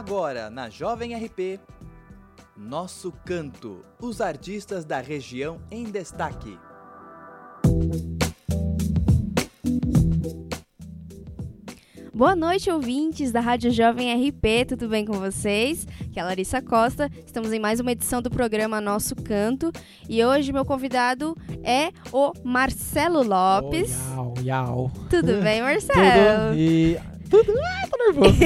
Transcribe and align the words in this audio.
Agora, 0.00 0.48
na 0.48 0.70
Jovem 0.70 1.14
RP, 1.14 1.60
Nosso 2.56 3.12
Canto, 3.22 3.84
os 4.00 4.22
artistas 4.22 4.82
da 4.82 4.98
região 4.98 5.60
em 5.70 5.84
destaque. 5.84 6.58
Boa 12.14 12.34
noite, 12.34 12.70
ouvintes 12.70 13.30
da 13.30 13.40
Rádio 13.40 13.70
Jovem 13.70 14.10
RP, 14.14 14.66
tudo 14.66 14.88
bem 14.88 15.04
com 15.04 15.12
vocês? 15.12 15.86
Que 16.10 16.18
é 16.18 16.22
a 16.22 16.26
Larissa 16.26 16.62
Costa, 16.62 17.10
estamos 17.26 17.52
em 17.52 17.60
mais 17.60 17.78
uma 17.78 17.92
edição 17.92 18.22
do 18.22 18.30
programa 18.30 18.80
Nosso 18.80 19.14
Canto 19.14 19.70
e 20.08 20.24
hoje 20.24 20.50
meu 20.50 20.64
convidado 20.64 21.36
é 21.62 21.90
o 22.10 22.32
Marcelo 22.42 23.22
Lopes. 23.22 23.94
Oh. 24.16 24.90
Tudo 25.10 25.42
bem, 25.42 25.60
Marcelo? 25.62 26.52
Tudo 26.52 26.58
e... 26.58 27.09
Tudo... 27.30 27.52
Ai, 27.62 27.88
tô 27.88 27.96
nervoso. 27.96 28.36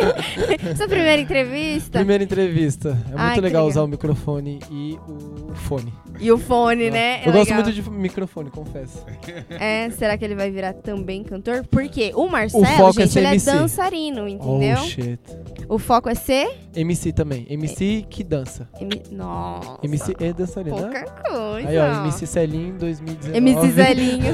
Sua 0.76 0.88
primeira 0.88 1.20
entrevista? 1.20 1.98
Primeira 1.98 2.24
entrevista. 2.24 2.88
É 2.88 3.08
muito 3.08 3.18
Ai, 3.18 3.34
legal 3.36 3.42
legal. 3.42 3.66
usar 3.66 3.82
o 3.82 3.86
microfone 3.88 4.58
e 4.70 4.98
o 5.06 5.54
fone. 5.54 5.92
E 6.18 6.32
o 6.32 6.38
fone, 6.38 6.90
né? 6.90 7.22
É 7.22 7.28
Eu 7.28 7.32
gosto 7.32 7.50
legal. 7.50 7.64
muito 7.64 7.72
de 7.72 7.90
microfone, 7.90 8.50
confesso. 8.50 9.04
É, 9.50 9.90
será 9.90 10.16
que 10.16 10.24
ele 10.24 10.34
vai 10.34 10.50
virar 10.50 10.72
também 10.72 11.22
cantor? 11.22 11.64
Porque 11.70 12.12
o 12.14 12.26
Marcelo, 12.28 12.62
O 12.64 12.66
foco 12.66 13.00
é 13.00 13.02
gente, 13.02 13.12
ser 13.12 13.18
ele 13.20 13.28
MC. 13.28 13.50
é 13.50 13.52
dançarino, 13.54 14.28
entendeu? 14.28 14.78
Oh, 14.80 14.84
shit. 14.84 15.20
o 15.68 15.78
foco 15.78 16.08
é 16.08 16.14
ser... 16.14 16.50
MC 16.74 17.12
também. 17.12 17.46
MC 17.50 18.06
que 18.08 18.24
dança. 18.24 18.66
M... 18.80 18.90
Nossa, 19.10 19.78
MC 19.82 20.16
e 20.18 20.32
dançarina. 20.32 20.76
pouca 20.76 21.04
coisa. 21.04 21.68
Aí, 21.68 21.78
ó, 21.78 22.04
MC 22.04 22.26
Celinho 22.26 22.74
2019. 22.78 23.36
MC 23.36 23.70
Zelinho. 23.72 24.32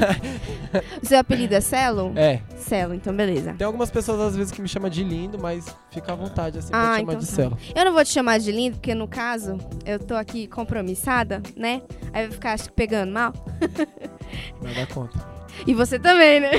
o 1.03 1.05
seu 1.05 1.19
apelido 1.19 1.53
é 1.55 1.59
Celo? 1.61 2.13
É. 2.15 2.39
Celo, 2.57 2.93
então 2.93 3.13
beleza. 3.13 3.55
Tem 3.57 3.65
algumas 3.65 3.88
pessoas 3.89 4.19
às 4.19 4.35
vezes 4.35 4.51
que 4.51 4.61
me 4.61 4.67
chamam 4.67 4.89
de 4.89 5.03
lindo, 5.03 5.37
mas 5.39 5.65
fica 5.91 6.13
à 6.13 6.15
vontade 6.15 6.57
assim 6.59 6.69
pra 6.69 6.79
Ah, 6.79 6.83
te 6.95 6.99
chamar 6.99 7.01
então 7.13 7.19
de 7.19 7.27
tá. 7.27 7.31
Celo. 7.35 7.57
Eu 7.75 7.85
não 7.85 7.93
vou 7.93 8.03
te 8.03 8.09
chamar 8.11 8.39
de 8.39 8.51
lindo, 8.51 8.77
porque 8.77 8.93
no 8.95 9.07
caso, 9.07 9.57
eu 9.85 9.99
tô 9.99 10.15
aqui 10.15 10.47
compromissada, 10.47 11.41
né? 11.55 11.81
Aí 12.13 12.23
vai 12.27 12.31
ficar 12.31 12.53
acho 12.53 12.65
que 12.65 12.73
pegando 12.73 13.11
mal. 13.11 13.33
Vai 14.61 14.73
dar 14.75 14.87
conta. 14.87 15.17
E 15.65 15.73
você 15.73 15.97
também, 15.99 16.39
né? 16.39 16.51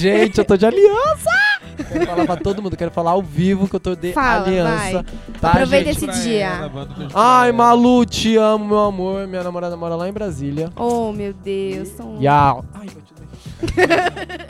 Gente, 0.00 0.38
eu 0.38 0.44
tô 0.44 0.56
de 0.56 0.64
aliança! 0.64 1.30
Quero 1.92 2.06
falar 2.06 2.24
pra 2.24 2.36
todo 2.36 2.62
mundo, 2.62 2.74
quero 2.76 2.90
falar 2.90 3.10
ao 3.10 3.22
vivo 3.22 3.68
que 3.68 3.76
eu 3.76 3.80
tô 3.80 3.94
de 3.94 4.12
Fala, 4.12 4.46
aliança. 4.46 5.04
Tá, 5.40 5.50
Aproveita 5.50 5.92
gente? 5.92 6.08
esse 6.10 6.22
dia. 6.22 6.70
Ai, 7.14 7.52
Malu, 7.52 8.06
te 8.06 8.34
amo, 8.36 8.64
meu 8.64 8.78
amor. 8.78 9.26
Minha 9.26 9.44
namorada 9.44 9.76
mora 9.76 9.94
lá 9.94 10.08
em 10.08 10.12
Brasília. 10.12 10.72
Oh, 10.74 11.12
meu 11.12 11.34
Deus. 11.34 11.88
São... 11.88 12.20
Yau. 12.22 12.64
Ai, 12.74 12.86
vou 12.88 13.02
te 13.02 13.14
dar. 13.14 14.46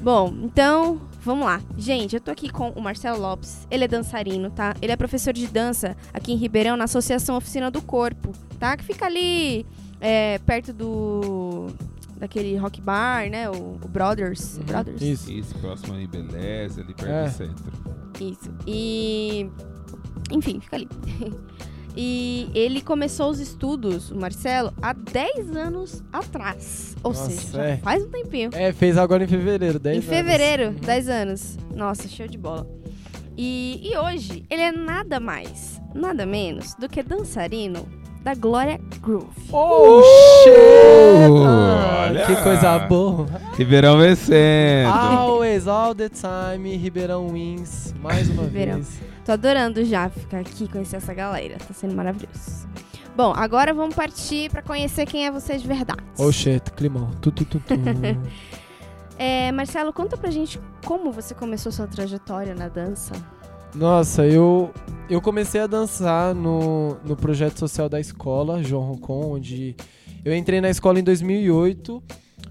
Bom, 0.00 0.34
então, 0.42 1.00
vamos 1.26 1.44
lá. 1.44 1.60
Gente, 1.76 2.14
eu 2.14 2.20
tô 2.20 2.30
aqui 2.30 2.48
com 2.48 2.70
o 2.70 2.80
Marcelo 2.80 3.20
Lopes. 3.20 3.66
Ele 3.70 3.84
é 3.84 3.88
dançarino, 3.88 4.50
tá? 4.50 4.74
Ele 4.80 4.92
é 4.92 4.96
professor 4.96 5.32
de 5.32 5.46
dança 5.46 5.96
aqui 6.14 6.32
em 6.32 6.36
Ribeirão, 6.36 6.76
na 6.76 6.84
Associação 6.84 7.36
Oficina 7.36 7.70
do 7.70 7.82
Corpo, 7.82 8.32
tá? 8.58 8.76
Que 8.76 8.84
fica 8.84 9.06
ali 9.06 9.66
é, 10.00 10.38
perto 10.38 10.72
do... 10.72 11.66
Daquele 12.16 12.56
rock 12.56 12.80
bar, 12.80 13.28
né? 13.28 13.50
O, 13.50 13.78
o 13.82 13.88
Brothers. 13.88 14.56
Uhum, 14.56 14.62
Brothers. 14.64 15.02
Isso. 15.02 15.30
Isso, 15.30 15.54
próximo 15.58 15.92
ali, 15.92 16.06
beleza, 16.06 16.80
ali 16.80 16.94
perto 16.94 17.10
É. 17.10 17.24
do 17.24 17.30
centro. 17.30 17.72
Isso. 18.18 18.50
E. 18.66 19.50
Enfim, 20.30 20.58
fica 20.58 20.76
ali. 20.76 20.88
e 21.96 22.50
ele 22.54 22.80
começou 22.82 23.30
os 23.30 23.40
estudos, 23.40 24.10
o 24.10 24.16
Marcelo, 24.16 24.72
há 24.82 24.92
10 24.92 25.56
anos 25.56 26.02
atrás. 26.12 26.94
Ou 27.02 27.12
Nossa, 27.12 27.30
seja, 27.30 27.52
já 27.58 27.64
é. 27.64 27.76
faz 27.78 28.04
um 28.04 28.08
tempinho. 28.10 28.50
É, 28.52 28.72
fez 28.72 28.98
agora 28.98 29.24
em 29.24 29.26
fevereiro, 29.26 29.78
10 29.78 29.94
em 29.94 29.98
anos. 29.98 30.10
fevereiro, 30.10 30.64
Uhum. 30.70 30.74
10 30.74 31.08
anos. 31.08 31.58
Nossa, 31.74 32.06
show 32.08 32.26
de 32.28 32.36
bola. 32.38 32.66
E, 33.38 33.80
e 33.82 33.96
hoje, 33.98 34.44
ele 34.50 34.62
é 34.62 34.72
nada 34.72 35.20
mais, 35.20 35.80
nada 35.94 36.24
menos 36.26 36.74
do 36.74 36.88
que 36.88 37.02
dançarino 37.02 37.86
da 38.22 38.34
Glória 38.34 38.80
Groove. 39.00 39.28
Oh, 39.52 40.02
shit! 40.42 41.30
Olha! 41.30 42.26
Que 42.26 42.36
coisa 42.42 42.78
boa. 42.80 43.26
Ribeirão 43.56 43.98
vencendo. 43.98 44.88
Always, 44.92 45.68
all 45.68 45.94
the 45.94 46.08
time, 46.08 46.76
Ribeirão 46.76 47.28
wins. 47.28 47.94
Mais 48.02 48.28
uma 48.30 48.42
Ribeirão. 48.44 48.74
vez. 48.76 49.00
Tô 49.26 49.32
adorando 49.32 49.84
já 49.84 50.08
ficar 50.08 50.38
aqui 50.38 50.68
conhecer 50.68 50.96
essa 50.96 51.12
galera. 51.12 51.58
Tá 51.58 51.74
sendo 51.74 51.96
maravilhoso. 51.96 52.68
Bom, 53.16 53.32
agora 53.34 53.74
vamos 53.74 53.96
partir 53.96 54.48
pra 54.52 54.62
conhecer 54.62 55.04
quem 55.04 55.26
é 55.26 55.32
você 55.32 55.58
de 55.58 55.66
verdade. 55.66 56.00
Oh, 56.16 56.30
shit, 56.30 56.70
climão. 56.72 57.10
Tu, 57.20 57.32
tu, 57.32 57.44
tu, 57.44 57.58
tu. 57.58 57.74
É, 59.18 59.50
Marcelo, 59.50 59.94
conta 59.94 60.14
pra 60.14 60.30
gente 60.30 60.60
como 60.84 61.10
você 61.10 61.34
começou 61.34 61.72
sua 61.72 61.86
trajetória 61.86 62.54
na 62.54 62.68
dança. 62.68 63.14
Nossa, 63.74 64.26
eu, 64.26 64.70
eu 65.08 65.22
comecei 65.22 65.58
a 65.58 65.66
dançar 65.66 66.34
no, 66.34 66.98
no 67.02 67.16
projeto 67.16 67.58
social 67.58 67.88
da 67.88 67.98
escola, 67.98 68.62
João 68.62 68.82
Roncon, 68.82 69.32
onde 69.32 69.74
eu 70.22 70.36
entrei 70.36 70.60
na 70.60 70.68
escola 70.68 71.00
em 71.00 71.02
2008, 71.02 72.02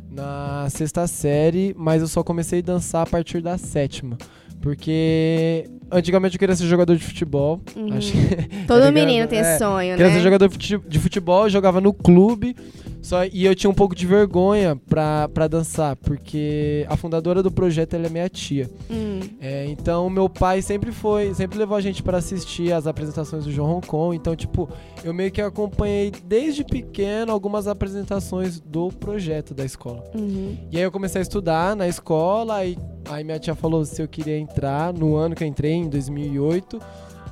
na 0.09 0.67
sexta 0.71 1.05
série, 1.05 1.75
mas 1.77 2.01
eu 2.01 2.07
só 2.07 2.23
comecei 2.23 2.61
a 2.61 2.63
dançar 2.63 3.03
a 3.03 3.09
partir 3.09 3.41
da 3.41 3.59
sétima. 3.59 4.17
Porque 4.59 5.69
antigamente 5.91 6.35
eu 6.35 6.39
queria 6.39 6.55
ser 6.55 6.65
jogador 6.67 6.95
de 6.95 7.03
futebol. 7.03 7.61
Uhum. 7.75 7.93
Acho 7.97 8.11
que- 8.11 8.35
Todo 8.67 8.81
tá 8.83 8.91
menino 8.91 9.27
tem 9.27 9.39
É, 9.39 9.41
esse 9.41 9.59
sonho, 9.59 9.95
Queria 9.95 10.07
né? 10.09 10.15
ser 10.17 10.21
jogador 10.21 10.47
de 10.47 10.53
fute- 10.53 10.87
de 10.87 10.99
futebol, 10.99 11.49
jogava 11.49 11.79
no 11.81 11.93
clube, 11.93 12.55
só, 13.05 13.23
e 13.25 13.45
eu 13.45 13.53
tinha 13.53 13.69
um 13.69 13.73
pouco 13.73 13.93
de 13.93 14.05
vergonha 14.07 14.75
pra, 14.89 15.29
pra 15.29 15.47
dançar, 15.47 15.95
porque 15.95 16.85
a 16.89 16.97
fundadora 16.97 17.43
do 17.43 17.51
projeto 17.51 17.93
ela 17.93 18.07
é 18.07 18.09
minha 18.09 18.27
tia. 18.27 18.67
Hum, 18.89 19.19
É, 19.39 19.65
então 19.67 20.09
meu 20.09 20.27
pai 20.27 20.61
sempre 20.63 20.91
foi, 20.91 21.33
sempre 21.35 21.59
levou 21.59 21.77
a 21.77 21.81
gente 21.81 22.01
pra 22.01 22.17
assistir 22.17 22.73
as 22.73 22.87
apresentações 22.87 23.45
do 23.45 23.51
João 23.51 23.73
Roncon. 23.73 24.13
Então, 24.13 24.35
tipo, 24.35 24.67
eu 25.03 25.13
meio 25.13 25.31
que 25.31 25.39
acompanhei 25.41 26.11
desde 26.25 26.63
pequeno 26.63 27.31
algumas 27.31 27.67
apresentações 27.67 28.59
do 28.59 28.89
projeto 28.89 29.53
da 29.53 29.63
escola. 29.63 30.03
uhum. 30.15 30.57
E 30.71 30.77
aí 30.77 30.83
eu 30.83 30.91
comecei 30.91 31.19
a 31.19 31.21
estudar 31.21 31.75
na 31.75 31.87
escola, 31.87 32.55
aí, 32.55 32.75
aí 33.07 33.23
minha 33.23 33.37
tia 33.37 33.53
falou 33.53 33.85
se 33.85 34.01
eu 34.01 34.07
queria 34.07 34.37
entrar 34.37 34.91
no 34.91 35.15
ano 35.15 35.35
que 35.35 35.43
eu 35.43 35.47
entrei, 35.47 35.73
em 35.73 35.87
2008. 35.87 36.81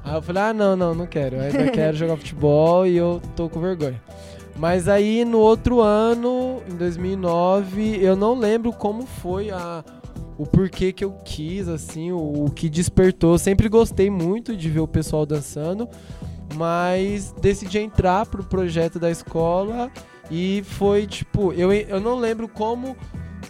Aí 0.04 0.16
eu 0.16 0.22
falei, 0.22 0.44
ah, 0.44 0.54
não, 0.54 0.76
não, 0.76 0.94
não 0.94 1.08
quero. 1.08 1.38
Eu 1.38 1.42
ainda 1.42 1.72
quero 1.72 1.96
jogar 1.98 2.18
futebol 2.18 2.86
e 2.86 2.96
eu 2.98 3.22
tô 3.36 3.50
com 3.50 3.60
vergonha. 3.60 4.00
Mas 4.56 4.88
aí 4.88 5.26
no 5.26 5.40
outro 5.40 5.82
ano, 5.82 6.62
em 6.70 6.76
2009, 6.76 7.98
eu 8.02 8.16
não 8.16 8.38
lembro 8.38 8.72
como 8.72 9.06
foi 9.06 9.50
a, 9.50 9.84
o 10.38 10.46
porquê 10.46 10.92
que 10.94 11.04
eu 11.04 11.12
quis, 11.26 11.68
assim, 11.68 12.12
o, 12.12 12.46
o 12.46 12.52
que 12.52 12.70
despertou. 12.70 13.34
Eu 13.34 13.40
sempre 13.40 13.68
gostei 13.68 14.10
muito 14.10 14.56
de 14.56 14.70
ver 14.70 14.80
o 14.80 14.88
pessoal 14.88 15.26
dançando, 15.26 15.90
mas 16.56 17.34
decidi 17.42 17.80
entrar 17.80 18.26
pro 18.26 18.44
projeto 18.44 19.00
da 19.00 19.10
escola 19.10 19.92
e 20.30 20.64
foi 20.66 21.08
tipo, 21.08 21.52
eu, 21.54 21.74
eu 21.74 22.00
não 22.00 22.16
lembro 22.16 22.48
como 22.48 22.96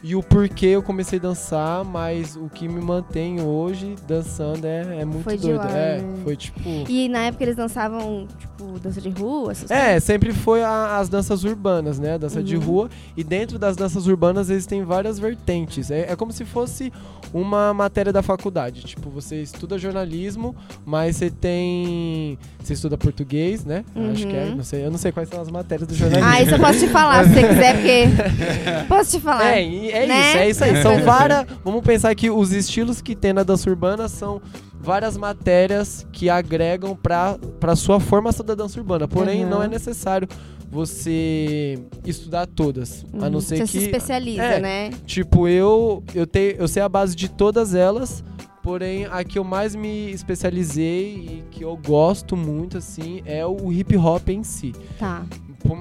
e 0.04 0.16
o 0.16 0.22
porquê 0.22 0.66
eu 0.68 0.84
comecei 0.84 1.18
a 1.18 1.22
dançar, 1.22 1.86
mas 1.86 2.36
o 2.36 2.50
que 2.50 2.68
me 2.68 2.82
mantém 2.82 3.42
hoje 3.42 3.96
dançando 4.08 4.66
é, 4.66 5.00
é 5.02 5.06
muito 5.06 5.24
Foi 5.24 5.38
de 5.38 5.44
doido. 5.48 5.60
lá, 5.60 5.72
é, 5.72 5.98
né? 6.02 6.14
foi 6.24 6.36
tipo. 6.36 6.60
E 6.90 7.08
na 7.08 7.20
época 7.20 7.44
eles 7.44 7.56
dançavam, 7.56 8.28
tipo, 8.38 8.80
dança 8.80 9.00
de 9.00 9.10
rua, 9.10 9.52
essas 9.52 9.72
É, 9.72 10.00
sempre 10.00 10.34
foi 10.34 10.62
a- 10.62 10.98
as 11.00 11.08
danças 11.10 11.44
urbanas, 11.44 12.00
né? 12.00 12.16
A 12.16 12.18
dança 12.18 12.44
de 12.44 12.58
Uhum. 12.58 12.64
rua. 12.64 12.90
E 13.16 13.24
dentro 13.24 13.58
das 13.58 13.76
danças 13.78 14.06
urbanas 14.08 14.50
existem 14.50 14.84
várias 14.84 15.18
vertentes. 15.18 15.90
É, 15.90 16.12
é 16.12 16.16
como 16.16 16.32
se 16.34 16.44
fosse 16.44 16.92
uma 17.34 17.74
matéria 17.74 18.12
da 18.12 18.22
faculdade. 18.22 18.82
Tipo, 18.84 19.10
você 19.10 19.42
estuda 19.42 19.78
jornalismo, 19.78 20.56
mas 20.86 21.16
você 21.16 21.30
tem. 21.30 22.38
Você 22.62 22.74
estuda 22.74 22.98
português, 22.98 23.66
né? 23.66 23.84
Acho 24.14 24.28
que 24.28 24.36
é. 24.36 24.44
Uhum. 24.46 24.56
Não 24.58 24.64
sei, 24.64 24.86
eu 24.86 24.92
não 24.92 24.98
sei 24.98 25.12
quais 25.12 25.30
são 25.30 25.42
as 25.42 25.50
matérias 25.50 25.88
do 25.88 25.96
jornalismo. 25.96 26.30
Ah, 26.32 26.42
isso 26.42 26.52
eu 26.56 26.60
posso 26.60 26.80
te 26.80 26.88
falar, 26.88 27.24
se 27.26 27.34
você 27.34 27.48
quiser, 27.48 27.76
porque... 27.76 28.04
Posso 28.88 29.12
te 29.12 29.20
falar. 29.20 29.58
É, 29.58 29.64
é 29.94 30.06
Né? 30.08 30.20
isso, 30.30 30.38
é 30.38 30.50
isso 30.50 30.64
aí. 30.64 30.82
São 30.82 31.00
várias. 31.06 31.46
Vamos 31.64 31.82
pensar 31.82 32.14
que 32.16 32.30
os 32.30 32.52
estilos 32.52 33.02
que 33.02 33.16
tem 33.16 33.34
na 33.34 33.44
dança 33.44 33.70
urbana 33.70 34.08
são 34.08 34.42
várias 34.80 35.16
matérias 35.18 36.06
que 36.12 36.30
agregam 36.30 36.96
pra, 36.96 37.38
pra 37.60 37.76
sua 37.76 38.00
formação 38.00 38.46
da 38.46 38.54
dança 38.56 38.80
urbana. 38.80 39.08
Porém, 39.08 39.44
Uhum. 39.44 39.50
não 39.50 39.64
é 39.64 39.68
necessário 39.68 40.28
você 40.70 41.80
estudar 42.06 42.46
todas. 42.48 43.06
A 43.22 43.30
não 43.30 43.36
Uhum. 43.36 43.42
ser 43.42 43.58
Você 43.58 43.64
que. 43.64 43.70
se 43.70 43.78
especializa, 43.86 44.42
é, 44.44 44.60
né? 44.60 44.90
Tipo, 45.06 45.48
eu, 45.48 46.04
eu, 46.14 46.26
tenho, 46.28 46.56
eu 46.58 46.68
sei 46.68 46.82
a 46.82 46.90
base 46.90 47.16
de 47.16 47.30
todas 47.30 47.74
elas. 47.76 48.24
Porém, 48.62 49.06
a 49.12 49.24
que 49.26 49.38
eu 49.38 49.44
mais 49.44 49.76
me 49.76 50.10
especializei 50.12 51.16
e 51.16 51.44
que 51.52 51.66
eu 51.66 51.76
gosto 51.76 52.36
muito, 52.38 52.78
assim, 52.78 53.22
é 53.26 53.46
o 53.46 53.72
hip 53.74 53.96
hop 53.98 54.30
em 54.30 54.42
si. 54.42 54.72
Tá. 54.98 55.24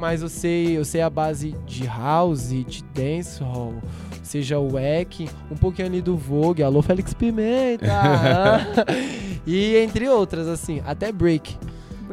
Mais 0.02 0.20
eu 0.20 0.28
sei, 0.28 0.76
eu 0.76 0.84
sei 0.84 1.00
a 1.00 1.08
base 1.08 1.54
de 1.64 1.86
house, 1.86 2.48
de 2.48 2.82
dancehall, 2.92 3.74
seja 4.22 4.58
o 4.58 4.72
Wack, 4.72 5.28
um 5.50 5.56
pouquinho 5.56 5.86
ali 5.86 6.02
do 6.02 6.16
Vogue, 6.16 6.62
alô 6.62 6.82
Félix 6.82 7.14
Pimenta, 7.14 7.86
e 9.46 9.76
entre 9.76 10.08
outras, 10.08 10.48
assim, 10.48 10.82
até 10.84 11.12
break. 11.12 11.56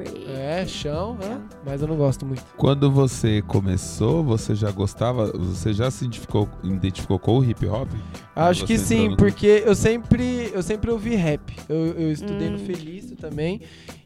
Break. 0.03 0.25
É, 0.31 0.65
chão, 0.65 1.15
né? 1.19 1.41
mas 1.65 1.81
eu 1.81 1.87
não 1.87 1.95
gosto 1.95 2.25
muito. 2.25 2.43
Quando 2.57 2.89
você 2.91 3.41
começou, 3.43 4.23
você 4.23 4.55
já 4.55 4.71
gostava, 4.71 5.31
você 5.31 5.73
já 5.73 5.89
se 5.91 6.05
identificou, 6.05 6.47
identificou 6.63 7.19
com 7.19 7.39
o 7.39 7.43
hip 7.43 7.65
hop? 7.67 7.89
Acho 8.35 8.65
que 8.65 8.77
sim, 8.77 9.09
no- 9.09 9.17
porque 9.17 9.63
eu 9.65 9.75
sempre, 9.75 10.49
eu 10.53 10.63
sempre 10.63 10.89
ouvi 10.91 11.15
rap. 11.15 11.41
Eu, 11.67 11.77
eu 11.87 12.11
estudei 12.11 12.49
no 12.49 12.55
Hum. 12.57 12.65
Felício 12.65 13.15
também. 13.17 13.61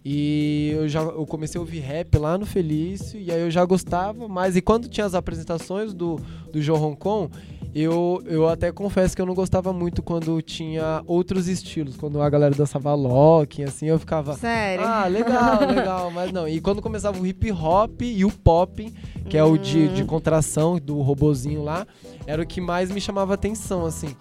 E 0.05 0.71
eu 0.75 0.87
já 0.89 1.01
eu 1.01 1.25
comecei 1.25 1.57
a 1.57 1.61
ouvir 1.61 1.79
rap 1.79 2.17
lá 2.17 2.37
no 2.37 2.45
Felício. 2.45 3.19
E 3.19 3.31
aí 3.31 3.41
eu 3.41 3.51
já 3.51 3.63
gostava 3.63 4.27
mais. 4.27 4.55
E 4.55 4.61
quando 4.61 4.87
tinha 4.89 5.05
as 5.05 5.13
apresentações 5.13 5.93
do, 5.93 6.19
do 6.51 6.61
João 6.61 6.79
Roncon, 6.79 7.29
eu, 7.75 8.21
eu 8.25 8.47
até 8.47 8.71
confesso 8.71 9.15
que 9.15 9.21
eu 9.21 9.25
não 9.25 9.33
gostava 9.33 9.73
muito 9.73 10.01
quando 10.03 10.41
tinha 10.41 11.01
outros 11.07 11.47
estilos. 11.47 11.97
Quando 11.97 12.21
a 12.21 12.29
galera 12.29 12.53
dançava 12.53 12.93
locking, 12.93 13.63
assim, 13.63 13.87
eu 13.87 13.97
ficava. 13.99 14.33
Sério? 14.35 14.85
Ah, 14.85 15.07
legal, 15.07 15.59
legal, 15.67 16.11
mas 16.11 16.31
não. 16.31 16.47
E 16.47 16.61
quando 16.61 16.81
começava 16.81 17.19
o 17.19 17.25
hip 17.25 17.51
hop 17.51 18.01
e 18.01 18.23
o 18.23 18.31
pop, 18.31 18.93
que 19.29 19.37
é 19.37 19.43
o 19.43 19.57
de, 19.57 19.79
Hum. 19.87 19.93
de 19.93 20.03
contração 20.05 20.77
do 20.77 21.01
robozinho 21.01 21.63
lá, 21.63 21.87
era 22.25 22.41
o 22.41 22.45
que 22.45 22.61
mais 22.61 22.89
me 22.91 23.01
chamava 23.01 23.33
atenção, 23.33 23.85
assim. 23.85 24.15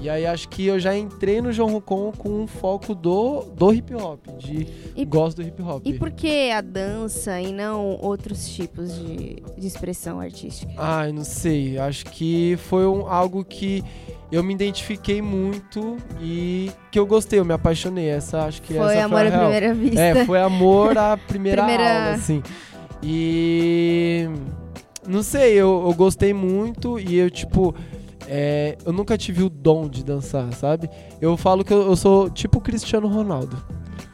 E 0.00 0.10
aí 0.10 0.26
acho 0.26 0.48
que 0.48 0.66
eu 0.66 0.78
já 0.78 0.96
entrei 0.96 1.40
no 1.40 1.52
João 1.52 1.70
Rocon 1.72 2.12
com 2.12 2.42
um 2.42 2.46
foco 2.46 2.94
do, 2.94 3.42
do 3.56 3.72
hip 3.72 3.94
hop, 3.94 4.18
de 4.38 4.66
E- 4.96 5.04
gosto 5.04 5.36
do 5.40 5.48
hip 5.48 5.62
hop. 5.62 5.80
E 5.86 5.94
por 5.94 6.10
que 6.10 6.50
a 6.50 6.60
dança 6.60 7.40
e 7.40 7.52
não 7.52 7.96
outros 8.02 8.46
tipos 8.48 8.94
de, 8.94 9.36
de 9.56 9.66
expressão 9.66 10.20
artística? 10.20 10.72
Ai, 10.76 11.12
não 11.12 11.24
sei. 11.24 11.78
Acho 11.78 12.04
que 12.06 12.58
foi 12.68 12.86
um- 12.86 13.06
algo 13.06 13.44
que 13.44 13.82
eu 14.32 14.42
me 14.42 14.52
identifiquei 14.52 15.22
muito 15.22 15.96
e 16.20 16.70
que 16.90 16.98
eu 16.98 17.06
gostei, 17.06 17.38
eu 17.38 17.44
me 17.44 17.54
apaixonei. 17.54 18.08
Essa 18.08 18.42
acho 18.44 18.60
que 18.62 18.74
Foi 18.74 18.96
essa 18.96 19.04
amor 19.06 19.18
foi 19.20 19.28
à 19.28 19.38
primeira 19.38 19.74
vista. 19.74 20.00
É, 20.00 20.24
foi 20.24 20.40
amor 20.40 20.98
à 20.98 21.16
primeira, 21.28 21.62
Primeira- 21.62 22.02
aula, 22.04 22.14
assim. 22.16 22.42
E. 23.02 24.28
Não 25.06 25.22
sei, 25.22 25.54
eu, 25.54 25.84
eu 25.86 25.94
gostei 25.94 26.32
muito 26.32 26.98
e 26.98 27.16
eu, 27.16 27.30
tipo. 27.30 27.74
é, 28.26 28.76
eu 28.84 28.92
nunca 28.92 29.18
tive 29.18 29.42
o 29.42 29.50
dom 29.50 29.88
de 29.88 30.04
dançar, 30.04 30.52
sabe? 30.54 30.88
Eu 31.20 31.36
falo 31.36 31.64
que 31.64 31.72
eu, 31.72 31.82
eu 31.82 31.96
sou 31.96 32.30
tipo 32.30 32.60
Cristiano 32.60 33.06
Ronaldo. 33.06 33.56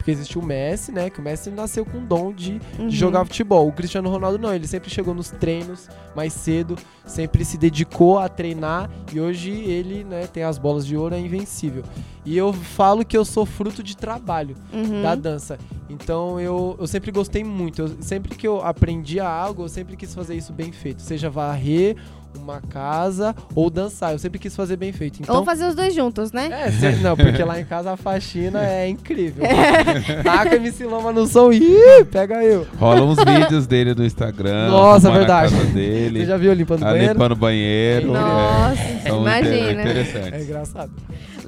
Porque 0.00 0.12
existe 0.12 0.38
o 0.38 0.42
Messi, 0.42 0.90
né? 0.92 1.10
Que 1.10 1.20
o 1.20 1.22
Messi 1.22 1.50
nasceu 1.50 1.84
com 1.84 1.98
o 1.98 2.00
dom 2.00 2.32
de, 2.32 2.58
Uhum. 2.78 2.88
de 2.88 2.96
jogar 2.96 3.22
futebol. 3.26 3.68
O 3.68 3.72
Cristiano 3.72 4.08
Ronaldo 4.08 4.38
não, 4.38 4.54
ele 4.54 4.66
sempre 4.66 4.88
chegou 4.88 5.12
nos 5.12 5.28
treinos 5.30 5.90
mais 6.16 6.32
cedo, 6.32 6.74
sempre 7.04 7.44
se 7.44 7.58
dedicou 7.58 8.18
a 8.18 8.26
treinar 8.26 8.88
e 9.12 9.20
hoje 9.20 9.50
ele, 9.50 10.02
né, 10.04 10.26
tem 10.26 10.42
as 10.42 10.56
bolas 10.56 10.86
de 10.86 10.96
ouro, 10.96 11.14
é 11.14 11.20
invencível. 11.20 11.82
E 12.24 12.34
eu 12.34 12.50
falo 12.50 13.04
que 13.04 13.14
eu 13.16 13.26
sou 13.26 13.44
fruto 13.44 13.82
de 13.82 13.94
trabalho 13.94 14.56
Uhum. 14.72 15.02
da 15.02 15.14
dança. 15.14 15.58
Então 15.90 16.40
eu, 16.40 16.76
eu 16.80 16.86
sempre 16.86 17.10
gostei 17.10 17.44
muito. 17.44 17.82
Eu- 17.82 17.96
sempre 18.00 18.34
que 18.36 18.48
eu 18.48 18.62
aprendia 18.64 19.28
algo, 19.28 19.64
eu 19.64 19.68
sempre 19.68 19.96
quis 19.96 20.14
fazer 20.14 20.34
isso 20.34 20.52
bem 20.52 20.72
feito. 20.72 21.02
Seja 21.02 21.28
varrer 21.28 21.96
uma 22.38 22.60
casa 22.70 23.34
ou 23.54 23.68
dançar. 23.70 24.12
Eu 24.12 24.18
sempre 24.18 24.38
quis 24.38 24.54
fazer 24.56 24.76
bem 24.76 24.92
feito. 24.92 25.20
Então, 25.22 25.36
Ou 25.36 25.44
fazer 25.44 25.66
os 25.66 25.74
dois 25.74 25.94
juntos, 25.94 26.32
né? 26.32 26.48
é, 26.52 26.70
se- 26.70 27.02
não, 27.02 27.16
porque 27.16 27.42
lá 27.44 27.60
em 27.60 27.64
casa 27.64 27.92
a 27.92 27.96
faxina 27.96 28.64
é 28.66 28.88
incrível. 28.88 29.44
Taca 30.24 30.56
MC 30.56 30.84
Loma 30.84 31.12
no 31.12 31.26
som. 31.26 31.52
Ih, 31.52 32.04
pega 32.10 32.42
eu. 32.44 32.66
Rola 32.78 33.02
uns 33.02 33.18
vídeos 33.24 33.66
dele 33.66 33.94
no 33.94 34.04
Instagram. 34.04 34.70
Nossa, 34.70 35.10
verdade. 35.10 35.54
A 35.54 35.58
casa 35.58 35.70
dele. 35.72 36.20
Você 36.20 36.26
já 36.26 36.36
viu 36.36 36.52
limpando 36.52 36.82
o 36.82 36.84
banheiro? 36.84 37.12
limpando 37.12 37.32
o 37.32 37.36
banheiro. 37.36 38.12
Nossa, 38.12 38.80
é, 38.82 39.02
são 39.08 39.20
imagina. 39.22 39.56
inter- 39.56 39.80
interessantes. 39.80 40.32
É 40.32 40.42
engraçado. 40.42 40.90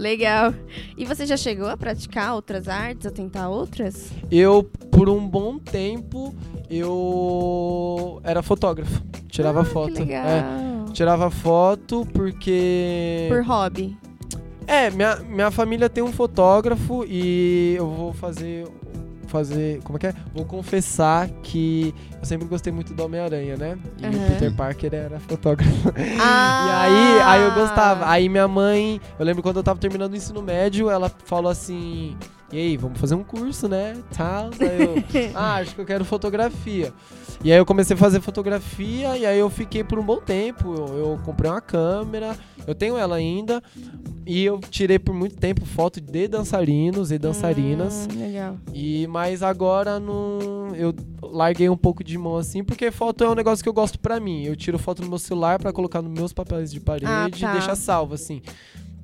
Legal. 0.03 0.53
E 0.99 1.05
você 1.05 1.25
já 1.25 1.37
chegou 1.37 1.69
a 1.69 1.77
praticar 1.77 2.35
outras 2.35 2.67
artes, 2.67 3.07
a 3.07 3.11
tentar 3.13 3.49
outras? 3.49 4.11
Eu, 4.33 4.65
por 4.91 5.09
um 5.09 5.25
bom 5.25 5.61
tempo, 5.61 6.35
eu 6.69 8.21
era 8.25 8.43
fotógrafo. 8.43 9.01
Tirava 9.29 9.61
Ah, 9.61 9.65
foto. 9.65 9.93
Que 9.93 10.01
legal. 10.01 10.27
É, 10.27 10.45
tirava 10.93 11.31
foto 11.31 12.05
porque. 12.13 13.27
Por 13.29 13.45
hobby. 13.45 13.97
É, 14.67 14.91
minha, 14.91 15.17
minha 15.17 15.51
família 15.53 15.89
tem 15.89 16.03
um 16.03 16.13
fotógrafo 16.13 17.05
e 17.07 17.75
eu 17.79 17.89
vou 17.89 18.13
fazer. 18.13 18.67
Fazer. 19.33 19.81
Como 19.83 19.97
é 19.97 19.99
que 19.99 20.07
é? 20.09 20.15
Vou 20.35 20.45
confessar 20.45 21.27
que 21.43 21.95
eu 22.21 22.25
sempre 22.27 22.47
gostei 22.47 22.71
muito 22.71 22.93
do 22.93 23.03
Homem-Aranha, 23.03 23.57
né? 23.57 23.79
E 23.99 24.05
o 24.05 24.09
Aham. 24.09 24.29
Peter 24.29 24.55
Parker 24.55 24.95
era 24.95 25.19
fotógrafo. 25.19 25.93
Ah! 26.21 26.53
E 26.63 26.71
aí, 26.71 27.21
aí 27.23 27.43
eu 27.43 27.53
gostava. 27.53 28.09
Aí 28.09 28.29
minha 28.29 28.47
mãe, 28.47 29.01
eu 29.19 29.25
lembro 29.25 29.43
quando 29.43 29.57
eu 29.57 29.63
tava 29.63 29.81
terminando 29.81 30.13
o 30.13 30.17
ensino 30.17 30.43
médio, 30.43 30.91
ela 30.91 31.11
falou 31.25 31.51
assim: 31.51 32.15
E 32.53 32.59
aí, 32.59 32.77
vamos 32.77 33.01
fazer 33.01 33.15
um 33.15 33.25
curso, 33.25 33.67
né? 33.69 33.97
Tal. 34.15 34.51
Aí 34.61 34.83
eu, 34.83 35.03
ah, 35.35 35.55
acho 35.55 35.75
que 35.75 35.81
eu 35.81 35.87
quero 35.87 36.05
fotografia. 36.05 36.93
E 37.45 37.51
aí 37.51 37.59
eu 37.59 37.67
comecei 37.67 37.95
a 37.95 37.99
fazer 37.99 38.21
fotografia 38.21 39.17
e 39.19 39.27
aí 39.27 39.39
eu 39.39 39.51
fiquei 39.51 39.83
por 39.83 39.99
um 39.99 40.05
bom 40.05 40.19
tempo. 40.21 40.75
Eu, 40.77 40.97
eu 40.97 41.21
comprei 41.25 41.51
uma 41.51 41.61
câmera, 41.61 42.37
eu 42.67 42.75
tenho 42.75 42.97
ela 42.97 43.17
ainda. 43.17 43.61
E 44.25 44.45
eu 44.45 44.61
tirei 44.61 44.97
por 45.01 45.13
muito 45.13 45.35
tempo 45.37 45.67
foto 45.67 46.01
de 46.01 46.29
dançarinos 46.29 47.11
e 47.11 47.19
dançarinas. 47.19 48.07
Hum, 48.15 48.21
legal. 48.21 48.57
E 48.73 49.09
mas 49.09 49.43
agora 49.43 49.99
não, 49.99 50.73
eu 50.77 50.95
larguei 51.21 51.69
um 51.69 51.77
pouco 51.77 52.05
de 52.05 52.17
mão 52.17 52.37
assim, 52.37 52.63
porque 52.63 52.93
foto 52.93 53.25
é 53.25 53.29
um 53.29 53.35
negócio 53.35 53.61
que 53.61 53.69
eu 53.69 53.73
gosto 53.73 53.99
pra 53.99 54.21
mim. 54.21 54.45
Eu 54.45 54.55
tiro 54.55 54.79
foto 54.79 55.03
no 55.03 55.09
meu 55.09 55.19
celular 55.19 55.59
pra 55.59 55.73
colocar 55.73 56.01
nos 56.01 56.13
meus 56.13 56.33
papéis 56.33 56.71
de 56.71 56.79
parede 56.79 57.11
Ah, 57.11 57.27
e 57.27 57.41
tá. 57.41 57.53
deixar 57.53 57.75
salvo 57.75 58.15
assim. 58.15 58.41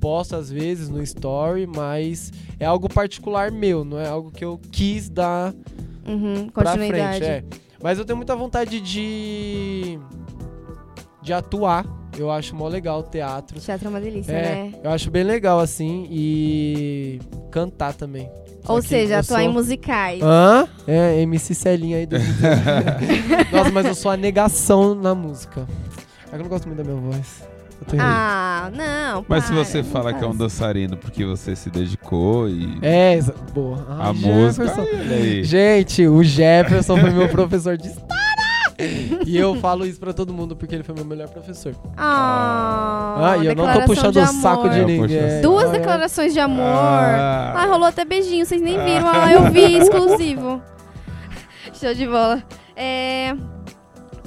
Posto 0.01 0.37
às 0.37 0.49
vezes 0.49 0.89
no 0.89 1.03
story, 1.03 1.67
mas 1.67 2.33
é 2.61 2.65
algo 2.65 2.89
particular 2.89 3.51
meu, 3.51 3.85
não 3.85 3.99
é 3.99 4.07
algo 4.09 4.31
que 4.31 4.45
eu 4.45 4.61
quis 4.71 5.09
dar 5.09 5.53
Uhum, 6.07 6.49
pra 6.51 6.75
frente, 6.77 7.25
é. 7.25 7.43
Mas 7.83 7.99
eu 7.99 8.05
tenho 8.05 8.17
muita 8.17 8.35
vontade 8.37 8.81
de 8.81 9.99
de 11.23 11.33
atuar. 11.33 11.85
Eu 12.17 12.31
acho 12.31 12.55
mó 12.57 12.67
legal 12.69 13.01
o 13.01 13.03
teatro. 13.03 13.61
Teatro 13.61 13.87
é 13.87 13.91
uma 13.91 14.01
delícia, 14.01 14.33
É, 14.33 14.43
né? 14.43 14.73
eu 14.83 14.91
acho 14.91 15.11
bem 15.11 15.23
legal 15.23 15.61
assim 15.61 16.07
e 16.11 17.21
cantar 17.51 17.93
também. 17.95 18.29
Só 18.65 18.75
Ou 18.75 18.83
seja, 18.83 19.19
atuar 19.21 19.43
em 19.43 19.47
sou- 19.47 19.53
musicais. 19.55 20.21
Hã? 20.23 20.67
É, 20.87 21.21
MC 21.21 21.55
Celinha 21.55 21.99
aí 21.99 22.07
do 22.07 22.17
Nossa, 23.53 23.71
mas 23.71 23.87
eu 23.87 23.95
sou 23.95 24.11
a 24.11 24.17
negação 24.17 24.95
na 24.95 25.15
música. 25.15 25.67
É 26.27 26.31
que 26.31 26.35
eu 26.37 26.41
não 26.41 26.49
gosto 26.49 26.67
muito 26.67 26.79
da 26.79 26.85
minha 26.85 26.97
voz. 27.01 27.43
Ah, 27.99 28.71
não. 28.75 29.25
Mas 29.29 29.45
se 29.45 29.53
para, 29.53 29.65
você 29.65 29.79
não 29.79 29.85
fala 29.85 30.13
que 30.13 30.23
é 30.25 30.27
um 30.27 30.35
dançarino 30.37 30.97
porque 30.97 31.25
você 31.25 31.57
se 31.57 31.71
dedicou 31.71 32.49
e 32.49 32.79
É, 32.83 33.19
boa. 33.55 33.87
a 33.89 34.09
Ai, 34.09 34.13
música. 34.13 34.67
Jefferson. 34.67 34.81
Olha 34.83 35.17
aí. 35.17 35.45
Gente, 35.45 36.07
o 36.07 36.23
Jefferson 36.23 36.97
foi 36.99 37.11
meu 37.11 37.29
professor 37.31 37.77
de 37.77 37.89
história. 37.89 38.19
E 39.27 39.37
eu 39.37 39.57
falo 39.57 39.85
isso 39.85 39.99
pra 39.99 40.13
todo 40.13 40.33
mundo 40.33 40.55
porque 40.55 40.73
ele 40.75 40.85
foi 40.85 40.95
meu 40.95 41.05
melhor 41.05 41.29
professor. 41.29 41.75
Ah, 41.97 43.31
Ah, 43.33 43.37
e 43.39 43.47
eu 43.47 43.57
não 43.57 43.73
tô 43.73 43.81
puxando 43.83 44.17
o 44.17 44.27
saco 44.27 44.69
de 44.69 44.85
ninguém. 44.85 45.41
Duas 45.43 45.69
Ah, 45.69 45.73
declarações 45.73 46.33
de 46.33 46.39
amor. 46.39 46.65
Ah. 46.65 47.55
Ah, 47.57 47.67
rolou 47.67 47.89
até 47.89 48.05
beijinho, 48.05 48.47
vocês 48.47 48.61
nem 48.63 48.75
viram. 48.85 49.09
Ah, 49.09 49.33
eu 49.33 49.51
vi, 49.51 49.75
exclusivo. 49.79 50.63
Show 51.75 51.93
de 51.95 52.07
bola. 52.07 52.43
É... 52.77 53.35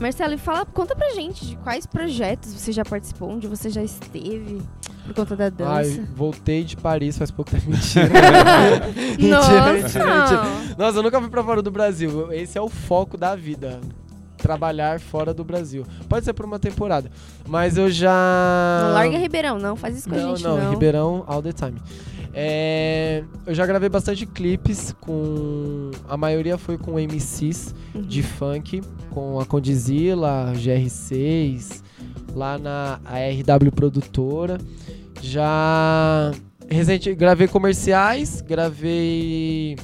Marcelo, 0.01 0.33
e 0.33 0.37
fala, 0.37 0.65
conta 0.65 0.95
pra 0.95 1.11
gente 1.11 1.45
de 1.45 1.55
quais 1.57 1.85
projetos 1.85 2.51
você 2.53 2.71
já 2.71 2.83
participou, 2.83 3.29
onde 3.29 3.47
você 3.47 3.69
já 3.69 3.83
esteve 3.83 4.59
por 5.05 5.13
conta 5.13 5.35
da 5.35 5.49
dança. 5.49 5.71
Ai, 5.71 6.07
voltei 6.15 6.63
de 6.63 6.75
Paris 6.75 7.17
faz 7.17 7.29
pouco 7.29 7.51
tempo. 7.51 7.69
Mentira. 7.69 8.09
mentira, 8.97 9.37
Nossa! 9.37 9.71
mentira, 9.73 10.19
mentira. 10.19 10.41
Nossa, 10.77 10.97
eu 10.97 11.03
nunca 11.03 11.19
fui 11.21 11.29
pra 11.29 11.43
fora 11.43 11.61
do 11.61 11.69
Brasil. 11.69 12.31
Esse 12.33 12.57
é 12.57 12.61
o 12.61 12.67
foco 12.67 13.15
da 13.15 13.35
vida. 13.35 13.79
Trabalhar 14.37 14.99
fora 14.99 15.35
do 15.35 15.43
Brasil. 15.43 15.85
Pode 16.09 16.25
ser 16.25 16.33
por 16.33 16.45
uma 16.45 16.57
temporada. 16.57 17.11
Mas 17.47 17.77
eu 17.77 17.91
já. 17.91 18.79
Não 18.85 18.93
larga 18.93 19.17
Ribeirão, 19.19 19.59
não. 19.59 19.75
Faz 19.75 19.97
isso 19.97 20.09
com 20.09 20.15
Não, 20.15 20.25
a 20.25 20.35
gente, 20.35 20.43
não, 20.43 20.57
não. 20.57 20.71
Ribeirão 20.71 21.23
all 21.27 21.43
the 21.43 21.53
time. 21.53 21.79
É, 22.33 23.23
eu 23.45 23.53
já 23.53 23.65
gravei 23.65 23.89
bastante 23.89 24.25
clipes 24.25 24.95
com. 25.01 25.91
A 26.07 26.15
maioria 26.15 26.57
foi 26.57 26.77
com 26.77 26.97
MCs 26.99 27.75
Uhum. 27.93 28.01
de 28.03 28.23
funk, 28.23 28.81
com 29.09 29.37
a 29.39 29.45
Condizila, 29.45 30.53
GR6, 30.55 31.83
lá 32.33 32.57
na 32.57 32.99
RW 33.05 33.71
Produtora. 33.71 34.57
Já. 35.21 36.31
Recente, 36.69 37.13
gravei 37.13 37.49
comerciais, 37.49 38.39
gravei 38.39 39.75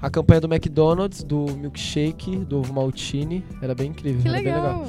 a 0.00 0.10
campanha 0.10 0.40
do 0.40 0.52
McDonald's, 0.52 1.22
do 1.22 1.46
milkshake, 1.56 2.36
do 2.38 2.58
ovo 2.58 2.72
maltine. 2.74 3.44
Era 3.62 3.76
bem 3.76 3.90
incrível. 3.90 4.22
Que 4.22 4.28
era 4.28 4.38
bem 4.38 4.46
legal. 4.46 4.88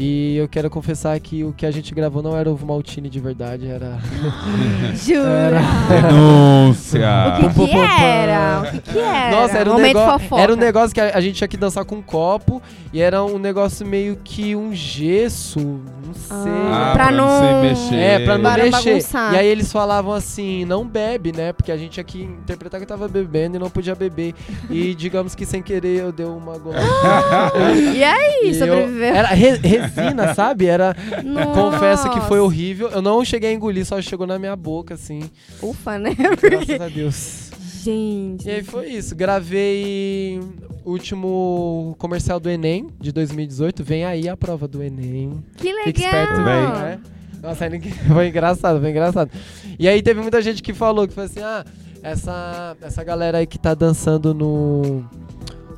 E 0.00 0.36
eu 0.36 0.46
quero 0.46 0.70
confessar 0.70 1.18
que 1.18 1.42
o 1.42 1.52
que 1.52 1.66
a 1.66 1.72
gente 1.72 1.92
gravou 1.92 2.22
não 2.22 2.36
era 2.36 2.48
ovo 2.48 2.64
maltine 2.64 3.08
de 3.08 3.18
verdade, 3.18 3.66
era. 3.66 3.98
Jura? 4.94 5.60
Denúncia. 5.88 7.08
O 7.58 7.66
que, 7.66 7.66
que 7.66 7.76
era? 7.76 8.60
O 8.60 8.70
que, 8.70 8.92
que 8.92 8.98
era? 8.98 9.30
Nossa, 9.32 9.58
era 9.58 9.72
um, 9.72 9.78
negócio, 9.78 10.38
era 10.38 10.52
um 10.52 10.56
negócio 10.56 10.94
que 10.94 11.00
a, 11.00 11.16
a 11.16 11.20
gente 11.20 11.34
tinha 11.34 11.48
que 11.48 11.56
dançar 11.56 11.84
com 11.84 11.96
um 11.96 12.02
copo 12.02 12.62
e 12.92 13.00
era 13.00 13.24
um 13.24 13.40
negócio 13.40 13.84
meio 13.84 14.16
que 14.22 14.54
um 14.54 14.72
gesso, 14.72 15.80
Não 16.08 16.14
sei. 16.14 16.52
Ah, 16.72 16.90
pra 16.94 17.04
pra 17.06 17.12
não 17.16 17.40
não- 17.42 17.62
mexer. 17.62 17.94
É, 17.94 18.18
pra 18.24 18.38
não 18.38 18.50
Para 18.50 18.64
mexer. 18.64 18.90
bagunçar. 18.94 19.34
E 19.34 19.36
aí 19.36 19.46
eles 19.46 19.70
falavam 19.70 20.12
assim, 20.12 20.64
não 20.64 20.86
bebe, 20.86 21.32
né? 21.32 21.52
Porque 21.52 21.70
a 21.70 21.76
gente 21.76 22.00
aqui 22.00 22.22
interpretava 22.22 22.80
que 22.82 22.88
tava 22.88 23.06
bebendo 23.08 23.56
e 23.56 23.58
não 23.58 23.68
podia 23.70 23.94
beber. 23.94 24.34
E 24.70 24.94
digamos 24.96 25.34
que 25.34 25.44
sem 25.44 25.62
querer 25.62 26.00
eu 26.00 26.12
dei 26.12 26.26
uma 26.26 26.56
golada. 26.58 26.86
E 27.94 28.02
aí, 28.04 28.40
E 28.44 28.48
eu- 28.48 28.54
sobreviveu? 28.54 29.14
Era 29.14 29.28
re- 29.28 29.56
resina, 29.62 30.34
sabe? 30.34 30.66
Era. 30.66 30.96
Nossa. 31.24 31.52
Confesso 31.60 32.10
que 32.10 32.20
foi 32.22 32.40
horrível. 32.40 32.88
Eu 32.88 33.02
não 33.02 33.24
cheguei 33.24 33.50
a 33.50 33.52
engolir, 33.52 33.84
só 33.84 34.00
chegou 34.00 34.26
na 34.26 34.38
minha 34.38 34.56
boca, 34.56 34.94
assim. 34.94 35.28
Ufa, 35.62 35.98
né? 35.98 36.10
Graças 36.14 36.80
a 36.80 36.88
Deus. 36.94 37.47
Gente. 37.88 38.46
E 38.46 38.50
aí 38.50 38.62
foi 38.62 38.86
isso. 38.88 39.14
Gravei 39.16 40.40
o 40.84 40.90
último 40.90 41.94
comercial 41.98 42.38
do 42.38 42.50
Enem 42.50 42.88
de 43.00 43.12
2018. 43.12 43.82
Vem 43.82 44.04
aí 44.04 44.28
a 44.28 44.36
prova 44.36 44.68
do 44.68 44.82
Enem. 44.82 45.42
Que 45.56 45.68
legal. 45.68 45.84
Fique 45.84 46.00
esperto, 46.02 46.36
Vem. 46.36 46.44
né? 46.44 47.00
Nossa, 47.42 47.64
aí 47.64 47.70
ninguém- 47.70 47.92
foi 48.12 48.28
engraçado, 48.28 48.80
foi 48.80 48.90
engraçado. 48.90 49.30
E 49.78 49.88
aí 49.88 50.02
teve 50.02 50.20
muita 50.20 50.42
gente 50.42 50.62
que 50.62 50.74
falou 50.74 51.06
que 51.08 51.14
foi 51.14 51.24
assim, 51.24 51.40
ah, 51.40 51.64
essa, 52.02 52.76
essa 52.82 53.02
galera 53.04 53.38
aí 53.38 53.46
que 53.46 53.58
tá 53.58 53.74
dançando 53.74 54.34
no, 54.34 54.82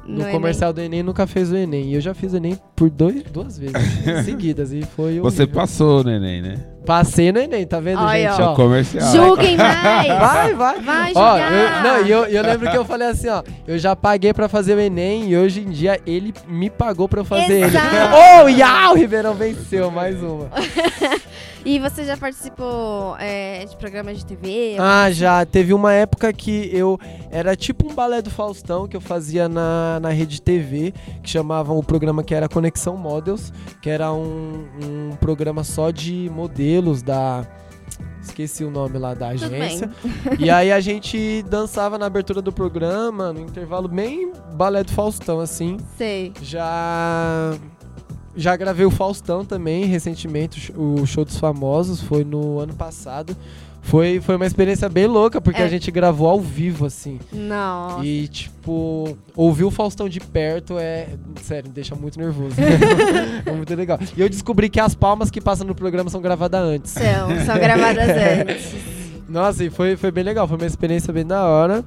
no, 0.06 0.24
No 0.24 0.30
comercial 0.30 0.72
do 0.72 0.80
Enem 0.80 1.02
nunca 1.02 1.26
fez 1.26 1.52
o 1.52 1.56
Enem. 1.56 1.90
E 1.90 1.94
eu 1.94 2.00
já 2.00 2.14
fiz 2.14 2.32
o 2.32 2.36
Enem 2.38 2.58
por 2.74 2.90
dois, 2.90 3.22
duas 3.24 3.58
vezes 3.58 3.76
seguidas. 4.24 4.72
E 4.72 4.82
foi 4.82 5.20
Você 5.20 5.42
horrível. 5.42 5.60
passou, 5.60 6.02
neném, 6.02 6.40
né? 6.42 6.56
Passei 6.84 7.30
no 7.30 7.38
Enem, 7.38 7.66
tá 7.66 7.78
vendo, 7.78 8.02
Olha, 8.02 8.30
gente? 8.30 8.42
ó. 8.42 8.46
Ó. 8.46 8.50
No 8.50 8.56
comercial. 8.56 9.12
Julguem 9.12 9.56
mais. 9.56 10.08
Vai, 10.08 10.54
vai. 10.54 10.80
Vai 10.80 11.12
Ó, 11.14 11.38
eu, 11.38 11.82
não, 11.82 12.06
e 12.06 12.10
eu, 12.10 12.24
eu 12.24 12.42
lembro 12.42 12.70
que 12.70 12.76
eu 12.76 12.84
falei 12.84 13.08
assim, 13.08 13.28
ó, 13.28 13.42
eu 13.66 13.78
já 13.78 13.94
paguei 13.94 14.32
pra 14.32 14.48
fazer 14.48 14.74
o 14.74 14.80
Enem 14.80 15.28
e 15.30 15.36
hoje 15.36 15.60
em 15.60 15.70
dia 15.70 16.00
ele 16.06 16.34
me 16.48 16.70
pagou 16.70 17.08
pra 17.08 17.20
eu 17.20 17.24
fazer 17.24 17.64
Exato. 17.64 17.86
ele. 17.86 18.54
Oh, 18.88 18.92
o 18.92 18.94
Ribeirão 18.96 19.34
venceu, 19.34 19.90
mais 19.90 20.22
uma. 20.22 20.48
E 21.64 21.78
você 21.78 22.04
já 22.04 22.16
participou 22.16 23.16
é, 23.18 23.64
de 23.64 23.76
programas 23.76 24.18
de 24.18 24.26
TV? 24.26 24.76
Ah, 24.78 25.10
já. 25.10 25.44
Teve 25.44 25.74
uma 25.74 25.92
época 25.92 26.32
que 26.32 26.70
eu. 26.72 26.98
Era 27.30 27.54
tipo 27.54 27.90
um 27.90 27.94
balé 27.94 28.22
do 28.22 28.30
Faustão 28.30 28.88
que 28.88 28.96
eu 28.96 29.00
fazia 29.00 29.48
na, 29.48 30.00
na 30.00 30.10
rede 30.10 30.40
TV, 30.40 30.92
que 31.22 31.28
chamavam 31.30 31.78
o 31.78 31.82
programa 31.82 32.24
que 32.24 32.34
era 32.34 32.48
Conexão 32.48 32.96
Models, 32.96 33.52
que 33.82 33.90
era 33.90 34.12
um, 34.12 34.66
um 34.82 35.16
programa 35.16 35.62
só 35.64 35.90
de 35.90 36.30
modelos 36.32 37.02
da. 37.02 37.46
Esqueci 38.22 38.64
o 38.64 38.70
nome 38.70 38.98
lá 38.98 39.14
da 39.14 39.28
agência. 39.28 39.90
E 40.38 40.50
aí 40.50 40.70
a 40.70 40.80
gente 40.80 41.42
dançava 41.48 41.98
na 41.98 42.06
abertura 42.06 42.40
do 42.40 42.52
programa, 42.52 43.32
no 43.32 43.40
intervalo 43.40 43.88
bem 43.88 44.32
balé 44.54 44.84
do 44.84 44.92
Faustão, 44.92 45.40
assim. 45.40 45.78
Sei. 45.96 46.32
Já. 46.42 47.54
Já 48.36 48.54
gravei 48.56 48.86
o 48.86 48.90
Faustão 48.90 49.44
também, 49.44 49.84
recentemente, 49.86 50.58
o 50.58 50.60
sh- 50.60 50.72
o 51.02 51.06
Show 51.06 51.24
dos 51.24 51.36
Famosos, 51.38 52.00
foi 52.00 52.24
no 52.24 52.58
ano 52.60 52.74
passado. 52.74 53.36
Foi, 53.82 54.20
foi 54.20 54.36
uma 54.36 54.44
experiência 54.46 54.88
bem 54.90 55.06
louca, 55.06 55.40
porque 55.40 55.60
É. 55.62 55.64
a 55.64 55.68
gente 55.68 55.90
gravou 55.90 56.28
ao 56.28 56.38
vivo, 56.38 56.84
assim. 56.84 57.18
Nossa. 57.32 58.04
E, 58.04 58.28
tipo, 58.28 59.16
ouvir 59.34 59.64
o 59.64 59.70
Faustão 59.70 60.06
de 60.08 60.20
perto 60.20 60.78
é. 60.78 61.08
Sério, 61.42 61.68
me 61.68 61.74
deixa 61.74 61.94
muito 61.94 62.18
nervoso. 62.18 62.54
é 63.46 63.50
muito 63.52 63.74
legal. 63.74 63.98
E 64.16 64.20
eu 64.20 64.28
descobri 64.28 64.68
que 64.68 64.78
as 64.78 64.94
palmas 64.94 65.30
que 65.30 65.40
passam 65.40 65.66
no 65.66 65.74
programa 65.74 66.10
são 66.10 66.20
gravadas 66.20 66.60
antes. 66.60 66.92
São, 66.92 67.44
são 67.46 67.58
gravadas 67.58 68.06
antes. 68.48 68.74
Nossa, 69.28 69.64
e 69.64 69.70
foi, 69.70 69.96
foi 69.96 70.10
bem 70.10 70.24
legal, 70.24 70.46
foi 70.46 70.58
uma 70.58 70.66
experiência 70.66 71.12
bem 71.12 71.24
da 71.26 71.46
hora. 71.46 71.82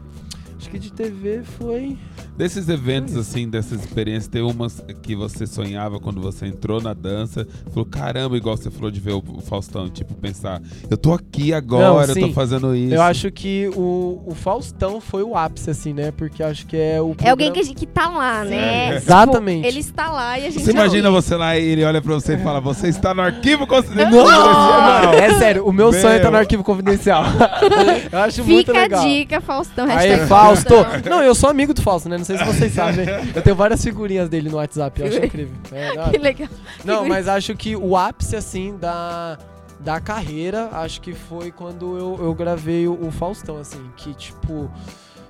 Acho 0.58 0.70
que 0.72 0.80
de 0.80 0.92
TV 0.92 1.44
foi. 1.60 1.96
Desses 2.38 2.68
eventos, 2.68 3.16
assim, 3.16 3.48
dessas 3.48 3.80
experiências, 3.84 4.28
tem 4.28 4.42
umas 4.42 4.84
que 5.04 5.16
você 5.16 5.46
sonhava 5.46 6.00
quando 6.00 6.20
você 6.20 6.48
entrou 6.48 6.82
na 6.82 6.94
dança. 6.94 7.48
Falou, 7.70 7.86
caramba, 7.86 8.36
igual 8.36 8.58
você 8.58 8.72
falou 8.72 8.90
de 8.90 9.00
ver 9.00 9.14
o 9.14 9.22
Faustão, 9.42 9.88
tipo, 9.90 10.14
pensar, 10.16 10.62
eu 10.90 10.98
tô 10.98 11.14
aqui 11.14 11.54
agora, 11.54 12.10
eu 12.12 12.14
sim. 12.16 12.22
tô 12.28 12.34
fazendo 12.34 12.76
isso. 12.76 12.94
Eu 12.96 13.02
acho 13.04 13.32
que 13.32 13.70
o, 13.76 14.24
o 14.26 14.34
Faustão 14.34 15.00
foi 15.00 15.22
o 15.22 15.36
ápice, 15.38 15.70
assim, 15.70 15.94
né? 15.94 16.12
Porque 16.12 16.42
acho 16.42 16.66
que 16.66 16.76
é 16.76 17.00
o. 17.02 17.16
É 17.22 17.30
alguém 17.30 17.52
que, 17.52 17.60
a 17.60 17.64
programa- 17.64 17.64
gente- 17.64 17.76
que 17.78 17.86
tá 17.86 18.10
lá, 18.10 18.44
né? 18.44 18.54
Sim, 18.54 18.84
Tipo, 18.94 18.96
exatamente. 19.06 19.68
ele 19.68 19.80
está 19.80 20.10
lá 20.12 20.40
e 20.40 20.48
a 20.48 20.50
gente 20.50 20.64
Você 20.64 20.74
não. 20.74 20.82
imagina 20.82 21.12
você 21.12 21.36
lá 21.36 21.58
e 21.58 21.64
ele 21.64 21.84
olha 21.84 22.02
pra 22.02 22.14
você 22.16 22.34
e 22.34 22.38
fala, 22.40 22.60
você 22.60 22.88
está 22.88 23.14
no 23.14 23.22
arquivo 23.22 23.68
confidencial. 23.68 24.12
Não, 24.24 25.14
é 25.14 25.38
sério, 25.38 25.66
o 25.68 25.72
meu, 25.72 25.92
Meu. 25.92 26.02
sonho 26.02 26.14
é 26.14 26.18
estar 26.18 26.32
no 26.32 26.38
arquivo 26.38 26.64
confidencial. 26.64 27.24
eu 28.12 28.20
acho 28.20 28.44
muito 28.44 28.68
Fica 28.68 28.72
a 28.80 28.82
legal. 28.82 29.04
dica, 29.06 29.42
Faustão. 29.42 29.86
Aí. 29.88 30.26
Faustão. 30.26 30.86
Não, 31.10 31.22
eu 31.22 31.36
sou 31.36 31.50
amigo 31.50 31.74
do 31.74 31.82
Fausto, 31.82 32.10
né? 32.10 32.23
Não 32.24 32.38
sei 32.38 32.38
se 32.38 32.44
vocês 32.46 32.72
sabem. 32.74 33.06
Eu 33.36 33.42
tenho 33.42 33.56
várias 33.56 33.84
figurinhas 33.84 34.30
dele 34.30 34.50
no 34.50 34.58
WhatsApp, 34.58 35.02
eu 35.02 35.08
acho 35.08 35.18
incrível. 35.26 35.56
É. 35.72 35.94
Que 36.12 36.18
legal. 36.18 36.50
Não, 36.84 37.08
mas 37.08 37.28
acho 37.28 37.56
que 37.56 37.76
o 37.76 37.96
ápice, 37.98 38.36
assim, 38.36 38.78
da, 38.78 39.38
da 39.80 40.00
carreira, 40.00 40.70
acho 40.74 41.02
que 41.02 41.14
foi 41.14 41.52
quando 41.52 41.98
eu, 41.98 42.18
eu 42.26 42.34
gravei 42.34 42.88
o, 42.88 43.08
o 43.08 43.12
Faustão, 43.12 43.58
assim, 43.58 43.82
que, 43.98 44.14
tipo. 44.14 44.70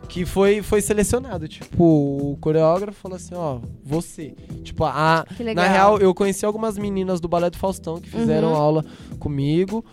Que 0.09 0.25
foi, 0.25 0.62
foi 0.62 0.81
selecionado. 0.81 1.47
Tipo, 1.47 1.83
o 1.83 2.38
coreógrafo 2.41 3.00
falou 3.01 3.15
assim: 3.15 3.33
ó, 3.35 3.59
você. 3.83 4.35
Tipo, 4.63 4.83
a. 4.83 5.25
Que 5.35 5.41
legal. 5.43 5.65
Na 5.65 5.71
real, 5.71 5.97
eu 5.97 6.13
conheci 6.13 6.45
algumas 6.45 6.77
meninas 6.77 7.19
do 7.21 7.27
Balé 7.27 7.50
do 7.50 7.57
Faustão 7.57 8.00
que 8.00 8.09
fizeram 8.09 8.50
Uhum. 8.50 8.55
aula 8.55 8.85
comigo. 9.17 9.83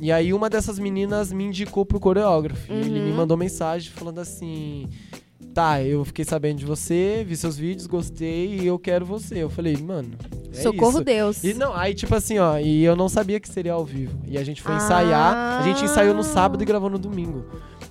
E 0.00 0.10
aí 0.10 0.32
uma 0.34 0.50
dessas 0.50 0.78
meninas 0.78 1.32
me 1.32 1.44
indicou 1.44 1.86
pro 1.86 2.00
coreógrafo. 2.00 2.70
E 2.70 2.74
ele 2.76 3.00
me 3.00 3.10
Uhum. 3.10 3.16
mandou 3.16 3.36
mensagem 3.36 3.90
falando 3.92 4.18
assim: 4.18 4.88
Tá, 5.54 5.82
eu 5.82 6.04
fiquei 6.04 6.24
sabendo 6.24 6.58
de 6.58 6.64
você, 6.64 7.24
vi 7.26 7.36
seus 7.36 7.56
vídeos, 7.56 7.86
gostei 7.86 8.60
e 8.60 8.66
eu 8.66 8.78
quero 8.78 9.04
você. 9.04 9.38
Eu 9.42 9.50
falei, 9.50 9.76
mano. 9.76 10.10
É 10.52 10.62
Socorro 10.62 10.90
isso. 10.98 11.04
Deus. 11.04 11.44
E 11.44 11.54
não, 11.54 11.74
aí 11.74 11.92
tipo 11.94 12.14
assim, 12.14 12.38
ó, 12.38 12.58
e 12.58 12.84
eu 12.84 12.94
não 12.94 13.08
sabia 13.08 13.40
que 13.40 13.48
seria 13.48 13.72
ao 13.72 13.84
vivo. 13.84 14.16
E 14.26 14.38
a 14.38 14.44
gente 14.44 14.62
foi 14.62 14.74
Ah. 14.74 14.76
ensaiar, 14.76 15.58
a 15.60 15.62
gente 15.62 15.84
ensaiou 15.84 16.14
no 16.14 16.22
sábado 16.22 16.62
e 16.62 16.66
gravou 16.66 16.88
no 16.90 16.98
domingo. 16.98 17.44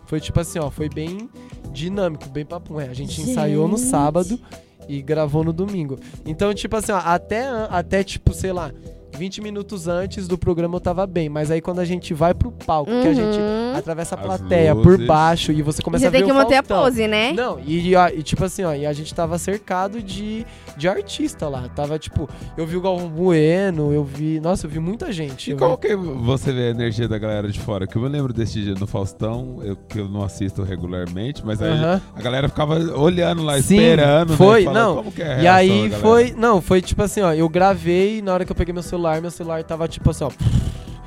Foi 0.05 0.19
tipo 0.19 0.39
assim, 0.39 0.57
ó, 0.59 0.69
foi 0.69 0.87
bem 0.89 1.29
dinâmico, 1.71 2.29
bem 2.29 2.45
papo. 2.45 2.79
É, 2.79 2.87
a 2.87 2.93
gente, 2.93 3.21
ensaiou 3.21 3.67
no 3.67 3.77
Gente. 3.77 3.89
sábado 3.89 4.39
e 4.87 5.01
gravou 5.01 5.43
no 5.43 5.53
domingo. 5.53 5.99
Então, 6.25 6.53
tipo 6.53 6.75
assim, 6.75 6.91
ó, 6.91 6.97
até, 6.97 7.47
até 7.69 8.03
tipo, 8.03 8.33
sei 8.33 8.51
lá, 8.53 8.71
20 9.17 9.41
minutos 9.41 9.87
antes 9.87 10.27
do 10.27 10.37
programa 10.37 10.75
eu 10.75 10.79
tava 10.79 11.05
bem. 11.07 11.29
Mas 11.29 11.49
aí 11.51 11.61
quando 11.61 11.79
a 11.79 11.85
gente 11.85 12.13
vai 12.13 12.33
pro 12.33 12.51
palco, 12.51 12.91
que 13.01 13.07
a 13.07 13.13
gente 13.13 13.37
Uhum. 13.37 13.73
atravessa 13.75 14.15
a 14.15 14.17
plateia 14.17 14.75
por 14.75 14.97
baixo 15.05 15.51
e 15.51 15.61
você 15.61 15.81
começa 15.81 16.03
Você 16.03 16.07
a 16.07 16.09
ver 16.11 16.17
tem 16.19 16.25
que 16.27 16.31
o 16.31 16.35
manter 16.35 16.55
a 16.55 16.63
Faustão. 16.63 16.83
pose, 16.83 17.07
né? 17.07 17.33
Não, 17.33 17.59
e, 17.65 17.95
a- 17.95 18.13
e 18.13 18.21
tipo 18.23 18.43
assim, 18.43 18.63
ó, 18.63 18.73
e 18.73 18.85
a 18.85 18.93
gente 18.93 19.13
tava 19.13 19.37
cercado 19.37 20.01
de, 20.01 20.45
de 20.79 20.87
artista 20.87 21.47
lá. 21.47 21.67
Tava, 21.75 21.99
tipo, 21.99 22.27
eu 22.57 22.65
vi 22.65 22.75
o 22.77 22.81
Galvão 22.81 23.09
Bueno, 23.09 23.93
eu 23.93 24.03
vi. 24.03 24.39
Nossa, 24.39 24.65
eu 24.65 24.69
vi 24.71 24.79
muita 24.79 25.11
gente. 25.11 25.49
E 25.49 25.51
Eu 25.51 25.57
como 25.57 25.75
vi- 25.75 25.81
que 25.89 25.95
você 25.95 26.51
vê 26.51 26.67
a 26.67 26.69
energia 26.71 27.07
da 27.07 27.17
galera 27.19 27.49
de 27.49 27.59
fora? 27.59 27.85
Que 27.85 27.95
eu 27.97 28.01
me 28.01 28.07
lembro 28.09 28.31
desse 28.33 28.61
dia 28.61 28.73
no 28.73 28.87
Faustão, 28.87 29.59
eu, 29.61 29.75
que 29.75 29.99
eu 29.99 30.07
não 30.07 30.23
assisto 30.23 30.63
regularmente, 30.63 31.45
mas 31.45 31.61
aí 31.61 31.69
Aham. 31.71 32.01
a 32.15 32.21
galera 32.21 32.47
ficava 32.49 32.79
olhando 32.97 33.43
lá, 33.43 33.53
Sim, 33.61 33.75
esperando. 33.75 34.35
foi, 34.37 34.65
né, 34.65 34.73
falando 34.73 35.03
não. 35.17 35.25
É 35.25 35.43
E 35.43 35.47
aí 35.47 35.89
foi. 35.91 36.33
Não, 36.37 36.61
foi 36.61 36.81
tipo 36.81 37.03
assim, 37.03 37.21
ó. 37.21 37.33
Eu 37.33 37.49
gravei, 37.49 38.21
na 38.21 38.33
hora 38.33 38.45
que 38.45 38.51
eu 38.51 38.55
peguei 38.55 38.73
meu 38.73 38.83
celular, 38.83 39.21
meu 39.21 39.31
celular 39.31 39.63
tava 39.63 39.87
tipo 39.87 40.09
assim, 40.09 40.23
ó. 40.23 40.29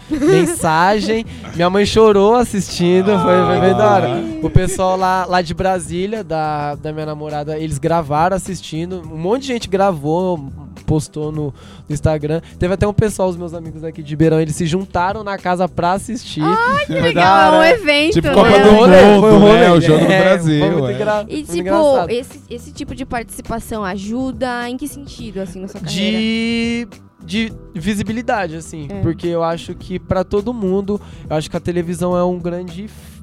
Mensagem. 0.10 1.24
Minha 1.54 1.70
mãe 1.70 1.86
chorou 1.86 2.34
assistindo, 2.34 3.06
foi, 3.18 3.60
bem 3.60 3.74
da 3.74 3.90
hora. 3.90 4.08
O 4.42 4.50
pessoal 4.50 4.96
lá, 4.96 5.24
lá 5.26 5.42
de 5.42 5.54
Brasília, 5.54 6.22
da, 6.24 6.74
da 6.74 6.92
minha 6.92 7.06
namorada, 7.06 7.58
eles 7.58 7.78
gravaram 7.78 8.36
assistindo. 8.36 9.02
Um 9.10 9.18
monte 9.18 9.42
de 9.42 9.48
gente 9.48 9.68
gravou, 9.68 10.50
postou 10.86 11.30
no, 11.32 11.46
no 11.46 11.54
Instagram. 11.94 12.40
Teve 12.58 12.74
até 12.74 12.86
um 12.86 12.92
pessoal, 12.92 13.28
os 13.28 13.36
meus 13.36 13.54
amigos 13.54 13.84
aqui 13.84 14.02
de 14.02 14.10
Ribeirão, 14.10 14.40
eles 14.40 14.54
se 14.56 14.66
juntaram 14.66 15.22
na 15.22 15.36
casa 15.38 15.68
pra 15.68 15.92
assistir. 15.92 16.42
Ai, 16.42 16.86
que 16.86 16.92
Legal, 16.92 17.54
é 17.54 17.58
um 17.58 17.64
evento, 17.64 18.12
Tipo 18.14 18.28
né? 18.28 18.34
Copa 18.34 18.50
do 18.58 18.72
Mundo, 18.72 19.20
foi 19.20 19.32
um 19.32 19.38
rolê. 19.38 19.52
né? 19.60 19.72
O 19.72 19.80
jogo 19.80 20.04
do 20.06 20.12
É, 20.12 20.20
Brasil, 20.24 20.60
Foi 20.60 20.70
muito 20.70 20.86
é. 20.88 20.94
engra- 20.94 21.26
E 21.28 21.42
tipo, 21.42 21.56
engraçado. 21.58 22.10
esse, 22.10 22.40
esse 22.50 22.72
tipo 22.72 22.94
de 22.94 23.04
participação 23.04 23.84
ajuda 23.84 24.68
em 24.68 24.76
que 24.76 24.88
sentido, 24.88 25.38
assim, 25.40 25.60
na 25.60 25.68
sua 25.68 25.80
carreira? 25.80 26.18
de 26.18 26.88
de 27.24 27.52
visibilidade 27.72 28.56
assim 28.56 28.88
É. 28.90 29.00
porque 29.00 29.28
eu 29.28 29.44
acho 29.44 29.76
que 29.76 29.96
pra 29.96 30.24
todo 30.24 30.52
mundo 30.52 31.00
eu 31.30 31.36
acho 31.36 31.48
que 31.48 31.56
a 31.56 31.60
televisão 31.60 32.16
é 32.16 32.24
um 32.24 32.36
grande 32.36 32.86
f- 32.86 33.22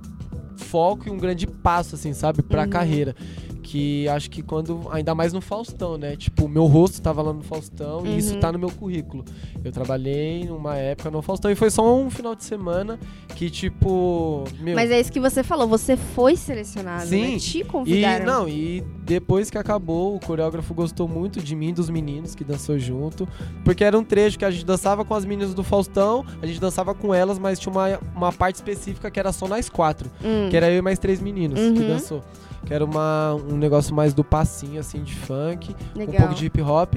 foco 0.55 1.09
e 1.09 1.11
um 1.11 1.17
grande 1.17 1.45
passo 1.45 1.95
assim 1.95 2.13
sabe 2.13 2.41
Pra 2.41 2.63
Uhum. 2.63 2.69
carreira 2.69 3.13
que 3.61 4.07
acho 4.09 4.29
que 4.29 4.41
quando 4.41 4.87
ainda 4.91 5.13
mais 5.13 5.33
no 5.33 5.41
Faustão 5.41 5.97
né 5.97 6.15
tipo 6.15 6.47
meu 6.47 6.65
rosto 6.65 7.01
tava 7.01 7.21
lá 7.21 7.33
no 7.33 7.41
Faustão 7.43 8.05
e 8.05 8.17
isso 8.17 8.33
Uhum. 8.33 8.39
tá 8.39 8.51
no 8.51 8.57
meu 8.59 8.71
currículo 8.71 9.23
eu 9.63 9.71
trabalhei 9.71 10.45
numa 10.45 10.75
época 10.75 11.11
no 11.11 11.21
Faustão 11.21 11.51
e 11.51 11.55
foi 11.55 11.69
só 11.69 11.95
um 11.95 12.09
final 12.09 12.35
de 12.35 12.43
semana 12.43 12.99
que 13.35 13.49
tipo 13.49 14.43
meu 14.59 14.75
Mas 14.75 14.89
é 14.91 14.99
isso 14.99 15.11
que 15.11 15.19
você 15.19 15.43
falou, 15.43 15.67
você 15.67 15.95
foi 15.95 16.35
selecionado, 16.35 17.07
Sim, 17.07 17.33
né? 17.33 17.37
Te 17.39 17.59
e 17.59 17.63
convidaram. 17.63 18.25
não, 18.25 18.49
e 18.49 18.81
depois 19.05 19.49
que 19.49 19.57
acabou, 19.57 20.15
o 20.15 20.19
coreógrafo 20.19 20.73
gostou 20.73 21.07
muito 21.07 21.39
de 21.41 21.55
mim, 21.55 21.69
e 21.69 21.73
dos 21.73 21.89
meninos 21.89 22.35
que 22.35 22.43
dançou 22.43 22.77
junto. 22.77 23.27
Porque 23.63 23.83
era 23.83 23.97
um 23.97 24.03
trecho 24.03 24.37
que 24.37 24.45
a 24.45 24.51
gente 24.51 24.65
dançava 24.65 25.03
com 25.05 25.13
as 25.15 25.25
meninas 25.25 25.53
do 25.53 25.63
Faustão, 25.63 26.25
a 26.41 26.45
gente 26.45 26.59
dançava 26.59 26.93
com 26.93 27.13
elas, 27.13 27.39
mas 27.39 27.57
tinha 27.59 27.71
uma, 27.71 27.99
uma 28.15 28.31
parte 28.33 28.55
específica 28.55 29.09
que 29.09 29.19
era 29.19 29.31
só 29.31 29.47
nós 29.47 29.69
quatro. 29.69 30.09
Hum. 30.23 30.49
Que 30.49 30.57
era 30.57 30.69
eu 30.69 30.77
e 30.77 30.81
mais 30.81 30.99
três 30.99 31.19
meninos 31.21 31.59
que 31.59 31.79
Uhum. 31.79 31.87
dançou. 31.87 32.23
Que 32.65 32.73
era 32.73 32.83
uma, 32.83 33.35
um 33.35 33.57
negócio 33.57 33.95
mais 33.95 34.13
do 34.13 34.23
passinho, 34.23 34.79
assim, 34.79 35.01
de 35.01 35.15
funk, 35.15 35.75
um 35.95 35.99
Legal. 35.99 36.15
pouco 36.17 36.35
de 36.35 36.45
hip 36.45 36.61
hop. 36.61 36.95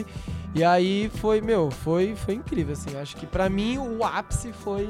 E 0.54 0.62
aí 0.62 1.10
foi, 1.14 1.40
meu, 1.40 1.70
foi, 1.70 2.14
foi 2.14 2.34
incrível, 2.34 2.72
assim. 2.74 2.96
Acho 2.96 3.16
que 3.16 3.26
pra 3.26 3.48
mim 3.48 3.78
o 3.78 4.04
ápice 4.04 4.52
foi, 4.52 4.88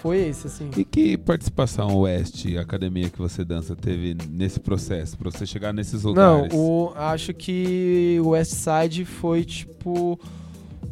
foi 0.00 0.18
esse, 0.18 0.46
assim. 0.46 0.70
E 0.76 0.84
que 0.84 1.16
participação 1.16 1.88
o 1.88 2.00
West, 2.02 2.44
a 2.56 2.60
academia 2.60 3.08
que 3.10 3.18
você 3.18 3.44
dança, 3.44 3.74
teve 3.74 4.16
nesse 4.30 4.60
processo, 4.60 5.16
pra 5.18 5.30
você 5.30 5.44
chegar 5.46 5.72
nesses 5.72 6.04
Não, 6.04 6.10
lugares? 6.10 6.54
o, 6.54 6.92
acho 6.94 7.32
que 7.34 8.18
o 8.22 8.28
West 8.28 8.52
Side 8.52 9.04
foi 9.04 9.44
tipo 9.44 10.18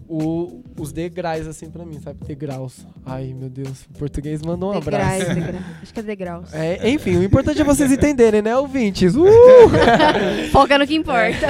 o, 0.09 0.63
os 0.79 0.93
degraus, 0.93 1.47
assim, 1.47 1.71
pra 1.71 1.85
mim, 1.85 2.01
sabe? 2.01 2.25
Degraus. 2.25 2.87
Ai, 3.05 3.35
meu 3.35 3.49
Deus, 3.49 3.85
o 3.85 3.99
português 3.99 4.43
mandou 4.43 4.73
um 4.73 4.77
abraço. 4.77 5.19
Degraus, 5.19 5.35
degraus. 5.35 5.65
Acho 5.83 5.95
que 5.95 6.01
é 6.01 6.03
degraus. 6.03 6.55
É, 6.55 6.91
enfim, 6.91 7.17
o 7.17 7.23
importante 7.23 7.61
é 7.61 7.65
vocês 7.65 7.91
entenderem, 7.91 8.43
né, 8.43 8.57
ouvintes? 8.57 9.15
Uh! 9.15 9.25
Foca 10.53 10.79
no 10.79 10.87
que 10.87 10.95
importa. 10.95 11.47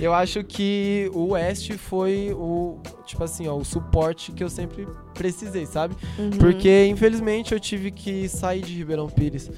Eu 0.00 0.14
acho 0.14 0.44
que 0.44 1.10
o 1.12 1.30
West 1.30 1.72
foi 1.74 2.32
o, 2.32 2.78
tipo 3.04 3.24
assim, 3.24 3.48
ó, 3.48 3.56
o 3.56 3.64
suporte 3.64 4.32
que 4.32 4.42
eu 4.42 4.48
sempre 4.48 4.86
precisei, 5.14 5.66
sabe? 5.66 5.96
Uhum. 6.18 6.30
Porque, 6.30 6.86
infelizmente, 6.86 7.52
eu 7.52 7.60
tive 7.60 7.90
que 7.90 8.28
sair 8.28 8.62
de 8.62 8.74
Ribeirão 8.74 9.08
Pires 9.08 9.50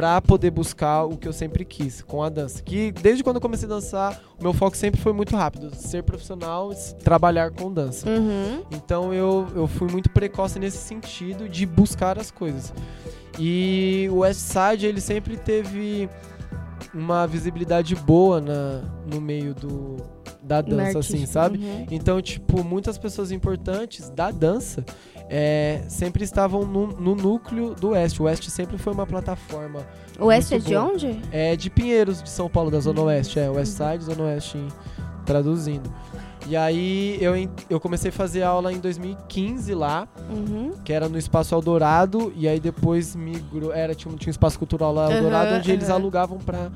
pra 0.00 0.18
poder 0.18 0.50
buscar 0.50 1.04
o 1.04 1.14
que 1.14 1.28
eu 1.28 1.32
sempre 1.32 1.62
quis 1.62 2.00
com 2.00 2.22
a 2.22 2.30
dança. 2.30 2.62
Que 2.62 2.90
desde 2.90 3.22
quando 3.22 3.36
eu 3.36 3.42
comecei 3.42 3.66
a 3.66 3.68
dançar, 3.68 4.18
o 4.38 4.42
meu 4.42 4.54
foco 4.54 4.74
sempre 4.74 4.98
foi 4.98 5.12
muito 5.12 5.36
rápido, 5.36 5.74
ser 5.74 6.02
profissional, 6.02 6.72
trabalhar 7.04 7.50
com 7.50 7.70
dança. 7.70 8.08
Uhum. 8.08 8.62
Então 8.70 9.12
eu, 9.12 9.46
eu 9.54 9.66
fui 9.66 9.90
muito 9.90 10.08
precoce 10.08 10.58
nesse 10.58 10.78
sentido 10.78 11.46
de 11.46 11.66
buscar 11.66 12.18
as 12.18 12.30
coisas. 12.30 12.72
E 13.38 14.08
o 14.10 14.20
Westside, 14.20 14.86
ele 14.86 15.02
sempre 15.02 15.36
teve 15.36 16.08
uma 16.94 17.26
visibilidade 17.26 17.94
boa 17.94 18.40
na, 18.40 18.82
no 19.12 19.20
meio 19.20 19.54
do, 19.54 19.96
da 20.42 20.60
dança, 20.60 20.98
assim, 20.98 21.26
sabe? 21.26 21.58
Uhum. 21.58 21.86
Então, 21.90 22.20
tipo, 22.20 22.62
muitas 22.64 22.96
pessoas 22.98 23.30
importantes 23.32 24.08
da 24.10 24.30
dança 24.30 24.84
é, 25.28 25.82
sempre 25.88 26.24
estavam 26.24 26.62
no, 26.66 26.88
no 26.88 27.14
núcleo 27.14 27.74
do 27.74 27.90
Oeste. 27.90 28.20
O 28.20 28.24
Oeste 28.24 28.50
sempre 28.50 28.76
foi 28.78 28.92
uma 28.92 29.06
plataforma 29.06 29.86
O 30.18 30.26
Oeste 30.26 30.54
é 30.54 30.58
de 30.58 30.76
onde? 30.76 31.20
é, 31.30 31.54
de 31.56 31.70
Pinheiros, 31.70 32.22
de 32.22 32.30
São 32.30 32.48
Paulo, 32.48 32.70
da 32.70 32.80
Zona 32.80 33.00
Oeste. 33.02 33.38
É, 33.38 33.48
West 33.48 33.72
Side, 33.76 34.04
Zona 34.04 34.24
Oeste, 34.24 34.58
em- 34.58 34.68
traduzindo. 35.24 35.92
E 36.48 36.56
aí 36.56 37.18
eu, 37.20 37.34
eu 37.68 37.78
comecei 37.78 38.08
a 38.10 38.12
fazer 38.12 38.42
aula 38.42 38.72
em 38.72 38.78
2015 38.78 39.74
lá, 39.74 40.08
Uhum. 40.30 40.72
que 40.84 40.92
era 40.92 41.08
no 41.08 41.16
Espaço 41.18 41.54
Eldorado, 41.54 42.32
e 42.34 42.48
aí 42.48 42.58
depois 42.58 43.14
migrou, 43.14 43.72
era, 43.72 43.94
tinha, 43.94 44.12
um- 44.12 44.16
tinha 44.16 44.30
um 44.30 44.32
espaço 44.32 44.58
cultural 44.58 44.92
lá, 44.92 45.12
Eldorado, 45.12 45.54
onde 45.56 45.70
eles 45.70 45.88
aham. 45.88 45.94
alugavam 45.98 46.38
pra, 46.38 46.70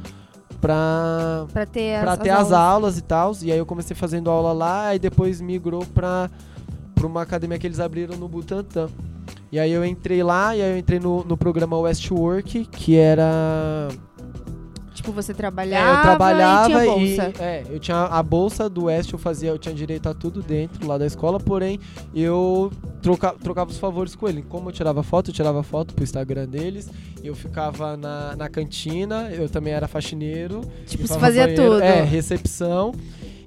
pra, 0.61 1.47
Pra 1.53 1.67
ter 1.67 1.97
as, 1.97 2.03
pra 2.03 2.13
as 2.13 2.19
ter 2.19 2.31
as 2.31 2.39
aulas. 2.39 2.53
aulas 2.53 2.99
e 2.99 3.03
tal. 3.03 3.33
E 3.43 3.53
aí 3.53 3.59
eu 3.59 3.67
comecei 3.67 3.97
fazendo 3.97 4.31
aula 4.31 4.53
lá, 4.53 4.95
e 4.95 4.99
depois 4.99 5.41
migrou 5.41 5.85
pra, 5.87 6.31
pra 6.95 7.07
uma 7.07 7.23
academia 7.23 7.59
que 7.59 7.67
eles 7.67 7.81
abriram 7.81 8.17
no 8.17 8.29
Butantã. 8.29 8.89
E 9.51 9.59
aí 9.59 9.71
eu 9.73 9.85
entrei 9.85 10.23
lá, 10.23 10.55
e 10.57 10.63
aí 10.63 10.71
eu 10.73 10.79
entrei 10.79 11.01
no, 11.01 11.25
no 11.25 11.37
programa 11.37 11.77
Westwork, 11.79 12.65
que 12.67 12.97
era 12.97 13.89
Tipo, 15.05 15.13
você 15.13 15.33
é, 15.33 15.35
trabalhava, 15.35 15.99
eu 15.99 16.03
trabalhava 16.03 16.67
e 16.67 16.67
tinha 16.67 16.85
e, 16.85 17.17
bolsa. 17.17 17.33
é, 17.43 17.65
eu 17.69 17.79
tinha 17.79 18.05
a 18.05 18.23
bolsa 18.23 18.71
do 18.71 18.85
West, 18.85 19.13
eu 19.13 19.19
fazia, 19.19 19.51
eu 19.51 19.59
tinha 19.59 19.75
direito 19.75 20.09
a 20.09 20.15
tudo 20.15 20.43
dentro 20.43 20.87
lá 20.87 20.97
da 20.97 21.05
escola, 21.05 21.39
porém 21.39 21.79
eu 22.15 22.73
troca, 23.03 23.35
trocava 23.43 23.71
os 23.71 23.77
favores 23.77 24.17
com 24.17 24.27
ele. 24.27 24.43
Como 24.43 24.71
eu 24.71 24.73
tirava 24.73 25.03
foto, 25.03 25.29
eu 25.31 25.35
tirava 25.35 25.63
foto 25.63 25.93
pro 25.95 26.03
Instagram 26.03 26.49
deles, 26.49 26.91
eu 27.23 27.35
ficava 27.35 27.99
na, 27.99 28.35
na 28.35 28.49
cantina, 28.49 29.31
eu 29.31 29.47
também 29.47 29.75
era 29.75 29.87
faxineiro. 29.87 30.63
Tipo, 30.87 31.07
você 31.07 31.19
fazia 31.19 31.43
banheiro, 31.43 31.63
tudo. 31.63 31.83
É, 31.83 32.03
recepção. 32.03 32.93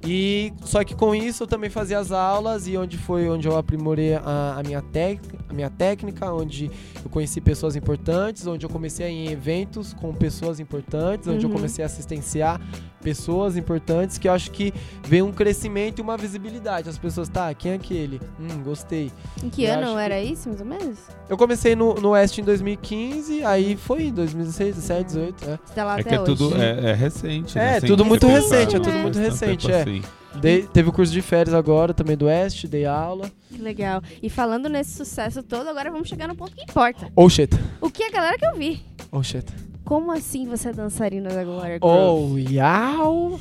E 0.10 0.54
só 0.62 0.84
que 0.86 0.96
com 0.96 1.14
isso 1.14 1.44
eu 1.44 1.48
também 1.48 1.70
fazia 1.70 2.00
as 2.00 2.14
aulas 2.14 2.66
e 2.66 2.78
onde 2.78 2.98
foi 2.98 3.28
onde 3.28 3.46
eu 3.46 3.58
aprimorei 3.58 4.14
a, 4.16 4.56
a 4.58 4.64
minha 4.64 4.82
técnica, 4.82 5.38
a 5.50 5.54
minha 5.54 5.70
técnica, 5.70 6.32
onde 6.32 6.72
eu 7.04 7.10
conheci 7.10 7.42
pessoas 7.42 7.76
importantes, 7.76 8.48
onde 8.48 8.66
eu 8.66 8.70
comecei 8.70 9.06
a 9.06 9.10
ir 9.10 9.28
em 9.28 9.32
eventos 9.32 9.92
com 9.94 10.14
pessoas 10.14 10.60
importantes, 10.62 11.28
onde 11.28 11.46
eu 11.46 11.50
Uhum. 11.50 11.56
comecei 11.58 11.84
a 11.84 11.88
assistenciar 11.88 12.62
pessoas 13.02 13.56
importantes, 13.56 14.18
que 14.18 14.28
eu 14.28 14.34
acho 14.34 14.52
que 14.52 14.74
veio 15.06 15.26
um 15.26 15.32
crescimento 15.32 16.00
e 16.00 16.02
uma 16.02 16.18
visibilidade. 16.18 16.90
As 16.90 16.98
pessoas, 16.98 17.30
tá, 17.30 17.54
quem 17.54 17.72
é 17.72 17.76
aquele? 17.76 18.20
Hum, 18.40 18.64
gostei. 18.64 19.12
Em 19.44 19.50
que 19.50 19.64
eu 19.64 19.74
ano 19.74 19.84
acho 19.84 19.94
que- 19.96 20.00
era 20.02 20.22
isso, 20.22 20.50
mais 20.50 20.62
ou 20.62 20.68
menos? 20.68 20.98
Eu 21.30 21.38
comecei 21.38 21.76
no, 21.76 21.94
no 21.96 22.10
Oeste 22.10 22.42
em 22.42 22.44
2015, 22.44 23.44
aí 23.44 23.76
foi 23.78 24.04
em 24.08 24.14
2016, 24.14 24.76
17, 24.76 25.06
18, 25.06 25.44
é. 25.46 25.60
Você 25.66 25.74
tá 25.74 25.84
lá 25.86 25.98
É 25.98 26.02
até 26.02 26.10
que 26.10 26.16
é 26.16 26.22
hoje. 26.22 26.36
tudo 26.36 26.62
é, 26.62 26.90
é 26.92 26.94
recente, 26.94 27.56
né? 27.58 27.78
É, 27.78 27.80
Sem 27.80 27.88
tudo 27.90 28.04
muito 28.06 28.28
recente, 28.28 28.76
é 28.76 28.80
tudo 28.80 28.98
muito 29.00 29.18
recente, 29.20 29.72
é. 29.72 29.82
assim. 29.82 29.97
Dei- 30.36 30.64
teve 30.64 30.90
o 30.90 30.94
curso 30.94 31.12
de 31.12 31.22
férias 31.22 31.54
agora 31.54 31.94
também 31.94 32.16
do 32.16 32.26
Oeste, 32.26 32.68
dei 32.68 32.86
aula. 32.86 33.32
Que 33.50 33.58
legal. 33.62 34.02
E 34.22 34.30
falando 34.30 34.70
nesse 34.70 34.92
sucesso 34.92 35.42
todo, 35.42 35.68
agora 35.68 35.90
vamos 35.92 36.08
chegar 36.08 36.28
no 36.28 36.36
ponto 36.36 36.56
que 36.56 36.62
importa. 36.64 37.10
Oh 37.16 37.28
shit. 37.30 37.58
O 37.82 37.90
que 37.90 38.04
a 38.04 38.12
galera 38.12 38.38
que 38.38 38.46
eu 38.46 38.56
vi? 38.56 38.82
Oh 39.12 39.24
shit. 39.24 39.46
Como 39.84 40.12
assim 40.12 40.46
você 40.46 40.70
é 40.70 40.74
dançarina 40.74 41.30
da 41.30 41.44
Glória 41.46 41.80
Groove? 41.80 42.34
Oh, 42.34 42.38
yau. 42.52 43.40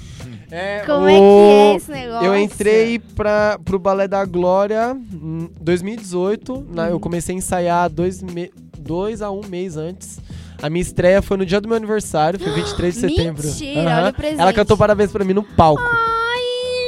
É, 0.51 0.85
Como 0.87 1.01
o- 1.05 1.09
é 1.09 1.13
que 1.13 1.19
é 1.19 1.75
esse 1.77 1.91
negócio? 1.91 2.27
Eu 2.27 2.37
entrei 2.39 2.99
pra, 3.01 3.59
pro 3.65 3.79
Balé 3.81 4.07
da 4.07 4.25
Glória 4.25 4.97
em 5.13 5.51
2018. 5.61 6.65
na- 6.71 6.87
eu 6.89 6.95
Uhum. 6.95 7.01
comecei 7.01 7.35
a 7.35 7.39
ensaiar 7.39 7.91
dois, 7.91 8.23
me- 8.23 8.53
dois 8.79 9.21
a 9.23 9.31
um 9.31 9.41
mês 9.47 9.77
antes. 9.77 10.21
A 10.63 10.71
minha 10.71 10.81
estreia 10.83 11.21
foi 11.21 11.37
no 11.37 11.45
dia 11.45 11.61
do 11.61 11.67
meu 11.69 11.77
aniversário, 11.77 12.39
foi 12.39 12.53
23 12.53 12.95
de 12.95 13.01
setembro. 13.01 13.47
Mentira, 13.47 13.81
Aham. 13.91 14.03
olha 14.03 14.11
o 14.11 14.15
presente. 14.15 14.41
Ela 14.41 14.53
cantou 14.53 14.77
parabéns 14.77 15.11
pra 15.13 15.25
mim 15.25 15.35
no 15.35 15.43
palco. 15.43 15.83
Ai! 15.83 16.16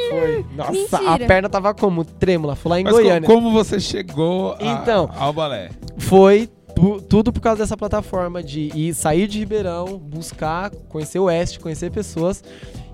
Foi. 0.08 0.46
Nossa, 0.56 0.72
mentira. 0.72 1.14
a 1.14 1.18
perna 1.18 1.48
tava 1.48 1.74
como? 1.74 2.04
Trêmula. 2.04 2.54
Fui 2.56 2.70
lá 2.70 2.80
em 2.80 2.84
Mas 2.84 2.92
Goiânia. 2.92 3.26
como 3.26 3.50
você 3.52 3.78
chegou 3.80 4.52
a- 4.52 4.58
Então. 4.60 5.10
ao 5.16 5.32
balé? 5.32 5.70
Foi 5.98 6.48
tu- 6.74 7.00
tudo 7.02 7.32
por 7.32 7.40
causa 7.40 7.62
dessa 7.62 7.76
plataforma 7.76 8.42
de 8.42 8.70
ir 8.74 8.94
sair 8.94 9.26
de 9.26 9.38
Ribeirão, 9.40 9.98
buscar, 9.98 10.70
conhecer 10.88 11.18
o 11.18 11.24
Oeste, 11.24 11.58
conhecer 11.60 11.90
pessoas. 11.90 12.42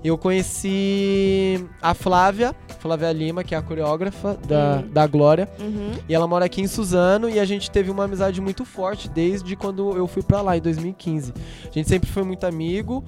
Eu 0.07 0.17
conheci 0.19 1.65
a 1.81 1.95
Flávia, 1.95 2.53
Flávia 2.79 3.11
Lima, 3.11 3.43
que 3.43 3.55
é 3.55 3.57
a 3.57 3.61
coreógrafa 3.61 4.37
da, 4.47 4.83
Hum. 4.85 4.89
da 4.91 5.07
Glória. 5.07 5.49
Uhum. 5.59 5.93
E 6.07 6.13
ela 6.13 6.27
mora 6.27 6.45
aqui 6.45 6.61
em 6.61 6.67
Suzano 6.67 7.27
e 7.27 7.39
a 7.39 7.45
gente 7.45 7.71
teve 7.71 7.89
uma 7.89 8.03
amizade 8.03 8.39
muito 8.39 8.63
forte 8.63 9.09
desde 9.09 9.55
quando 9.55 9.97
eu 9.97 10.05
fui 10.07 10.21
pra 10.21 10.41
lá, 10.41 10.55
em 10.55 10.61
2015. 10.61 11.33
A 11.67 11.71
gente 11.71 11.89
sempre 11.89 12.07
foi 12.09 12.21
muito 12.23 12.45
amigo. 12.45 13.03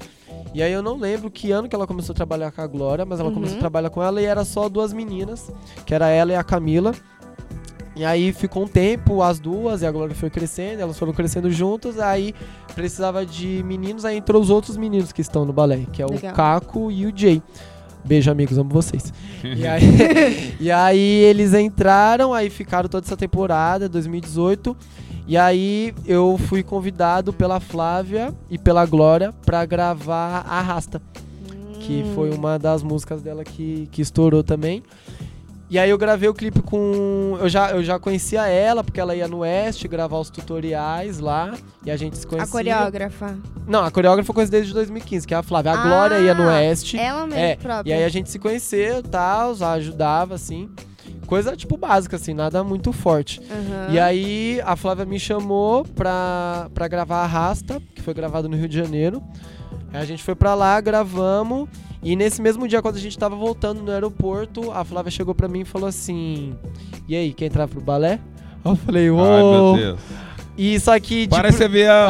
E 0.55 0.63
aí 0.63 0.71
eu 0.73 0.81
não 0.81 0.97
lembro 0.97 1.29
que 1.29 1.51
ano 1.51 1.69
que 1.69 1.75
ela 1.75 1.85
começou 1.85 2.13
a 2.13 2.15
trabalhar 2.15 2.51
com 2.51 2.61
a 2.61 2.67
Glória, 2.67 3.05
mas 3.05 3.19
ela 3.19 3.29
Uhum. 3.29 3.35
começou 3.35 3.57
a 3.57 3.59
trabalhar 3.59 3.89
com 3.91 4.01
ela 4.01 4.19
e 4.19 4.25
era 4.25 4.43
só 4.43 4.67
duas 4.67 4.91
meninas, 4.91 5.51
que 5.85 5.93
era 5.93 6.07
ela 6.09 6.31
e 6.31 6.35
a 6.35 6.43
Camila. 6.43 6.93
E 7.97 8.05
aí 8.05 8.31
ficou 8.31 8.63
um 8.63 8.67
tempo, 8.67 9.23
as 9.23 9.39
duas, 9.39 9.81
e 9.81 9.85
a 9.85 9.91
Glória 9.91 10.13
foi 10.13 10.29
crescendo, 10.29 10.81
elas 10.81 10.99
foram 10.99 11.13
crescendo 11.13 11.49
juntos, 11.49 11.99
aí 11.99 12.33
precisava 12.75 13.25
de 13.25 13.63
meninos, 13.65 14.05
aí 14.05 14.17
entrou 14.17 14.39
os 14.39 14.51
outros 14.51 14.77
meninos 14.77 15.11
que 15.11 15.21
estão 15.21 15.45
no 15.45 15.51
balé, 15.51 15.85
que 15.91 16.01
é 16.01 16.05
o 16.05 16.11
Legal. 16.11 16.33
Caco 16.35 16.91
e 16.91 17.07
o 17.07 17.13
Jay. 17.15 17.41
Beijo, 18.05 18.29
amigos, 18.29 18.57
amo 18.57 18.69
vocês. 18.69 19.11
E 19.43 19.65
aí, 19.65 19.83
e 20.61 20.71
aí 20.71 20.99
eles 21.23 21.53
entraram, 21.55 22.33
aí 22.33 22.49
ficaram 22.49 22.87
toda 22.87 23.05
essa 23.05 23.17
temporada, 23.17 23.89
2018. 23.89 24.77
E 25.27 25.35
aí 25.35 25.93
eu 26.05 26.37
fui 26.47 26.63
convidado 26.63 27.33
pela 27.33 27.59
Flávia 27.59 28.33
e 28.49 28.57
pela 28.57 28.85
Glória 28.85 29.33
pra 29.45 29.65
gravar 29.65 30.45
Arrasta, 30.47 31.01
que 31.81 32.03
Hum. 32.05 32.11
foi 32.15 32.29
uma 32.31 32.57
das 32.57 32.81
músicas 32.83 33.21
dela 33.21 33.43
que, 33.43 33.89
que 33.91 34.01
estourou 34.01 34.43
também. 34.43 34.83
E 35.69 35.77
aí 35.77 35.89
eu 35.89 35.97
gravei 35.97 36.29
o 36.29 36.33
clipe 36.33 36.61
com. 36.61 37.37
Eu 37.41 37.49
já, 37.49 37.71
eu 37.71 37.83
já 37.83 37.99
conhecia 37.99 38.47
ela, 38.47 38.83
porque 38.83 39.01
ela 39.01 39.13
ia 39.13 39.27
no 39.27 39.39
Oeste 39.39 39.85
gravar 39.87 40.17
os 40.17 40.29
tutoriais 40.29 41.19
lá. 41.19 41.55
E 41.85 41.91
a 41.91 41.97
gente 41.97 42.17
se 42.17 42.25
conhecia. 42.25 42.47
A 42.47 42.51
coreógrafa. 42.51 43.37
Não, 43.67 43.83
a 43.83 43.91
coreógrafa 43.91 44.33
conheço 44.33 44.51
desde 44.51 44.73
2015, 44.73 45.27
que 45.27 45.33
é 45.33 45.37
a 45.37 45.43
Flávia. 45.43 45.73
A 45.73 45.79
Ah, 45.81 45.83
Glória 45.87 46.19
ia 46.19 46.33
no 46.33 46.45
Oeste. 46.47 46.97
Ela 46.97 47.27
mesmo, 47.27 47.39
É, 47.41 47.55
própria. 47.57 47.89
E 47.89 47.93
aí 47.93 48.03
a 48.05 48.09
gente 48.09 48.29
se 48.29 48.39
conheceu 48.39 48.99
e 48.99 49.03
tal, 49.03 49.51
ajudava, 49.61 50.35
assim. 50.35 50.69
Coisa, 51.25 51.57
tipo, 51.57 51.75
básica, 51.75 52.15
assim, 52.15 52.33
nada 52.33 52.63
muito 52.63 52.93
forte. 52.93 53.41
Aham. 53.51 53.87
E 53.93 53.99
aí 53.99 54.61
a 54.65 54.77
Flávia 54.77 55.05
me 55.05 55.19
chamou 55.19 55.83
pra, 55.83 56.69
pra 56.73 56.87
gravar 56.87 57.23
Arrasta, 57.23 57.81
que 57.93 58.01
foi 58.01 58.13
gravado 58.13 58.47
no 58.47 58.55
Rio 58.55 58.69
de 58.69 58.77
Janeiro. 58.77 59.21
Aí 59.91 60.01
a 60.01 60.05
gente 60.05 60.23
foi 60.23 60.35
pra 60.35 60.55
lá, 60.55 60.79
gravamos. 60.79 61.67
E 62.03 62.15
nesse 62.15 62.41
mesmo 62.41 62.67
dia, 62.67 62.81
quando 62.81 62.95
a 62.95 62.99
gente 62.99 63.17
tava 63.17 63.35
voltando 63.35 63.81
no 63.81 63.91
aeroporto, 63.91 64.71
a 64.71 64.83
Flávia 64.83 65.11
chegou 65.11 65.33
pra 65.35 65.47
mim 65.47 65.61
e 65.61 65.65
falou 65.65 65.87
assim: 65.87 66.55
E 67.07 67.15
aí, 67.15 67.33
quer 67.33 67.45
entrar 67.45 67.67
pro 67.67 67.81
balé? 67.81 68.19
Eu 68.63 68.75
falei, 68.75 69.07
Ai, 69.09 69.13
meu 69.15 69.23
uou. 69.23 69.77
Deus. 69.77 69.99
E 70.57 70.79
só 70.79 70.99
que. 70.99 71.27
de 71.27 71.29
Para 71.29 71.49
esse 71.49 71.63
avião! 71.63 72.07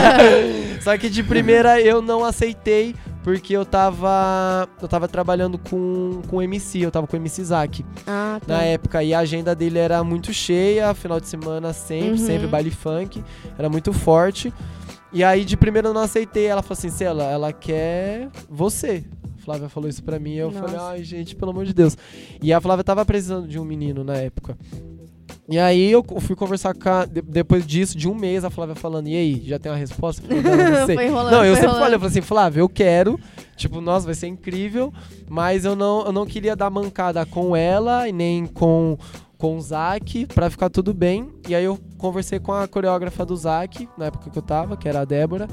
só 0.82 0.96
que 0.96 1.08
de 1.08 1.22
primeira 1.22 1.80
eu 1.80 2.00
não 2.00 2.24
aceitei, 2.24 2.94
porque 3.22 3.54
eu 3.56 3.64
tava. 3.64 4.68
Eu 4.80 4.88
tava 4.88 5.08
trabalhando 5.08 5.58
com, 5.58 6.22
com 6.28 6.36
o 6.36 6.42
MC, 6.42 6.80
eu 6.80 6.90
tava 6.90 7.06
com 7.06 7.16
o 7.16 7.20
MC 7.20 7.42
Zack 7.44 7.84
Ah, 8.06 8.38
tá. 8.46 8.54
na 8.56 8.62
época. 8.62 9.02
E 9.02 9.12
a 9.14 9.18
agenda 9.20 9.54
dele 9.54 9.78
era 9.78 10.02
muito 10.04 10.32
cheia, 10.32 10.92
final 10.94 11.20
de 11.20 11.28
semana 11.28 11.72
sempre, 11.72 12.10
Uhum. 12.12 12.16
sempre 12.18 12.46
baile 12.46 12.70
funk. 12.70 13.22
Era 13.58 13.68
muito 13.68 13.92
forte. 13.92 14.52
E 15.16 15.24
aí 15.24 15.44
de 15.44 15.56
primeira 15.56 15.88
eu 15.88 15.94
não 15.94 16.02
aceitei. 16.02 16.46
Ela 16.46 16.62
falou 16.62 16.78
assim, 16.78 16.90
Cela, 16.90 17.24
ela 17.24 17.52
quer 17.52 18.28
você. 18.48 19.02
Eu 19.24 19.42
Flávia 19.42 19.68
falou 19.68 19.88
isso 19.88 20.02
pra 20.02 20.18
mim. 20.18 20.32
E 20.32 20.38
eu 20.38 20.50
Nossa. 20.50 20.60
falei, 20.66 20.76
ai, 20.80 21.04
gente, 21.04 21.34
pelo 21.36 21.52
amor 21.52 21.64
de 21.64 21.72
Deus. 21.72 21.96
E 22.42 22.52
a 22.52 22.60
Flávia 22.60 22.82
tava 22.84 23.04
precisando 23.04 23.46
de 23.46 23.58
um 23.58 23.64
menino 23.64 24.02
na 24.04 24.16
época. 24.16 24.56
E 25.48 25.56
aí 25.60 25.92
eu 25.92 26.04
fui 26.20 26.34
conversar 26.34 26.74
com 26.74 26.88
a, 26.88 27.04
de- 27.04 27.22
depois 27.22 27.64
disso, 27.64 27.96
de 27.96 28.08
um 28.08 28.14
mês, 28.16 28.44
a 28.44 28.50
Flávia 28.50 28.74
falando, 28.74 29.06
e 29.06 29.14
aí, 29.14 29.42
já 29.46 29.60
tem 29.60 29.70
uma 29.70 29.78
resposta? 29.78 30.20
Eu 30.28 30.42
falei, 30.42 30.42
não, 30.42 30.70
não 30.80 30.86
sei. 30.86 30.96
Não, 30.96 31.44
eu 31.44 31.54
sempre 31.54 31.66
rolando. 31.68 31.78
falei, 31.78 31.94
eu 31.94 32.00
falei 32.00 32.10
assim, 32.10 32.20
Flávia, 32.20 32.60
eu 32.60 32.68
quero, 32.68 33.20
tipo, 33.56 33.80
nossa, 33.80 34.06
vai 34.06 34.14
ser 34.16 34.26
incrível, 34.26 34.92
mas 35.28 35.64
eu 35.64 35.76
não, 35.76 36.04
eu 36.06 36.10
não 36.12 36.26
queria 36.26 36.56
dar 36.56 36.68
mancada 36.68 37.24
com 37.24 37.54
ela 37.54 38.08
e 38.08 38.12
nem 38.12 38.44
com, 38.44 38.98
com 39.38 39.56
o 39.56 39.60
Zac 39.60 40.26
pra 40.26 40.50
ficar 40.50 40.70
tudo 40.70 40.94
bem. 40.94 41.32
E 41.48 41.54
aí 41.54 41.64
eu 41.64 41.78
conversei 41.98 42.38
com 42.38 42.52
a 42.52 42.66
coreógrafa 42.66 43.24
do 43.24 43.36
Zac, 43.36 43.88
na 43.96 44.06
época 44.06 44.30
que 44.30 44.38
eu 44.38 44.42
tava, 44.42 44.76
que 44.76 44.88
era 44.88 45.00
a 45.00 45.04
Débora. 45.04 45.48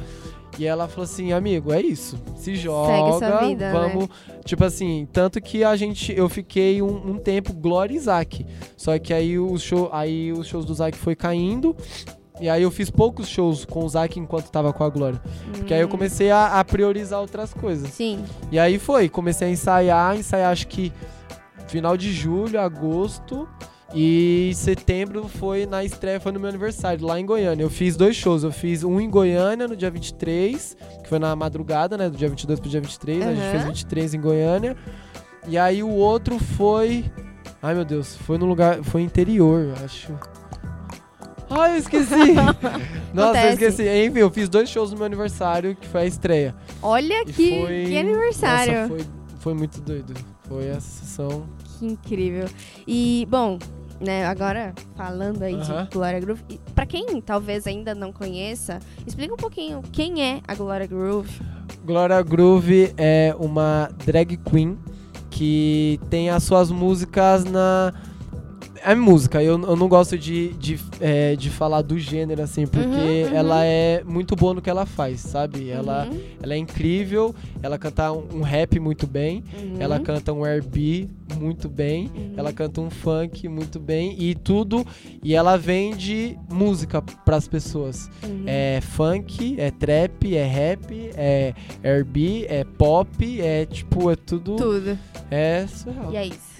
E 0.57 0.65
ela 0.67 0.87
falou 0.87 1.03
assim, 1.05 1.33
amigo, 1.33 1.73
é 1.73 1.81
isso. 1.81 2.15
Se 2.35 2.55
joga, 2.55 3.39
vida, 3.47 3.71
né? 3.71 3.79
vamos. 3.89 4.07
Tipo 4.45 4.63
assim, 4.65 5.07
tanto 5.11 5.41
que 5.41 5.63
a 5.63 5.75
gente. 5.75 6.13
Eu 6.15 6.29
fiquei 6.29 6.81
um, 6.81 7.11
um 7.11 7.17
tempo 7.17 7.51
Glória 7.53 7.95
e 7.95 7.99
Zac. 7.99 8.45
Só 8.77 8.97
que 8.99 9.13
aí, 9.13 9.39
o 9.39 9.57
show, 9.57 9.89
aí 9.91 10.31
os 10.31 10.45
shows 10.47 10.63
do 10.65 10.73
Zac 10.75 10.95
foi 10.95 11.15
caindo. 11.15 11.75
E 12.39 12.49
aí 12.49 12.61
eu 12.63 12.71
fiz 12.71 12.89
poucos 12.89 13.27
shows 13.27 13.65
com 13.65 13.83
o 13.83 13.89
Zac 13.89 14.19
enquanto 14.19 14.49
tava 14.51 14.71
com 14.73 14.83
a 14.83 14.89
Glória. 14.89 15.21
Porque 15.53 15.73
aí 15.73 15.81
eu 15.81 15.87
Hum, 15.87 15.91
comecei 15.91 16.29
a, 16.29 16.59
a 16.59 16.63
priorizar 16.63 17.19
outras 17.19 17.53
coisas. 17.53 17.89
Sim. 17.89 18.23
E 18.51 18.59
aí 18.59 18.77
foi, 18.77 19.09
comecei 19.09 19.47
a 19.47 19.51
ensaiar, 19.51 20.15
ensaiar 20.15 20.51
acho 20.51 20.67
que 20.67 20.91
final 21.67 21.97
de 21.97 22.11
julho, 22.11 22.59
agosto. 22.59 23.47
E 23.95 24.51
setembro 24.55 25.27
foi 25.27 25.65
na 25.67 25.83
estreia, 25.83 26.19
foi 26.19 26.31
no 26.31 26.39
meu 26.39 26.49
aniversário, 26.49 27.05
lá 27.05 27.19
em 27.19 27.25
Goiânia. 27.25 27.63
Eu 27.63 27.69
fiz 27.69 27.95
dois 27.95 28.15
shows. 28.15 28.43
Eu 28.43 28.51
fiz 28.51 28.83
um 28.83 28.99
em 28.99 29.07
Goiânia 29.09 29.67
no 29.67 29.75
dia 29.75 29.91
23, 29.91 30.75
que 31.03 31.09
foi 31.09 31.19
na 31.19 31.35
madrugada, 31.35 31.95
né? 31.95 32.09
Do 32.09 32.17
dia 32.17 32.27
22 32.27 32.59
pro 32.59 32.69
dia 32.69 32.81
23. 32.81 33.23
A 33.23 33.33
gente 33.35 33.51
fez 33.51 33.63
23 33.65 34.13
em 34.15 34.21
Goiânia. 34.21 34.75
E 35.47 35.57
aí 35.57 35.83
o 35.83 35.89
outro 35.89 36.39
foi. 36.39 37.05
Ai 37.61 37.75
meu 37.75 37.85
Deus, 37.85 38.15
foi 38.15 38.37
no 38.39 38.45
lugar. 38.47 38.83
Foi 38.83 39.01
interior, 39.03 39.73
acho. 39.85 40.11
Ai, 41.49 41.73
eu 41.73 41.77
esqueci! 41.77 42.33
Nossa, 42.33 42.57
eu 43.13 43.23
Acontece. 43.23 43.53
esqueci. 43.65 44.05
Enfim, 44.07 44.19
eu 44.19 44.31
fiz 44.31 44.49
dois 44.49 44.67
shows 44.69 44.89
no 44.91 44.97
meu 44.97 45.05
aniversário, 45.05 45.75
que 45.75 45.87
foi 45.87 46.01
a 46.01 46.05
estreia. 46.05 46.55
Olha 46.81 47.23
que, 47.25 47.61
foi- 47.61 47.85
que 47.85 47.97
aniversário. 47.97 48.73
Nossa, 48.73 48.87
foi, 48.87 49.05
foi 49.39 49.53
muito 49.53 49.79
doido. 49.81 50.15
Foi 50.47 50.71
a 50.71 50.79
sessão. 50.79 51.45
Que 51.77 51.85
incrível. 51.85 52.47
E, 52.87 53.27
bom, 53.29 53.59
né, 53.99 54.25
agora 54.25 54.73
falando 54.95 55.43
aí 55.43 55.55
Aham. 55.55 55.83
de 55.85 55.89
Glória 55.91 56.19
Groove, 56.19 56.41
pra 56.75 56.85
quem 56.85 57.21
talvez 57.21 57.65
ainda 57.67 57.93
não 57.95 58.11
conheça, 58.11 58.79
explica 59.05 59.33
um 59.33 59.37
pouquinho 59.37 59.81
quem 59.91 60.23
é 60.23 60.41
a 60.47 60.55
Glória 60.55 60.87
Groove. 60.87 61.41
Gloria 61.85 62.21
Groove 62.21 62.93
é 62.97 63.35
uma 63.39 63.89
drag 64.05 64.37
queen 64.37 64.77
que 65.29 65.99
tem 66.09 66.29
as 66.29 66.43
suas 66.43 66.69
músicas 66.71 67.43
na. 67.43 67.93
É 68.85 68.93
música, 68.93 69.41
eu, 69.41 69.59
eu 69.61 69.75
não 69.75 69.87
gosto 69.87 70.17
de, 70.17 70.49
de, 70.53 70.79
é, 70.99 71.35
de 71.35 71.49
falar 71.49 71.81
do 71.81 71.97
gênero 71.97 72.41
assim, 72.41 72.67
porque 72.67 72.83
Uhum, 72.83 73.29
uhum. 73.29 73.35
ela 73.35 73.65
é 73.65 74.03
muito 74.03 74.35
boa 74.35 74.53
no 74.53 74.61
que 74.61 74.69
ela 74.69 74.85
faz, 74.85 75.21
sabe? 75.21 75.69
Ela, 75.69 76.05
Uhum, 76.05 76.19
ela 76.41 76.53
é 76.53 76.57
incrível, 76.57 77.33
ela 77.61 77.77
canta 77.77 78.11
um, 78.11 78.39
um 78.39 78.41
rap 78.41 78.79
muito 78.79 79.07
bem, 79.07 79.43
uhum, 79.57 79.75
ela 79.79 79.99
canta 79.99 80.33
um 80.33 80.45
R&B 80.45 81.07
muito 81.39 81.69
bem, 81.69 82.11
uhum. 82.13 82.33
ela 82.35 82.51
canta 82.51 82.81
um 82.81 82.89
funk 82.89 83.47
muito 83.47 83.79
bem 83.79 84.15
e 84.19 84.35
tudo, 84.35 84.85
e 85.23 85.33
ela 85.33 85.57
vende 85.57 86.37
música 86.51 87.01
pras 87.01 87.47
pessoas. 87.47 88.09
Uhum. 88.23 88.43
É 88.45 88.81
funk, 88.81 89.55
é 89.59 89.71
trap, 89.71 90.35
é 90.35 90.45
rap, 90.45 91.11
é 91.15 91.53
R&B, 91.81 92.45
é 92.49 92.63
pop, 92.63 93.41
é 93.41 93.65
tipo, 93.65 94.11
é 94.11 94.15
tudo... 94.15 94.55
Tudo. 94.55 94.99
É 95.31 95.65
surreal. 95.67 96.11
E 96.11 96.17
é 96.17 96.25
isso. 96.27 96.52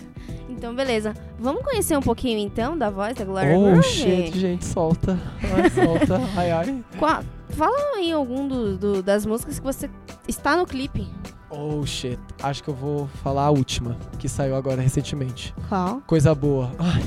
Então, 0.50 0.74
beleza. 0.74 1.14
Vamos 1.40 1.64
conhecer 1.64 1.98
um 1.98 2.02
pouquinho, 2.02 2.40
então, 2.40 2.78
da 2.78 2.90
voz 2.90 3.16
da 3.16 3.26
Glória 3.26 3.58
Oh, 3.58 3.64
Groove? 3.72 3.84
shit, 3.84 4.40
gente, 4.40 4.66
solta. 4.66 5.20
Ai, 5.42 5.70
solta. 5.70 6.22
Ai, 6.38 6.52
ai. 6.52 6.84
Qua- 6.98 7.24
Fala 7.50 7.78
aí 7.98 8.12
algum 8.12 8.48
do, 8.48 8.78
do- 8.78 9.04
das 9.04 9.26
músicas 9.26 9.60
que 9.60 9.66
você 9.66 9.88
está 10.28 10.56
no 10.58 10.66
clipe. 10.66 11.08
Oh, 11.52 11.86
shit. 11.86 12.18
Acho 12.42 12.64
que 12.64 12.70
eu 12.70 12.74
vou 12.74 13.08
falar 13.24 13.44
a 13.44 13.50
última, 13.52 13.96
que 14.18 14.28
saiu 14.28 14.56
agora 14.56 14.82
recentemente. 14.82 15.54
Qual? 15.70 16.02
Coisa 16.08 16.34
boa. 16.34 16.72
Ai, 16.80 17.04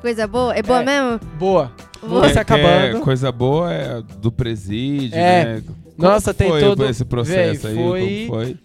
Coisa 0.00 0.26
boa? 0.26 0.54
É 0.56 0.62
boa 0.62 0.80
É. 0.80 0.84
mesmo? 0.86 1.20
boa. 1.38 1.70
Se 2.00 2.32
É, 2.32 2.38
é 2.38 2.40
acabando. 2.40 3.00
coisa 3.00 3.30
boa 3.30 3.70
é 3.70 4.00
do 4.00 4.32
presídio, 4.32 5.18
É. 5.18 5.44
né? 5.56 5.62
Nossa, 5.98 6.32
Como 6.32 6.38
tem 6.38 6.48
foi 6.48 6.60
todo... 6.62 6.86
esse 6.86 7.04
processo 7.04 7.68
Véi, 7.68 7.72
aí? 7.72 7.76
foi- 7.84 8.26
Como 8.26 8.40
foi? 8.42 8.58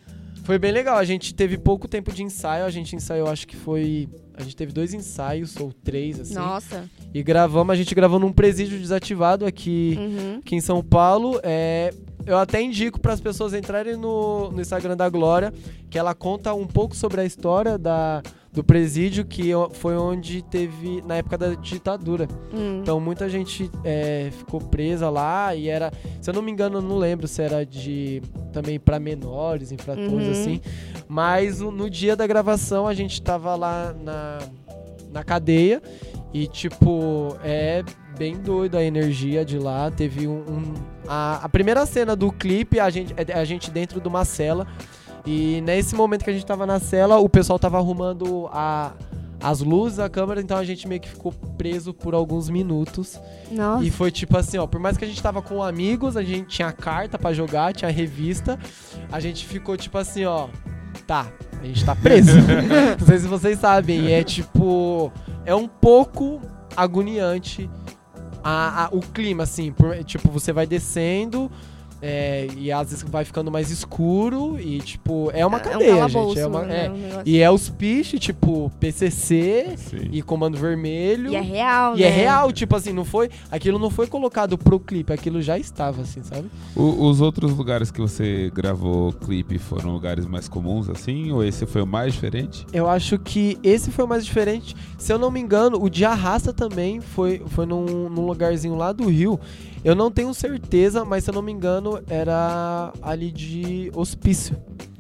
Foi 0.45 0.60
bem 0.60 0.71
legal. 0.71 0.95
A 0.95 1.03
gente 1.03 1.34
teve 1.34 1.58
pouco 1.58 1.88
tempo 1.88 2.12
de 2.12 2.21
ensaio. 2.21 2.65
A 2.65 2.69
gente 2.69 2.95
ensaiou, 2.95 3.27
acho 3.27 3.47
que 3.47 3.55
foi... 3.55 4.08
A 4.38 4.43
gente 4.43 4.56
teve 4.56 4.71
dois 4.74 4.93
ensaios, 4.93 5.56
ou 5.58 5.71
três, 5.84 6.19
assim. 6.19 6.34
Nossa. 6.36 6.89
E 7.13 7.24
gravamos, 7.24 7.71
a 7.74 7.76
gente 7.76 7.93
gravou 7.95 8.19
num 8.19 8.32
presídio 8.32 8.78
desativado 8.80 9.45
aqui, 9.45 9.95
Uhum. 9.98 10.39
aqui 10.39 10.56
em 10.56 10.62
São 10.62 10.84
Paulo. 10.84 11.39
É, 11.43 11.93
eu 12.26 12.38
até 12.38 12.62
indico 12.62 13.00
para 13.00 13.13
as 13.13 13.21
pessoas 13.21 13.54
entrarem 13.54 13.95
no, 13.95 14.52
no 14.52 14.62
Instagram 14.62 14.98
da 14.98 15.08
Glória, 15.10 15.54
que 15.89 15.98
ela 15.98 16.13
conta 16.13 16.54
um 16.54 16.67
pouco 16.67 16.95
sobre 16.95 17.21
a 17.21 17.26
história 17.26 17.78
da, 17.78 18.21
do 18.52 18.63
presídio, 18.63 19.24
que 19.24 19.52
foi 19.74 19.95
onde 19.95 20.41
teve, 20.41 21.02
na 21.06 21.15
época 21.17 21.38
da 21.38 21.54
ditadura. 21.54 22.28
Hum. 22.54 22.80
Então 22.82 23.00
muita 23.00 23.30
gente 23.30 23.69
é, 23.84 24.30
ficou 24.38 24.60
presa 24.60 25.10
lá 25.10 25.56
e 25.56 25.69
era, 25.69 25.93
se 26.19 26.30
eu 26.30 26.34
não 26.34 26.41
me 26.41 26.52
engano, 26.52 26.80
eu 26.80 26.82
não 26.82 26.98
lembro 26.98 27.28
se 27.28 27.41
era 27.41 27.65
de 27.65 28.21
também 28.52 28.80
para 28.80 29.00
menores, 29.00 29.71
infratores 29.71 30.12
Uhum. 30.12 30.32
assim. 30.32 30.62
Mas 31.08 31.60
no 31.62 31.89
dia 31.89 32.15
da 32.15 32.26
gravação 32.26 32.88
a 32.88 32.93
gente 32.93 33.21
tava 33.21 33.56
lá 33.56 33.93
na, 33.93 34.24
na 35.11 35.23
cadeia 35.23 35.81
e 36.33 36.47
tipo, 36.47 37.35
é 37.43 37.83
bem 38.17 38.35
doido 38.38 38.77
a 38.77 38.83
energia 38.83 39.43
de 39.45 39.57
lá. 39.57 39.89
Teve 39.91 40.27
um, 40.27 40.39
um- 40.39 40.73
a, 41.07 41.41
a 41.45 41.49
primeira 41.49 41.85
cena 41.85 42.15
do 42.15 42.31
clipe, 42.31 42.79
a 42.79 42.89
gente 42.89 43.13
é 43.17 43.33
a 43.33 43.45
gente 43.45 43.69
dentro 43.71 43.99
de 44.01 44.07
uma 44.07 44.25
cela. 44.25 44.67
E 45.25 45.59
nesse 45.61 45.95
momento 45.95 46.23
que 46.23 46.29
a 46.29 46.33
gente 46.33 46.45
tava 46.45 46.65
na 46.65 46.79
cela, 46.79 47.17
o 47.17 47.27
pessoal 47.27 47.57
tava 47.57 47.77
arrumando 47.77 48.47
a 48.51 48.93
as 49.41 49.59
luzes, 49.59 49.99
a 49.99 50.09
câmera, 50.09 50.41
então 50.41 50.57
a 50.57 50.63
gente 50.63 50.88
meio 50.88 50.99
que 51.01 51.09
ficou 51.09 51.31
preso 51.57 51.93
por 51.93 52.15
alguns 52.15 52.49
minutos. 52.49 53.19
Nossa. 53.51 53.83
E 53.83 53.91
foi 53.91 54.09
tipo 54.09 54.35
assim, 54.38 54.57
ó, 54.57 54.65
por 54.65 54.79
mais 54.79 54.97
que 54.97 55.05
a 55.05 55.07
gente 55.07 55.21
tava 55.21 55.41
com 55.41 55.61
amigos, 55.61 56.15
a 56.17 56.23
gente 56.23 56.47
tinha 56.47 56.71
carta 56.71 57.19
pra 57.19 57.31
jogar, 57.33 57.73
tinha 57.73 57.91
revista, 57.91 58.57
a 59.11 59.19
gente 59.19 59.45
ficou 59.45 59.75
tipo 59.77 59.97
assim, 59.97 60.25
ó, 60.25 60.47
tá, 61.06 61.28
a 61.62 61.65
gente 61.65 61.84
tá 61.86 61.96
preso. 61.96 62.32
Não 63.00 63.06
sei 63.08 63.18
se 63.20 63.28
vocês 63.28 63.60
sabem, 63.60 64.12
é 64.13 64.24
tipo, 64.24 65.12
é 65.46 65.54
um 65.54 65.68
pouco 65.68 66.41
agoniante 66.76 67.70
a, 68.44 68.86
a- 68.86 68.89
o 68.91 69.00
clima, 69.00 69.44
assim, 69.44 69.72
por- 69.72 70.04
tipo, 70.04 70.30
você 70.30 70.52
vai 70.54 70.65
descendo. 70.68 71.50
É, 72.01 72.47
e 72.58 72.71
às 72.71 72.89
vezes 72.91 73.03
vai 73.10 73.25
ficando 73.25 73.49
mais 73.51 73.71
escuro 73.71 74.60
e, 74.60 74.79
tipo, 74.79 75.31
é 75.34 75.45
uma 75.45 75.58
É 75.58 75.62
um 75.62 75.63
cadeia, 75.71 75.93
calabouço, 75.95 76.29
gente. 76.36 76.39
É 76.43 76.47
uma, 76.47 76.62
né, 76.63 76.86
é. 76.86 76.89
um 76.89 76.93
negócio. 76.97 77.23
E 77.25 77.39
é 77.41 77.49
os 77.49 77.69
piches, 77.69 78.19
tipo, 78.19 78.71
PCC 78.79 79.73
Sim. 79.77 80.10
e 80.12 80.21
Comando 80.21 80.58
Vermelho. 80.58 81.31
E 81.31 81.36
é 81.36 81.41
real, 81.41 81.97
E 81.97 82.03
é 82.03 82.10
né? 82.10 82.15
real, 82.15 82.51
tipo 82.51 82.75
assim, 82.75 82.93
não 82.93 83.05
foi. 83.05 83.29
Aquilo 83.51 83.79
não 83.79 83.89
foi 83.89 84.08
colocado 84.08 84.58
pro 84.58 84.79
clipe, 84.79 85.12
aquilo 85.13 85.41
já 85.41 85.58
estava, 85.58 86.01
assim, 86.01 86.21
sabe? 86.23 86.47
O- 86.75 87.08
os 87.08 87.21
outros 87.21 87.51
lugares 87.53 87.91
que 87.91 88.01
você 88.01 88.51
gravou 88.53 89.13
clipe 89.13 89.58
foram 89.58 89.91
lugares 89.91 90.25
mais 90.25 90.47
comuns, 90.47 90.89
assim? 90.89 91.31
Ou 91.31 91.43
esse 91.43 91.65
foi 91.65 91.81
o 91.81 91.88
mais 91.88 92.13
diferente? 92.13 92.65
Eu 92.73 92.89
acho 92.89 93.17
que 93.19 93.58
esse 93.63 93.91
foi 93.91 94.05
o 94.05 94.08
mais 94.08 94.25
diferente. 94.25 94.75
Se 94.97 95.12
eu 95.12 95.17
não 95.19 95.31
me 95.31 95.39
engano, 95.39 95.81
o 95.81 95.89
de 95.89 96.03
Arrasta 96.05 96.53
também 96.53 96.99
foi, 97.01 97.41
foi 97.47 97.65
num, 97.65 98.10
num 98.10 98.25
lugarzinho 98.25 98.75
lá 98.75 98.91
do 98.91 99.08
Rio. 99.10 99.39
Eu 99.86 99.93
não 99.93 100.10
tenho 100.10 100.34
certeza, 100.34 101.06
mas 101.06 101.24
se 101.24 101.30
eu 101.30 101.34
não 101.36 101.43
me 101.43 101.52
engano, 101.52 102.02
era 102.10 102.91
ali 103.04 103.32
de 103.32 103.91
hospício. 103.93 104.58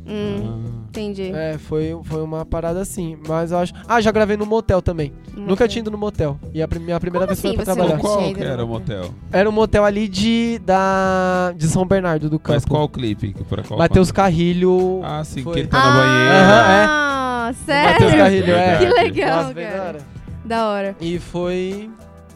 Hum, 0.07 0.83
entendi. 0.89 1.31
É, 1.33 1.57
foi, 1.57 1.99
foi 2.03 2.21
uma 2.21 2.45
parada 2.45 2.79
assim. 2.79 3.17
Mas 3.27 3.51
eu 3.51 3.57
acho. 3.57 3.73
Ah, 3.87 3.99
já 3.99 4.11
gravei 4.11 4.37
no 4.37 4.45
motel 4.45 4.83
também. 4.83 5.11
Nunca 5.35 5.67
tinha 5.67 5.81
ido 5.81 5.89
no 5.89 5.97
motel. 5.97 6.39
E 6.53 6.61
a, 6.61 6.67
minha 6.79 6.99
primeira 6.99 7.25
Como 7.25 7.35
vez 7.35 7.41
foi 7.41 7.49
assim 7.49 7.55
pra 7.57 7.65
você 7.65 7.73
trabalhar. 7.73 7.97
Qual 7.99 8.31
que 8.31 8.43
era 8.43 8.63
o 8.63 8.67
motel? 8.67 8.97
motel? 8.99 9.15
Era 9.31 9.49
um 9.49 9.51
motel 9.51 9.83
ali 9.83 10.07
de, 10.07 10.59
da, 10.63 11.51
de 11.57 11.67
São 11.67 11.83
Bernardo 11.83 12.29
do 12.29 12.37
Campo. 12.37 12.53
Mas 12.53 12.65
qual 12.65 12.87
clipe? 12.87 13.33
Pra 13.49 13.63
qual 13.63 13.79
Matheus 13.79 14.11
Carrilho. 14.11 15.01
Ah, 15.03 15.23
sim, 15.23 15.41
Foi. 15.41 15.53
que 15.53 15.59
ele 15.61 15.67
tá 15.67 15.79
na 15.79 15.97
banheira. 15.97 16.87
Ah, 16.87 17.51
sério? 17.65 17.91
Matheus 17.91 18.13
Carrilho, 18.13 18.53
é. 18.53 18.77
Que 18.77 18.85
Verdade. 18.85 19.03
legal, 19.03 19.43
Nossa, 19.45 19.53
cara. 19.55 19.97
Da 20.45 20.67
hora. 20.69 20.95
E 21.01 21.17
foi. 21.17 21.89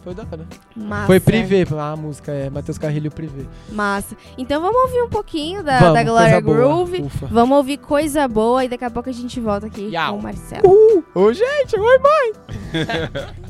Foi 0.04 0.14
da 0.14 0.24
hora. 0.24 0.48
Massa. 0.76 1.08
Foi 1.08 1.20
Privé, 1.20 1.66
a 1.78 1.96
música 1.96 2.32
é 2.32 2.50
Matheus 2.50 2.78
Carrilho 2.78 3.12
Privé. 3.12 3.46
Massa. 3.70 4.16
Então 4.38 4.62
vamos 4.62 4.82
ouvir 4.84 5.02
um 5.02 5.10
pouquinho 5.10 5.64
da, 5.64 5.80
Vamos, 5.80 5.94
da 5.94 6.04
Glória 6.04 6.42
boa. 6.42 6.58
Groove. 6.58 7.02
Ufa. 7.04 7.28
Vamos 7.28 7.58
ouvir 7.58 7.78
coisa 7.78 8.28
boa 8.28 8.64
e 8.64 8.70
daqui 8.70 8.86
a 8.86 8.90
pouco 8.90 9.10
a 9.10 9.14
gente 9.14 9.40
volta 9.40 9.68
aqui 9.68 9.90
Yau. 9.90 10.14
com 10.14 10.20
o 10.20 10.24
Marcelo. 10.24 10.68
Uhul! 10.68 11.04
Ô, 11.14 11.34
gente, 11.34 11.78
oi, 11.78 12.00
mãe! 12.00 12.34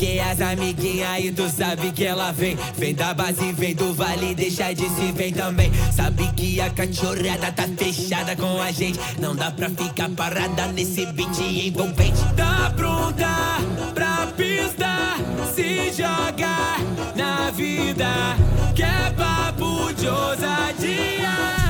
Convoquei 0.00 0.14
que 0.14 0.18
as 0.18 0.40
amiguinhas 0.40 1.24
e 1.24 1.30
tu 1.30 1.48
sabe 1.50 1.92
que 1.92 2.04
ela 2.04 2.32
vem. 2.32 2.56
Vem 2.76 2.94
da 2.94 3.12
base, 3.12 3.52
vem 3.52 3.74
do 3.74 3.92
vale, 3.92 4.34
deixa 4.34 4.72
de 4.72 4.88
se 4.88 5.12
vem 5.12 5.32
também. 5.32 5.70
Sabe 5.94 6.26
que 6.34 6.58
a 6.60 6.70
cachorrada 6.70 7.52
tá 7.52 7.68
fechada 7.76 8.34
com 8.34 8.60
a 8.62 8.72
gente. 8.72 8.98
Não 9.18 9.36
dá 9.36 9.50
pra 9.50 9.68
ficar 9.68 10.08
parada 10.10 10.68
nesse 10.68 11.04
beat 11.06 11.38
envolvente. 11.40 12.20
Tá 12.34 12.72
pronta 12.74 13.58
pra 13.94 14.26
pista, 14.36 15.16
se 15.54 15.92
joga 15.92 16.78
na 17.14 17.50
vida. 17.50 18.36
Que 18.74 18.82
é 18.82 19.10
papo 19.14 19.92
de 19.92 20.08
ousadia. 20.08 21.69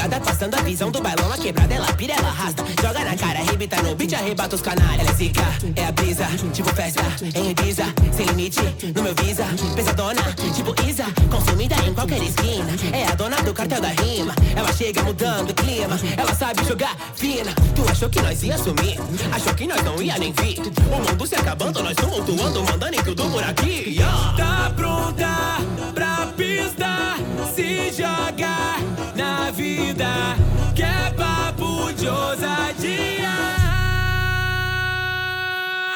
madrugada, 0.00 0.20
passando 0.20 0.54
a 0.54 0.62
visão 0.62 0.90
do 0.90 1.00
bailão, 1.00 1.32
a 1.32 1.36
quebrada, 1.36 1.74
ela 1.74 1.92
pira, 1.92 2.14
ela 2.14 2.28
arrasta. 2.28 2.64
Joga 2.80 3.04
na 3.04 3.16
cara, 3.16 3.40
arrebita 3.40 3.82
no 3.82 3.94
beat, 3.94 4.14
arrebata 4.14 4.56
os 4.56 4.62
canalhas. 4.62 5.00
Ela 5.00 5.10
é 5.10 5.14
zica, 5.14 5.42
é 5.76 5.86
a 5.86 5.92
brisa, 5.92 6.26
tipo 6.52 6.74
festa, 6.74 7.02
em 7.34 7.50
Ibiza, 7.50 7.84
sem 8.16 8.26
limite, 8.26 8.60
no 8.94 9.02
meu 9.02 9.14
visa. 9.14 9.44
Pesadona, 9.74 10.22
tipo 10.54 10.74
Isa, 10.88 11.04
consumida 11.30 11.74
em 11.86 11.92
qualquer 11.92 12.22
esquina. 12.22 12.66
É 12.92 13.06
a 13.06 13.14
dona 13.14 13.36
do 13.42 13.52
cartel 13.52 13.80
da 13.80 13.88
rima, 13.88 14.34
ela 14.56 14.72
chega 14.72 15.02
mudando 15.02 15.50
o 15.50 15.54
clima. 15.54 15.98
Ela 16.16 16.34
sabe 16.34 16.64
jogar 16.64 16.96
fina. 17.14 17.52
Tu 17.74 17.90
achou 17.90 18.08
que 18.08 18.22
nós 18.22 18.42
ia 18.42 18.56
sumir? 18.56 18.98
Achou 19.32 19.54
que 19.54 19.66
nós 19.66 19.82
não 19.82 20.00
ia 20.00 20.18
nem 20.18 20.32
vir? 20.32 20.60
O 20.60 21.10
mundo 21.10 21.26
se 21.26 21.34
acabando, 21.34 21.82
nós 21.82 21.96
tumultuando, 21.96 22.64
mandando 22.64 22.94
em 22.94 23.02
tudo 23.02 23.28
por 23.30 23.44
aqui. 23.44 23.96
Yeah. 23.96 24.34
Tá 24.36 24.72
pronta 24.74 25.58
pra 25.94 26.26
pista, 26.36 27.16
se 27.54 27.92
joga 27.92 28.78
na 29.14 29.50
vida. 29.50 29.89
Que 29.92 30.82
é 30.84 31.10
papo 31.16 31.92
de 31.94 32.06
ousadia. 32.08 33.28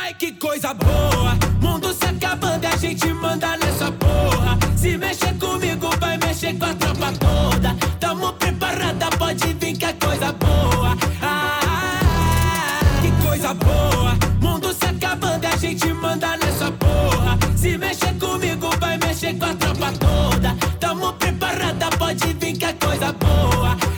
Ai, 0.00 0.12
que 0.14 0.33
coisa 0.33 0.74
boa! 0.74 1.38
Mundo 1.61 1.94
se 1.94 2.04
acabando, 2.04 2.66
a 2.66 2.76
gente 2.76 3.07
manda 3.12 3.57
nessa 3.57 3.92
porra. 3.92 4.59
Se 4.76 4.98
mexer 4.98 5.33
comigo, 5.38 5.90
vai 6.00 6.18
mexer 6.18 6.59
com 6.59 6.64
a 6.64 6.74
tropa 6.74 7.12
toda. 7.12 7.76
Tamo 8.00 8.33
preparada, 8.33 9.11
pode 9.16 9.54
vir 9.54 9.76
que 9.76 9.85
é 9.85 9.92
coisa 9.92 10.33
boa. 10.33 10.96
Ah, 11.22 12.80
que 13.00 13.12
coisa 13.24 13.54
boa! 13.54 14.18
Mundo 14.40 14.74
se 14.74 14.87
acabando, 14.87 15.46
a 15.46 15.57
gente 15.57 15.87
manda 15.92 16.37
nessa 16.38 16.72
porra. 16.72 17.38
Se 17.57 17.78
mexer 17.78 18.12
comigo, 18.18 18.70
vai 18.80 18.98
mexer 18.98 19.35
com 19.38 19.44
a 19.44 19.54
tropa 19.54 19.92
toda. 19.92 20.57
Tamo 20.80 21.12
preparada, 21.12 21.90
pode 21.96 22.33
vir 22.35 22.54
coisa 22.72 23.12
boa. 23.12 23.93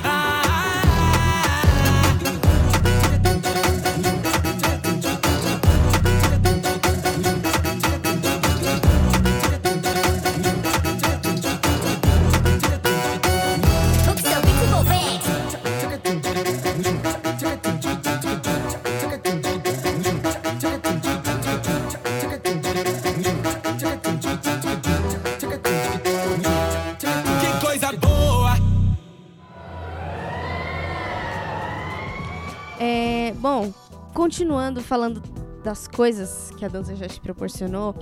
Continuando 34.27 34.83
falando 34.83 35.23
das 35.62 35.87
coisas 35.87 36.51
que 36.59 36.65
a 36.65 36.69
dança 36.69 36.97
já 36.97 37.07
te 37.07 37.21
proporcionou, 37.21 37.95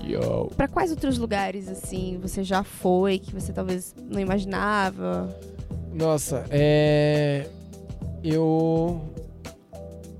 pra 0.56 0.66
quais 0.66 0.90
outros 0.90 1.18
lugares, 1.18 1.68
assim, 1.68 2.18
você 2.20 2.42
já 2.42 2.64
foi, 2.64 3.18
que 3.18 3.34
você 3.34 3.52
talvez 3.52 3.94
não 4.10 4.18
imaginava? 4.18 5.28
Nossa, 5.92 6.46
é. 6.48 7.46
Eu. 8.22 9.02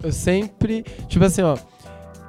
Eu 0.03 0.12
sempre. 0.12 0.83
Tipo 1.09 1.25
assim, 1.25 1.40
ó. 1.40 1.57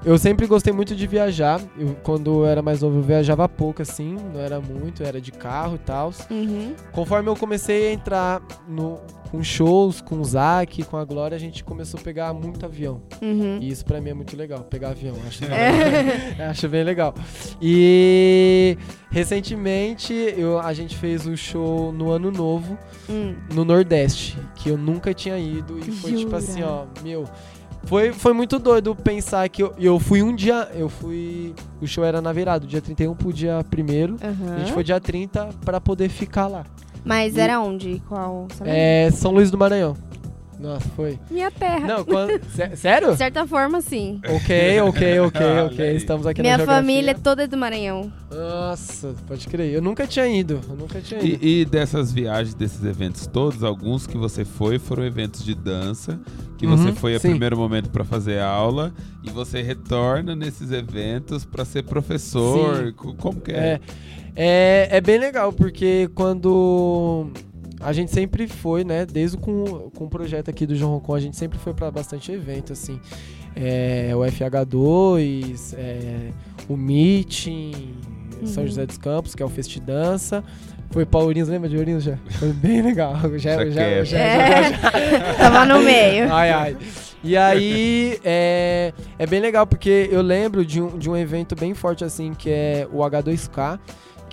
Eu 0.06 0.18
sempre 0.20 0.46
gostei 0.46 0.72
muito 0.72 0.96
de 0.96 1.08
viajar. 1.08 1.60
Eu, 1.78 1.96
quando 2.04 2.32
eu 2.42 2.46
era 2.46 2.62
mais 2.62 2.82
novo, 2.82 2.98
eu 3.00 3.02
viajava 3.02 3.50
pouco, 3.50 3.82
assim. 3.82 4.16
Não 4.34 4.40
era 4.40 4.62
muito, 4.62 5.02
era 5.04 5.20
de 5.20 5.32
carro 5.32 5.76
e 5.76 5.80
tal. 5.80 6.14
Uhum. 6.30 6.76
Conforme 6.92 7.28
eu 7.30 7.36
comecei 7.36 7.88
a 7.88 7.94
entrar 7.94 8.42
no, 8.68 9.00
com 9.32 9.44
shows, 9.44 10.02
com 10.02 10.20
o 10.22 10.24
Zac, 10.24 10.84
com 10.84 10.96
a 10.98 11.04
Glória, 11.04 11.36
a 11.36 11.40
gente 11.40 11.64
começou 11.64 12.00
a 12.00 12.04
pegar 12.04 12.32
muito 12.34 12.64
avião. 12.64 13.02
Uhum. 13.20 13.58
E 13.60 13.68
isso 13.70 13.84
pra 13.84 14.00
mim 14.00 14.12
é 14.12 14.14
muito 14.14 14.38
legal, 14.38 14.60
pegar 14.60 14.90
avião. 14.90 15.16
Acho, 15.28 15.44
É. 15.52 16.46
acho 16.50 16.70
bem 16.70 16.84
legal. 16.84 17.14
E 17.60 18.78
recentemente 19.10 20.14
eu, 20.38 20.60
a 20.60 20.72
gente 20.74 20.96
fez 20.96 21.26
um 21.26 21.36
show 21.36 21.92
no 21.92 22.12
Ano 22.12 22.30
Novo 22.32 22.78
Hum. 23.10 23.36
no 23.54 23.64
Nordeste, 23.66 24.38
que 24.56 24.70
eu 24.70 24.78
nunca 24.78 25.14
tinha 25.14 25.38
ido. 25.38 25.80
E 25.80 25.92
foi 25.92 26.12
tipo 26.12 26.22
Jura? 26.24 26.38
assim, 26.38 26.64
ó, 26.64 26.86
meu. 27.04 27.26
Foi, 27.86 28.12
foi 28.12 28.34
muito 28.34 28.58
doido 28.58 28.96
pensar 28.96 29.48
que 29.50 29.62
eu, 29.62 29.74
eu 29.78 30.00
fui 30.00 30.22
um 30.24 30.34
dia. 30.36 30.70
Eu 30.74 30.90
fui. 30.90 31.54
O 31.82 31.88
show 31.88 32.04
era 32.04 32.20
na 32.22 32.34
virada, 32.34 32.66
dia 32.66 32.82
31 32.82 33.14
pro 33.16 33.32
dia 33.32 33.60
1 33.60 34.26
Aham. 34.26 34.56
A 34.56 34.60
gente 34.60 34.74
foi 34.74 34.84
dia 34.84 35.00
30 35.00 35.50
pra 35.64 35.80
poder 35.80 36.10
ficar 36.10 36.48
lá. 36.48 36.66
Mas 37.04 37.36
E- 37.38 37.40
era 37.40 37.60
onde? 37.62 38.02
Qual? 38.08 38.48
Sabe? 38.56 38.72
É 38.74 39.10
São 39.12 39.32
Luís 39.32 39.52
do 39.52 39.58
Maranhão. 39.58 39.96
Nossa, 40.60 40.88
foi. 40.96 41.20
Minha 41.30 41.52
terra. 41.52 41.86
Não, 41.88 42.06
quando. 42.06 42.40
sé- 42.56 42.76
sério? 42.76 43.12
De 43.12 43.18
certa 43.18 43.46
forma, 43.46 43.82
sim. 43.82 44.20
Ok, 44.28 44.82
ok, 44.88 45.20
ok, 45.20 45.42
ok. 45.68 45.96
Estamos 45.96 46.26
aqui 46.26 46.42
Minha 46.42 46.54
na 46.54 46.58
geografia. 46.64 46.82
família 46.82 47.12
é 47.12 47.14
toda 47.14 47.48
do 47.48 47.58
Maranhão. 47.58 48.12
Nossa, 48.32 49.14
pode 49.28 49.48
crer. 49.48 49.74
Eu 49.74 49.82
nunca 49.82 50.08
tinha 50.08 50.28
ido. 50.28 50.60
Eu 50.70 50.76
nunca 50.76 51.00
tinha 51.02 51.22
ido. 51.22 51.44
E, 51.46 51.62
e 51.62 51.66
dessas 51.66 52.12
viagens, 52.12 52.54
desses 52.56 52.84
eventos 52.84 53.28
todos, 53.28 53.64
alguns 53.64 54.08
que 54.08 54.18
você 54.18 54.44
foi 54.46 54.80
foram 54.80 55.04
eventos 55.04 55.44
de 55.44 55.54
dança, 55.56 56.20
que 56.58 56.66
Uhum, 56.66 56.78
você 56.78 56.92
foi 56.94 57.16
a 57.16 57.20
sim. 57.20 57.30
primeiro 57.32 57.58
momento 57.58 57.90
pra 57.90 58.04
fazer 58.04 58.40
aula 58.40 58.94
e 59.24 59.30
você 59.30 59.62
retorna 59.62 60.36
nesses 60.36 60.72
eventos 60.72 61.44
pra 61.46 61.66
ser 61.66 61.84
professor. 61.84 62.86
Sim. 62.88 62.92
Co- 62.94 63.14
Como 63.16 63.42
que 63.42 63.52
É, 63.52 63.56
é? 63.56 63.80
é, 64.36 64.88
é 64.98 65.02
bem 65.02 65.18
legal, 65.20 65.52
porque 65.54 66.10
quando 66.16 67.30
a 67.86 67.94
gente 67.94 68.12
sempre 68.12 68.48
foi, 68.48 68.84
né, 68.84 69.06
desde 69.06 69.38
com, 69.38 69.90
com 69.96 70.06
o 70.06 70.10
projeto 70.10 70.50
aqui 70.50 70.66
do 70.66 70.76
João 70.76 70.94
Roncon, 70.94 71.16
a 71.16 71.20
gente 71.20 71.38
sempre 71.38 71.58
foi 71.60 71.74
pra 71.74 71.90
bastante 71.92 72.32
evento, 72.32 72.74
assim. 72.74 73.00
É, 73.56 74.12
o 74.16 74.20
FH2, 74.20 75.74
é, 75.78 76.32
o 76.68 76.76
Meeting, 76.76 77.94
São 78.46 78.64
Uhum. 78.64 78.68
José 78.70 78.86
dos 78.86 78.98
Campos, 78.98 79.34
que 79.36 79.42
é 79.42 79.46
o 79.46 79.50
Festidança. 79.50 80.44
Foi 80.92 81.06
pra 81.06 81.20
Ourinhos, 81.20 81.50
lembra 81.50 81.68
de 81.70 81.78
Ourinhos 81.78 82.04
já? 82.04 82.18
Foi 82.32 82.52
bem 82.54 82.82
legal. 82.82 83.16
Já, 83.38 83.58
Já 83.58 83.66
já, 83.70 83.72
quero. 83.82 84.06
já, 84.06 84.18
É. 84.18 84.64
já- 84.72 85.34
Tava 85.38 85.66
no 85.66 85.82
meio. 85.82 86.32
Ai, 86.34 86.52
ai. 86.52 86.78
E 87.24 87.36
aí, 87.36 88.20
é, 88.24 88.94
é 89.18 89.26
bem 89.26 89.40
legal, 89.40 89.66
porque 89.66 90.08
eu 90.12 90.22
lembro 90.22 90.64
de 90.64 90.80
um, 90.82 90.96
de 90.98 91.10
um 91.10 91.18
evento 91.18 91.56
bem 91.56 91.74
forte, 91.74 92.04
assim, 92.04 92.34
que 92.36 92.50
é 92.50 92.88
o 92.94 93.00
H2K, 93.00 93.80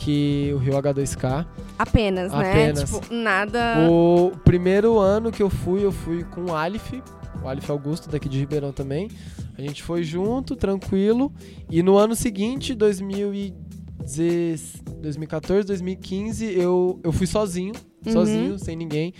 que 0.04 0.50
o 0.54 0.58
Rio 0.58 0.74
H2K. 0.74 1.46
Apenas, 1.78 2.32
né? 2.32 2.50
Apenas. 2.50 2.90
Tipo, 2.90 3.14
nada. 3.14 3.74
O 3.88 4.32
primeiro 4.44 4.98
ano 4.98 5.30
que 5.30 5.42
eu 5.42 5.50
fui, 5.50 5.84
eu 5.84 5.92
fui 5.92 6.24
com 6.24 6.46
o 6.46 6.54
Alif, 6.54 7.02
o 7.42 7.48
Alif 7.48 7.70
Augusto, 7.70 8.08
daqui 8.08 8.28
de 8.28 8.38
Ribeirão 8.38 8.72
também. 8.72 9.08
A 9.56 9.60
gente 9.62 9.82
foi 9.82 10.02
junto, 10.02 10.56
tranquilo. 10.56 11.32
E 11.70 11.82
no 11.82 11.96
ano 11.96 12.14
seguinte, 12.16 12.74
2010 12.74 14.82
2014, 15.00 15.66
2015, 15.66 16.46
eu, 16.58 17.00
eu 17.02 17.12
fui 17.12 17.26
sozinho, 17.26 17.72
Uhum. 18.06 18.12
sozinho, 18.12 18.58
sem 18.58 18.76
ninguém. 18.76 19.12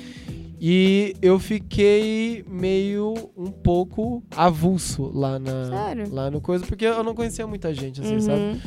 E 0.60 1.14
eu 1.20 1.38
fiquei 1.40 2.44
meio 2.48 3.14
um 3.36 3.50
pouco 3.50 4.22
avulso 4.36 5.10
lá 5.12 5.38
na 5.38 5.70
Sério? 5.70 6.08
lá 6.12 6.30
no 6.30 6.40
coisa, 6.40 6.64
porque 6.66 6.84
eu 6.84 7.02
não 7.02 7.14
conhecia 7.14 7.46
muita 7.46 7.74
gente, 7.74 8.00
assim, 8.00 8.14
Uhum. 8.14 8.20
sabe? 8.20 8.60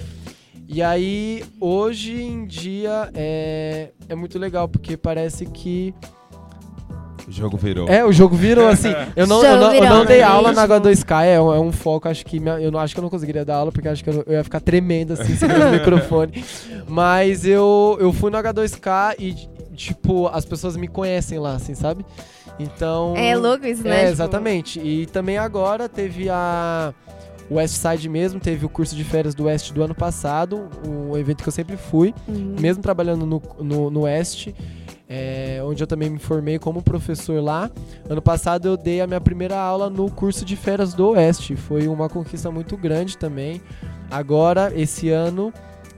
E 0.67 0.81
aí, 0.81 1.43
hoje 1.59 2.21
em 2.21 2.45
dia, 2.45 3.09
é, 3.13 3.89
é 4.09 4.15
muito 4.15 4.39
legal, 4.39 4.67
porque 4.67 4.97
parece 4.97 5.45
que. 5.45 5.93
O 7.27 7.31
jogo 7.31 7.57
virou. 7.57 7.87
É, 7.87 8.05
o 8.05 8.11
jogo 8.11 8.35
virou 8.35 8.67
assim. 8.67 8.89
Eu 9.15 9.25
não, 9.25 9.43
eu 9.43 9.57
não, 9.59 9.73
eu 9.73 9.89
não 9.89 10.05
dei 10.05 10.17
né? 10.19 10.23
aula 10.23 10.51
na 10.51 10.67
Mesmo. 10.67 10.85
H2K, 10.85 11.23
é 11.25 11.41
um, 11.41 11.53
é 11.53 11.59
um 11.59 11.71
foco, 11.71 12.07
acho 12.07 12.23
que. 12.25 12.39
minha- 12.39 12.59
eu 12.59 12.71
não 12.71 12.79
acho 12.79 12.93
que 12.93 12.99
eu 12.99 13.03
não 13.03 13.09
conseguiria 13.09 13.43
dar 13.43 13.55
aula, 13.57 13.71
porque 13.71 13.87
acho 13.87 14.03
que 14.03 14.09
eu, 14.09 14.23
eu 14.27 14.33
ia 14.33 14.43
ficar 14.43 14.59
tremendo 14.59 15.13
assim, 15.13 15.35
segurando 15.35 15.69
o 15.69 15.71
microfone. 15.79 16.43
Mas 16.87 17.43
eu, 17.45 17.97
eu 17.99 18.13
fui 18.13 18.29
no 18.29 18.37
H2K 18.37 19.15
e, 19.17 19.33
tipo, 19.75 20.27
as 20.27 20.45
pessoas 20.45 20.75
me 20.77 20.87
conhecem 20.87 21.39
lá, 21.39 21.53
assim, 21.55 21.73
sabe? 21.73 22.05
Então. 22.59 23.15
É 23.17 23.35
louco 23.35 23.65
isso, 23.65 23.83
né? 23.83 23.95
É, 23.95 23.99
Tipo, 24.01 24.11
exatamente. 24.13 24.79
E 24.79 25.05
também 25.07 25.37
agora 25.37 25.89
teve 25.89 26.29
a. 26.29 26.93
O 27.49 27.55
West 27.55 27.75
Side 27.75 28.09
mesmo, 28.09 28.39
teve 28.39 28.65
o 28.65 28.69
curso 28.69 28.95
de 28.95 29.03
férias 29.03 29.35
do 29.35 29.45
West 29.45 29.71
do 29.71 29.83
ano 29.83 29.93
passado, 29.93 30.67
um 30.87 31.15
evento 31.17 31.43
que 31.43 31.49
eu 31.49 31.53
sempre 31.53 31.77
fui, 31.77 32.13
uhum. 32.27 32.55
mesmo 32.59 32.81
trabalhando 32.81 33.25
no, 33.25 33.41
no, 33.59 33.89
no 33.91 34.01
West, 34.01 34.49
é, 35.07 35.61
onde 35.63 35.83
eu 35.83 35.87
também 35.87 36.09
me 36.09 36.19
formei 36.19 36.57
como 36.57 36.81
professor 36.81 37.41
lá. 37.41 37.69
Ano 38.09 38.21
passado 38.21 38.67
eu 38.67 38.75
dei 38.75 39.01
a 39.01 39.07
minha 39.07 39.21
primeira 39.21 39.57
aula 39.57 39.89
no 39.89 40.09
curso 40.09 40.43
de 40.43 40.55
férias 40.55 40.93
do 40.93 41.09
Oeste. 41.09 41.55
Foi 41.55 41.87
uma 41.87 42.09
conquista 42.09 42.49
muito 42.49 42.75
grande 42.75 43.17
também. 43.17 43.61
Agora, 44.09 44.71
esse 44.75 45.09
ano, 45.09 45.53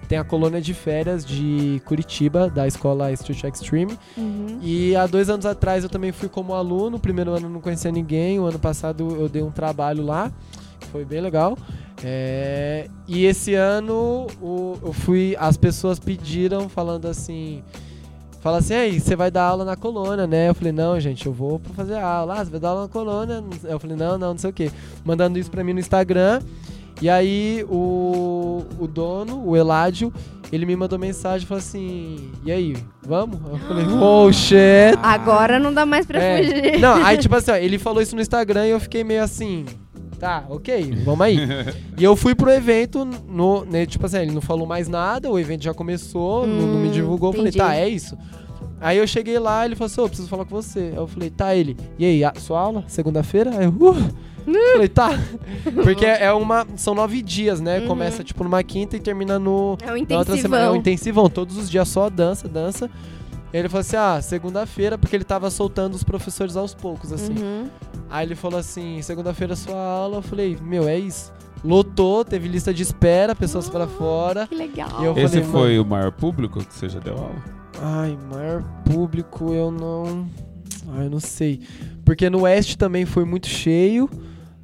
tem 0.07 0.17
a 0.17 0.23
colônia 0.23 0.61
de 0.61 0.73
férias 0.73 1.25
de 1.25 1.81
Curitiba, 1.85 2.49
da 2.49 2.65
escola 2.65 3.11
Street 3.11 3.43
Extreme. 3.43 3.97
Uhum. 4.17 4.59
E 4.61 4.95
há 4.95 5.05
dois 5.05 5.29
anos 5.29 5.45
atrás 5.45 5.83
eu 5.83 5.89
também 5.89 6.11
fui 6.11 6.29
como 6.29 6.53
aluno. 6.53 6.99
Primeiro 6.99 7.31
ano 7.31 7.47
eu 7.47 7.49
não 7.49 7.59
conhecia 7.59 7.91
ninguém. 7.91 8.39
O 8.39 8.45
ano 8.45 8.59
passado 8.59 9.15
eu 9.19 9.27
dei 9.27 9.43
um 9.43 9.51
trabalho 9.51 10.03
lá. 10.03 10.31
Foi 10.91 11.03
bem 11.05 11.21
legal. 11.21 11.57
É, 12.03 12.87
e 13.07 13.25
esse 13.25 13.53
ano 13.55 14.27
o- 14.41 14.77
eu 14.83 14.93
fui. 14.93 15.35
As 15.39 15.57
pessoas 15.57 15.99
pediram 15.99 16.69
falando 16.69 17.05
assim. 17.07 17.63
Fala 18.39 18.59
assim, 18.59 18.75
aí, 18.75 18.99
você 18.99 19.15
vai 19.15 19.29
dar 19.31 19.43
aula 19.43 19.65
na 19.65 19.75
colônia, 19.75 20.25
né? 20.27 20.47
Eu 20.47 20.53
falei, 20.55 20.71
não, 20.71 20.97
gente, 20.99 21.25
eu 21.25 21.33
vou 21.33 21.59
pra 21.59 21.73
fazer 21.73 21.95
aula. 21.97 22.35
Ah, 22.39 22.45
você 22.45 22.51
vai 22.51 22.59
dar 22.59 22.69
aula 22.69 22.81
na 22.83 22.87
colônia? 22.87 23.43
Eu 23.63 23.79
falei, 23.79 23.97
não, 23.97 24.17
não, 24.17 24.29
não 24.29 24.37
sei 24.37 24.49
o 24.49 24.53
quê. 24.53 24.71
Mandando 25.03 25.37
isso 25.39 25.49
pra 25.51 25.63
mim 25.63 25.73
no 25.73 25.79
Instagram. 25.79 26.39
E 27.01 27.09
aí 27.09 27.65
o, 27.69 28.63
o 28.79 28.87
dono, 28.87 29.43
o 29.45 29.55
Eládio, 29.55 30.13
ele 30.51 30.65
me 30.65 30.75
mandou 30.75 30.97
mensagem 30.97 31.45
e 31.45 31.47
falou 31.47 31.59
assim, 31.59 32.31
e 32.45 32.51
aí, 32.51 32.75
vamos? 33.05 33.37
Eu 33.51 33.57
falei, 33.67 33.85
oh 34.01 34.31
shit. 34.31 34.97
Agora 35.03 35.59
não 35.59 35.73
dá 35.73 35.85
mais 35.85 36.05
pra 36.05 36.19
É. 36.21 36.37
fugir. 36.43 36.79
Não, 36.79 37.03
aí 37.05 37.17
tipo 37.19 37.35
assim, 37.35 37.51
ó, 37.51 37.55
ele 37.55 37.77
falou 37.77 38.01
isso 38.01 38.15
no 38.15 38.21
Instagram 38.21 38.65
e 38.67 38.69
eu 38.71 38.79
fiquei 38.79 39.03
meio 39.03 39.21
assim, 39.23 39.65
tá, 40.19 40.45
ok, 40.49 40.91
vamos 41.03 41.21
aí. 41.21 41.37
e 41.97 42.03
eu 42.03 42.15
fui 42.15 42.33
pro 42.35 42.49
evento, 42.51 43.05
no, 43.27 43.65
né, 43.65 43.85
tipo 43.85 44.05
assim, 44.05 44.17
ele 44.17 44.31
não 44.31 44.41
falou 44.41 44.65
mais 44.65 44.87
nada, 44.87 45.29
o 45.29 45.39
evento 45.39 45.63
já 45.63 45.73
começou, 45.73 46.45
não, 46.45 46.67
não 46.67 46.79
me 46.79 46.87
Hum, 46.89 46.91
divulgou, 46.91 47.29
eu 47.29 47.33
falei, 47.33 47.49
entendi. 47.49 47.63
tá, 47.63 47.75
é 47.75 47.87
isso. 47.87 48.17
Aí 48.79 48.97
eu 48.97 49.07
cheguei 49.07 49.39
lá, 49.39 49.65
ele 49.65 49.75
falou 49.75 49.87
assim, 49.87 50.01
ô, 50.01 50.07
preciso 50.07 50.27
falar 50.29 50.45
com 50.45 50.55
você. 50.55 50.89
Aí 50.91 50.95
eu 50.95 51.07
falei, 51.07 51.29
tá, 51.29 51.55
ele, 51.55 51.75
e 51.97 52.05
aí, 52.05 52.23
a 52.23 52.33
sua 52.37 52.59
aula? 52.59 52.83
Segunda-feira? 52.87 53.51
Aí 53.57 53.65
eu, 53.65 53.71
uh. 53.71 53.95
Falei, 54.73 54.87
tá. 54.87 55.09
Porque 55.83 56.05
é 56.05 56.31
uma. 56.31 56.65
São 56.77 56.95
nove 56.95 57.21
dias, 57.21 57.59
né? 57.59 57.79
Uhum. 57.79 57.87
Começa 57.87 58.23
tipo 58.23 58.43
numa 58.45 58.63
quinta 58.63 58.95
e 58.95 58.99
termina 58.99 59.37
no, 59.37 59.77
É 59.81 59.91
um 59.91 60.05
na 60.07 60.19
outra 60.19 60.37
semana. 60.37 60.65
É 60.65 60.69
um 60.69 60.75
intensivão. 60.75 61.25
intensivão. 61.25 61.29
Todos 61.29 61.57
os 61.57 61.69
dias 61.69 61.87
só 61.89 62.09
dança, 62.09 62.47
dança. 62.47 62.89
Ele 63.53 63.69
falou 63.69 63.81
assim: 63.81 63.95
ah, 63.95 64.21
segunda-feira, 64.21 64.97
porque 64.97 65.15
ele 65.15 65.23
tava 65.23 65.49
soltando 65.49 65.93
os 65.95 66.03
professores 66.03 66.55
aos 66.55 66.73
poucos, 66.73 67.11
assim. 67.11 67.33
Uhum. 67.33 67.69
Aí 68.09 68.25
ele 68.25 68.35
falou 68.35 68.59
assim: 68.59 69.01
segunda-feira 69.01 69.53
é 69.53 69.55
sua 69.55 69.77
aula. 69.77 70.17
Eu 70.17 70.21
falei: 70.21 70.57
meu, 70.61 70.87
é 70.87 70.97
isso. 70.97 71.31
Lotou, 71.63 72.23
teve 72.23 72.47
lista 72.47 72.73
de 72.73 72.83
espera, 72.83 73.35
pessoas 73.35 73.69
pra 73.69 73.87
fora. 73.87 74.47
Que 74.47 74.55
legal. 74.55 75.01
E 75.01 75.05
eu 75.05 75.17
Esse 75.17 75.41
falei, 75.41 75.51
foi 75.51 75.79
o 75.79 75.85
maior 75.85 76.11
público 76.11 76.63
que 76.63 76.73
você 76.73 76.87
já 76.87 76.99
deu 76.99 77.15
aula? 77.15 77.43
Ai, 77.81 78.17
maior 78.31 78.63
público 78.85 79.53
eu 79.53 79.71
não. 79.71 80.29
Ai, 80.89 81.05
eu 81.05 81.09
não 81.09 81.19
sei. 81.19 81.61
Porque 82.05 82.29
no 82.29 82.41
Oeste 82.41 82.77
também 82.77 83.05
foi 83.05 83.25
muito 83.25 83.47
cheio. 83.47 84.09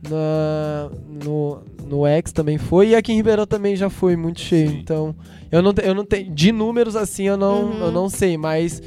Na, 0.10 0.89
no, 1.24 1.62
no 1.88 2.06
X 2.06 2.32
também 2.32 2.58
foi. 2.58 2.89
E 2.89 2.96
aqui 2.96 3.12
em 3.12 3.15
Ribeirão 3.17 3.46
também 3.46 3.76
já 3.76 3.89
foi 3.89 4.15
muito 4.15 4.39
cheio. 4.39 4.69
Sim. 4.69 4.78
Então, 4.80 5.15
eu 5.52 5.62
não, 5.62 5.74
eu 5.84 5.93
não 5.93 6.06
tenho. 6.06 6.32
De 6.34 6.52
números 6.52 6.96
assim, 6.96 7.24
eu 7.24 7.38
não, 7.38 7.63
Uhum. 7.65 7.80
eu 7.80 7.91
não 7.91 8.10
sei, 8.10 8.38
mas 8.38 8.82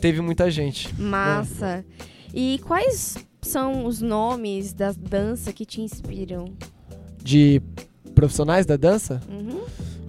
teve 0.00 0.20
muita 0.20 0.50
gente. 0.50 0.92
Massa. 1.00 1.84
E 2.32 2.60
quais 2.66 3.16
são 3.42 3.84
os 3.86 4.00
nomes 4.00 4.72
das 4.72 4.96
danças 4.96 5.52
que 5.54 5.64
te 5.64 5.80
inspiram? 5.80 6.46
De 7.22 7.60
profissionais 8.14 8.66
da 8.66 8.76
dança? 8.76 9.20
Uhum. 9.28 9.60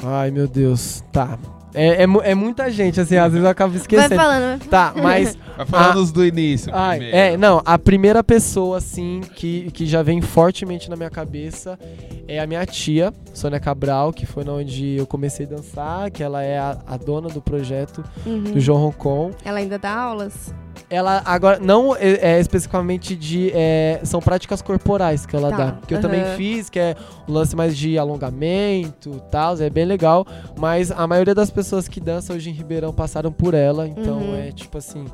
Ai, 0.03 0.31
meu 0.31 0.47
Deus. 0.47 1.03
Tá. 1.11 1.37
É, 1.75 2.03
é, 2.03 2.31
é 2.31 2.35
muita 2.35 2.69
gente, 2.71 2.99
assim, 3.01 3.17
às 3.17 3.31
vezes 3.31 3.43
eu 3.43 3.49
acabo 3.49 3.71
Vai 3.71 3.81
esquecendo. 3.81 4.15
falando, 4.15 4.59
vai 4.59 4.67
Tá, 4.67 4.93
mas 4.95 5.37
Vai 5.57 5.65
falando 5.65 5.97
os 5.97 6.11
do 6.11 6.25
início. 6.25 6.71
Ai, 6.75 6.97
primeiro. 6.97 7.17
é, 7.17 7.37
não, 7.37 7.61
a 7.65 7.77
primeira 7.79 8.23
pessoa, 8.23 8.77
assim, 8.77 9.21
que, 9.35 9.69
que 9.71 9.85
já 9.85 10.01
vem 10.03 10.21
fortemente 10.21 10.89
na 10.89 10.95
minha 10.95 11.09
cabeça 11.09 11.79
é 12.27 12.39
a 12.39 12.47
minha 12.47 12.65
tia, 12.65 13.13
Sônia 13.33 13.59
Cabral, 13.59 14.11
que 14.11 14.25
foi 14.25 14.43
na 14.43 14.51
onde 14.53 14.97
eu 14.97 15.05
comecei 15.07 15.45
a 15.45 15.49
dançar, 15.49 16.11
que 16.11 16.21
ela 16.23 16.41
é 16.43 16.57
a, 16.57 16.77
a 16.87 16.97
dona 16.97 17.29
do 17.29 17.41
projeto 17.41 18.03
Uhum. 18.25 18.43
do 18.53 18.59
João 18.59 18.79
Roncon. 18.79 19.31
Ela 19.45 19.59
ainda 19.59 19.77
dá 19.79 19.91
aulas? 19.95 20.53
Ela 20.89 21.21
agora, 21.25 21.59
não 21.59 21.95
é, 21.95 22.35
é 22.35 22.39
especificamente 22.39 23.15
de. 23.15 23.51
é, 23.53 23.99
são 24.03 24.19
práticas 24.21 24.61
corporais 24.61 25.25
que 25.25 25.35
ela 25.35 25.49
Tá, 25.49 25.57
dá. 25.57 25.71
Que 25.87 25.93
eu 25.95 26.01
também 26.01 26.21
aham. 26.21 26.35
fiz, 26.35 26.69
que 26.69 26.79
é 26.79 26.95
um 27.27 27.33
lance 27.33 27.55
mais 27.55 27.75
de 27.77 27.97
alongamento 27.97 29.11
e 29.15 29.31
tal, 29.31 29.57
é 29.59 29.69
bem 29.69 29.85
legal. 29.85 30.25
Mas 30.57 30.91
a 30.91 31.05
maioria 31.07 31.33
das 31.35 31.49
pessoas 31.49 31.87
que 31.87 31.99
dançam 31.99 32.35
hoje 32.35 32.49
em 32.49 32.53
Ribeirão 32.53 32.93
passaram 32.93 33.31
por 33.31 33.53
ela, 33.53 33.87
então 33.87 34.17
Uhum. 34.19 34.35
é 34.35 34.51
tipo 34.51 34.77
assim. 34.77 35.05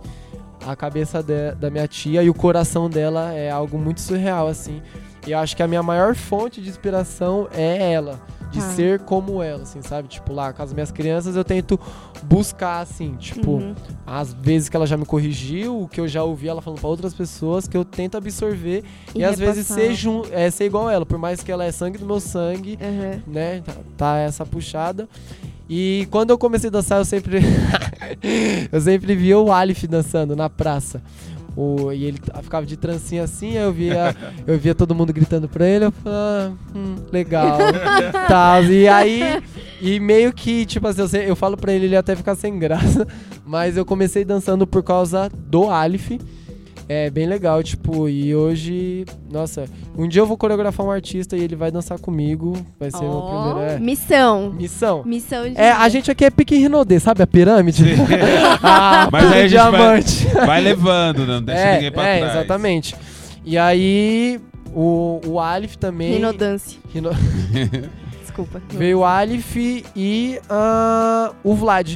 A 0.65 0.75
cabeça 0.75 1.23
de- 1.23 1.55
da 1.55 1.71
minha 1.71 1.87
tia 1.87 2.21
e 2.21 2.29
o 2.29 2.35
coração 2.35 2.87
dela 2.87 3.33
é 3.33 3.49
algo 3.49 3.79
muito 3.79 3.99
surreal, 3.99 4.47
assim. 4.47 4.79
E 5.25 5.31
eu 5.31 5.39
acho 5.39 5.55
que 5.55 5.63
a 5.63 5.67
minha 5.67 5.81
maior 5.81 6.13
fonte 6.15 6.61
de 6.61 6.69
inspiração 6.69 7.47
é 7.51 7.93
ela. 7.93 8.19
De 8.51 8.59
Tá. 8.59 8.69
ser 8.71 8.99
como 8.99 9.41
ela, 9.41 9.63
assim, 9.63 9.81
sabe? 9.81 10.07
Tipo, 10.09 10.33
lá 10.33 10.51
com 10.51 10.61
as 10.61 10.73
minhas 10.73 10.91
crianças 10.91 11.35
eu 11.35 11.43
tento 11.43 11.79
buscar, 12.23 12.81
assim, 12.81 13.15
tipo, 13.15 13.51
Uhum. 13.51 13.73
as 14.05 14.33
vezes 14.33 14.67
que 14.67 14.75
ela 14.75 14.85
já 14.85 14.97
me 14.97 15.05
corrigiu, 15.05 15.81
o 15.83 15.87
que 15.87 15.99
eu 16.01 16.07
já 16.07 16.21
ouvi 16.23 16.47
ela 16.49 16.61
falando 16.61 16.79
pra 16.79 16.89
outras 16.89 17.13
pessoas, 17.13 17.67
que 17.67 17.77
eu 17.77 17.85
tento 17.85 18.17
absorver 18.17 18.83
e, 19.15 19.23
às 19.23 19.39
vezes 19.39 19.65
ser, 19.67 19.93
jun- 19.93 20.23
é, 20.31 20.51
ser 20.51 20.65
igual 20.65 20.89
ela, 20.89 21.05
por 21.05 21.17
mais 21.17 21.41
que 21.41 21.51
ela 21.51 21.63
é 21.63 21.71
sangue 21.71 21.97
do 21.97 22.05
meu 22.05 22.19
sangue, 22.19 22.77
Uhum. 22.81 23.21
né? 23.33 23.61
Tá, 23.65 23.73
tá 23.97 24.17
essa 24.17 24.45
puxada. 24.45 25.07
E 25.69 26.05
quando 26.11 26.31
eu 26.31 26.37
comecei 26.37 26.67
a 26.67 26.71
dançar, 26.71 26.97
eu 26.99 27.05
sempre. 27.05 27.39
eu 28.71 28.81
sempre 28.81 29.15
via 29.15 29.39
o 29.39 29.51
Alif 29.51 29.87
dançando 29.87 30.35
na 30.35 30.49
praça. 30.49 31.01
O, 31.55 31.91
e 31.91 32.05
ele 32.05 32.17
ficava 32.41 32.65
de 32.65 32.77
trancinha 32.77 33.23
assim, 33.23 33.57
aí 33.57 33.63
eu 33.63 33.73
via, 33.73 34.15
eu 34.47 34.57
via 34.57 34.73
todo 34.73 34.95
mundo 34.95 35.11
gritando 35.11 35.49
pra 35.49 35.67
ele, 35.67 35.85
eu 35.85 35.91
falava, 35.91 36.17
ah, 36.17 36.51
hum, 36.75 36.95
legal. 37.11 37.57
Tal, 38.27 38.63
e 38.65 38.87
aí, 38.87 39.43
e 39.81 39.99
meio 39.99 40.31
que, 40.31 40.65
tipo 40.65 40.87
assim, 40.87 41.01
eu, 41.01 41.07
sei- 41.09 41.29
eu 41.29 41.35
falo 41.35 41.57
pra 41.57 41.73
ele, 41.73 41.85
ele 41.85 41.95
até 41.97 42.15
ficar 42.15 42.35
sem 42.35 42.57
graça, 42.57 43.05
mas 43.45 43.75
eu 43.75 43.85
comecei 43.85 44.23
dançando 44.23 44.65
por 44.65 44.81
causa 44.81 45.29
do 45.47 45.69
Alif. 45.69 46.19
É 46.93 47.09
bem 47.09 47.25
legal, 47.25 47.63
tipo, 47.63 48.09
e 48.09 48.35
hoje, 48.35 49.05
nossa, 49.31 49.63
um 49.97 50.09
dia 50.09 50.21
eu 50.21 50.25
vou 50.25 50.35
coreografar 50.35 50.85
um 50.85 50.91
artista 50.91 51.37
e 51.37 51.41
ele 51.41 51.55
vai 51.55 51.71
dançar 51.71 51.97
comigo, 51.97 52.51
vai 52.77 52.91
ser 52.91 52.97
o 52.97 53.01
meu 53.03 53.11
Ó, 53.11 53.45
primeiro. 53.53 53.71
É. 53.71 53.79
Missão. 53.79 54.51
Missão. 54.51 55.01
Missão 55.05 55.49
de. 55.49 55.57
É, 55.57 55.71
a 55.71 55.87
gente 55.87 56.11
aqui 56.11 56.25
é 56.25 56.29
pique 56.29 56.53
Rinodê, 56.57 56.99
sabe 56.99 57.23
a 57.23 57.27
pirâmide? 57.27 57.85
ah, 58.61 59.07
Mas 59.09 59.31
aí 59.31 59.43
a 59.43 59.47
gente 59.47 59.57
vai- 59.57 59.71
diamante. 59.71 60.27
Vai 60.45 60.59
levando, 60.61 61.25
não 61.25 61.41
deixa 61.41 61.61
é, 61.61 61.73
ninguém 61.75 61.91
pra 61.93 62.05
é, 62.05 62.17
trás. 62.19 62.35
exatamente. 62.35 62.93
E 63.45 63.57
aí, 63.57 64.41
o, 64.75 65.21
o 65.25 65.39
Alif 65.39 65.77
também. 65.77 66.11
Rinodance. 66.15 66.77
Rino- 66.93 67.11
Desculpa. 68.19 68.61
Veio 68.67 68.99
o 68.99 69.05
Alif 69.05 69.85
e 69.95 70.37
ah, 70.49 71.31
o 71.41 71.55
Vlad, 71.55 71.95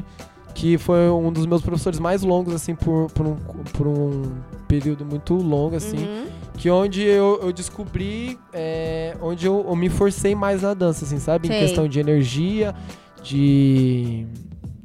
que 0.54 0.78
foi 0.78 1.10
um 1.10 1.34
dos 1.34 1.46
meus 1.46 1.62
professores 1.62 2.00
mais 2.00 2.22
longos, 2.22 2.54
assim, 2.54 2.76
por, 2.76 3.12
por, 3.12 3.28
um, 3.28 3.36
por 3.74 3.88
um 3.88 4.22
período 4.66 5.06
muito 5.06 5.34
longo, 5.36 5.76
assim. 5.76 5.98
Uhum. 5.98 6.26
Que 6.58 6.70
onde 6.70 7.02
eu, 7.02 7.40
eu 7.44 7.54
descobri, 7.54 8.38
é, 8.54 9.16
onde 9.22 9.46
eu, 9.46 9.66
eu 9.68 9.76
me 9.76 9.90
forcei 9.90 10.34
mais 10.36 10.62
na 10.62 10.74
dança, 10.74 11.06
assim, 11.06 11.20
sabe? 11.20 11.48
Sei. 11.48 11.58
Em 11.58 11.60
questão 11.60 11.88
de 11.88 12.00
energia, 12.00 12.74
de 13.22 14.26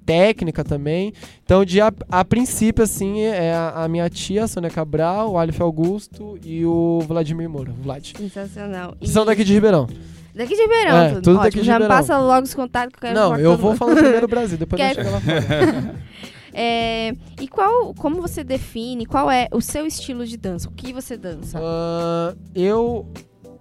técnica 0.05 0.65
também. 0.65 1.13
Então, 1.45 1.65
de 1.65 1.81
a, 1.81 1.93
a 2.11 2.25
princípio, 2.25 2.83
assim, 2.83 3.21
é 3.21 3.53
a, 3.55 3.85
a 3.85 3.89
minha 3.89 4.09
tia, 4.11 4.45
a 4.45 4.49
Sônia 4.49 4.71
Cabral, 4.71 5.33
o 5.33 5.39
Alif 5.39 5.63
Augusto 5.63 6.37
e 6.45 6.65
o 6.67 7.01
Vladimir 7.07 7.49
Moura, 7.49 7.71
o 7.71 7.83
Vlad. 7.83 8.13
Sensacional. 8.17 8.97
Que 9.01 9.09
são 9.09 9.25
daqui 9.25 9.45
de 9.45 9.53
Ribeirão. 9.55 9.87
Daqui 10.35 10.55
de 10.55 10.63
Ribeirão. 10.63 10.97
É, 10.97 11.09
tudo. 11.11 11.23
tudo 11.23 11.31
Ótimo, 11.37 11.45
daqui 11.45 11.61
de 11.61 11.67
Já 11.67 11.73
Ribeirão. 11.75 11.97
passa 11.97 12.19
logo 12.19 12.43
os 12.45 12.55
contatos 12.55 12.91
que 12.91 12.97
eu 12.97 13.09
quero 13.09 13.15
Não, 13.15 13.31
falar 13.31 13.41
eu 13.41 13.57
vou 13.57 13.71
mundo. 13.71 13.79
falando 13.79 13.99
primeiro 13.99 14.27
Brasil, 14.27 14.59
depois 14.59 14.83
eu 14.83 14.95
chego 14.95 15.11
lá 15.11 15.21
fora. 15.21 15.95
É, 16.53 17.13
e 17.41 17.49
qual, 17.49 17.95
como 17.95 18.21
você 18.21 18.43
define, 18.45 19.07
qual 19.07 19.31
é 19.31 19.49
o 19.53 19.61
seu 19.61 19.87
estilo 19.87 20.27
de 20.27 20.37
dança? 20.37 20.69
O 20.69 20.73
que 20.73 20.93
você 20.93 21.17
dança? 21.17 21.59
Ah, 21.63 22.35
eu 22.55 23.07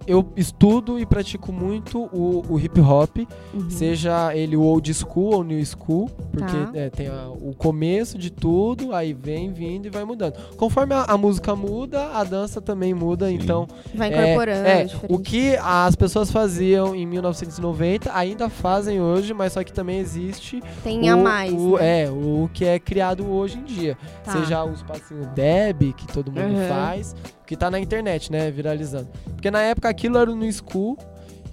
eu 0.06 0.26
estudo 0.36 0.98
e 0.98 1.04
pratico 1.06 1.52
muito 1.52 2.00
o, 2.12 2.44
o 2.48 2.58
hip 2.58 2.80
hop, 2.80 3.18
Uhum. 3.52 3.68
seja 3.70 4.34
ele 4.34 4.56
o 4.56 4.62
old 4.62 4.92
school 4.94 5.34
ou 5.34 5.44
new 5.44 5.64
school, 5.64 6.08
porque 6.32 6.52
Tá. 6.56 6.70
é, 6.74 6.90
tem 6.90 7.08
a- 7.08 7.28
o 7.28 7.54
começo 7.56 8.16
de 8.18 8.30
tudo, 8.30 8.94
aí 8.94 9.12
vem 9.12 9.52
vindo 9.52 9.86
e 9.86 9.90
vai 9.90 10.04
mudando. 10.04 10.34
Conforme 10.56 10.94
a, 10.94 11.04
a 11.04 11.16
música 11.18 11.54
muda, 11.54 12.10
a 12.12 12.24
dança 12.24 12.60
também 12.60 12.94
muda, 12.94 13.28
Sim. 13.28 13.34
então 13.34 13.66
Vai 13.94 14.12
é, 14.12 14.22
incorporando. 14.32 14.66
é, 14.68 14.84
diferente. 14.84 15.12
o 15.12 15.18
que 15.18 15.56
as 15.56 15.94
pessoas 15.96 16.30
faziam 16.30 16.94
em 16.94 17.06
1990 17.06 18.10
ainda 18.14 18.48
fazem 18.48 19.00
hoje, 19.00 19.34
mas 19.34 19.52
só 19.52 19.62
que 19.62 19.72
também 19.72 19.98
existe 19.98 20.62
Tem 20.82 21.10
o, 21.10 21.12
a 21.12 21.16
mais. 21.16 21.52
o- 21.52 21.76
né? 21.76 22.04
é, 22.04 22.10
o 22.10 22.48
que 22.52 22.64
é 22.64 22.78
criado 22.78 23.28
hoje 23.30 23.58
em 23.58 23.64
dia. 23.64 23.96
Tá. 24.24 24.32
Seja 24.32 24.64
os 24.64 24.82
passinhos 24.82 25.26
Deb, 25.28 25.92
que 25.92 26.06
todo 26.06 26.30
mundo 26.32 26.54
Uhum. 26.54 26.68
faz, 26.68 27.14
que 27.50 27.56
tá 27.56 27.68
na 27.68 27.80
internet, 27.80 28.30
né, 28.30 28.48
viralizando. 28.48 29.08
Porque 29.24 29.50
na 29.50 29.60
época 29.60 29.88
aquilo 29.88 30.16
era 30.16 30.32
no 30.32 30.52
school, 30.52 30.96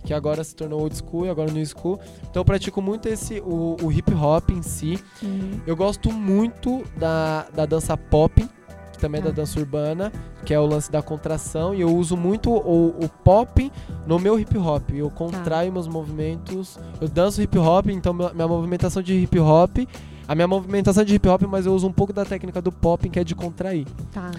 que 0.05 0.13
agora 0.13 0.43
se 0.43 0.55
tornou 0.55 0.81
old 0.81 0.95
school 0.95 1.25
e 1.25 1.29
agora 1.29 1.51
no 1.51 1.65
school. 1.65 1.99
Então 2.29 2.41
eu 2.41 2.45
pratico 2.45 2.83
muito 2.83 3.09
esse 3.09 3.39
o, 3.39 3.77
o 3.81 3.91
hip 3.91 4.13
hop 4.13 4.51
em 4.51 4.61
si. 4.61 4.99
Uhum. 5.23 5.59
Eu 5.65 5.75
gosto 5.75 6.13
muito 6.13 6.83
da, 6.99 7.47
da 7.51 7.65
dança 7.65 7.97
pop, 7.97 8.47
que 8.93 8.99
também 8.99 9.21
é 9.21 9.23
Tá. 9.23 9.29
da 9.31 9.35
dança 9.37 9.59
urbana, 9.59 10.13
que 10.45 10.53
é 10.53 10.59
o 10.59 10.67
lance 10.67 10.91
da 10.91 11.01
contração, 11.01 11.73
e 11.73 11.81
eu 11.81 11.89
uso 11.89 12.15
muito 12.15 12.51
o, 12.51 12.89
o 12.89 13.09
pop 13.09 13.71
no 14.05 14.19
meu 14.19 14.39
hip 14.39 14.55
hop. 14.55 14.91
Eu 14.93 15.09
contraio 15.09 15.73
meus 15.73 15.87
movimentos, 15.87 16.77
eu 17.01 17.07
danço 17.07 17.41
hip 17.41 17.57
hop, 17.57 17.87
então 17.87 18.13
minha, 18.13 18.31
minha 18.35 18.47
movimentação 18.47 19.01
de 19.01 19.15
hip 19.15 19.39
hop, 19.39 19.79
a 20.27 20.35
minha 20.35 20.47
movimentação 20.47 21.03
de 21.03 21.15
hip 21.15 21.27
hop, 21.27 21.41
mas 21.49 21.65
eu 21.65 21.73
uso 21.73 21.87
um 21.87 21.91
pouco 21.91 22.13
da 22.13 22.23
técnica 22.23 22.61
do 22.61 22.71
pop, 22.71 23.09
que 23.09 23.19
é 23.19 23.23
de 23.23 23.33
contrair. 23.33 23.87
Tá. 24.13 24.29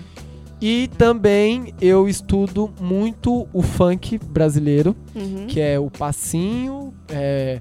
E 0.61 0.89
também 0.99 1.73
eu 1.81 2.09
estudo 2.09 2.71
muito 2.81 3.47
o 3.53 3.63
funk 3.63 4.19
brasileiro, 4.19 4.97
Uhum. 5.15 5.47
que 5.47 5.61
é 5.61 5.79
o 5.79 5.89
passinho, 5.91 6.93
é, 7.09 7.61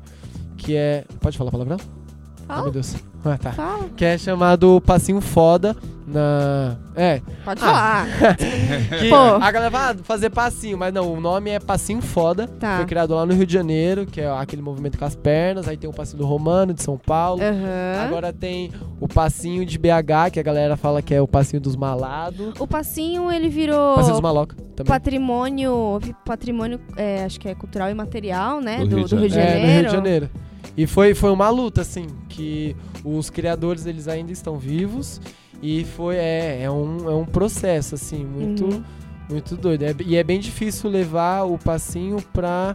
que 0.57 0.75
é... 0.75 1.05
Pode 1.19 1.37
falar 1.37 1.51
palavrão? 1.51 1.77
Ai, 1.79 2.45
Fala, 2.47 2.63
meu 2.63 2.71
Deus. 2.71 2.95
Ah, 3.33 3.37
tá 3.37 3.51
fala. 3.51 3.85
que 3.95 4.05
é 4.05 4.17
chamado 4.17 4.81
Passinho 4.85 5.21
Foda 5.21 5.75
na. 6.07 6.77
É. 6.95 7.21
Pode 7.43 7.61
Ah. 7.61 7.65
falar. 7.65 8.07
Que 8.99 9.09
Pô. 9.09 9.15
a 9.15 9.51
galera 9.51 9.69
vai 9.69 9.91
ah, 9.91 9.95
fazer 10.03 10.29
passinho, 10.29 10.77
mas 10.77 10.93
não, 10.93 11.11
o 11.13 11.19
nome 11.19 11.49
é 11.51 11.59
Passinho 11.59 12.01
Foda. 12.01 12.47
Tá. 12.47 12.77
Foi 12.77 12.85
criado 12.85 13.13
lá 13.13 13.25
no 13.25 13.33
Rio 13.33 13.45
de 13.45 13.53
Janeiro, 13.53 14.05
que 14.05 14.21
é 14.21 14.29
aquele 14.31 14.61
movimento 14.61 14.97
com 14.97 15.03
as 15.05 15.15
pernas. 15.15 15.67
Aí 15.67 15.75
tem 15.77 15.89
o 15.89 15.93
passinho 15.93 16.19
do 16.19 16.25
Romano, 16.25 16.73
de 16.73 16.81
São 16.81 16.97
Paulo. 16.97 17.41
Aham. 17.43 18.05
Agora 18.05 18.31
tem 18.31 18.71
o 19.01 19.07
passinho 19.07 19.65
de 19.65 19.77
BH, 19.77 20.31
que 20.31 20.39
a 20.39 20.43
galera 20.43 20.77
fala 20.77 21.01
que 21.01 21.13
é 21.13 21.21
o 21.21 21.27
passinho 21.27 21.61
dos 21.61 21.75
malados. 21.75 22.53
O 22.59 22.65
passinho, 22.65 23.29
ele 23.31 23.49
virou 23.49 23.95
Passinho 23.95 24.13
dos 24.13 24.21
maloca 24.21 24.55
também. 24.75 24.89
patrimônio, 24.89 25.99
patrimônio, 26.25 26.79
é, 26.95 27.25
acho 27.25 27.39
que 27.39 27.49
é 27.49 27.53
cultural 27.55 27.89
e 27.89 27.93
material, 27.93 28.61
né? 28.61 28.79
Do 28.79 28.87
Do, 28.87 28.95
Rio 28.97 29.05
de 29.05 29.15
do 29.15 29.21
Rio 29.21 29.29
de 29.29 29.37
É, 29.39 29.43
Janeiro. 29.45 29.67
Rio 29.73 29.85
de 29.85 29.91
Janeiro. 29.91 30.29
E 30.75 30.85
foi, 30.85 31.13
foi 31.13 31.31
uma 31.31 31.49
luta, 31.49 31.81
assim, 31.81 32.07
que 32.29 32.75
os 33.03 33.29
criadores, 33.29 33.85
eles 33.85 34.07
ainda 34.07 34.31
estão 34.31 34.57
vivos. 34.57 35.19
E 35.61 35.85
foi, 35.95 36.15
é, 36.17 36.63
é, 36.63 36.71
um, 36.71 37.09
é 37.09 37.15
um 37.15 37.25
processo, 37.25 37.95
assim, 37.95 38.23
muito... 38.25 38.65
Uhum. 38.65 38.83
Muito 39.29 39.57
doido. 39.57 39.83
É- 39.83 39.95
e 40.05 40.15
é 40.15 40.23
bem 40.23 40.39
difícil 40.39 40.89
levar 40.89 41.43
o 41.43 41.57
passinho 41.57 42.21
pra 42.31 42.73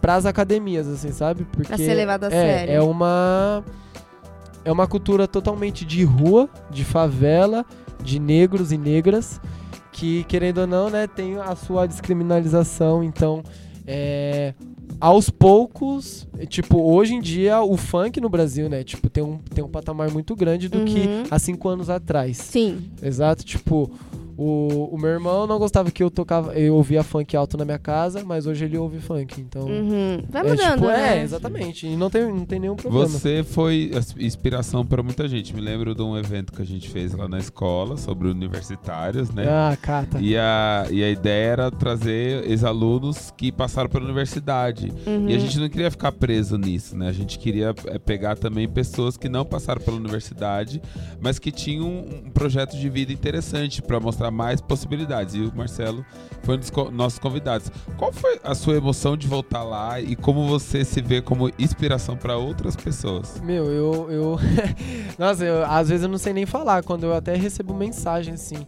pras 0.00 0.24
academias, 0.24 0.88
assim, 0.88 1.12
sabe? 1.12 1.44
Porque 1.52 1.76
ser 1.76 1.94
levado 1.94 2.24
a 2.24 2.26
é, 2.28 2.30
sério. 2.30 2.74
É 2.74 2.80
uma 2.80 3.62
é 4.64 4.72
uma 4.72 4.86
cultura 4.86 5.26
totalmente 5.26 5.84
de 5.84 6.04
rua, 6.04 6.48
de 6.70 6.84
favela, 6.84 7.64
de 8.02 8.18
negros 8.18 8.72
e 8.72 8.78
negras, 8.78 9.40
que 9.92 10.24
querendo 10.24 10.58
ou 10.58 10.66
não, 10.66 10.88
né, 10.88 11.06
tem 11.06 11.36
a 11.38 11.54
sua 11.54 11.86
descriminalização. 11.86 13.02
Então, 13.02 13.42
é, 13.90 14.52
aos 15.00 15.30
poucos, 15.30 16.28
tipo, 16.48 16.78
hoje 16.82 17.14
em 17.14 17.20
dia 17.20 17.62
o 17.62 17.76
funk 17.78 18.20
no 18.20 18.28
Brasil, 18.28 18.68
né, 18.68 18.84
tipo, 18.84 19.08
tem 19.08 19.24
um, 19.24 19.38
tem 19.38 19.64
um 19.64 19.68
patamar 19.68 20.10
muito 20.10 20.36
grande 20.36 20.68
do 20.68 20.84
que 20.84 20.98
Uhum. 21.00 21.22
há 21.30 21.38
cinco 21.38 21.68
anos 21.70 21.88
atrás. 21.88 22.36
Sim. 22.36 22.90
Exato, 23.02 23.42
tipo, 23.44 23.90
o, 24.38 24.90
o 24.92 24.96
meu 24.96 25.10
irmão 25.10 25.48
não 25.48 25.58
gostava 25.58 25.90
que 25.90 26.00
eu 26.00 26.08
tocava, 26.08 26.54
eu 26.54 26.76
ouvia 26.76 27.02
funk 27.02 27.36
alto 27.36 27.56
na 27.56 27.64
minha 27.64 27.78
casa, 27.78 28.22
mas 28.24 28.46
hoje 28.46 28.64
ele 28.64 28.78
ouve 28.78 29.00
funk, 29.00 29.40
então. 29.40 29.62
Uhum. 29.62 30.22
Vai 30.30 30.42
é, 30.42 30.50
mudando, 30.50 30.74
tipo, 30.74 30.86
né? 30.86 31.18
É, 31.18 31.22
exatamente. 31.24 31.86
E 31.88 31.96
não 31.96 32.08
tem, 32.08 32.22
não 32.22 32.46
tem 32.46 32.60
nenhum 32.60 32.76
problema. 32.76 33.08
Você 33.08 33.42
foi 33.42 33.90
inspiração 34.16 34.86
para 34.86 35.02
muita 35.02 35.26
gente. 35.26 35.52
Me 35.52 35.60
lembro 35.60 35.92
de 35.92 36.02
um 36.02 36.16
evento 36.16 36.52
que 36.52 36.62
a 36.62 36.64
gente 36.64 36.88
fez 36.88 37.12
lá 37.14 37.26
na 37.26 37.40
escola 37.40 37.96
sobre 37.96 38.28
universitários, 38.28 39.28
né? 39.30 39.44
Ah, 39.48 39.76
cata. 39.76 40.20
E 40.20 40.36
a, 40.36 40.86
e 40.88 41.02
a 41.02 41.10
ideia 41.10 41.46
era 41.48 41.70
trazer 41.72 42.48
ex-alunos 42.48 43.32
que 43.36 43.50
passaram 43.50 43.90
pela 43.90 44.04
universidade. 44.04 44.92
Uhum. 45.04 45.28
E 45.28 45.34
a 45.34 45.38
gente 45.40 45.58
não 45.58 45.68
queria 45.68 45.90
ficar 45.90 46.12
preso 46.12 46.56
nisso, 46.56 46.96
né? 46.96 47.08
A 47.08 47.12
gente 47.12 47.40
queria 47.40 47.74
é, 47.86 47.98
pegar 47.98 48.36
também 48.36 48.68
pessoas 48.68 49.16
que 49.16 49.28
não 49.28 49.44
passaram 49.44 49.80
pela 49.80 49.96
universidade, 49.96 50.80
mas 51.20 51.40
que 51.40 51.50
tinham 51.50 51.88
um 51.88 52.30
projeto 52.30 52.76
de 52.76 52.88
vida 52.88 53.12
interessante 53.12 53.82
para 53.82 53.98
mostrar 53.98 54.27
mais 54.30 54.60
possibilidades. 54.60 55.34
E 55.34 55.40
o 55.40 55.52
Marcelo 55.54 56.04
foi 56.42 56.56
um 56.56 56.58
dos 56.58 56.70
co- 56.70 56.90
nossos 56.90 57.18
convidados. 57.18 57.70
Qual 57.96 58.12
foi 58.12 58.38
a 58.42 58.54
sua 58.54 58.74
emoção 58.76 59.16
de 59.16 59.26
voltar 59.26 59.62
lá 59.62 60.00
e 60.00 60.14
como 60.16 60.46
você 60.48 60.84
se 60.84 61.00
vê 61.00 61.20
como 61.20 61.50
inspiração 61.58 62.16
para 62.16 62.36
outras 62.36 62.76
pessoas? 62.76 63.40
Meu, 63.42 63.66
eu. 63.70 64.10
eu... 64.10 64.38
Nossa, 65.18 65.44
eu, 65.44 65.64
às 65.64 65.88
vezes 65.88 66.02
eu 66.04 66.08
não 66.08 66.18
sei 66.18 66.32
nem 66.32 66.46
falar, 66.46 66.82
quando 66.82 67.04
eu 67.04 67.14
até 67.14 67.34
recebo 67.36 67.74
mensagem 67.74 68.34
assim 68.34 68.66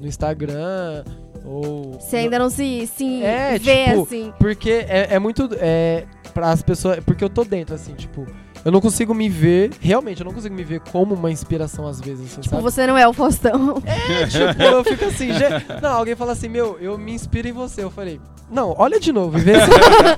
no 0.00 0.06
Instagram 0.06 1.04
ou. 1.44 1.92
Você 1.94 2.16
ainda 2.16 2.38
não 2.38 2.50
se, 2.50 2.86
se 2.86 3.22
É, 3.22 3.58
vê 3.58 3.86
tipo, 3.86 4.02
assim. 4.02 4.32
Porque 4.38 4.70
é, 4.70 5.14
é 5.14 5.18
muito. 5.18 5.48
É, 5.58 6.04
para 6.34 6.50
as 6.50 6.62
pessoas. 6.62 6.98
Porque 7.04 7.22
eu 7.24 7.30
tô 7.30 7.44
dentro, 7.44 7.74
assim, 7.74 7.94
tipo. 7.94 8.26
Eu 8.66 8.72
não 8.72 8.80
consigo 8.80 9.14
me 9.14 9.28
ver. 9.28 9.70
Realmente, 9.80 10.20
eu 10.20 10.24
não 10.24 10.32
consigo 10.32 10.52
me 10.52 10.64
ver 10.64 10.80
como 10.80 11.14
uma 11.14 11.30
inspiração 11.30 11.86
às 11.86 12.00
vezes, 12.00 12.32
assim, 12.32 12.40
Tipo, 12.40 12.56
sabe? 12.56 12.62
você 12.64 12.84
não 12.86 12.98
é 12.98 13.06
o 13.06 13.12
Faustão. 13.12 13.80
É, 13.86 14.26
tipo, 14.26 14.60
eu 14.62 14.82
fico 14.82 15.04
assim. 15.04 15.32
ge- 15.32 15.80
Não, 15.80 15.92
alguém 15.92 16.16
fala 16.16 16.32
assim, 16.32 16.48
meu, 16.48 16.76
eu 16.80 16.98
me 16.98 17.12
inspiro 17.12 17.46
em 17.46 17.52
você. 17.52 17.84
Eu 17.84 17.90
falei, 17.90 18.20
não, 18.50 18.74
olha 18.76 18.98
de 18.98 19.12
novo 19.12 19.38
e 19.38 19.40
vê 19.40 19.54
se, 19.54 19.70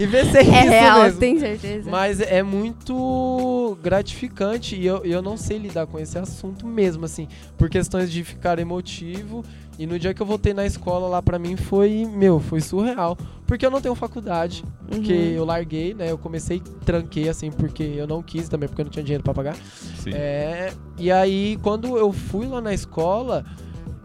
e 0.02 0.06
vê 0.06 0.24
se 0.24 0.38
é, 0.38 0.40
É 0.48 0.60
isso 0.62 0.70
real, 0.70 1.02
mesmo. 1.02 1.20
tem 1.20 1.38
certeza. 1.38 1.90
Mas 1.90 2.20
é 2.20 2.42
muito 2.42 3.76
gratificante 3.82 4.76
e 4.76 4.86
eu, 4.86 5.04
eu 5.04 5.20
não 5.22 5.36
sei 5.36 5.58
lidar 5.58 5.86
com 5.86 5.98
esse 5.98 6.18
assunto 6.18 6.66
mesmo, 6.66 7.04
assim, 7.04 7.28
por 7.56 7.68
questões 7.68 8.10
de 8.10 8.24
ficar 8.24 8.58
emotivo. 8.58 9.44
E 9.78 9.86
no 9.86 9.96
dia 9.98 10.12
que 10.12 10.20
eu 10.20 10.26
voltei 10.26 10.52
na 10.52 10.66
escola 10.66 11.06
lá 11.06 11.22
pra 11.22 11.38
mim 11.38 11.56
foi, 11.56 12.04
meu, 12.04 12.40
foi 12.40 12.60
surreal. 12.60 13.16
Porque 13.46 13.64
eu 13.64 13.70
não 13.70 13.80
tenho 13.80 13.94
faculdade, 13.94 14.64
porque 14.88 15.12
Uhum. 15.12 15.18
eu 15.36 15.44
larguei, 15.44 15.94
né? 15.94 16.10
Eu 16.10 16.18
comecei, 16.18 16.60
tranquei 16.84 17.28
assim, 17.28 17.50
porque 17.50 17.82
eu 17.82 18.06
não 18.06 18.20
quis 18.22 18.48
também, 18.48 18.68
porque 18.68 18.82
eu 18.82 18.84
não 18.86 18.90
tinha 18.90 19.04
dinheiro 19.04 19.22
pra 19.22 19.32
pagar. 19.32 19.56
Sim. 20.02 20.10
É, 20.12 20.72
e 20.98 21.10
aí, 21.12 21.56
quando 21.62 21.96
eu 21.96 22.12
fui 22.12 22.46
lá 22.46 22.60
na 22.60 22.74
escola, 22.74 23.44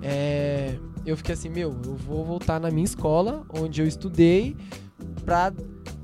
é, 0.01 0.75
eu 1.05 1.17
fiquei 1.17 1.33
assim, 1.33 1.49
meu, 1.49 1.75
eu 1.85 1.95
vou 1.95 2.23
voltar 2.23 2.59
na 2.59 2.69
minha 2.71 2.85
escola, 2.85 3.43
onde 3.57 3.81
eu 3.81 3.87
estudei, 3.87 4.55
pra, 5.25 5.51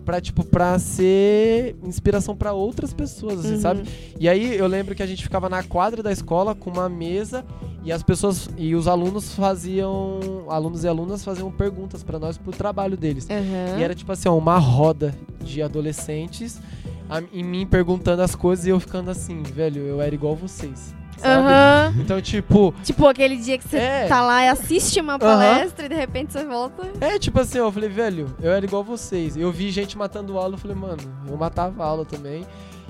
pra 0.09 0.19
tipo, 0.19 0.43
pra 0.43 0.79
ser 0.79 1.75
inspiração 1.83 2.35
pra 2.35 2.51
outras 2.51 2.91
pessoas, 2.91 3.41
assim, 3.45 3.53
Uhum. 3.53 3.61
sabe? 3.61 3.83
E 4.19 4.27
aí, 4.27 4.55
eu 4.57 4.65
lembro 4.65 4.95
que 4.95 5.03
a 5.03 5.05
gente 5.05 5.21
ficava 5.21 5.47
na 5.47 5.61
quadra 5.61 6.01
da 6.01 6.11
escola 6.11 6.55
com 6.55 6.71
uma 6.71 6.89
mesa 6.89 7.45
e 7.83 7.91
as 7.91 8.01
pessoas, 8.01 8.49
e 8.57 8.73
os 8.73 8.87
alunos 8.87 9.35
faziam, 9.35 10.45
alunos 10.49 10.83
e 10.83 10.87
alunas 10.87 11.23
faziam 11.23 11.51
perguntas 11.51 12.01
pra 12.01 12.17
nós 12.17 12.39
pro 12.39 12.51
trabalho 12.51 12.97
deles. 12.97 13.27
Aham. 13.29 13.77
E 13.79 13.83
era 13.83 13.93
tipo 13.93 14.11
assim, 14.11 14.27
ó, 14.27 14.35
uma 14.35 14.57
roda 14.57 15.13
de 15.43 15.61
adolescentes 15.61 16.59
a, 17.07 17.21
em 17.31 17.43
mim 17.43 17.67
perguntando 17.67 18.23
as 18.23 18.33
coisas 18.33 18.65
e 18.65 18.69
eu 18.69 18.79
ficando 18.79 19.11
assim, 19.11 19.43
velho, 19.43 19.83
eu 19.83 20.01
era 20.01 20.15
igual 20.15 20.35
vocês. 20.35 20.91
Sabe? 21.19 21.47
Aham. 21.47 21.93
Então, 21.99 22.21
tipo, 22.21 22.73
Tipo, 22.83 23.07
aquele 23.07 23.35
dia 23.37 23.57
que 23.57 23.67
você 23.67 23.77
É. 23.77 24.07
tá 24.07 24.21
lá 24.21 24.43
e 24.45 24.47
assiste 24.49 24.99
uma 25.01 25.19
palestra 25.19 25.85
e 25.85 25.89
de 25.89 25.95
repente 25.95 26.31
você 26.33 26.43
volta. 26.45 26.87
é 27.01 27.19
tipo 27.19 27.39
assim, 27.39 27.57
eu 27.57 27.71
falei, 27.71 27.89
velho, 27.89 28.33
eu 28.41 28.51
era 28.51 28.65
igual 28.65 28.83
vocês. 28.83 29.35
Eu 29.35 29.51
vi 29.51 29.69
gente 29.71 29.97
matando 29.97 30.37
aula, 30.37 30.53
eu 30.55 30.57
falei, 30.57 30.75
mano, 30.77 31.01
eu 31.27 31.35
matava 31.37 31.83
aula 31.83 32.05
também. 32.05 32.45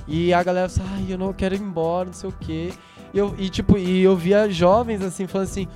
E 0.07 0.33
a 0.33 0.41
galera 0.43 0.65
assim, 0.67 0.81
ai, 0.95 1.05
eu 1.09 1.17
não 1.17 1.33
quero 1.33 1.55
ir 1.55 1.61
embora, 1.61 2.05
não 2.07 2.13
sei 2.13 2.29
o 2.29 2.33
quê. 2.33 2.71
E, 3.13 3.17
eu, 3.17 3.35
e 3.37 3.49
tipo, 3.49 3.77
e 3.77 4.01
eu 4.01 4.15
via 4.15 4.49
jovens 4.49 5.01
assim, 5.01 5.25
falando 5.27 5.47
assim, 5.47 5.67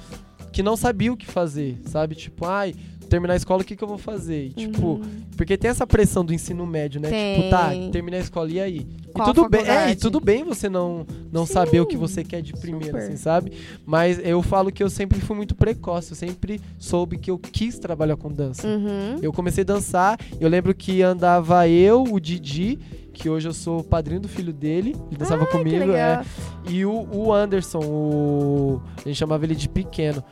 que 0.52 0.62
não 0.64 0.76
sabiam 0.76 1.14
o 1.14 1.18
que 1.18 1.26
fazer, 1.26 1.80
sabe? 1.86 2.14
Tipo, 2.16 2.46
ai, 2.46 2.74
terminar 3.10 3.34
a 3.34 3.38
escola, 3.38 3.62
o 3.62 3.66
que, 3.66 3.76
que 3.76 3.84
eu 3.84 3.88
vou 3.88 3.98
fazer? 3.98 4.46
E, 4.48 4.54
tipo, 4.54 4.86
Uhum. 4.88 5.23
Porque 5.36 5.58
tem 5.58 5.70
essa 5.70 5.86
pressão 5.86 6.24
do 6.24 6.34
ensino 6.34 6.66
médio, 6.66 7.02
né? 7.02 7.10
Tipo, 7.10 7.50
tá, 7.50 7.70
Tem. 7.70 7.92
terminei 7.92 8.20
a 8.20 8.24
escola, 8.24 8.50
e 8.52 8.60
aí? 8.60 8.88
Qual 9.14 9.30
e 9.30 9.34
tudo 9.34 9.50
bem, 9.50 9.68
é, 9.68 9.92
e 9.92 9.96
tudo 9.96 10.20
bem 10.20 10.44
você 10.44 10.70
não, 10.70 11.06
não 11.32 11.46
Sim, 11.46 11.54
saber 11.54 11.80
o 11.82 11.86
que 11.86 11.98
você 11.98 12.24
quer 12.24 12.42
de 12.42 12.54
primeira, 12.54 12.86
super. 12.86 13.04
assim, 13.04 13.18
sabe? 13.18 13.52
Mas 13.86 14.20
eu 14.24 14.42
falo 14.42 14.72
que 14.72 14.82
eu 14.82 14.90
sempre 14.90 15.20
fui 15.20 15.36
muito 15.36 15.56
precoce, 15.56 16.12
eu 16.12 16.16
sempre 16.16 16.60
soube 16.78 17.18
que 17.18 17.30
eu 17.30 17.38
quis 17.38 17.78
trabalhar 17.78 18.16
com 18.16 18.32
dança. 18.32 18.68
Uhum. 18.68 19.20
Eu 19.22 19.32
comecei 19.32 19.62
a 19.62 19.66
dançar, 19.66 20.20
eu 20.40 20.50
lembro 20.50 20.74
que 20.74 21.02
andava 21.02 21.68
eu, 21.68 22.04
o 22.04 22.20
Didi, 22.20 22.80
que 23.14 23.30
hoje 23.30 23.48
eu 23.48 23.54
sou 23.54 23.80
o 23.80 23.84
padrinho 23.84 24.22
do 24.22 24.28
filho 24.28 24.52
dele, 24.52 24.96
ele 25.08 25.18
dançava 25.18 25.44
Ai, 25.44 25.48
que 25.48 25.58
comigo, 25.58 25.92
é, 25.92 26.24
e 26.68 26.84
o, 26.86 27.08
o 27.12 27.32
Anderson, 27.32 27.80
o, 27.80 28.82
a 28.98 29.08
gente 29.08 29.18
chamava 29.18 29.46
ele 29.46 29.56
de 29.56 29.70
pequeno. 29.70 30.24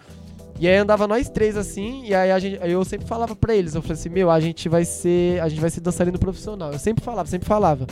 E 0.59 0.67
aí 0.67 0.75
andava 0.77 1.07
nós 1.07 1.27
três 1.29 1.57
assim, 1.57 2.03
e 2.05 2.13
aí 2.13 2.31
a 2.31 2.37
gente, 2.39 2.61
aí 2.61 2.71
eu 2.71 2.83
sempre 2.85 3.07
falava 3.07 3.35
pra 3.35 3.55
eles, 3.55 3.73
eu 3.73 3.81
falei 3.81 3.95
assim, 3.97 4.09
meu, 4.09 4.29
a 4.29 4.39
gente 4.39 4.69
vai 4.69 4.85
ser, 4.85 5.41
a 5.41 5.49
gente 5.49 5.59
vai 5.59 5.69
ser 5.71 5.81
dançarino 5.81 6.19
profissional. 6.19 6.71
Eu 6.71 6.77
sempre 6.79 7.03
falava, 7.03 7.27
sempre 7.27 7.47
falava. 7.47 7.87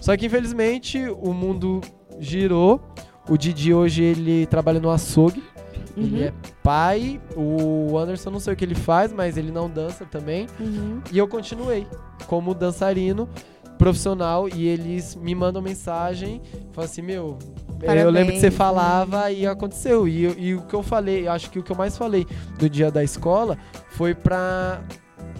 Só 0.00 0.16
que 0.16 0.26
infelizmente 0.26 0.98
o 1.20 1.32
mundo 1.32 1.80
girou. 2.18 2.80
O 3.28 3.36
Didi 3.38 3.72
hoje 3.74 4.02
ele 4.02 4.46
trabalha 4.46 4.80
no 4.80 4.90
açougue. 4.90 5.42
Ele 5.96 6.16
Uhum. 6.16 6.24
é 6.24 6.32
pai. 6.62 7.20
O 7.36 7.96
Anderson 7.96 8.30
não 8.30 8.40
sei 8.40 8.52
o 8.52 8.56
que 8.56 8.64
ele 8.64 8.74
faz, 8.74 9.12
mas 9.12 9.36
ele 9.36 9.50
não 9.52 9.68
dança 9.70 10.04
também. 10.04 10.46
Uhum. 10.58 11.00
E 11.12 11.16
eu 11.18 11.28
continuei 11.28 11.86
como 12.26 12.52
dançarino 12.54 13.28
profissional 13.78 14.48
e 14.48 14.66
eles 14.66 15.14
me 15.14 15.34
mandam 15.34 15.60
mensagem, 15.60 16.40
falam 16.72 16.88
assim, 16.90 17.02
meu, 17.02 17.38
eh, 17.82 18.02
eu 18.02 18.10
lembro 18.10 18.32
que 18.32 18.40
você 18.40 18.50
Parabéns, 18.50 18.54
falava 18.56 19.30
e 19.30 19.46
aconteceu. 19.46 20.08
E, 20.08 20.24
e 20.38 20.54
o 20.54 20.62
que 20.62 20.74
eu 20.74 20.82
falei, 20.82 21.26
eu 21.26 21.32
acho 21.32 21.50
que 21.50 21.58
o 21.58 21.62
que 21.62 21.72
eu 21.72 21.76
mais 21.76 21.96
falei 21.96 22.26
do 22.58 22.68
dia 22.68 22.90
da 22.90 23.02
escola 23.02 23.58
foi 23.90 24.14
pra 24.14 24.82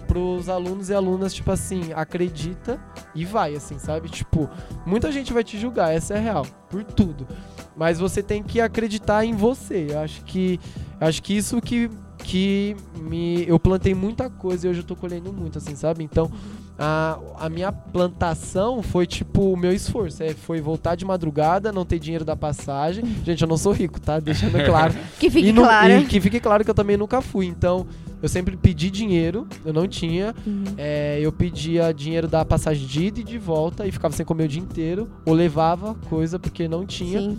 pros 0.07 0.49
alunos 0.49 0.89
e 0.89 0.93
alunas, 0.93 1.33
tipo 1.33 1.51
assim, 1.51 1.91
acredita 1.93 2.79
e 3.13 3.25
vai, 3.25 3.55
assim, 3.55 3.77
sabe? 3.79 4.07
Tipo, 4.07 4.49
muita 4.85 5.11
gente 5.11 5.33
vai 5.33 5.43
te 5.43 5.57
julgar, 5.57 5.93
essa 5.93 6.13
é 6.13 6.17
a 6.17 6.21
real, 6.21 6.45
por 6.69 6.83
tudo. 6.83 7.27
Mas 7.75 7.99
você 7.99 8.23
tem 8.23 8.41
que 8.41 8.61
acreditar 8.61 9.25
em 9.25 9.33
você. 9.33 9.87
Eu 9.89 9.99
acho 9.99 10.23
que 10.23 10.59
acho 10.99 11.21
que 11.21 11.35
isso 11.35 11.59
que 11.61 11.89
que 12.19 12.75
me 12.97 13.47
eu 13.47 13.59
plantei 13.59 13.93
muita 13.93 14.29
coisa 14.29 14.65
e 14.65 14.69
hoje 14.69 14.79
eu 14.79 14.85
tô 14.85 14.95
colhendo 14.95 15.33
muito, 15.33 15.57
assim, 15.57 15.75
sabe? 15.75 16.03
Então, 16.03 16.31
a, 16.77 17.17
a 17.39 17.49
minha 17.49 17.71
plantação 17.71 18.83
foi 18.83 19.07
tipo 19.07 19.53
o 19.53 19.57
meu 19.57 19.71
esforço. 19.71 20.21
É, 20.21 20.33
foi 20.33 20.59
voltar 20.59 20.95
de 20.95 21.05
madrugada, 21.05 21.71
não 21.71 21.85
ter 21.85 21.99
dinheiro 21.99 22.25
da 22.25 22.35
passagem. 22.35 23.05
Gente, 23.23 23.41
eu 23.41 23.47
não 23.47 23.57
sou 23.57 23.71
rico, 23.71 23.99
tá? 23.99 24.19
Deixando 24.19 24.63
claro. 24.65 24.93
Que 25.19 25.29
fique 25.29 25.53
claro. 25.53 25.93
e 25.93 26.05
que 26.05 26.19
fique 26.19 26.39
claro 26.39 26.63
que 26.63 26.69
eu 26.69 26.75
também 26.75 26.97
nunca 26.97 27.21
fui. 27.21 27.45
Então, 27.45 27.87
eu 28.21 28.27
sempre 28.27 28.57
pedi 28.57 28.91
dinheiro, 28.91 29.47
eu 29.63 29.71
não 29.71 29.87
tinha. 29.87 30.35
Uhum. 30.45 30.63
É, 30.77 31.19
eu 31.21 31.31
pedia 31.31 31.93
dinheiro 31.93 32.27
da 32.27 32.43
passagem 32.43 32.85
de 32.85 33.05
ida 33.05 33.19
e 33.21 33.23
de 33.23 33.37
volta 33.37 33.87
e 33.87 33.91
ficava 33.91 34.13
sem 34.13 34.25
comer 34.25 34.45
o 34.45 34.47
dia 34.47 34.61
inteiro. 34.61 35.09
Ou 35.25 35.33
levava 35.33 35.95
coisa 36.09 36.37
porque 36.37 36.67
não 36.67 36.85
tinha. 36.85 37.21
Sim. 37.21 37.37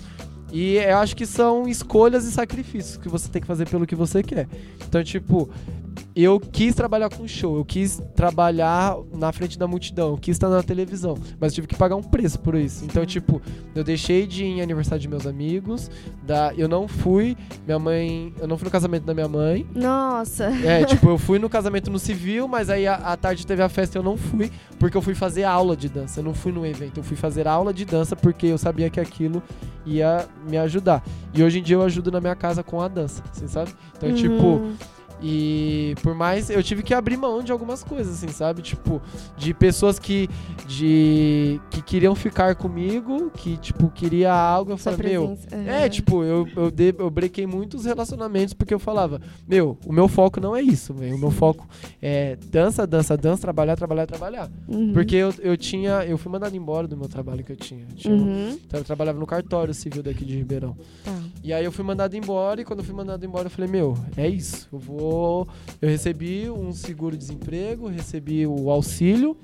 E 0.53 0.77
eu 0.77 0.97
acho 0.99 1.15
que 1.17 1.27
são 1.27 1.69
escolhas 1.69 2.25
e 2.25 2.31
sacrifícios 2.31 2.97
que 2.97 3.09
você 3.09 3.29
tem 3.29 3.43
que 3.43 3.49
fazer 3.49 3.69
pelo 3.69 3.87
que 3.87 3.95
você 3.95 4.23
quer. 4.23 4.49
Então, 4.87 5.03
tipo, 5.03 5.51
eu 6.15 6.41
quis 6.41 6.75
trabalhar 6.75 7.11
com 7.11 7.27
show, 7.27 7.57
eu 7.57 7.65
quis 7.65 8.01
trabalhar 8.15 8.97
na 9.15 9.33
frente 9.33 9.59
da 9.59 9.67
multidão, 9.67 10.11
eu 10.11 10.19
quis 10.19 10.37
estar 10.37 10.49
na 10.49 10.63
televisão, 10.63 11.17
mas 11.39 11.53
eu 11.53 11.57
tive 11.57 11.67
que 11.69 11.75
pagar 11.77 11.97
um 11.97 12.03
preço 12.03 12.39
por 12.41 12.55
isso. 12.55 12.85
Então, 12.85 13.05
tipo, 13.05 13.41
eu 13.75 13.85
deixei 13.85 14.27
de 14.27 14.45
ir 14.45 14.49
em 14.49 14.63
aniversário 14.63 15.01
de 15.01 15.09
meus 15.09 15.27
amigos, 15.27 15.91
da, 16.23 16.53
eu 16.57 16.69
não 16.69 16.89
fui, 16.89 17.37
minha 17.65 17.79
mãe, 17.79 18.33
eu 18.41 18.49
não 18.49 18.57
fui 18.57 18.67
no 18.67 18.71
casamento 18.71 19.05
da 19.05 19.15
minha 19.15 19.29
mãe. 19.29 19.67
Nossa. 19.75 20.45
É, 20.45 20.85
tipo, 20.87 21.09
eu 21.09 21.19
fui 21.19 21.39
no 21.39 21.49
casamento 21.49 21.91
no 21.91 21.99
civil, 21.99 22.49
mas 22.49 22.71
aí 22.71 22.87
à 22.87 23.17
tarde 23.17 23.47
teve 23.47 23.63
a 23.63 23.69
festa 23.69 23.97
e 23.97 23.99
eu 23.99 24.03
não 24.03 24.17
fui, 24.17 24.51
porque 24.79 24.97
eu 24.97 25.03
fui 25.03 25.15
fazer 25.15 25.45
aula 25.45 25.77
de 25.77 25.89
dança. 25.89 26.21
Eu 26.21 26.25
não 26.25 26.35
fui 26.35 26.53
no 26.53 26.65
evento, 26.67 26.99
eu 26.99 27.05
fui 27.05 27.17
fazer 27.17 27.47
aula 27.47 27.73
de 27.73 27.85
dança 27.85 28.17
porque 28.17 28.47
eu 28.47 28.59
sabia 28.59 28.89
que 28.91 29.01
aquilo 29.01 29.43
ia 29.85 30.27
me 30.49 30.57
ajudar. 30.59 31.03
E 31.35 31.43
hoje 31.43 31.59
em 31.59 31.63
dia 31.63 31.77
eu 31.77 31.83
ajudo 31.83 32.11
na 32.11 32.21
minha 32.21 32.35
casa 32.35 32.63
com 32.63 32.81
a 32.81 32.89
dança, 32.89 33.23
assim, 33.31 33.47
sabe? 33.47 33.73
Então, 33.97 34.13
tipo, 34.15 34.43
Uhum. 34.43 34.75
E 35.23 35.95
por 36.03 36.15
mais 36.15 36.51
eu 36.51 36.63
tive 36.63 36.83
que 36.83 36.93
abrir 36.95 37.17
mão 37.17 37.43
de 37.43 37.51
algumas 37.53 37.83
coisas, 37.83 38.15
assim, 38.17 38.29
sabe? 38.29 38.63
Tipo, 38.63 39.01
de 39.37 39.53
pessoas 39.55 39.99
que 39.99 40.29
de 40.67 41.61
que 41.71 41.81
queriam 41.83 42.15
ficar 42.15 42.55
comigo, 42.55 43.31
que 43.31 43.57
tipo 43.57 43.89
queria 43.91 44.33
algo, 44.33 44.73
eu 44.73 44.79
Sua 44.79 44.93
falei, 44.93 45.13
meu, 45.13 45.29
presença. 45.29 45.57
Uhum. 45.57 45.69
é, 45.69 45.89
tipo, 45.89 46.23
eu, 46.25 46.47
eu, 46.57 46.71
de, 46.71 46.95
eu 46.99 47.11
brequei 47.11 47.47
muitos 47.47 47.85
relacionamentos 47.85 48.53
porque 48.55 48.75
eu 48.75 48.79
falava, 48.79 49.21
meu, 49.49 49.79
o 49.87 49.93
meu 49.93 50.09
foco 50.09 50.41
não 50.41 50.55
é 50.55 50.61
isso, 50.63 50.93
velho. 50.95 51.17
O 51.17 51.19
meu 51.19 51.31
foco 51.31 51.67
é 52.03 52.37
dança, 52.51 52.87
dança, 52.87 53.17
dança, 53.17 53.43
trabalhar, 53.43 53.77
trabalhar, 53.77 54.07
trabalhar. 54.07 54.51
Uhum. 54.69 54.93
Porque 54.93 55.17
eu, 55.17 55.33
eu 55.41 55.57
tinha, 55.57 56.05
eu 56.05 56.19
fui 56.19 56.31
mandado 56.31 56.57
embora 56.57 56.87
do 56.87 56.97
meu 56.97 57.09
trabalho 57.09 57.43
que 57.43 57.53
eu 57.53 57.57
tinha. 57.57 57.87
Eu, 57.91 57.97
tinha 57.97 58.15
um- 58.15 58.27
Uhum. 58.27 58.59
então, 58.67 58.81
eu 58.81 58.85
trabalhava 58.85 59.19
no 59.19 59.27
cartório 59.27 59.73
civil 59.73 60.03
daqui 60.03 60.25
de 60.25 60.37
Ribeirão. 60.37 60.77
Tá. 61.05 61.13
E 61.43 61.53
aí 61.53 61.65
eu 61.65 61.71
fui 61.73 61.85
mandado 61.85 62.17
embora 62.17 62.61
e 62.61 62.65
quando 62.65 62.81
eu 62.81 62.85
fui 62.85 62.95
mandado 62.95 63.25
embora 63.25 63.47
eu 63.47 63.51
falei, 63.51 63.71
meu, 63.71 63.97
é 64.17 64.29
isso. 64.29 64.69
Eu 64.73 64.79
vou. 64.79 65.06
Eu 65.81 65.89
recebi 65.89 66.49
um 66.51 66.73
seguro-desemprego, 66.73 67.89
recebi 67.89 68.47
o 68.47 68.71
auxílio 68.71 69.37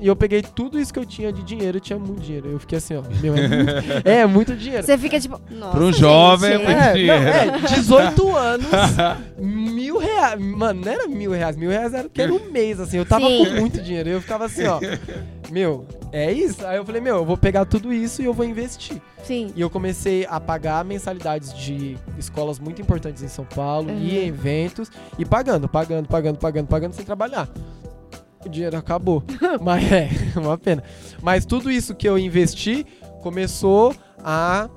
e 0.00 0.06
eu 0.06 0.14
peguei 0.16 0.42
tudo 0.42 0.78
isso 0.78 0.92
que 0.92 0.98
eu 0.98 1.04
tinha 1.06 1.32
de 1.32 1.42
dinheiro, 1.42 1.76
eu 1.78 1.80
tinha 1.80 1.98
muito 1.98 2.20
dinheiro. 2.22 2.48
Eu 2.50 2.58
fiquei 2.58 2.78
assim, 2.78 2.94
ó, 2.96 3.02
meu, 3.20 3.34
é 3.34 3.48
muito, 3.48 3.72
é, 4.08 4.26
muito 4.26 4.56
dinheiro. 4.56 4.84
Você 4.84 4.96
fica 4.98 5.18
tipo. 5.20 5.40
Nossa, 5.50 5.76
Pra 5.76 5.84
um 5.86 5.92
jovem, 5.92 6.52
gente. 6.52 6.62
é 6.62 6.66
muito 6.66 6.80
É, 6.80 6.86
não, 6.86 6.94
dinheiro. 6.94 7.24
é, 7.24 7.74
18 7.76 8.36
anos, 8.36 8.66
mil 9.90 9.98
reais. 9.98 10.40
Mano, 10.40 10.80
não 10.84 10.92
era 10.92 11.08
mil 11.08 11.30
reais, 11.32 11.56
mil 11.56 11.70
reais 11.70 11.92
era 11.92 12.08
que 12.08 12.22
era 12.22 12.32
um 12.32 12.50
mês, 12.50 12.78
assim. 12.78 12.98
Eu 12.98 13.06
tava 13.06 13.26
Sim. 13.26 13.44
com 13.44 13.50
muito 13.60 13.82
dinheiro. 13.82 14.08
Eu 14.08 14.20
ficava 14.20 14.46
assim, 14.46 14.64
ó. 14.66 14.78
Meu, 15.50 15.84
é 16.12 16.30
isso? 16.32 16.64
Aí 16.64 16.76
eu 16.76 16.84
falei, 16.84 17.00
meu, 17.00 17.16
eu 17.16 17.24
vou 17.24 17.36
pegar 17.36 17.64
tudo 17.64 17.92
isso 17.92 18.22
e 18.22 18.24
eu 18.24 18.32
vou 18.32 18.46
investir. 18.46 19.02
Sim. 19.24 19.52
E 19.56 19.60
eu 19.60 19.68
comecei 19.68 20.24
a 20.30 20.38
pagar 20.38 20.84
mensalidades 20.84 21.52
de 21.52 21.96
escolas 22.16 22.60
muito 22.60 22.80
importantes 22.80 23.20
em 23.20 23.26
São 23.28 23.44
Paulo 23.44 23.90
Uhum. 23.90 23.98
e 23.98 24.16
eventos 24.26 24.88
e 25.18 25.24
pagando, 25.24 25.68
pagando, 25.68 26.06
pagando, 26.08 26.38
pagando, 26.38 26.68
pagando 26.68 26.92
sem 26.94 27.04
trabalhar. 27.04 27.48
O 28.46 28.48
dinheiro 28.48 28.76
acabou. 28.76 29.24
Mas 29.60 29.90
é, 29.90 30.08
uma 30.38 30.56
pena. 30.56 30.84
Mas 31.20 31.44
tudo 31.44 31.68
isso 31.68 31.96
que 31.96 32.08
eu 32.08 32.16
investi 32.16 32.86
começou 33.20 33.92
a 34.22 34.68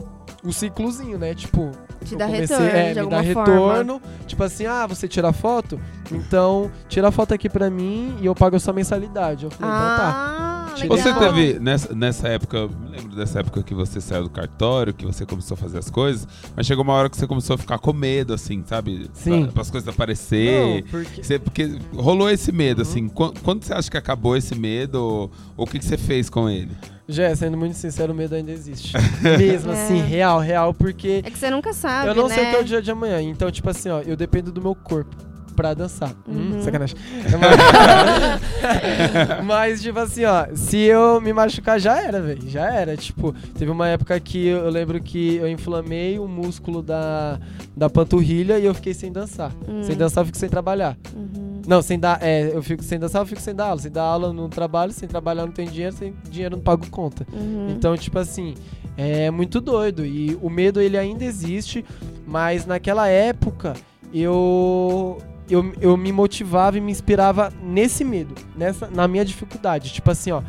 o 0.44 0.52
ciclozinho, 0.52 1.20
né? 1.20 1.36
Tipo, 1.36 1.70
Te 2.04 2.16
dá 2.16 2.26
comecei, 2.26 2.58
retorno, 2.58 2.78
é, 2.78 2.94
de 2.94 3.02
me 3.02 3.08
dá 3.10 3.24
forma. 3.24 3.54
retorno. 3.54 4.02
Tipo 4.28 4.44
assim, 4.44 4.66
ah, 4.66 4.86
você 4.88 5.08
tira 5.08 5.32
foto? 5.34 5.80
Então, 6.12 6.72
tira 6.88 7.08
a 7.08 7.12
foto 7.12 7.34
aqui 7.34 7.50
pra 7.50 7.70
mim 7.70 8.16
e 8.22 8.26
eu 8.26 8.36
pago 8.36 8.56
a 8.56 8.60
sua 8.60 8.74
mensalidade. 8.74 9.46
Eu 9.46 9.52
falei, 9.52 9.74
então 9.74 9.98
tá. 9.98 10.63
Ah, 10.74 10.88
Você 10.88 11.12
legal. 11.12 11.20
teve, 11.34 11.60
nessa, 11.60 11.94
nessa 11.94 12.28
época, 12.28 12.68
me 12.68 12.90
lembro 12.90 13.16
dessa 13.16 13.40
época 13.40 13.62
que 13.64 13.74
você 13.74 14.02
saiu 14.02 14.24
do 14.24 14.30
cartório, 14.30 14.94
que 14.94 15.06
você 15.06 15.26
começou 15.26 15.56
a 15.56 15.58
fazer 15.58 15.78
as 15.78 15.90
coisas, 15.90 16.28
mas 16.56 16.66
chegou 16.66 16.84
uma 16.84 16.94
hora 16.94 17.10
que 17.10 17.18
você 17.18 17.28
começou 17.28 17.54
a 17.56 17.58
ficar 17.58 17.78
com 17.80 17.94
medo, 17.94 18.34
assim, 18.34 18.64
sabe? 18.66 19.10
Sim. 19.14 19.46
Para 19.48 19.62
as 19.62 19.70
coisas 19.72 19.88
aparecer. 19.88 20.84
Não, 20.84 20.90
porque... 20.90 21.24
Você- 21.24 21.40
porque 21.40 21.78
rolou 21.96 22.30
esse 22.30 22.52
medo, 22.52 22.80
Uhum. 22.80 22.90
assim. 22.90 23.08
Quando, 23.08 23.40
quando 23.42 23.64
você 23.64 23.74
acha 23.74 23.90
que 23.92 23.98
acabou 23.98 24.36
esse 24.36 24.56
medo, 24.56 24.96
ou, 24.96 25.32
ou 25.56 25.66
o 25.66 25.68
que, 25.68 25.80
que 25.80 25.86
você 25.86 25.98
fez 25.98 26.30
com 26.30 26.50
ele? 26.50 26.72
Já, 27.08 27.36
sendo 27.36 27.58
muito 27.58 27.76
sincero, 27.76 28.14
o 28.14 28.16
medo 28.16 28.34
ainda 28.34 28.52
existe. 28.52 28.94
Mesmo 29.38 29.72
É. 29.72 29.84
assim, 29.84 30.00
real, 30.02 30.40
real, 30.40 30.74
porque 30.74 31.22
É 31.24 31.30
que 31.30 31.38
você 31.38 31.50
nunca 31.50 31.74
sabe. 31.74 32.10
eu 32.10 32.16
não 32.16 32.28
né? 32.30 32.36
sei 32.36 32.46
o 32.46 32.50
que 32.50 32.56
é 32.56 32.60
o 32.62 32.64
dia 32.64 32.82
de 32.82 32.92
amanhã. 32.92 33.22
Então, 33.22 33.52
tipo 33.52 33.70
assim, 33.70 33.90
ó, 33.90 34.00
eu 34.02 34.16
dependo 34.16 34.52
do 34.52 34.62
meu 34.62 34.74
corpo 34.74 35.14
pra 35.54 35.74
dançar. 35.74 36.12
Hum, 36.28 36.56
Uhum. 36.56 36.62
sacanagem. 36.62 36.98
Mas, 39.46 39.82
tipo 39.82 40.00
assim, 40.00 40.24
ó, 40.26 40.48
se 40.56 40.78
eu 40.78 41.20
me 41.22 41.34
machucar, 41.34 41.80
já 41.80 42.02
era, 42.02 42.22
velho. 42.22 42.50
Já 42.50 42.72
era. 42.74 42.96
Tipo, 42.98 43.34
teve 43.58 43.72
uma 43.72 43.88
época 43.88 44.20
que 44.20 44.48
eu 44.48 44.70
lembro 44.70 45.02
que 45.02 45.36
eu 45.36 45.48
inflamei 45.50 46.20
o 46.20 46.28
músculo 46.28 46.82
da, 46.82 47.40
da 47.76 47.90
panturrilha 47.90 48.60
e 48.60 48.66
eu 48.66 48.74
fiquei 48.74 48.94
sem 48.94 49.12
dançar. 49.12 49.52
Hum. 49.68 49.84
Sem 49.84 49.96
dançar, 49.96 50.22
eu 50.22 50.26
fico 50.26 50.38
sem 50.38 50.50
trabalhar. 50.50 50.98
Uhum. 51.16 51.62
Não, 51.66 51.82
sem 51.82 51.98
dar. 52.00 52.20
É, 52.22 52.52
eu 52.54 52.62
fico 52.62 52.84
sem 52.84 53.00
dançar, 53.00 53.22
eu 53.22 53.26
fico 53.26 53.42
sem 53.42 53.56
dar 53.56 53.68
aula. 53.68 53.80
Sem 53.80 53.92
dar 53.92 54.04
aula, 54.04 54.28
eu 54.28 54.34
não 54.34 54.50
trabalho. 54.50 54.92
Sem 54.92 55.08
trabalhar, 55.08 55.44
eu 55.44 55.48
não 55.48 55.54
tenho 55.54 55.72
dinheiro. 55.72 55.96
Sem 55.96 56.14
dinheiro, 56.30 56.56
eu 56.56 56.58
não 56.58 56.64
pago 56.64 56.86
conta. 56.90 57.26
Uhum. 57.32 57.70
Então, 57.70 57.96
tipo 57.98 58.20
assim, 58.20 58.54
é 58.98 59.32
muito 59.32 59.62
doido. 59.62 60.06
E 60.06 60.38
o 60.42 60.50
medo, 60.50 60.82
ele 60.82 60.98
ainda 60.98 61.24
existe, 61.24 61.86
mas 62.28 62.66
naquela 62.66 63.08
época, 63.08 63.74
eu, 64.14 65.18
eu, 65.54 65.74
eu 65.80 65.96
me 65.96 66.12
motivava 66.12 66.78
e 66.78 66.82
me 66.82 66.92
inspirava 66.92 67.54
nesse 67.62 68.04
medo, 68.04 68.34
nessa, 68.56 68.90
na 68.90 69.08
minha 69.08 69.24
dificuldade. 69.24 69.94
Tipo 69.94 70.10
assim, 70.10 70.32
ó, 70.32 70.42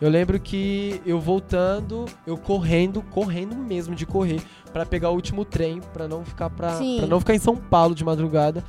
eu 0.00 0.08
lembro 0.08 0.38
que 0.38 1.00
eu 1.04 1.20
voltando, 1.20 2.06
eu 2.26 2.36
correndo, 2.36 3.02
correndo 3.02 3.56
mesmo 3.56 3.94
de 3.94 4.06
correr, 4.06 4.40
pra 4.72 4.86
pegar 4.86 5.10
o 5.10 5.14
último 5.14 5.44
trem, 5.44 5.80
pra 5.92 6.06
não 6.06 6.24
ficar 6.24 6.48
pra 6.50 6.78
não 7.08 7.20
ficar 7.20 7.34
em 7.34 7.38
São 7.38 7.56
Paulo 7.56 7.94
de 7.94 8.04
madrugada. 8.04 8.64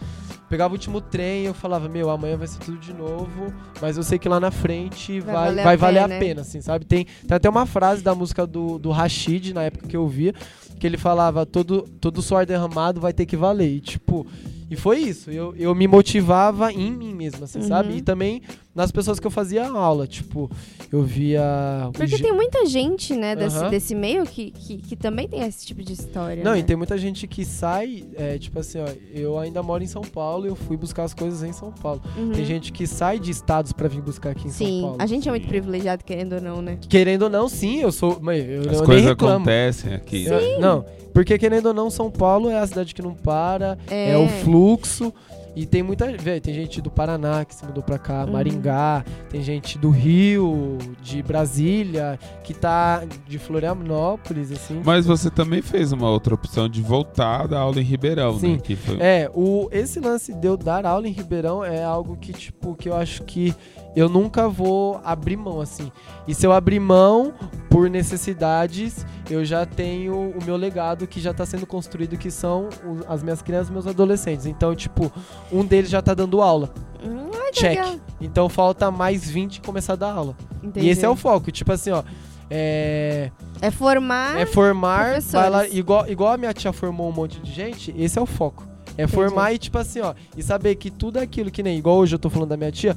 Pegava 0.49 0.73
o 0.73 0.75
último 0.75 1.01
trem, 1.01 1.45
eu 1.45 1.53
falava, 1.53 1.87
meu, 1.89 2.09
amanhã 2.09 2.37
vai 2.37 2.47
ser 2.47 2.59
tudo 2.59 2.77
de 2.77 2.93
novo, 2.93 3.51
mas 3.81 3.97
eu 3.97 4.03
sei 4.03 4.19
que 4.19 4.29
lá 4.29 4.39
na 4.39 4.51
frente 4.51 5.19
Vai 5.19 5.33
vai, 5.33 5.45
valer 5.45 5.61
a 5.61 5.63
vai 5.63 5.77
valer 5.77 5.99
a 5.99 6.07
pena, 6.07 6.19
pena, 6.19 6.41
assim, 6.41 6.61
sabe? 6.61 6.85
Tem, 6.85 7.05
tem 7.05 7.35
até 7.35 7.49
uma 7.49 7.65
frase 7.65 8.03
da 8.03 8.13
música 8.13 8.45
do, 8.45 8.77
do 8.77 8.91
Rashid, 8.91 9.53
na 9.53 9.63
época 9.63 9.87
que 9.87 9.97
eu 9.97 10.07
via, 10.07 10.33
que 10.79 10.85
ele 10.85 10.97
falava, 10.97 11.45
todo, 11.45 11.83
todo 11.99 12.21
suor 12.21 12.45
derramado 12.45 13.01
vai 13.01 13.13
ter 13.13 13.25
que 13.25 13.35
valer. 13.35 13.69
E, 13.69 13.79
tipo, 13.79 14.27
e 14.73 14.75
foi 14.75 14.99
isso. 14.99 15.31
Eu, 15.31 15.55
eu 15.55 15.73
me 15.73 15.87
motivava 15.87 16.71
em 16.71 16.91
mim 16.91 17.13
mesmo, 17.13 17.43
assim, 17.43 17.59
Uhum. 17.59 17.67
sabe? 17.67 17.93
E 17.97 18.01
também 18.01 18.41
nas 18.75 18.91
pessoas 18.91 19.19
que 19.19 19.27
eu 19.27 19.31
fazia 19.31 19.67
aula. 19.67 20.07
Tipo, 20.07 20.49
eu 20.91 21.03
via. 21.03 21.89
Porque 21.93 22.17
tem 22.17 22.31
muita 22.33 22.65
gente, 22.65 23.15
né, 23.15 23.35
desse, 23.35 23.57
Aham. 23.57 23.69
desse 23.69 23.95
meio 23.95 24.23
que, 24.25 24.51
que, 24.51 24.77
que 24.77 24.95
também 24.95 25.27
tem 25.27 25.41
esse 25.41 25.65
tipo 25.65 25.83
de 25.83 25.93
história. 25.93 26.43
Não, 26.43 26.53
né? 26.53 26.59
e 26.59 26.63
tem 26.63 26.75
muita 26.75 26.97
gente 26.97 27.27
que 27.27 27.45
sai, 27.45 28.05
é, 28.15 28.37
tipo 28.37 28.59
assim, 28.59 28.79
ó, 28.79 28.87
eu 29.13 29.37
ainda 29.37 29.61
moro 29.61 29.83
em 29.83 29.87
São 29.87 30.01
Paulo 30.01 30.45
e 30.45 30.49
eu 30.49 30.55
fui 30.55 30.75
buscar 30.77 31.03
as 31.03 31.13
coisas 31.13 31.43
em 31.43 31.51
São 31.53 31.71
Paulo. 31.71 32.01
Uhum. 32.17 32.31
Tem 32.31 32.45
gente 32.45 32.71
que 32.71 32.87
sai 32.87 33.19
de 33.19 33.31
estados 33.31 33.71
pra 33.73 33.87
vir 33.87 34.01
buscar 34.01 34.31
aqui 34.31 34.47
em 34.47 34.51
São 34.51 34.67
Sim, 34.67 34.81
Paulo. 34.81 34.97
a 34.99 35.05
gente 35.05 35.27
é 35.27 35.31
muito 35.31 35.47
privilegiado, 35.47 36.03
querendo 36.03 36.33
ou 36.33 36.41
não, 36.41 36.61
né? 36.61 36.77
Querendo 36.89 37.23
ou 37.23 37.29
não, 37.29 37.47
sim, 37.49 37.79
eu 37.81 37.91
sou. 37.91 38.19
mãe, 38.19 38.39
eu, 38.39 38.69
As 38.69 38.79
eu 38.79 38.83
coisas 38.85 39.07
acontecem 39.11 39.93
aqui. 39.93 40.25
Eu- 40.25 40.31
né? 40.39 40.57
não, 40.59 40.73
Não, 40.77 40.85
porque 41.13 41.37
querendo 41.37 41.67
ou 41.67 41.73
não, 41.73 41.89
São 41.89 42.09
Paulo 42.09 42.49
é 42.49 42.57
a 42.57 42.65
cidade 42.65 42.95
que 42.95 43.01
não 43.01 43.13
para, 43.13 43.77
é, 43.89 44.11
É. 44.11 44.17
o 44.17 44.27
fluxo. 44.27 45.13
E 45.55 45.65
tem 45.65 45.83
muita. 45.83 46.07
Tem 46.41 46.53
gente 46.53 46.81
do 46.81 46.89
Paraná 46.89 47.45
que 47.45 47.53
se 47.53 47.65
mudou 47.65 47.83
pra 47.83 47.97
cá, 47.97 48.25
Uhum. 48.25 48.33
Maringá, 48.33 49.03
tem 49.29 49.41
gente 49.41 49.77
do 49.77 49.89
Rio, 49.89 50.77
de 51.01 51.21
Brasília, 51.21 52.19
que 52.43 52.53
tá 52.53 53.03
de 53.27 53.37
Florianópolis, 53.37 54.51
assim. 54.51 54.81
Mas 54.83 55.05
você 55.05 55.29
também 55.29 55.61
fez 55.61 55.91
uma 55.91 56.09
outra 56.09 56.33
opção 56.33 56.67
de 56.67 56.81
voltar 56.81 57.47
da 57.47 57.59
aula 57.59 57.79
em 57.79 57.83
Ribeirão, 57.83 58.39
Sim. 58.39 58.53
né? 58.67 58.75
Foi... 58.75 58.97
É, 58.99 59.29
o, 59.33 59.67
esse 59.71 59.99
lance 59.99 60.33
de 60.33 60.47
eu 60.47 60.57
dar 60.57 60.85
aula 60.85 61.07
em 61.07 61.11
Ribeirão 61.11 61.63
é 61.63 61.83
algo 61.83 62.15
que, 62.15 62.33
tipo, 62.33 62.75
que 62.75 62.89
eu 62.89 62.95
acho 62.95 63.23
que 63.23 63.53
eu 63.95 64.09
nunca 64.09 64.47
vou 64.49 64.99
abrir 65.03 65.37
mão, 65.37 65.61
assim. 65.61 65.91
E 66.27 66.33
se 66.33 66.45
eu 66.45 66.51
abrir 66.51 66.79
mão 66.79 67.33
por 67.69 67.89
necessidades, 67.89 69.05
eu 69.29 69.43
já 69.45 69.65
tenho 69.65 70.13
o 70.31 70.43
meu 70.43 70.55
legado 70.55 71.05
que 71.07 71.19
já 71.19 71.33
tá 71.33 71.45
sendo 71.45 71.65
construído, 71.65 72.17
que 72.17 72.31
são 72.31 72.69
as 73.07 73.21
minhas 73.23 73.41
crianças 73.41 73.69
e 73.69 73.71
meus 73.71 73.87
adolescentes. 73.87 74.45
Então, 74.45 74.75
tipo, 74.75 75.11
um 75.51 75.63
deles 75.65 75.89
já 75.89 76.01
tá 76.01 76.13
dando 76.13 76.41
aula. 76.41 76.73
Hum, 77.05 77.29
ai, 77.33 77.51
Check. 77.51 77.75
legal. 77.77 77.95
Então 78.21 78.47
falta 78.49 78.89
mais 78.89 79.29
20 79.29 79.61
começar 79.61 79.93
a 79.93 79.97
dar 79.97 80.11
aula. 80.13 80.35
Entendi. 80.63 80.87
E 80.87 80.89
esse 80.89 81.03
é 81.05 81.09
o 81.09 81.15
foco. 81.15 81.51
Tipo 81.51 81.71
assim, 81.73 81.91
ó. 81.91 82.03
É, 82.49 83.31
É 83.61 83.71
formar. 83.71 84.37
é 84.39 84.45
formar, 84.45 85.19
vai 85.21 85.49
lá, 85.49 85.67
igual, 85.67 86.07
igual 86.07 86.33
a 86.33 86.37
minha 86.37 86.53
tia 86.53 86.71
formou 86.71 87.09
um 87.09 87.11
monte 87.11 87.39
de 87.39 87.51
gente, 87.51 87.93
esse 87.97 88.19
é 88.19 88.21
o 88.21 88.25
foco. 88.27 88.67
É 88.95 89.07
formar 89.07 89.53
e, 89.53 89.57
tipo 89.57 89.77
assim, 89.79 90.01
ó, 90.01 90.13
e 90.37 90.43
saber 90.43 90.75
que 90.75 90.91
tudo 90.91 91.17
aquilo 91.17 91.49
que 91.49 91.63
nem, 91.63 91.79
igual 91.79 91.97
hoje 91.97 92.13
eu 92.13 92.19
tô 92.19 92.29
falando 92.29 92.49
da 92.49 92.57
minha 92.57 92.71
tia, 92.71 92.95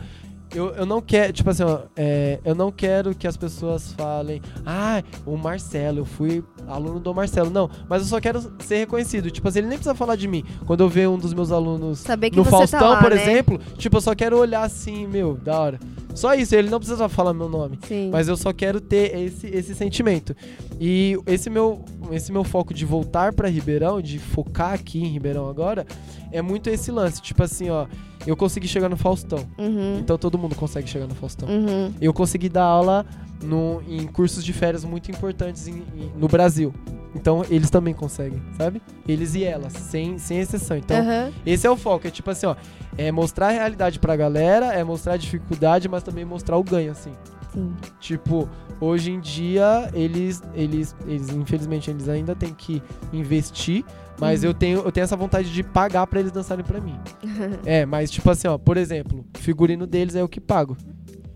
eu, 0.54 0.74
eu 0.74 0.86
não 0.86 1.00
quero, 1.00 1.32
tipo 1.32 1.50
assim, 1.50 1.62
ó, 1.62 1.80
é, 1.96 2.38
eu 2.44 2.54
não 2.54 2.70
quero 2.70 3.14
que 3.14 3.26
as 3.26 3.36
pessoas 3.36 3.92
falem, 3.92 4.40
ah, 4.64 5.02
o 5.24 5.36
Marcelo, 5.36 5.98
eu 5.98 6.04
fui 6.04 6.42
aluno 6.66 7.00
do 7.00 7.14
Marcelo. 7.14 7.50
Não, 7.50 7.70
mas 7.88 8.02
eu 8.02 8.08
só 8.08 8.20
quero 8.20 8.40
ser 8.60 8.78
reconhecido. 8.78 9.30
Tipo 9.30 9.48
assim, 9.48 9.60
ele 9.60 9.68
nem 9.68 9.78
precisa 9.78 9.94
falar 9.94 10.16
de 10.16 10.28
mim. 10.28 10.44
Quando 10.66 10.82
eu 10.82 10.88
ver 10.88 11.08
um 11.08 11.18
dos 11.18 11.34
meus 11.34 11.50
alunos 11.50 11.98
Saber 11.98 12.30
que 12.30 12.36
no 12.36 12.44
você 12.44 12.50
Faustão, 12.50 12.80
tá 12.80 12.88
lá, 12.90 13.02
por 13.02 13.10
né? 13.14 13.22
exemplo, 13.22 13.58
tipo, 13.76 13.96
eu 13.96 14.00
só 14.00 14.14
quero 14.14 14.38
olhar 14.38 14.62
assim, 14.62 15.06
meu, 15.06 15.34
da 15.34 15.58
hora. 15.58 15.80
Só 16.14 16.34
isso, 16.34 16.54
ele 16.54 16.70
não 16.70 16.78
precisa 16.78 17.08
falar 17.10 17.34
meu 17.34 17.48
nome. 17.48 17.78
Sim. 17.86 18.08
Mas 18.10 18.26
eu 18.26 18.36
só 18.36 18.50
quero 18.52 18.80
ter 18.80 19.14
esse, 19.18 19.46
esse 19.48 19.74
sentimento. 19.74 20.34
E 20.80 21.18
esse 21.26 21.50
meu, 21.50 21.84
esse 22.10 22.32
meu 22.32 22.42
foco 22.42 22.72
de 22.72 22.86
voltar 22.86 23.34
pra 23.34 23.48
Ribeirão, 23.48 24.00
de 24.00 24.18
focar 24.18 24.72
aqui 24.72 24.98
em 25.02 25.08
Ribeirão 25.08 25.48
agora, 25.48 25.86
é 26.32 26.40
muito 26.40 26.70
esse 26.70 26.90
lance. 26.90 27.20
Tipo 27.20 27.42
assim, 27.42 27.68
ó, 27.68 27.86
eu 28.26 28.36
consegui 28.36 28.66
chegar 28.68 28.88
no 28.88 28.96
Faustão. 28.96 29.46
Uhum. 29.58 29.98
Então 30.00 30.18
todo 30.18 30.36
mundo 30.38 30.54
consegue 30.54 30.88
chegar 30.88 31.06
no 31.06 31.14
Faustão. 31.14 31.48
Uhum. 31.48 31.92
Eu 32.00 32.12
consegui 32.12 32.48
dar 32.48 32.64
aula 32.64 33.06
no, 33.42 33.82
em 33.88 34.06
cursos 34.06 34.44
de 34.44 34.52
férias 34.52 34.84
muito 34.84 35.10
importantes 35.10 35.68
em- 35.68 35.84
em- 35.96 36.10
no 36.16 36.26
Brasil. 36.28 36.72
Então 37.14 37.44
eles 37.48 37.70
também 37.70 37.94
conseguem, 37.94 38.42
sabe? 38.58 38.82
Eles 39.08 39.34
e 39.34 39.44
elas, 39.44 39.72
sem, 39.72 40.18
sem 40.18 40.38
exceção. 40.40 40.76
Então 40.76 40.98
Aham. 40.98 41.32
esse 41.46 41.66
é 41.66 41.70
o 41.70 41.76
foco, 41.76 42.06
é 42.06 42.10
tipo 42.10 42.30
assim, 42.30 42.46
ó, 42.46 42.54
é 42.98 43.10
mostrar 43.12 43.48
a 43.48 43.50
realidade 43.52 43.98
pra 43.98 44.14
galera, 44.16 44.66
é 44.66 44.82
mostrar 44.84 45.14
a 45.14 45.16
dificuldade, 45.16 45.88
mas 45.88 46.02
também 46.02 46.24
mostrar 46.24 46.56
o 46.58 46.64
ganho, 46.64 46.92
assim. 46.92 47.12
Sim. 47.54 47.72
Tipo, 48.00 48.46
hoje 48.80 49.12
em 49.12 49.20
dia, 49.20 49.88
eles, 49.94 50.42
eles, 50.54 50.94
eles 51.06 51.30
infelizmente, 51.30 51.90
eles 51.90 52.06
ainda 52.08 52.34
têm 52.34 52.52
que 52.52 52.82
investir, 53.14 53.82
mas 54.20 54.42
Uhum. 54.42 54.48
eu, 54.50 54.54
tenho, 54.54 54.78
eu 54.80 54.92
tenho 54.92 55.04
essa 55.04 55.16
vontade 55.16 55.52
de 55.52 55.62
pagar 55.62 56.06
pra 56.06 56.20
eles 56.20 56.32
dançarem 56.32 56.64
pra 56.64 56.80
mim. 56.80 56.98
é, 57.64 57.84
mas 57.86 58.10
tipo 58.10 58.30
assim, 58.30 58.48
ó, 58.48 58.56
por 58.58 58.76
exemplo, 58.76 59.24
o 59.34 59.38
figurino 59.38 59.86
deles 59.86 60.14
é 60.14 60.20
eu 60.20 60.28
que 60.28 60.40
pago. 60.40 60.76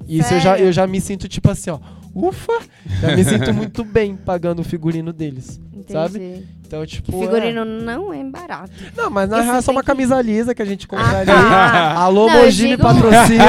Isso 0.08 0.34
eu 0.34 0.40
já, 0.40 0.58
eu 0.58 0.72
já 0.72 0.86
me 0.86 1.00
sinto 1.00 1.28
tipo 1.28 1.50
assim, 1.50 1.70
ó, 1.70 1.78
ufa, 2.14 2.52
já 3.00 3.14
me 3.14 3.22
sinto 3.24 3.54
muito 3.54 3.84
bem 3.84 4.16
pagando 4.16 4.60
o 4.60 4.64
figurino 4.64 5.12
deles, 5.12 5.60
Entendi. 5.72 5.92
sabe? 5.92 6.46
Então, 6.66 6.84
tipo... 6.86 7.16
é- 7.16 7.20
Figurino 7.20 7.64
não 7.64 8.12
é 8.12 8.22
barato. 8.24 8.70
Não, 8.96 9.10
mas 9.10 9.28
na 9.28 9.40
real 9.40 9.56
é 9.56 9.60
só 9.60 9.72
uma 9.72 9.80
que- 9.82 9.86
camisa 9.88 10.20
lisa 10.22 10.54
que 10.54 10.62
a 10.62 10.64
gente 10.64 10.86
compra 10.88 11.04
Ah, 11.04 11.16
ali. 11.18 11.26
tá. 11.26 11.92
Alô, 11.94 12.28
Mogini 12.28 12.70
digo- 12.70 12.82
patrocina. 12.82 13.44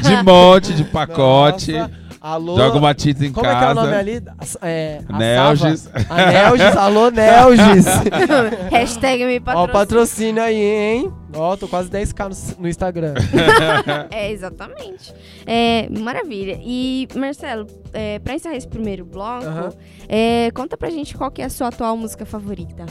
De 0.02 0.22
monte, 0.22 0.72
de 0.74 0.84
pacote. 0.84 1.72
Nossa, 1.72 1.90
alô. 2.20 2.56
Joga 2.56 2.78
uma 2.78 2.94
tinta 2.94 3.24
em 3.24 3.32
Como 3.32 3.46
é 3.46 3.56
que 3.58 3.64
é 3.64 3.68
o 3.70 3.74
nome 3.74 3.88
casa. 3.88 3.98
ali? 3.98 4.22
A- 4.60 4.68
É, 4.68 5.00
a. 5.08 5.56
Sava. 5.56 5.74
A 6.10 6.26
Nelges, 6.32 6.76
alô 6.76 7.10
Nelges. 7.10 7.84
Hashtag 8.70 9.24
me 9.24 9.36
Ó, 9.36 9.38
o 9.38 9.42
patrocina. 9.44 9.72
patrocínio 9.72 10.42
aí, 10.42 10.56
hein? 10.56 11.12
Ó, 11.34 11.56
tô 11.56 11.68
quase 11.68 11.90
10k 11.90 12.28
no, 12.56 12.62
no 12.62 12.68
Instagram. 12.68 13.14
É, 14.10 14.30
exatamente. 14.30 15.12
É, 15.46 15.88
maravilha. 15.90 16.58
E, 16.62 17.06
Marcelo, 17.14 17.66
é, 17.92 18.18
pra 18.18 18.34
encerrar 18.34 18.56
esse 18.56 18.68
primeiro 18.68 19.04
bloco, 19.04 19.44
Aham. 19.46 19.72
é, 20.08 20.50
conta 20.52 20.76
pra 20.76 20.88
gente 20.90 21.16
qual 21.16 21.30
que 21.30 21.42
é 21.42 21.44
a 21.44 21.50
sua 21.50 21.68
atual 21.68 21.96
música 21.96 22.24
favorita. 22.24 22.86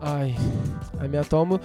Ai, 0.00 0.34
a 0.98 1.06
minha 1.08 1.22
atual... 1.22 1.60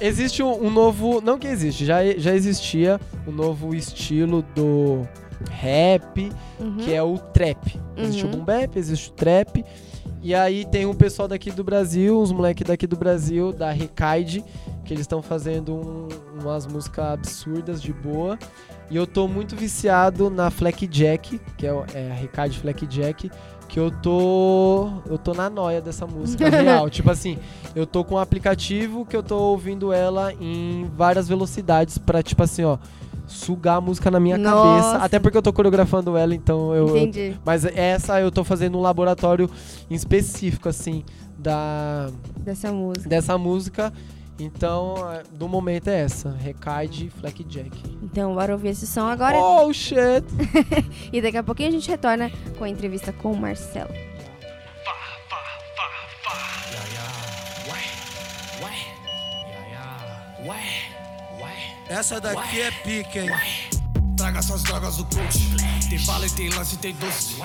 Existe 0.00 0.44
um, 0.44 0.66
um 0.66 0.70
novo... 0.70 1.20
Não 1.20 1.38
que 1.38 1.48
existe, 1.48 1.84
já, 1.84 1.98
já 2.16 2.32
existia 2.32 3.00
um 3.26 3.32
novo 3.32 3.74
estilo 3.74 4.44
do 4.54 5.04
rap, 5.50 6.30
Uhum. 6.60 6.76
que 6.78 6.92
é 6.92 7.02
o 7.02 7.18
trap. 7.18 7.78
Existe 7.96 8.24
Uhum. 8.24 8.32
o 8.32 8.36
boom 8.36 8.44
bap, 8.44 8.76
existe 8.78 9.10
o 9.10 9.12
trap. 9.12 9.64
E 10.20 10.34
aí 10.34 10.64
tem 10.64 10.84
um 10.84 10.94
pessoal 10.94 11.28
daqui 11.28 11.50
do 11.50 11.62
Brasil, 11.62 12.20
uns 12.20 12.32
moleques 12.32 12.66
daqui 12.66 12.86
do 12.86 12.96
Brasil, 12.96 13.52
da 13.52 13.70
Recaide, 13.70 14.44
que 14.84 14.92
eles 14.92 15.02
estão 15.02 15.22
fazendo 15.22 15.74
um- 15.74 16.08
umas 16.40 16.66
músicas 16.66 17.04
absurdas 17.12 17.80
de 17.80 17.92
boa. 17.92 18.36
E 18.90 18.96
eu 18.96 19.06
tô 19.06 19.28
muito 19.28 19.54
viciado 19.54 20.28
na 20.30 20.50
Jack, 20.88 21.40
que 21.56 21.66
é, 21.66 21.70
é 21.94 22.10
a 22.10 22.14
Recaide 22.14 22.58
Jack, 22.86 23.30
que 23.68 23.78
eu 23.78 23.90
tô 23.90 24.88
eu 25.06 25.18
tô 25.18 25.34
na 25.34 25.48
noia 25.50 25.80
dessa 25.80 26.06
música 26.06 26.48
real. 26.48 26.88
tipo 26.90 27.10
assim, 27.10 27.38
eu 27.76 27.86
tô 27.86 28.02
com 28.02 28.14
um 28.16 28.18
aplicativo 28.18 29.04
que 29.04 29.14
eu 29.14 29.22
tô 29.22 29.36
ouvindo 29.38 29.92
ela 29.92 30.32
em 30.32 30.90
várias 30.96 31.28
velocidades 31.28 31.96
pra 31.98 32.22
tipo 32.22 32.42
assim, 32.42 32.64
ó, 32.64 32.78
sugar 33.28 33.76
a 33.76 33.80
música 33.80 34.10
na 34.10 34.18
minha 34.18 34.36
Nossa. 34.38 34.90
cabeça, 34.90 35.04
até 35.04 35.18
porque 35.18 35.36
eu 35.38 35.42
tô 35.42 35.52
coreografando 35.52 36.16
ela, 36.16 36.34
então 36.34 36.74
eu, 36.74 36.88
eu 36.88 36.96
Entendi. 36.96 37.38
mas 37.44 37.64
essa 37.64 38.20
eu 38.20 38.32
tô 38.32 38.42
fazendo 38.42 38.78
um 38.78 38.80
laboratório 38.80 39.48
em 39.90 39.94
específico, 39.94 40.68
assim, 40.68 41.04
da, 41.38 42.10
Dessa 42.38 42.72
música. 42.72 43.08
dessa 43.08 43.38
música. 43.38 43.92
Então, 44.40 44.94
é, 45.12 45.24
do 45.32 45.48
momento 45.48 45.88
é 45.88 46.02
essa. 46.02 46.30
Recaide 46.30 47.10
Jack. 47.48 47.70
Então, 48.02 48.34
bora 48.36 48.52
ouvir 48.52 48.68
esse 48.68 48.86
som 48.86 49.06
agora. 49.06 49.36
Oh, 49.36 49.72
shit! 49.72 50.24
E 51.12 51.20
daqui 51.20 51.36
a 51.36 51.42
pouquinho 51.42 51.70
a 51.70 51.72
gente 51.72 51.88
retorna 51.88 52.30
com 52.56 52.62
a 52.64 52.68
entrevista 52.68 53.12
com 53.12 53.32
o 53.32 53.36
Marcelo. 53.36 53.90
Essa 61.88 62.20
daqui 62.20 62.60
é 62.60 62.70
pica, 62.70 63.18
hein? 63.18 63.30
Traga 64.14 64.40
essas 64.40 64.62
drogas 64.62 64.98
do 64.98 65.04
coach. 65.06 65.38
Tem 65.88 65.98
bala 66.04 66.26
e 66.26 66.30
tem 66.30 66.50
lance 66.50 66.74
e 66.74 66.78
tem 66.78 66.94
doce. 66.94 67.36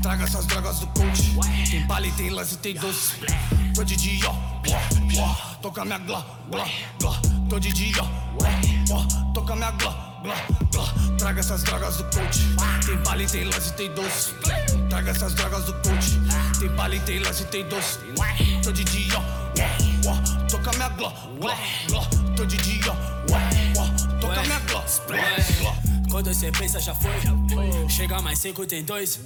Traga 0.00 0.24
essas 0.24 0.46
drogas 0.46 0.78
do 0.78 0.86
coach. 0.88 1.34
Tem 1.70 1.86
bala 1.86 2.06
e 2.06 2.12
tem 2.12 2.30
lance 2.30 2.54
e 2.54 2.58
tem 2.58 2.74
doce. 2.74 3.12
Tô 3.74 3.84
de 3.84 3.96
dia, 3.96 4.30
ó, 4.30 4.34
ó, 5.20 5.34
toca 5.60 5.84
minha 5.84 5.98
glá, 5.98 6.24
glá, 6.50 6.66
glá. 6.98 7.20
Tô 7.50 7.58
de 7.58 7.72
dia, 7.72 8.02
ó, 8.02 8.94
ó, 8.94 9.32
toca 9.34 9.54
minha 9.54 9.70
glá, 9.72 10.18
glá, 10.22 10.36
glá. 10.72 10.84
Traga 11.18 11.40
essas 11.40 11.62
drogas 11.62 11.98
do 11.98 12.04
coach. 12.04 12.40
Tem 12.86 12.96
bala 13.02 13.22
e 13.22 13.26
tem 13.26 13.44
lance 13.44 13.68
e 13.68 13.72
tem 13.72 13.94
doce. 13.94 14.32
Traga 14.88 15.10
essas 15.10 15.34
drogas 15.34 15.64
do 15.64 15.74
coach. 15.74 16.18
Tem 16.58 16.68
bala 16.70 16.94
e 16.94 17.00
tem 17.00 17.18
lance 17.18 17.42
e 17.42 17.46
tem 17.46 17.68
doce. 17.68 17.98
Tô 18.62 18.72
de 18.72 18.82
dia, 18.84 19.18
ó, 19.18 19.22
ó, 20.08 20.48
toca 20.48 20.70
minha 20.72 20.88
glá, 20.88 21.12
glá, 21.38 21.54
glá. 21.88 22.02
Tô 22.34 22.46
de 22.46 22.56
dia, 22.56 22.92
ó, 22.92 23.49
glá. 24.98 25.90
Quando 26.10 26.34
você 26.34 26.50
pensa 26.50 26.80
já 26.80 26.92
foi 26.92 27.12
Chega 27.88 28.20
mais 28.20 28.40
cinco 28.40 28.66
tem 28.66 28.82
dois 28.82 29.20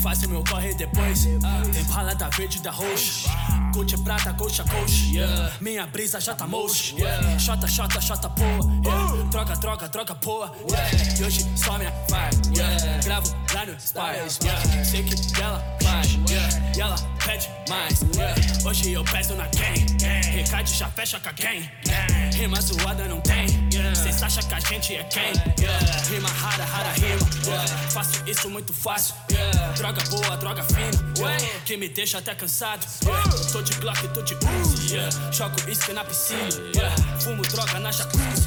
Faço 0.00 0.28
meu 0.28 0.44
corre 0.44 0.72
depois 0.74 1.24
Tem 1.72 1.84
palada 1.86 2.30
verde 2.30 2.62
da 2.62 2.70
roxa 2.70 3.28
Gucci 3.74 3.98
prata, 4.04 4.32
coxa, 4.34 4.64
coxa 4.64 5.52
Minha 5.60 5.86
brisa 5.88 6.20
já 6.20 6.34
tá 6.34 6.46
mocha 6.46 6.94
Chota, 7.38 7.66
chota, 7.66 8.00
chota, 8.00 8.32
yeah. 8.38 9.30
Troca, 9.30 9.56
troca, 9.56 9.88
troca, 9.88 10.18
yeah. 10.68 11.20
E 11.20 11.24
hoje 11.24 11.46
só 11.56 11.78
minha 11.78 11.92
vibe. 12.08 13.04
Gravo 13.04 13.36
lá 13.54 13.66
no 13.66 13.74
Spy. 13.74 14.84
Sei 14.84 15.02
que 15.02 15.40
ela 15.40 15.64
yeah. 16.28 16.76
E 16.76 16.80
ela 16.80 16.96
pede 17.24 17.48
mais. 17.68 18.00
Hoje 18.64 18.92
eu 18.92 19.04
peço 19.04 19.34
na 19.34 19.44
gang 19.44 19.86
Recade 20.32 20.74
já 20.74 20.88
fecha 20.90 21.18
com 21.18 21.28
a 21.28 21.32
gang 21.32 21.70
Rima 22.34 22.60
zoada 22.60 23.08
não 23.08 23.20
tem 23.20 23.46
Cês 23.94 24.22
acham 24.22 24.42
que 24.48 24.54
a 24.54 24.60
gente 24.60 24.96
é 24.96 25.04
quem? 25.04 25.32
Rima 26.10 26.28
rara, 26.28 26.64
rara 26.64 26.90
rima. 26.92 27.26
Faço 27.90 28.22
isso 28.26 28.48
muito 28.48 28.72
fácil. 28.72 29.14
Droga 29.76 30.02
boa, 30.10 30.36
droga 30.36 30.62
fina. 30.62 30.90
Que 31.64 31.76
me 31.76 31.88
deixa 31.88 32.18
até 32.18 32.34
cansado. 32.34 32.86
Tô 33.52 33.62
de 33.62 33.72
Glock, 33.74 34.08
tô 34.08 34.22
de 34.22 34.34
Uzi. 34.34 34.96
Jogo 35.32 35.56
isca 35.68 35.92
na 35.92 36.04
piscina. 36.04 36.50
Fumo 37.20 37.42
droga 37.42 37.78
na 37.78 37.90
jacuzzi 37.90 38.39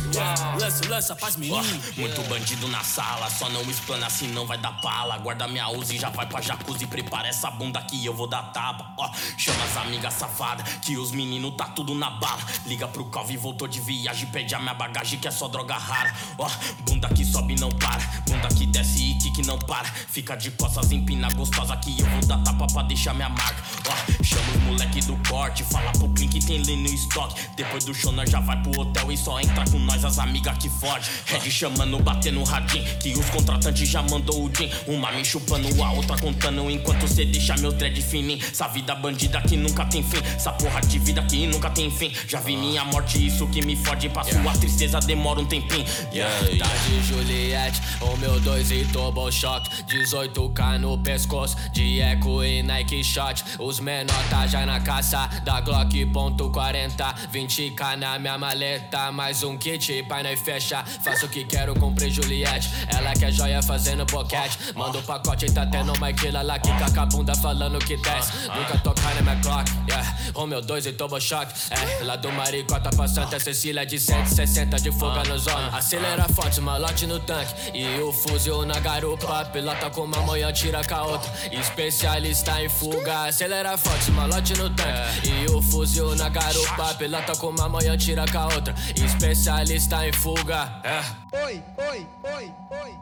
Lança, 0.59 0.88
lança 0.89 1.16
pras 1.16 1.36
meninas. 1.36 1.66
Muito 1.97 2.22
bandido 2.24 2.68
na 2.68 2.84
sala, 2.84 3.30
só 3.30 3.49
não 3.49 3.61
explana 3.64 4.07
assim 4.07 4.28
não 4.28 4.45
vai 4.45 4.57
dar 4.57 4.80
pala. 4.82 5.18
Guarda 5.18 5.47
minha 5.47 5.70
Uzi, 5.70 5.97
já 5.97 6.09
vai 6.09 6.26
pra 6.26 6.41
jacuzzi, 6.41 6.86
prepara 6.86 7.28
essa 7.28 7.49
bunda 7.49 7.82
que 7.82 8.05
eu 8.05 8.14
vou 8.14 8.28
dar 8.28 8.43
tapa. 8.51 8.93
Ó, 8.97 9.11
chama 9.38 9.64
as 9.64 9.78
amigas 9.78 10.14
safadas, 10.14 10.68
que 10.82 10.97
os 10.97 11.11
meninos 11.11 11.55
tá 11.57 11.66
tudo 11.66 11.95
na 11.95 12.09
bala. 12.09 12.41
Liga 12.66 12.88
pro 12.88 13.05
Calvin, 13.05 13.38
voltou 13.38 13.68
de 13.68 13.80
viagem, 13.80 14.28
pede 14.28 14.53
a 14.53 14.59
minha 14.59 14.74
bagagem 14.74 15.20
que 15.20 15.28
é 15.28 15.32
só 15.32 15.47
droga 15.47 15.76
rara. 15.76 16.14
Ó, 16.38 16.49
bunda 16.82 17.09
que 17.09 17.26
sobe 17.26 17.55
não 17.59 17.70
para, 17.70 18.03
bunda 18.28 18.47
que 18.49 18.66
desce 18.66 19.18
e 19.26 19.32
que 19.32 19.45
não 19.45 19.57
para. 19.57 19.86
Fica 19.86 20.36
de 20.36 20.51
costas, 20.51 20.91
empina 20.91 21.30
gostosa 21.34 21.76
que 21.78 21.99
eu 21.99 22.05
vou 22.05 22.26
dar 22.26 22.38
tapa 22.43 22.68
pra 22.68 22.84
deixar 22.84 23.14
minha 23.14 23.30
marca. 23.30 23.64
Ó, 23.88 24.24
chama 24.24 24.51
os 24.55 24.64
moleque 24.64 25.01
do 25.01 25.18
corte, 25.30 25.64
fala 25.64 25.91
pro 25.93 26.09
Clean 26.09 26.28
que 26.28 26.43
tem 26.43 26.61
lê 26.64 26.76
no 26.76 26.88
estoque. 26.88 27.41
Depois 27.55 27.86
do 27.86 27.93
show 27.93 28.11
nós 28.11 28.30
já 28.30 28.39
vai 28.39 28.61
pro 28.61 28.80
hotel 28.80 29.11
e 29.11 29.18
só 29.18 29.39
entra 29.39 29.66
com 29.70 29.80
nós 29.80 30.03
as 30.06 30.20
amigas 30.20 30.58
que 30.58 30.70
foge. 30.70 31.10
Red 31.26 31.49
chamando, 31.49 31.99
batendo 31.99 32.39
no 32.39 32.43
radinho, 32.43 32.84
que 32.99 33.14
os 33.14 33.30
contratantes 33.30 33.88
já 33.88 34.01
mandou 34.01 34.45
o 34.45 34.49
din. 34.49 34.70
Uma 34.88 35.12
me 35.12 35.24
chupando, 35.24 35.68
a 35.84 35.91
outra 35.91 36.18
contando, 36.18 36.70
enquanto 36.70 37.08
cê 37.08 37.26
deixa 37.26 37.56
meu 37.58 37.72
dread 37.72 38.01
fininho. 38.01 38.39
Essa 38.43 38.68
vida 38.68 38.95
bandida 38.95 39.41
que 39.41 39.56
nunca 39.56 39.86
tem 39.86 40.04
fim, 40.04 40.18
essa 40.36 40.51
porra 40.51 40.82
de 40.82 40.99
vida 40.99 41.22
que 41.24 41.47
nunca 41.47 41.70
tem 41.70 41.89
fim. 41.91 42.12
Já 42.28 42.39
vi 42.39 42.58
minha 42.58 42.84
morte, 42.86 43.26
isso 43.26 43.47
que 43.47 43.64
me 43.66 43.76
fode, 43.76 44.10
pra 44.10 44.24
sua 44.24 44.54
tristeza 44.54 44.99
demora 44.99 45.39
um 45.39 45.45
tempinho. 45.45 45.86
Yeah, 46.14 46.34
Tá 46.58 46.70
de 46.88 47.04
Juliette, 47.04 47.82
o 48.01 48.18
meu 48.18 48.39
2 48.39 48.72
e 48.72 48.86
Turbo 48.86 49.32
Shock 49.32 49.70
18k 49.86 50.80
no 50.80 50.97
pescoço, 50.97 51.56
de 51.72 51.99
eco 51.99 52.43
e 52.43 52.64
Nike 52.64 53.04
Shot 53.04 53.43
Os 53.60 53.80
menor 53.80 54.24
tá 54.30 54.47
já 54.47 54.66
na 54.66 54.80
caça, 54.80 55.28
da 55.43 55.62
Glock 55.62 56.06
ponto 56.08 56.49
40 56.49 57.04
20k 57.32 57.95
na 57.97 58.18
minha 58.20 58.38
maleta, 58.38 59.12
mais 59.12 59.43
um 59.43 59.58
kit, 59.58 59.92
pai 60.01 60.23
nós 60.23 60.39
fecha. 60.39 60.83
Faço 61.03 61.27
o 61.27 61.29
que 61.29 61.43
quero, 61.43 61.75
comprei 61.75 62.09
Juliette. 62.09 62.71
Ela 62.87 63.13
quer 63.13 63.31
joia 63.31 63.61
fazendo 63.61 64.05
boquete. 64.05 64.57
Manda 64.73 64.97
o 64.97 65.03
pacote, 65.03 65.51
tá 65.51 65.65
tendo 65.65 65.93
uma 65.93 66.11
quila 66.11 66.41
lá 66.41 66.57
com 66.59 66.99
a 66.99 67.05
bunda 67.05 67.35
falando 67.35 67.77
que 67.79 67.97
desce. 67.97 68.31
Nunca 68.47 68.77
tocar 68.79 69.13
na 69.15 69.21
minha 69.21 69.35
Glock, 69.35 69.69
yeah. 69.89 70.17
O 70.35 70.45
meu 70.47 70.61
2 70.61 70.85
e 70.85 70.93
Turbo 70.93 71.19
Shock, 71.19 71.51
é 71.69 72.03
Lá 72.03 72.15
do 72.15 72.31
Maricota 72.31 72.89
pra 72.89 73.07
Santa 73.07 73.39
Cecília 73.39 73.85
de 73.85 73.99
160 73.99 74.77
de 74.79 74.91
fuga 74.91 75.23
no 75.25 75.37
zona 75.37 75.67
Acelera 75.77 76.27
forte, 76.29 76.61
malote 76.61 77.05
no 77.05 77.19
tanque. 77.19 77.53
E 77.73 77.99
o 78.01 78.13
fuzil 78.13 78.65
na 78.65 78.79
garupa. 78.79 79.45
Pilota 79.45 79.89
com 79.89 80.01
uma 80.01 80.21
manhã, 80.21 80.51
tira 80.53 80.83
com 80.83 80.95
a 80.95 81.03
outra. 81.03 81.31
Especialista 81.51 82.61
em 82.61 82.69
fuga. 82.69 83.25
Acelera 83.25 83.77
forte, 83.77 84.11
malote 84.11 84.53
no 84.53 84.69
tanque. 84.69 85.29
E 85.29 85.51
o 85.51 85.61
fuzil 85.61 86.15
na 86.15 86.29
garupa. 86.29 86.93
Pilota 86.95 87.35
com 87.35 87.47
uma 87.47 87.67
manhã, 87.67 87.97
tira 87.97 88.25
com 88.31 88.37
a 88.37 88.45
outra. 88.45 88.75
Especialista 88.95 89.82
em 89.91 90.13
fuga 90.13 90.81
é. 90.84 90.99
Oi, 91.45 91.63
oi, 91.77 92.07
oi, 92.23 92.53
oi. 92.69 92.97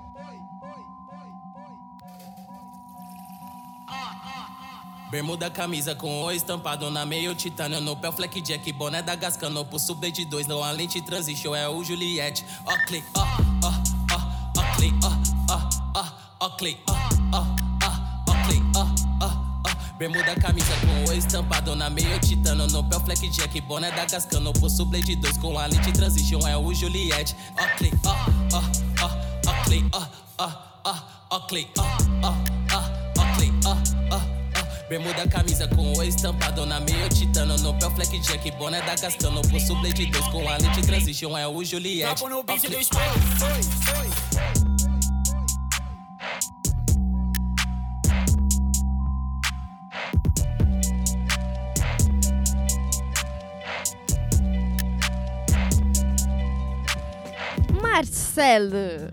Bermuda, 5.12 5.50
camisa 5.50 5.94
com 5.94 6.24
o 6.24 6.32
estampado 6.32 6.90
na 6.90 7.06
meio 7.06 7.36
titânio 7.36 7.82
No 7.82 7.98
pé 7.98 8.08
o 8.08 8.14
Fleck 8.14 8.40
Jack, 8.40 8.72
boné 8.72 9.02
da 9.02 9.14
Gascano 9.14 9.66
Pro 9.66 9.78
sub 9.78 10.10
de 10.10 10.24
dois, 10.24 10.48
não 10.48 10.64
a 10.64 10.72
lente 10.72 11.02
transition 11.02 11.54
É 11.54 11.68
o 11.68 11.84
Juliette, 11.84 12.46
ó 12.66 12.78
clique, 12.86 13.08
ó, 13.16 13.22
ó, 13.22 13.74
ó, 14.10 14.22
ó 14.58 14.82
ó, 15.04 15.12
ó, 15.50 15.60
ó, 16.00 16.06
ó 16.40 16.50
ó, 16.88 16.88
ó, 16.88 17.38
ó, 17.38 17.71
Bermuda, 20.02 20.34
camisa 20.34 20.74
com 20.78 21.12
o 21.12 21.14
estampado 21.14 21.76
na 21.76 21.88
meio 21.88 22.20
titânio 22.22 22.66
No 22.66 22.84
pé 22.84 22.98
Jack, 23.30 23.62
boné 23.62 23.92
da 23.92 24.04
Gascano 24.04 24.52
Pro 24.52 24.68
sub 24.68 25.00
de 25.00 25.16
dois, 25.16 25.38
com 25.38 25.60
a 25.60 25.68
lente 25.68 25.92
transition 25.92 26.40
É 26.48 26.58
o 26.58 26.74
Juliette, 26.74 27.36
ó 27.56 27.68
clique, 27.78 27.96
ó, 28.04 28.16
ó, 28.52 28.64
ó, 29.00 29.12
ó 29.46 29.64
clique, 29.64 29.88
ó, 29.94 30.08
ó, 30.40 30.52
ó, 30.86 30.96
ó 31.30 31.40
clique, 31.42 31.72
ó, 31.78 31.84
ó, 32.24 32.34
ó, 32.74 33.22
ó 33.22 33.36
clique, 33.36 33.60
ó, 33.64 33.78
ó, 34.10 34.18
ó 34.18 34.90
Bermuda, 34.90 35.28
camisa 35.28 35.68
com 35.68 35.94
o 35.94 36.02
estampado 36.02 36.66
na 36.66 36.80
meio 36.80 37.08
titano 37.10 37.56
No 37.58 37.72
pé 37.76 37.88
Jack, 38.22 38.50
boné 38.58 38.82
da 38.82 38.96
Gascano 38.96 39.44
Pulso 39.44 39.76
Blade 39.82 40.08
2 40.08 40.28
com 40.30 40.50
a 40.50 40.58
lente 40.58 40.82
transition 40.82 41.38
É 41.38 41.48
o 41.48 41.64
Juliette 41.64 42.16
Trapo 42.16 42.28
no 42.28 42.42
beat 42.42 42.64
do 42.64 42.70
clique, 42.70 42.86
spray 42.86 44.61
Marcelo, 58.06 59.12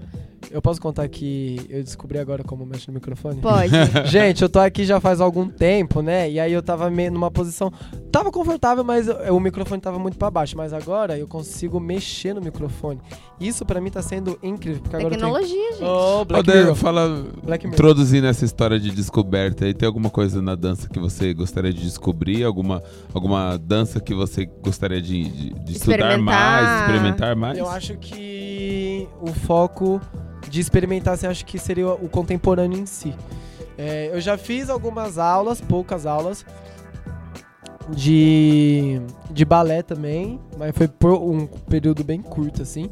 Eu 0.51 0.62
posso 0.62 0.80
contar 0.80 1.07
que 1.09 1.61
eu 1.68 1.82
descobri 1.84 2.18
agora 2.18 2.43
como 2.43 2.64
mexe 2.64 2.89
no 2.89 2.95
microfone? 2.95 3.39
pode. 3.39 3.70
Gente, 4.09 4.41
eu 4.41 4.49
tô 4.49 4.59
aqui 4.59 4.82
já 4.86 4.99
faz 4.99 5.20
algum 5.20 5.47
tempo, 5.47 6.01
né? 6.01 6.30
E 6.30 6.41
aí 6.41 6.51
eu 6.55 6.62
tava 6.62 6.89
meio 6.89 7.12
numa 7.12 7.30
posição. 7.30 7.70
Tava 8.11 8.30
confortável, 8.32 8.82
mas 8.82 9.09
eu- 9.09 9.36
o 9.36 9.41
microfone 9.41 9.78
tava 9.78 9.99
muito 9.99 10.16
pra 10.16 10.30
baixo. 10.30 10.57
Mas 10.57 10.72
agora 10.72 11.18
eu 11.18 11.28
consigo 11.28 11.78
mexer 11.78 12.32
no 12.34 12.41
microfone. 12.41 12.99
Isso 13.39 13.66
pra 13.66 13.78
mim 13.78 13.91
tá 13.91 14.01
sendo 14.01 14.39
incrível. 14.43 14.80
Porque 14.80 14.97
agora 14.97 15.14
eu 15.14 15.18
Tecnologia, 15.18 15.72
gente. 15.72 15.84
Oh, 15.84 16.20
Ô, 16.22 16.24
Black 16.24 16.49
Mirror. 16.51 16.74
fala, 16.74 17.26
Black 17.45 17.66
Mirror. 17.66 17.74
introduzindo 17.74 18.26
essa 18.26 18.45
história 18.47 18.80
de 18.80 18.91
descoberta 18.91 19.66
aí, 19.66 19.74
tem 19.74 19.86
alguma 19.86 20.09
coisa 20.09 20.41
na 20.41 20.55
dança 20.55 20.89
que 20.89 20.99
você 20.99 21.34
gostaria 21.34 21.74
de 21.74 21.82
descobrir? 21.82 22.43
Alguma, 22.43 22.82
alguma 23.12 23.59
dança 23.59 24.01
que 24.01 24.14
você 24.14 24.47
gostaria 24.47 25.03
de, 25.03 25.24
de- 25.24 25.51
de 25.62 25.72
estudar 25.72 26.16
mais, 26.16 26.80
experimentar 26.80 27.36
mais? 27.36 27.59
Eu 27.59 27.68
acho 27.68 27.99
que 27.99 28.47
o 29.20 29.28
foco 29.28 30.00
de 30.48 30.61
experimentar, 30.61 31.14
assim, 31.14 31.26
acho 31.26 31.44
que 31.44 31.59
seria 31.59 31.88
o 31.88 32.09
contemporâneo 32.09 32.78
em 32.78 32.86
si. 32.86 33.14
É, 33.76 34.11
eu 34.12 34.20
já 34.20 34.36
fiz 34.36 34.68
algumas 34.70 35.18
aulas, 35.18 35.61
poucas 35.61 36.06
aulas, 36.06 36.44
de, 37.90 39.00
de 39.30 39.44
balé 39.44 39.82
também, 39.82 40.40
mas 40.56 40.76
foi 40.76 40.88
por 40.88 41.12
um 41.14 41.46
período 41.46 42.04
bem 42.04 42.20
curto, 42.20 42.62
assim. 42.62 42.90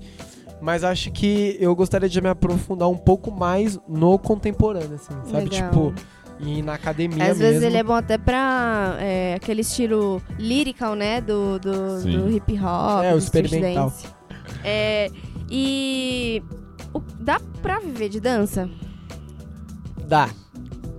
Mas 0.61 0.85
acho 0.85 1.11
que 1.11 1.57
eu 1.61 1.75
gostaria 1.75 2.09
de 2.09 2.21
me 2.21 2.29
aprofundar 2.29 2.89
um 2.89 2.97
pouco 2.97 3.31
mais 3.31 3.79
no 3.87 4.19
contemporâneo, 4.19 4.95
assim, 4.95 5.15
sabe? 5.31 5.49
Legal. 5.49 5.71
Tipo, 5.71 5.95
ir 6.41 6.63
na 6.63 6.75
academia 6.75 7.23
Às 7.25 7.39
mesmo. 7.39 7.43
vezes 7.43 7.63
ele 7.63 7.77
é 7.77 7.83
bom 7.83 7.95
até 7.95 8.17
pra 8.17 8.97
é, 8.99 9.35
aquele 9.35 9.61
estilo 9.61 10.23
lyrical, 10.39 10.95
né? 10.95 11.21
Do, 11.21 11.59
do, 11.59 12.03
do 12.03 12.31
hip 12.31 12.55
hop, 12.59 13.05
É, 13.05 13.15
o 13.15 13.19
experimental. 13.19 13.93
É, 14.65 15.11
e 15.51 16.43
o- 16.93 17.01
dá 17.21 17.41
pra 17.63 17.79
viver 17.81 18.09
de 18.09 18.21
dança? 18.21 18.69
Dá. 20.09 20.31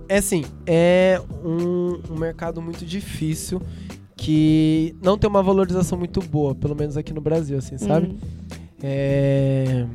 É 0.08 0.18
assim, 0.18 0.44
é 0.66 1.20
um, 1.44 2.00
um 2.12 2.18
mercado 2.18 2.62
muito 2.62 2.84
difícil 2.86 3.60
que 4.16 4.96
não 5.02 5.16
tem 5.18 5.28
uma 5.28 5.42
valorização 5.42 5.98
muito 5.98 6.20
boa, 6.20 6.54
pelo 6.54 6.74
menos 6.74 6.96
aqui 6.96 7.12
no 7.12 7.20
Brasil, 7.20 7.56
assim, 7.58 7.78
sabe? 7.78 8.08
Hum. 8.08 8.18
É... 8.82 9.86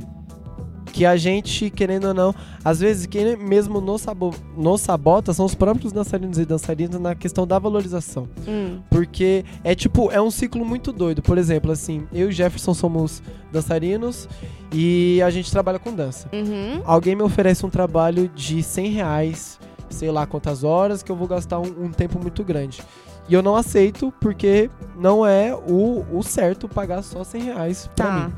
Que 0.93 1.05
a 1.07 1.17
gente, 1.17 1.69
querendo 1.71 2.09
ou 2.09 2.13
não, 2.13 2.35
às 2.63 2.79
vezes 2.79 3.07
quem 3.07 3.35
mesmo 3.35 3.81
nos, 3.81 4.01
sabo... 4.01 4.33
nos 4.55 4.79
sabota 4.79 5.33
são 5.33 5.43
os 5.43 5.55
próprios 5.55 5.91
dançarinos 5.91 6.37
e 6.37 6.45
dançarinas 6.45 7.01
na 7.01 7.15
questão 7.15 7.47
da 7.47 7.57
valorização. 7.57 8.29
Hum. 8.47 8.79
Porque 8.91 9.43
é 9.63 9.73
tipo, 9.73 10.11
é 10.11 10.21
um 10.21 10.29
ciclo 10.29 10.63
muito 10.63 10.91
doido. 10.93 11.21
Por 11.23 11.39
exemplo, 11.39 11.71
assim, 11.71 12.05
eu 12.13 12.29
e 12.29 12.31
Jefferson 12.31 12.75
somos 12.75 13.23
dançarinos 13.51 14.29
e 14.71 15.19
a 15.21 15.29
gente 15.31 15.51
trabalha 15.51 15.79
com 15.79 15.93
dança 15.93 16.29
Uhum. 16.31 16.81
alguém 16.85 17.15
me 17.15 17.23
oferece 17.23 17.65
um 17.65 17.69
trabalho 17.69 18.27
de 18.29 18.61
100 18.61 18.91
reais, 18.91 19.59
sei 19.89 20.11
lá 20.11 20.25
quantas 20.27 20.63
horas, 20.63 21.01
que 21.01 21.11
eu 21.11 21.15
vou 21.15 21.27
gastar 21.27 21.59
um, 21.59 21.85
um 21.85 21.91
tempo 21.91 22.19
muito 22.19 22.43
grande. 22.43 22.83
E 23.27 23.33
eu 23.33 23.41
não 23.41 23.55
aceito 23.55 24.13
porque 24.19 24.69
não 24.99 25.25
é 25.25 25.55
o, 25.55 26.05
o 26.11 26.21
certo 26.21 26.67
pagar 26.69 27.01
só 27.01 27.23
100 27.23 27.41
reais 27.41 27.89
pra 27.95 28.05
Tá. 28.05 28.27
mim. 28.27 28.33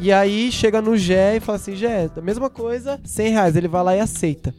E 0.00 0.12
aí 0.12 0.52
chega 0.52 0.80
no 0.80 0.96
Gé 0.96 1.36
e 1.36 1.40
fala 1.40 1.56
assim, 1.56 1.74
Gé, 1.74 2.08
a 2.16 2.20
mesma 2.20 2.48
coisa, 2.48 3.00
100 3.04 3.28
reais. 3.30 3.56
Ele 3.56 3.68
vai 3.68 3.82
lá 3.82 3.96
e 3.96 4.00
aceita. 4.00 4.54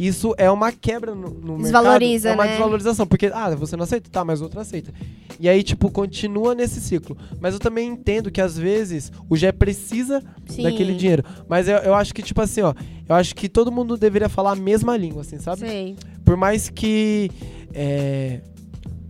Isso 0.00 0.34
é 0.38 0.50
uma 0.50 0.72
quebra 0.72 1.14
no, 1.14 1.28
no 1.28 1.58
Desvaloriza, 1.58 2.30
mercado. 2.30 2.32
É 2.32 2.32
uma 2.32 2.44
né? 2.44 2.50
desvalorização. 2.52 3.06
Porque, 3.06 3.26
ah, 3.26 3.54
você 3.54 3.76
não 3.76 3.84
aceita? 3.84 4.08
Tá, 4.10 4.24
mas 4.24 4.40
outro 4.40 4.58
aceita. 4.58 4.90
E 5.38 5.46
aí, 5.46 5.62
tipo, 5.62 5.90
continua 5.90 6.54
nesse 6.54 6.80
ciclo. 6.80 7.16
Mas 7.38 7.52
eu 7.52 7.60
também 7.60 7.86
entendo 7.86 8.30
que 8.30 8.40
às 8.40 8.56
vezes 8.56 9.12
o 9.28 9.36
Gé 9.36 9.52
precisa 9.52 10.22
Sim. 10.48 10.62
daquele 10.62 10.94
dinheiro. 10.94 11.22
Mas 11.46 11.68
eu, 11.68 11.76
eu 11.78 11.94
acho 11.94 12.14
que, 12.14 12.22
tipo 12.22 12.40
assim, 12.40 12.62
ó, 12.62 12.72
eu 13.06 13.14
acho 13.14 13.34
que 13.36 13.46
todo 13.46 13.70
mundo 13.70 13.94
deveria 13.96 14.30
falar 14.30 14.52
a 14.52 14.56
mesma 14.56 14.96
língua, 14.96 15.20
assim, 15.20 15.38
sabe? 15.38 15.60
Sei. 15.60 15.96
Por 16.24 16.34
mais 16.34 16.70
que. 16.70 17.30
É, 17.74 18.40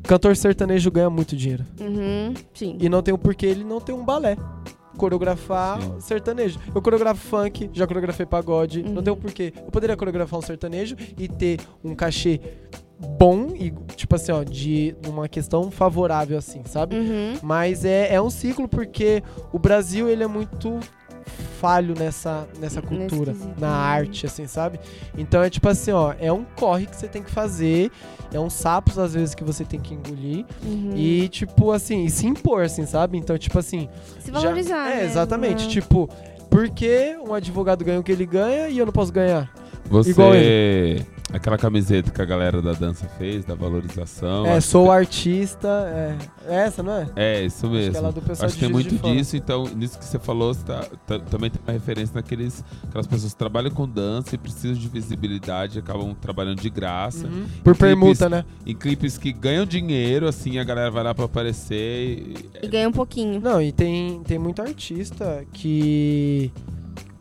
cantor 0.03 0.37
sertanejo 0.37 0.91
ganha 0.91 1.09
muito 1.09 1.37
dinheiro. 1.37 1.65
Uhum. 1.81 2.35
Sim. 2.53 2.77
E 2.81 2.89
não 2.89 3.01
tem 3.01 3.15
o 3.15 3.19
porquê 3.19 3.47
ele 3.47 3.63
não 3.63 3.81
ter 3.81 3.93
um 3.93 4.05
balé. 4.05 4.37
Coreografar 5.01 5.81
Sim. 5.81 5.99
sertanejo. 5.99 6.61
Eu 6.75 6.83
coreografo 6.83 7.27
funk, 7.27 7.71
já 7.73 7.87
coreografei 7.87 8.27
pagode. 8.27 8.81
Uhum. 8.81 8.93
Não 8.93 9.03
tem 9.03 9.11
o 9.11 9.17
porquê. 9.17 9.51
Eu 9.57 9.71
poderia 9.71 9.97
coreografar 9.97 10.39
um 10.39 10.43
sertanejo 10.43 10.95
e 11.19 11.27
ter 11.27 11.59
um 11.83 11.95
cachê 11.95 12.39
bom 13.19 13.49
e, 13.55 13.71
tipo 13.97 14.15
assim, 14.15 14.31
ó, 14.31 14.45
de 14.45 14.95
uma 15.09 15.27
questão 15.27 15.71
favorável, 15.71 16.37
assim, 16.37 16.63
sabe? 16.67 16.97
Uhum. 16.97 17.39
Mas 17.43 17.87
é, 17.87 18.13
é 18.13 18.21
um 18.21 18.29
ciclo 18.29 18.69
porque 18.69 19.23
o 19.55 19.59
Brasil, 19.59 20.07
ele 20.07 20.23
é 20.23 20.27
muito 20.27 20.79
falho 21.61 21.95
nessa, 21.99 22.49
nessa 22.59 22.81
cultura, 22.81 23.35
na 23.59 23.69
arte, 23.71 24.25
assim, 24.27 24.47
sabe? 24.47 24.81
Então 25.17 25.43
é 25.43 25.51
tipo 25.51 25.69
assim, 25.69 25.93
ó, 25.93 26.15
é 26.19 26.33
um 26.33 26.45
corre 26.57 26.87
que 26.87 26.97
você 26.97 27.07
tem 27.07 27.23
que 27.23 27.31
fazer, 27.31 27.91
é 28.33 28.41
uns 28.41 28.55
sapos 28.55 28.99
às 28.99 29.13
vezes 29.15 29.35
que 29.35 29.45
você 29.45 29.65
tem 29.65 29.79
que 29.79 29.93
engolir 29.95 30.47
Uhum. 30.65 30.93
e 30.97 31.29
tipo 31.29 31.71
assim, 31.73 32.05
e 32.05 32.11
se 32.11 32.27
impor, 32.27 32.63
assim, 32.63 32.87
sabe? 32.87 33.19
Então 33.19 33.37
tipo 33.37 33.59
assim, 33.59 33.89
Se 34.21 34.33
já- 34.33 34.41
valorizar. 34.41 34.91
é 34.91 34.97
né? 34.97 35.05
exatamente, 35.05 35.65
Uhum. 35.65 35.69
tipo, 35.71 36.09
por 36.49 36.69
que 36.71 37.17
um 37.27 37.35
advogado 37.35 37.85
ganha 37.85 38.01
o 38.01 38.03
que 38.03 38.11
ele 38.13 38.27
ganha 38.27 38.69
e 38.69 38.79
eu 38.79 38.87
não 38.87 38.93
posso 38.93 39.13
ganhar? 39.13 39.53
Você. 39.91 40.11
Igual 40.11 40.33
Aquela 41.33 41.57
camiseta 41.57 42.11
que 42.11 42.21
a 42.21 42.25
galera 42.25 42.61
da 42.61 42.73
dança 42.73 43.07
fez, 43.17 43.45
da 43.45 43.55
valorização. 43.55 44.45
é, 44.47 44.57
acho 44.57 44.67
sou 44.69 44.87
que- 44.87 44.91
artista, 44.91 45.69
é, 45.69 46.17
é 46.49 46.55
essa, 46.67 46.83
não 46.83 46.93
é? 46.93 47.07
É, 47.15 47.45
isso 47.45 47.67
Acho 47.67 47.73
mesmo. 47.73 47.93
que 47.93 47.99
é 48.31 48.33
Acho 48.33 48.47
que 48.47 48.49
de 48.55 48.59
tem 48.59 48.69
muito 48.69 48.97
disso, 48.99 49.37
então, 49.37 49.63
nisso 49.77 49.97
que 49.97 50.05
você 50.05 50.19
falou, 50.19 50.53
você 50.53 50.65
tá- 50.65 50.85
tá- 51.07 51.19
também 51.21 51.49
tem 51.49 51.61
uma 51.65 51.73
referência 51.73 52.17
naqueles 52.17 52.65
aquelas 52.89 53.07
pessoas 53.07 53.33
que 53.33 53.39
trabalham 53.39 53.71
com 53.71 53.87
dança 53.89 54.35
e 54.35 54.39
precisam 54.39 54.73
de 54.77 54.89
visibilidade, 54.89 55.79
acabam 55.79 56.15
trabalhando 56.21 56.61
de 56.61 56.69
graça. 56.69 57.29
Uhum. 57.29 57.45
Por 57.63 57.77
Clipes- 57.77 57.79
permuta, 57.79 58.29
né? 58.29 58.45
Em 58.67 58.75
clipes 58.75 59.17
que 59.17 59.33
ganham 59.33 59.65
dinheiro, 59.65 60.27
assim, 60.27 60.59
a 60.59 60.65
galera 60.65 60.91
vai 60.91 61.05
lá 61.05 61.15
pra 61.15 61.27
aparecer. 61.27 61.81
e- 61.81 62.35
E 62.63 62.67
ganha 62.69 62.89
um 62.89 62.93
pouquinho. 62.93 63.41
Não, 63.41 63.63
e 63.63 63.71
tem, 63.71 64.21
tem 64.25 64.37
muito 64.37 64.61
artista 64.61 65.45
que. 65.53 66.51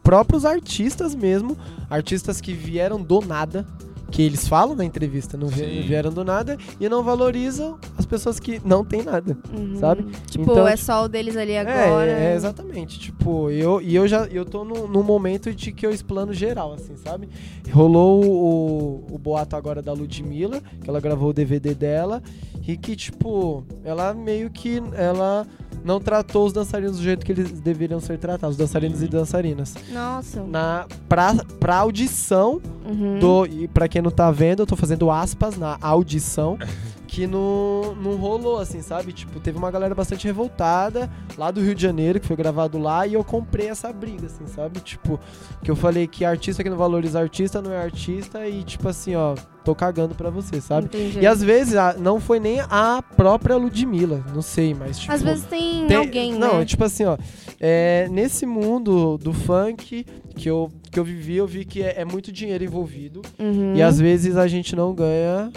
Próprios 0.03 0.45
artistas 0.45 1.13
mesmo, 1.13 1.57
artistas 1.89 2.39
que 2.41 2.53
vieram 2.53 3.01
do 3.01 3.21
nada, 3.21 3.65
que 4.11 4.23
eles 4.23 4.47
falam 4.47 4.75
na 4.75 4.83
entrevista, 4.83 5.37
não 5.37 5.49
Sim. 5.49 5.83
vieram 5.85 6.11
do 6.11 6.23
nada 6.23 6.57
e 6.79 6.89
não 6.89 7.03
valorizam 7.03 7.77
as 7.95 8.07
pessoas 8.07 8.39
que 8.39 8.59
não 8.65 8.83
têm 8.83 9.03
nada. 9.03 9.37
Uhum. 9.55 9.75
Sabe? 9.75 10.03
Tipo, 10.27 10.51
Então, 10.51 10.67
é 10.67 10.71
tipo- 10.71 10.83
só 10.85 11.03
o 11.05 11.07
deles 11.07 11.37
ali 11.37 11.55
agora. 11.55 12.09
É, 12.09 12.31
é, 12.31 12.35
exatamente. 12.35 12.97
Tipo, 12.99 13.51
eu, 13.51 13.79
e 13.79 13.95
eu 13.95 14.07
já 14.07 14.25
eu 14.25 14.45
tô 14.45 14.63
num, 14.63 14.87
num 14.87 15.03
momento 15.03 15.53
de 15.53 15.71
que 15.71 15.85
eu 15.85 15.91
explano 15.91 16.33
geral, 16.33 16.73
assim, 16.73 16.95
sabe? 16.97 17.29
Rolou 17.71 18.25
o, 18.25 19.05
o 19.13 19.17
boato 19.19 19.55
agora 19.55 19.79
da 19.79 19.93
Ludmilla, 19.93 20.59
que 20.81 20.89
ela 20.89 20.99
gravou 20.99 21.29
o 21.29 21.33
DVD 21.33 21.75
dela, 21.75 22.23
e 22.67 22.75
que, 22.77 22.95
tipo, 22.95 23.63
ela 23.83 24.11
meio 24.15 24.49
que. 24.49 24.81
Ela 24.93 25.45
não 25.83 25.99
tratou 25.99 26.45
os 26.45 26.53
dançarinos 26.53 26.97
do 26.97 27.03
jeito 27.03 27.25
que 27.25 27.31
eles 27.31 27.51
deveriam 27.51 27.99
ser 27.99 28.17
tratados, 28.17 28.55
os 28.55 28.57
dançarinos 28.57 29.01
e 29.01 29.07
dançarinas. 29.07 29.75
Nossa. 29.91 30.43
Na, 30.43 30.85
pra, 31.07 31.33
pra 31.59 31.77
audição 31.77 32.61
Uhum. 32.85 33.19
do. 33.19 33.45
E 33.45 33.67
pra 33.67 33.87
quem 33.87 34.01
não 34.01 34.09
tá 34.11 34.31
vendo, 34.31 34.61
eu 34.63 34.65
tô 34.67 34.75
fazendo 34.75 35.09
aspas 35.11 35.55
na 35.57 35.77
audição. 35.81 36.57
Que 37.11 37.25
não, 37.25 37.95
não 37.95 38.15
rolou, 38.17 38.59
assim, 38.59 38.83
sabe? 38.83 39.11
Tipo, 39.11 39.39
teve 39.39 39.57
uma 39.57 39.71
galera 39.71 39.95
bastante 39.95 40.27
revoltada 40.27 41.09
lá 41.37 41.49
do 41.49 41.59
Rio 41.59 41.73
de 41.73 41.81
Janeiro, 41.81 42.19
que 42.19 42.27
foi 42.27 42.35
gravado 42.35 42.77
lá, 42.77 43.07
e 43.07 43.15
eu 43.15 43.23
comprei 43.23 43.67
essa 43.67 43.91
briga, 43.91 44.27
assim, 44.27 44.45
sabe? 44.45 44.79
Tipo, 44.79 45.19
que 45.63 45.71
eu 45.71 45.75
falei 45.75 46.05
que 46.05 46.23
artista 46.23 46.61
que 46.63 46.69
não 46.69 46.77
valoriza 46.77 47.19
artista 47.19 47.63
não 47.63 47.71
é 47.73 47.77
artista, 47.81 48.47
e 48.47 48.63
tipo 48.63 48.87
assim, 48.87 49.15
ó, 49.15 49.33
tô 49.65 49.73
cagando 49.73 50.13
pra 50.13 50.29
você, 50.29 50.61
sabe? 50.61 50.85
Entendi. 50.85 51.19
E 51.19 51.25
às 51.25 51.41
vezes 51.43 51.75
a- 51.75 51.95
não 51.97 52.19
foi 52.19 52.39
nem 52.39 52.59
a 52.69 53.01
própria 53.17 53.55
Ludmilla, 53.57 54.23
não 54.33 54.43
sei, 54.43 54.75
mas 54.75 54.99
tipo. 54.99 55.11
Às 55.11 55.23
vezes 55.23 55.45
tem, 55.45 55.87
Tem- 55.87 55.97
alguém, 55.97 56.33
Não, 56.35 56.59
né? 56.59 56.65
tipo 56.65 56.83
assim, 56.83 57.05
ó. 57.05 57.17
é, 57.59 58.07
nesse 58.11 58.45
mundo 58.45 59.17
do 59.17 59.33
funk 59.33 60.05
que 60.35 60.47
eu, 60.47 60.71
que 60.91 60.99
eu 60.99 61.03
vivi, 61.03 61.37
eu 61.37 61.47
vi 61.47 61.65
que 61.65 61.81
é, 61.81 62.01
é 62.01 62.05
muito 62.05 62.31
dinheiro 62.31 62.63
envolvido. 62.63 63.23
Uhum. 63.39 63.73
E 63.75 63.81
às 63.81 63.99
vezes 63.99 64.37
a 64.37 64.47
gente 64.47 64.75
não 64.75 64.93
ganha 64.93 65.51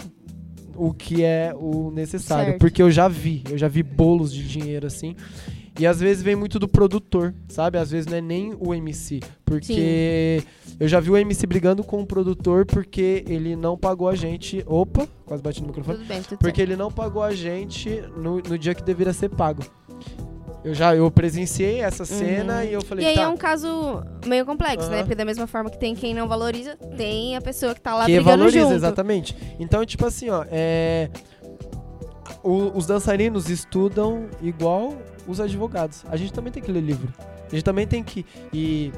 o 0.75 0.93
que 0.93 1.23
é 1.23 1.53
o 1.55 1.91
necessário. 1.91 2.45
Certo. 2.45 2.59
Porque 2.59 2.81
eu 2.81 2.91
já 2.91 3.07
vi, 3.07 3.43
eu 3.49 3.57
já 3.57 3.67
vi 3.67 3.83
bolos 3.83 4.33
de 4.33 4.47
dinheiro 4.47 4.87
assim. 4.87 5.15
E 5.79 5.87
às 5.87 5.99
vezes 5.99 6.21
vem 6.21 6.35
muito 6.35 6.59
do 6.59 6.67
produtor, 6.67 7.33
sabe? 7.47 7.79
Às 7.79 7.89
vezes 7.89 8.05
não 8.05 8.17
é 8.17 8.21
nem 8.21 8.55
o 8.59 8.75
MC. 8.75 9.21
Porque 9.43 10.43
eu 10.79 10.87
já 10.87 10.99
vi 10.99 11.09
o 11.09 11.17
MC 11.17 11.47
brigando 11.47 11.83
com 11.83 12.01
o 12.01 12.05
produtor 12.05 12.65
porque 12.65 13.23
ele 13.27 13.55
não 13.55 13.75
pagou 13.75 14.07
a 14.07 14.15
gente. 14.15 14.63
Opa, 14.67 15.07
quase 15.25 15.41
bati 15.41 15.61
no 15.61 15.67
microfone. 15.67 15.97
Tudo 15.97 16.07
bem, 16.07 16.21
tudo 16.21 16.37
Porque 16.37 16.61
ele 16.61 16.75
não 16.75 16.91
pagou 16.91 17.23
a 17.23 17.33
gente 17.33 18.03
no, 18.15 18.37
no 18.37 18.57
dia 18.57 18.75
que 18.75 18.83
deveria 18.83 19.13
ser 19.13 19.29
pago. 19.29 19.63
Eu 20.63 20.73
já 20.73 20.95
eu 20.95 21.11
presenciei 21.11 21.81
essa 21.81 22.05
cena 22.05 22.63
e 22.63 22.71
eu 22.73 22.81
falei, 22.81 23.03
Uhum. 23.05 23.09
E 23.11 23.13
aí 23.13 23.17
tá, 23.17 23.23
é 23.23 23.27
um 23.27 23.35
caso 23.37 24.01
meio 24.25 24.45
complexo, 24.45 24.89
né? 24.89 24.95
Aham. 24.97 25.03
Porque 25.03 25.15
da 25.15 25.25
mesma 25.25 25.45
forma 25.45 25.69
que 25.69 25.77
tem 25.77 25.93
quem 25.93 26.13
não 26.13 26.27
valoriza, 26.27 26.77
tem 26.95 27.35
a 27.35 27.41
pessoa 27.41 27.73
que 27.75 27.81
tá 27.81 27.93
lá 27.95 28.05
que 28.05 28.15
brigando 28.15 28.37
valoriza, 28.37 28.59
junto. 28.61 28.73
exatamente. 28.75 29.35
Então, 29.59 29.85
tipo 29.85 30.05
assim, 30.05 30.29
ó, 30.29 30.45
é... 30.49 31.09
o- 32.43 32.71
os 32.77 32.85
dançarinos 32.85 33.49
estudam 33.49 34.27
igual 34.41 34.93
os 35.27 35.39
advogados. 35.39 36.03
A 36.09 36.15
gente 36.17 36.33
também 36.33 36.51
tem 36.51 36.61
que 36.61 36.71
ler 36.71 36.81
livro. 36.81 37.11
A 37.47 37.49
gente 37.55 37.63
também 37.63 37.85
tem 37.87 38.03
que 38.03 38.25
ir 38.51 38.91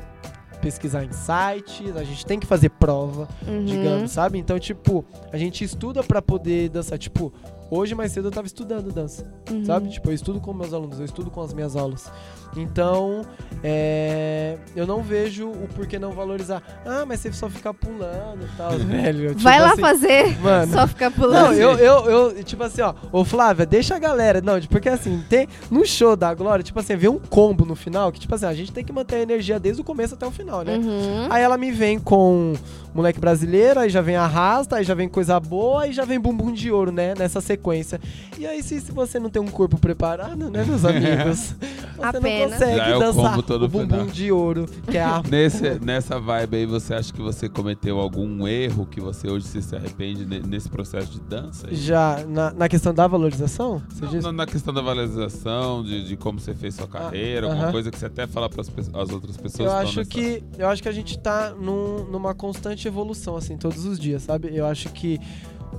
pesquisar 0.62 1.04
em 1.04 1.12
sites, 1.12 1.96
a 1.96 2.04
gente 2.04 2.26
tem 2.26 2.40
que 2.40 2.48
fazer 2.48 2.70
prova, 2.70 3.28
Uhum. 3.48 3.66
digamos, 3.66 4.12
sabe? 4.12 4.40
Então, 4.40 4.58
tipo, 4.58 5.06
a 5.32 5.38
gente 5.38 5.64
estuda 5.64 6.02
pra 6.04 6.22
poder 6.22 6.70
dançar. 6.70 6.98
Tipo, 6.98 7.32
hoje 7.70 7.96
mais 7.96 8.12
cedo 8.12 8.28
eu 8.28 8.32
tava 8.32 8.48
estudando 8.48 8.92
dança. 8.92 9.26
Uhum. 9.50 9.66
sabe? 9.66 9.90
Tipo, 9.90 10.10
eu 10.10 10.14
estudo 10.14 10.40
com 10.40 10.54
meus 10.54 10.74
alunos, 10.74 11.00
eu 11.00 11.06
estudo 11.06 11.30
com 11.30 11.42
as 11.42 11.54
minhas 11.54 11.76
aulas. 11.76 12.12
Então, 12.58 13.26
é, 13.64 14.58
eu 14.76 14.88
não 14.88 15.02
vejo 15.02 15.50
o 15.50 15.68
porquê 15.76 16.00
não 16.00 16.12
valorizar. 16.12 16.62
Ah, 16.86 17.06
mas 17.06 17.20
você 17.20 17.34
só 17.34 17.50
ficar 17.50 17.74
pulando 17.74 18.46
e 18.46 18.58
tal, 18.58 18.72
velho. 18.80 19.30
tipo 19.30 19.42
Vai 19.42 19.60
lá 19.60 19.74
assim, 19.74 19.82
fazer, 19.82 20.40
Mano. 20.40 20.72
só 20.72 20.88
ficar 20.88 21.12
pulando. 21.12 21.48
Não, 21.48 21.54
eu, 21.54 21.78
eu, 21.78 22.06
eu, 22.10 22.44
tipo 22.44 22.64
assim, 22.64 22.82
ó, 22.82 22.94
ô 23.12 23.26
Flávia, 23.26 23.66
deixa 23.66 23.96
a 23.96 24.00
galera. 24.00 24.42
Não, 24.42 24.60
porque 24.62 24.90
assim, 24.90 25.24
tem. 25.30 25.48
No 25.70 25.86
show 25.86 26.16
da 26.16 26.34
Glória, 26.34 26.64
tipo 26.64 26.80
assim, 26.80 26.96
vem 26.96 27.10
um 27.10 27.20
combo 27.20 27.66
no 27.66 27.76
final, 27.76 28.12
que, 28.12 28.20
tipo 28.20 28.34
assim, 28.34 28.46
a 28.46 28.54
gente 28.54 28.72
tem 28.72 28.84
que 28.84 28.94
manter 28.94 29.18
a 29.18 29.22
energia 29.22 29.60
desde 29.60 29.82
o 29.82 29.86
começo 29.86 30.14
até 30.14 30.26
o 30.26 30.32
final, 30.32 30.64
né? 30.64 30.78
Uhum. 30.78 31.28
Aí 31.30 31.44
ela 31.44 31.58
me 31.58 31.72
vem 31.72 32.00
com 32.00 32.54
moleque 32.96 33.20
brasileiro, 33.20 33.80
aí 33.82 33.90
já 33.90 34.02
vem 34.02 34.16
arrasta, 34.16 34.78
aí 34.78 34.84
já 34.84 34.94
vem 34.96 35.08
coisa 35.10 35.40
boa, 35.40 35.84
aí 35.84 35.92
já 35.94 36.06
vem 36.06 36.20
bumbum 36.20 36.52
de 36.52 36.72
ouro, 36.72 36.92
né? 36.92 37.14
Nessa 37.18 37.42
sequência. 37.42 38.00
E 38.40 38.48
aí, 38.48 38.64
se, 38.64 38.80
se 38.80 38.92
você 38.92 39.20
não 39.20 39.30
tem 39.30 39.42
um 39.42 39.48
corpo 39.48 39.78
preparado, 39.78 40.50
né, 40.50 40.64
meus 40.66 40.84
amigos? 40.86 41.38
Você 41.40 41.56
não 42.00 42.10
Apenas. 42.10 42.54
consegue 42.54 42.78
Já 42.78 42.88
é 42.88 42.96
o 42.96 43.00
dançar 43.00 43.30
combo 43.32 43.44
todo 43.44 43.64
o 43.66 43.68
bumbum 43.68 43.88
final. 43.90 44.06
de 44.08 44.32
ouro, 44.32 44.66
que 44.90 44.98
é 44.98 45.04
a. 45.04 45.22
Nesse, 45.30 45.80
nessa 45.84 46.20
vibe 46.20 46.58
aí, 46.58 46.66
você 46.66 46.94
acha 46.94 47.12
que 47.14 47.22
você 47.22 47.50
cometeu 47.50 48.00
algum 48.00 48.48
erro 48.48 48.86
que 48.86 49.02
você 49.02 49.28
hoje 49.30 49.46
se 49.48 49.76
arrepende 49.76 50.26
ne- 50.26 50.40
nesse 50.40 50.70
processo 50.70 51.12
de 51.12 51.20
dança? 51.20 51.68
aí? 51.68 51.76
Já 51.76 52.24
na, 52.28 52.52
na 52.52 52.70
questão 52.70 52.94
da 52.94 53.06
valorização? 53.08 53.82
Você 53.90 54.08
diz? 54.08 54.24
Na, 54.24 54.32
na 54.32 54.46
questão 54.46 54.74
da 54.74 54.82
valorização, 54.82 55.84
de, 55.84 56.06
de 56.08 56.16
como 56.18 56.40
você 56.40 56.54
fez 56.54 56.76
sua 56.76 56.88
carreira, 56.88 57.48
alguma 57.48 57.64
Ah, 57.64 57.66
aham. 57.66 57.72
coisa 57.72 57.92
que 57.92 57.98
você 57.98 58.06
até 58.06 58.28
fala 58.28 58.50
para 58.50 58.62
as 58.62 59.10
outras 59.12 59.36
pessoas. 59.38 59.70
Eu 59.70 59.76
acho 59.78 60.06
que 60.06 60.44
eu 60.58 60.68
acho 60.70 60.82
que 60.82 60.90
a 60.90 60.92
gente 60.92 61.18
tá 61.20 61.54
num- 61.60 62.06
numa 62.06 62.34
constante 62.34 62.85
evolução 62.88 63.36
assim 63.36 63.58
todos 63.58 63.86
os 63.86 63.98
dias, 64.00 64.24
sabe? 64.24 64.50
Eu 64.56 64.66
acho 64.66 64.90
que 64.90 65.20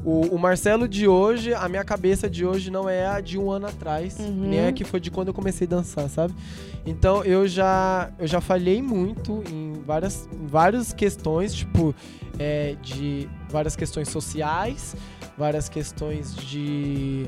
o, 0.04 0.26
o 0.34 0.38
Marcelo 0.38 0.86
de 0.86 1.08
hoje, 1.08 1.54
a 1.54 1.68
minha 1.68 1.82
cabeça 1.84 2.28
de 2.28 2.44
hoje 2.44 2.70
não 2.70 2.88
é 2.88 3.06
a 3.06 3.20
de 3.20 3.38
um 3.38 3.50
ano 3.50 3.66
atrás, 3.66 4.18
Uhum. 4.18 4.48
nem 4.48 4.66
a 4.66 4.72
que 4.72 4.84
foi 4.84 5.00
de 5.00 5.10
quando 5.10 5.28
eu 5.28 5.34
comecei 5.34 5.66
a 5.66 5.70
dançar, 5.70 6.08
sabe? 6.08 6.34
Então 6.84 7.24
eu 7.24 7.48
já 7.48 8.10
eu 8.18 8.26
já 8.26 8.40
falhei 8.40 8.80
muito 8.82 9.42
em 9.50 9.72
várias 9.86 10.28
em 10.32 10.46
várias 10.46 10.92
questões, 10.92 11.54
tipo 11.54 11.94
é, 12.38 12.76
de 12.82 13.28
várias 13.50 13.74
questões 13.74 14.08
sociais, 14.10 14.94
várias 15.38 15.68
questões 15.68 16.34
de 16.36 17.26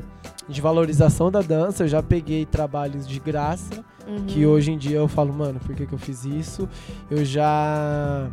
de 0.48 0.60
valorização 0.60 1.30
da 1.30 1.40
dança. 1.42 1.84
Eu 1.84 1.88
já 1.88 2.02
peguei 2.02 2.44
trabalhos 2.46 3.06
de 3.08 3.18
graça 3.18 3.84
Uhum. 4.06 4.24
que 4.24 4.46
hoje 4.46 4.72
em 4.72 4.78
dia 4.78 4.96
eu 4.96 5.06
falo, 5.06 5.34
mano, 5.34 5.60
por 5.60 5.74
que, 5.76 5.84
que 5.86 5.92
eu 5.92 5.98
fiz 5.98 6.24
isso? 6.24 6.66
Eu 7.10 7.26
já. 7.26 8.26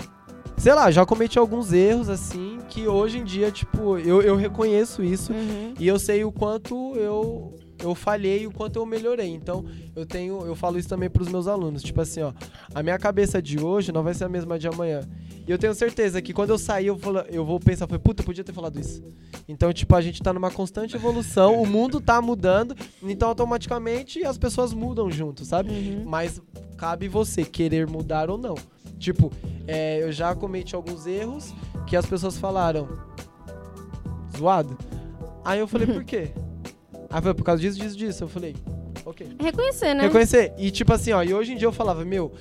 Sei 0.58 0.74
lá, 0.74 0.89
já 0.89 1.06
cometi 1.06 1.38
alguns 1.38 1.72
erros, 1.74 2.10
assim, 2.10 2.58
que 2.70 2.88
hoje 2.88 3.20
em 3.20 3.24
dia, 3.24 3.51
tipo, 3.51 3.97
eu, 3.99 4.22
eu 4.22 4.36
reconheço 4.36 5.03
isso 5.03 5.32
Uhum. 5.32 5.74
e 5.80 5.88
eu 5.88 5.99
sei 5.99 6.24
o 6.24 6.32
quanto 6.32 6.95
eu, 6.95 7.53
eu 7.84 7.94
falhei 7.94 8.44
e 8.44 8.48
o 8.48 8.52
quanto 8.52 8.78
eu 8.78 8.86
melhorei. 8.86 9.30
Então, 9.30 9.66
eu 9.96 10.06
tenho, 10.06 10.46
eu 10.46 10.56
falo 10.56 10.78
isso 10.78 10.90
também 10.90 11.10
pros 11.10 11.28
meus 11.28 11.48
alunos. 11.48 11.84
Tipo 11.84 12.02
assim, 12.02 12.22
ó, 12.22 12.34
a 12.74 12.82
minha 12.82 12.98
cabeça 12.98 13.42
de 13.42 13.60
hoje 13.60 13.92
não 13.92 14.04
vai 14.04 14.14
ser 14.14 14.26
a 14.26 14.30
mesma 14.30 14.58
de 14.58 14.68
amanhã. 14.68 15.02
E 15.48 15.52
eu 15.52 15.58
tenho 15.58 15.74
certeza 15.74 16.22
que 16.22 16.34
quando 16.34 16.50
eu 16.50 16.58
sair, 16.58 16.88
eu 16.88 16.96
vou, 16.96 17.18
eu 17.30 17.46
vou 17.46 17.60
pensar, 17.60 17.88
foi, 17.88 18.00
puta, 18.00 18.22
eu 18.22 18.26
podia 18.26 18.44
ter 18.44 18.54
falado 18.54 18.80
isso. 18.80 19.04
Então, 19.48 19.72
tipo, 19.72 19.96
a 19.96 20.02
gente 20.02 20.22
tá 20.22 20.34
numa 20.34 20.50
constante 20.50 20.96
evolução, 20.96 21.62
o 21.62 21.68
mundo 21.68 22.02
tá 22.02 22.22
mudando, 22.22 22.76
então 23.04 23.30
automaticamente 23.30 24.24
as 24.26 24.38
pessoas 24.38 24.74
mudam 24.74 25.12
junto, 25.12 25.46
sabe? 25.46 25.70
Uhum. 25.70 26.04
Mas 26.06 26.42
cabe 26.78 27.08
você 27.08 27.44
querer 27.44 27.88
mudar 27.88 28.30
ou 28.30 28.38
não. 28.38 28.56
Tipo, 28.98 29.32
é, 29.68 30.02
eu 30.02 30.12
já 30.12 30.34
cometi 30.34 30.76
alguns 30.76 31.06
erros 31.06 31.54
que 31.86 31.96
as 31.96 32.06
pessoas 32.06 32.38
falaram. 32.38 32.88
Zoado? 34.36 34.78
Aí 35.44 35.60
eu 35.60 35.68
falei, 35.68 35.86
por 35.86 36.04
quê? 36.04 36.32
Aí 37.10 37.22
foi 37.22 37.34
por 37.34 37.43
causa 37.43 37.62
disso, 37.62 37.80
disso, 37.80 37.97
disso. 37.97 38.24
Eu 38.24 38.28
falei, 38.28 38.56
ok. 39.06 39.28
Reconhecer, 39.39 39.93
né? 39.93 40.03
Reconhecer. 40.03 40.53
E 40.58 40.72
tipo 40.72 40.93
assim, 40.93 41.12
ó, 41.12 41.24
e 41.24 41.34
hoje 41.34 41.53
em 41.53 41.58
dia 41.58 41.68
eu 41.68 41.72
falava, 41.72 42.03
meu, 42.06 42.32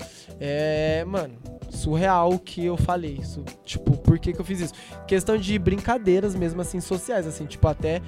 é. 0.41 1.05
Mano, 1.07 1.35
surreal 1.71 2.33
o 2.33 2.39
que 2.39 2.65
eu 2.65 2.77
falei. 2.77 3.19
Isso, 3.21 3.45
tipo, 3.65 3.97
por 3.99 4.19
que, 4.19 4.33
que 4.33 4.41
eu 4.41 4.45
fiz 4.45 4.61
isso? 4.61 4.75
Questão 5.07 5.37
de 5.37 5.59
brincadeiras 5.59 6.35
mesmo, 6.35 6.61
assim, 6.61 6.81
sociais, 6.81 7.27
assim, 7.27 7.47
tipo, 7.47 7.67
até 7.69 8.01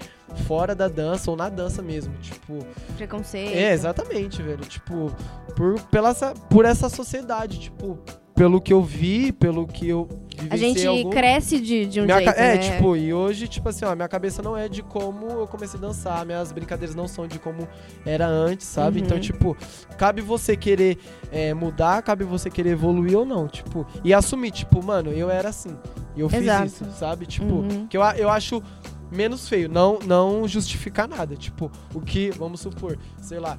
fora 0.47 0.75
da 0.75 0.89
dança 0.89 1.31
ou 1.31 1.37
na 1.37 1.49
dança 1.49 1.83
mesmo. 1.83 2.15
Tipo, 2.19 2.59
Preconceito. 2.97 3.55
é, 3.55 3.73
exatamente, 3.73 4.43
velho. 4.43 4.65
Tipo, 4.65 5.13
por, 5.55 5.81
pela, 5.83 6.15
por 6.15 6.65
essa 6.65 6.89
sociedade, 6.89 7.59
tipo, 7.59 7.99
pelo 8.37 8.61
que 8.61 8.73
eu 8.73 8.83
vi, 8.83 9.33
pelo 9.33 9.67
que 9.67 9.89
eu 9.89 10.07
A 10.51 10.57
gente 10.59 10.87
algum- 10.87 11.09
cresce 11.11 11.59
de, 11.59 11.87
de 11.87 12.01
um 12.03 12.05
minha 12.05 12.19
jeito, 12.19 12.35
ca- 12.35 12.39
É, 12.41 12.55
né? 12.55 12.59
tipo, 12.59 12.95
e 12.95 13.13
hoje, 13.15 13.49
tipo 13.49 13.67
assim, 13.71 13.87
ó, 13.87 13.95
minha 13.97 14.07
cabeça 14.09 14.43
não 14.43 14.55
é 14.55 14.69
de 14.69 14.83
como 14.83 15.27
eu 15.27 15.47
comecei 15.47 15.79
a 15.79 15.81
dançar, 15.83 16.25
minhas 16.27 16.53
brincadeiras 16.53 16.95
não 16.95 17.09
são 17.09 17.27
de 17.27 17.39
como 17.39 17.67
era 18.05 18.27
antes, 18.27 18.67
sabe? 18.67 18.99
Uhum. 19.01 19.07
Então, 19.07 19.19
tipo, 19.19 19.57
cabe 19.97 20.21
você 20.21 20.55
querer 20.55 20.99
é, 21.33 21.55
mudar, 21.55 22.03
cabe 22.03 22.25
você 22.25 22.51
querer 22.51 22.71
evoluir 22.73 23.17
ou 23.19 23.25
não, 23.25 23.49
tipo, 23.49 23.87
e 24.05 24.13
assumir, 24.13 24.51
tipo, 24.51 24.85
mano, 24.85 25.11
eu 25.11 25.31
era 25.31 25.49
assim, 25.49 25.75
e 26.15 26.21
eu 26.21 26.29
fiz 26.29 26.43
Exato. 26.43 26.67
isso, 26.67 26.85
sabe? 26.93 27.25
Tipo, 27.25 27.47
Uhum. 27.55 27.87
que 27.89 27.97
eu, 27.97 28.03
eu 28.03 28.29
acho 28.29 28.63
menos 29.11 29.49
feio, 29.49 29.69
não, 29.69 29.99
não 30.05 30.47
justificar 30.47 31.09
nada, 31.09 31.35
tipo, 31.37 31.71
o 31.95 32.01
que, 32.03 32.31
vamos 32.33 32.61
supor, 32.61 32.99
sei 33.23 33.39
lá, 33.39 33.59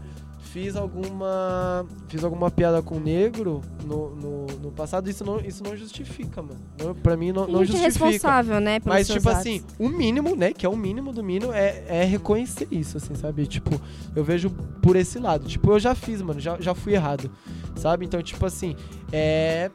fiz 0.58 0.76
alguma 0.76 1.86
fiz 2.08 2.24
alguma 2.24 2.50
piada 2.50 2.82
com 2.82 3.00
negro 3.00 3.62
no, 3.86 4.16
no, 4.16 4.46
no 4.60 4.72
passado, 4.72 5.08
isso 5.08 5.24
não, 5.24 5.40
isso 5.40 5.64
não 5.64 5.78
justifica, 5.78 6.42
mano. 6.42 6.60
Não, 6.84 6.96
pra 6.96 7.16
mim 7.16 7.32
não, 7.32 7.48
não 7.48 7.64
gente 7.64 7.78
é 7.78 7.84
justifica. 7.84 8.06
responsável, 8.06 8.60
né? 8.60 8.80
Mas, 8.84 9.08
tipo 9.08 9.30
atos. 9.30 9.42
assim, 9.42 9.64
o 9.78 9.88
mínimo, 9.88 10.36
né? 10.36 10.52
Que 10.52 10.66
é 10.66 10.70
o 10.70 10.76
mínimo 10.76 11.14
do 11.14 11.24
mínimo, 11.24 11.54
é, 11.54 11.84
é 11.88 12.04
reconhecer 12.06 12.68
isso, 12.72 12.98
assim, 12.98 13.14
sabe? 13.14 13.46
Tipo, 13.46 13.80
eu 14.16 14.24
vejo 14.24 14.50
por 14.82 14.96
esse 14.96 15.20
lado. 15.20 15.48
Tipo, 15.48 15.74
eu 15.74 15.80
já 15.80 15.94
fiz, 15.94 16.24
mano, 16.24 16.40
já, 16.40 16.60
já 16.60 16.74
fui 16.74 16.96
errado, 16.96 17.30
sabe? 17.76 18.06
Então, 18.06 18.20
tipo 18.24 18.44
assim, 18.44 18.76
é 19.12 19.70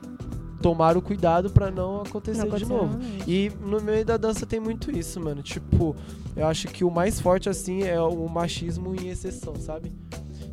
tomar 0.60 0.96
o 0.96 1.02
cuidado 1.02 1.50
pra 1.50 1.70
não 1.70 2.02
acontecer 2.02 2.44
Não 2.44 2.56
de 2.56 2.64
novo. 2.64 2.98
E 3.26 3.52
no 3.60 3.80
meio 3.80 4.04
da 4.04 4.16
dança 4.16 4.44
tem 4.46 4.58
muito 4.58 4.90
isso, 4.90 5.20
mano. 5.20 5.42
Tipo, 5.42 5.94
eu 6.36 6.46
acho 6.46 6.66
que 6.68 6.84
o 6.84 6.90
mais 6.90 7.20
forte, 7.20 7.48
assim, 7.48 7.84
é 7.84 8.00
o 8.00 8.28
machismo 8.28 8.94
em 8.94 9.08
exceção, 9.08 9.54
sabe? 9.56 9.92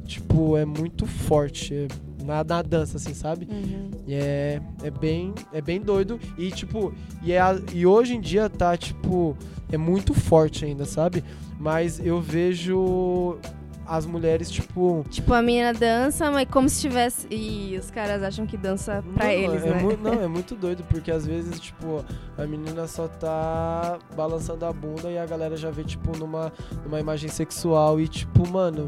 Tipo, 0.09 0.57
é 0.57 0.65
muito 0.65 1.05
forte 1.05 1.73
é, 1.75 1.87
na, 2.25 2.43
na 2.43 2.61
dança, 2.63 2.97
assim, 2.97 3.13
sabe? 3.13 3.47
Uhum. 3.49 3.91
É, 4.07 4.59
é 4.83 4.89
bem 4.89 5.33
é 5.53 5.61
bem 5.61 5.79
doido 5.79 6.19
e 6.35 6.49
tipo 6.49 6.91
e, 7.21 7.31
é, 7.31 7.39
e 7.73 7.85
hoje 7.85 8.15
em 8.15 8.19
dia 8.19 8.49
tá 8.49 8.75
tipo 8.75 9.37
é 9.71 9.77
muito 9.77 10.15
forte 10.15 10.65
ainda 10.65 10.83
sabe 10.83 11.23
mas 11.59 11.99
eu 12.03 12.19
vejo 12.19 13.37
as 13.85 14.05
mulheres 14.07 14.49
tipo 14.49 15.03
Tipo, 15.11 15.33
a 15.33 15.41
menina 15.43 15.73
dança, 15.73 16.29
mas 16.31 16.47
como 16.49 16.67
se 16.69 16.79
tivesse. 16.81 17.27
E 17.31 17.75
os 17.79 17.89
caras 17.91 18.21
acham 18.23 18.45
que 18.47 18.55
dança 18.57 19.03
pra 19.15 19.25
não, 19.25 19.31
eles, 19.31 19.63
é 19.63 19.69
né? 19.71 19.81
mu- 19.81 19.97
não 19.97 20.13
é 20.23 20.27
muito 20.27 20.55
doido 20.55 20.83
porque 20.89 21.11
às 21.11 21.25
vezes 21.25 21.59
tipo 21.59 22.03
a 22.37 22.45
menina 22.47 22.87
só 22.87 23.07
tá 23.07 23.99
balançando 24.15 24.65
a 24.65 24.73
bunda 24.73 25.09
e 25.11 25.17
a 25.19 25.25
galera 25.25 25.55
já 25.57 25.69
vê 25.71 25.83
tipo 25.83 26.17
numa 26.17 26.51
numa 26.83 26.99
imagem 26.99 27.29
sexual 27.29 27.99
e 27.99 28.07
tipo 28.07 28.47
mano 28.47 28.87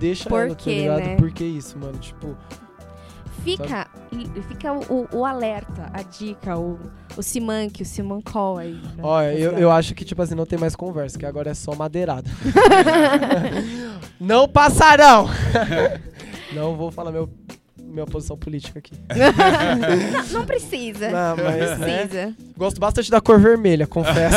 deixa 0.00 0.28
Por 0.28 0.40
ela, 0.40 0.48
tá 0.50 0.54
quê, 0.56 0.74
ligado? 0.80 0.98
né? 1.00 1.16
Por 1.16 1.30
que 1.30 1.44
isso, 1.44 1.78
mano? 1.78 1.98
Tipo, 1.98 2.36
Fica, 3.44 3.86
fica 4.48 4.70
o, 4.72 5.08
o 5.12 5.24
alerta, 5.24 5.90
a 5.94 6.02
dica, 6.02 6.58
o, 6.58 6.78
o 7.16 7.22
Simank, 7.22 7.80
o 7.82 7.86
Simancol 7.86 8.58
aí. 8.58 8.78
pra 8.96 9.06
Olha, 9.06 9.32
eu, 9.32 9.50
fazer. 9.52 9.62
eu 9.62 9.70
acho 9.72 9.94
que, 9.94 10.04
tipo 10.04 10.20
assim, 10.20 10.34
não 10.34 10.44
tem 10.44 10.58
mais 10.58 10.76
conversa, 10.76 11.18
que 11.18 11.24
agora 11.24 11.50
é 11.50 11.54
só 11.54 11.74
madeirada. 11.74 12.30
não 14.20 14.46
passarão! 14.46 15.26
não 16.52 16.76
vou 16.76 16.90
falar 16.90 17.12
meu, 17.12 17.30
minha 17.78 18.04
posição 18.04 18.36
política 18.36 18.78
aqui. 18.78 18.92
Não 20.32 20.44
precisa. 20.44 21.08
Não, 21.10 21.36
mas, 21.42 21.78
né, 21.78 21.96
precisa. 21.96 22.36
gosto 22.56 22.78
bastante 22.78 23.10
da 23.10 23.20
cor 23.22 23.40
vermelha, 23.40 23.86
confesso. 23.86 24.36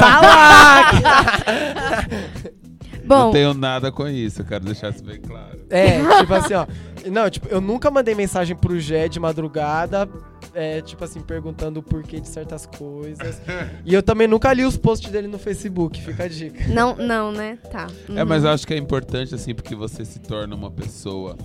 Bom, 3.05 3.15
Não 3.25 3.31
tenho 3.31 3.53
nada 3.53 3.91
com 3.91 4.07
isso, 4.07 4.41
eu 4.41 4.45
quero 4.45 4.65
deixar 4.65 4.89
isso 4.91 5.03
bem 5.03 5.19
claro. 5.19 5.59
É, 5.69 5.99
tipo 6.19 6.33
assim, 6.33 6.53
ó. 6.53 6.65
Não, 7.11 7.29
tipo, 7.29 7.47
eu 7.49 7.59
nunca 7.59 7.91
mandei 7.91 8.15
mensagem 8.15 8.55
pro 8.55 8.79
Gé 8.79 9.07
de 9.09 9.19
madrugada, 9.19 10.07
é, 10.53 10.81
tipo 10.81 11.03
assim, 11.03 11.19
perguntando 11.21 11.79
o 11.81 11.83
porquê 11.83 12.19
de 12.19 12.27
certas 12.29 12.65
coisas. 12.65 13.41
E 13.85 13.93
eu 13.93 14.01
também 14.01 14.27
nunca 14.27 14.53
li 14.53 14.63
os 14.63 14.77
posts 14.77 15.11
dele 15.11 15.27
no 15.27 15.37
Facebook, 15.37 16.01
fica 16.01 16.23
a 16.23 16.27
dica. 16.27 16.65
não, 16.69 16.95
não, 16.95 17.31
né? 17.31 17.57
Tá. 17.71 17.87
É, 18.15 18.23
mas 18.23 18.43
Uhum. 18.43 18.47
eu 18.49 18.53
acho 18.53 18.65
que 18.67 18.73
é 18.73 18.77
importante, 18.77 19.35
assim, 19.35 19.53
porque 19.53 19.75
você 19.75 20.05
se 20.05 20.19
torna 20.19 20.55
uma 20.55 20.71
pessoa 20.71 21.35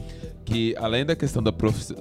que, 0.45 0.75
além 0.79 1.05
da 1.05 1.17
questão 1.17 1.43
da 1.43 1.51
profi- 1.53 1.95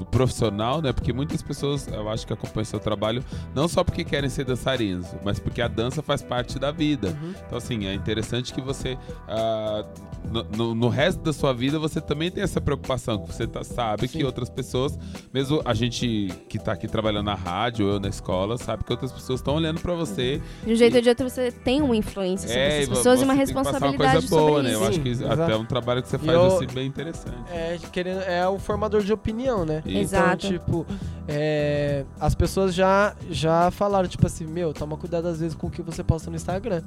do 0.00 0.06
profissional, 0.06 0.80
né? 0.80 0.92
Porque 0.94 1.12
muitas 1.12 1.42
pessoas, 1.42 1.86
eu 1.86 2.08
acho 2.08 2.26
que 2.26 2.32
acompanham 2.32 2.64
seu 2.64 2.80
trabalho 2.80 3.22
não 3.54 3.68
só 3.68 3.84
porque 3.84 4.02
querem 4.02 4.30
ser 4.30 4.44
dançarinos, 4.44 5.06
mas 5.22 5.38
porque 5.38 5.60
a 5.60 5.68
dança 5.68 6.02
faz 6.02 6.22
parte 6.22 6.58
da 6.58 6.70
vida. 6.70 7.08
Uhum. 7.08 7.34
Então, 7.46 7.58
assim, 7.58 7.86
é 7.86 7.92
interessante 7.92 8.52
que 8.54 8.62
você, 8.62 8.96
ah, 9.28 9.84
no, 10.30 10.42
no- 10.44 10.74
no 10.74 10.88
resto 10.88 11.20
da 11.22 11.32
sua 11.34 11.52
vida, 11.52 11.78
você 11.78 12.00
também 12.00 12.30
tem 12.30 12.42
essa 12.42 12.60
preocupação, 12.60 13.18
que 13.26 13.34
você 13.34 13.46
tá- 13.46 13.62
sabe 13.62 14.08
Sim. 14.08 14.18
que 14.18 14.24
outras 14.24 14.48
pessoas, 14.48 14.98
mesmo 15.34 15.60
a 15.66 15.74
gente 15.74 16.28
que 16.48 16.58
tá 16.58 16.72
aqui 16.72 16.88
trabalhando 16.88 17.26
na 17.26 17.34
rádio, 17.34 17.86
eu 17.88 18.00
na 18.00 18.08
escola, 18.08 18.56
sabe 18.56 18.84
que 18.84 18.92
outras 18.92 19.12
pessoas 19.12 19.40
estão 19.40 19.54
olhando 19.56 19.80
pra 19.80 19.92
você 19.94 20.40
De 20.64 20.72
um 20.72 20.76
jeito 20.76 20.96
ou 20.96 21.02
de 21.02 21.08
outro, 21.10 21.28
você 21.28 21.52
tem 21.52 21.82
uma 21.82 21.94
influência 21.96 22.48
sobre 22.48 22.60
é, 22.62 22.78
essas 22.78 22.86
e 22.86 22.90
pessoas 22.90 23.20
e 23.20 23.24
uma 23.24 23.34
responsabilidade 23.34 24.00
uma 24.00 24.08
coisa 24.20 24.28
boa, 24.28 24.48
sobre 24.50 24.62
né? 24.62 24.70
isso. 24.70 24.80
Eu 24.82 24.88
acho 24.88 25.00
que 25.00 25.14
Sim, 25.14 25.24
até 25.24 25.34
exato. 25.34 25.52
é 25.52 25.56
um 25.56 25.64
trabalho 25.66 26.02
que 26.02 26.08
você 26.08 26.16
E 26.16 26.18
faz 26.20 26.32
eu- 26.32 26.46
assim, 26.56 26.66
bem 26.72 26.86
interessante. 26.86 27.36
É, 27.52 27.78
querendo, 27.92 28.20
é 28.22 28.48
o 28.48 28.58
formador 28.58 29.02
de 29.02 29.12
opinião, 29.12 29.64
né? 29.66 29.82
Isso. 29.92 30.14
Exato. 30.14 30.46
Então, 30.46 30.58
tipo, 30.58 30.86
é, 31.28 32.04
as 32.18 32.34
pessoas 32.34 32.74
já, 32.74 33.14
já 33.30 33.70
falaram, 33.70 34.08
tipo 34.08 34.26
assim, 34.26 34.46
meu, 34.46 34.72
toma 34.72 34.96
cuidado 34.96 35.26
às 35.28 35.40
vezes 35.40 35.54
com 35.56 35.66
o 35.66 35.70
que 35.70 35.82
você 35.82 36.02
posta 36.02 36.30
no 36.30 36.36
Instagram. 36.36 36.82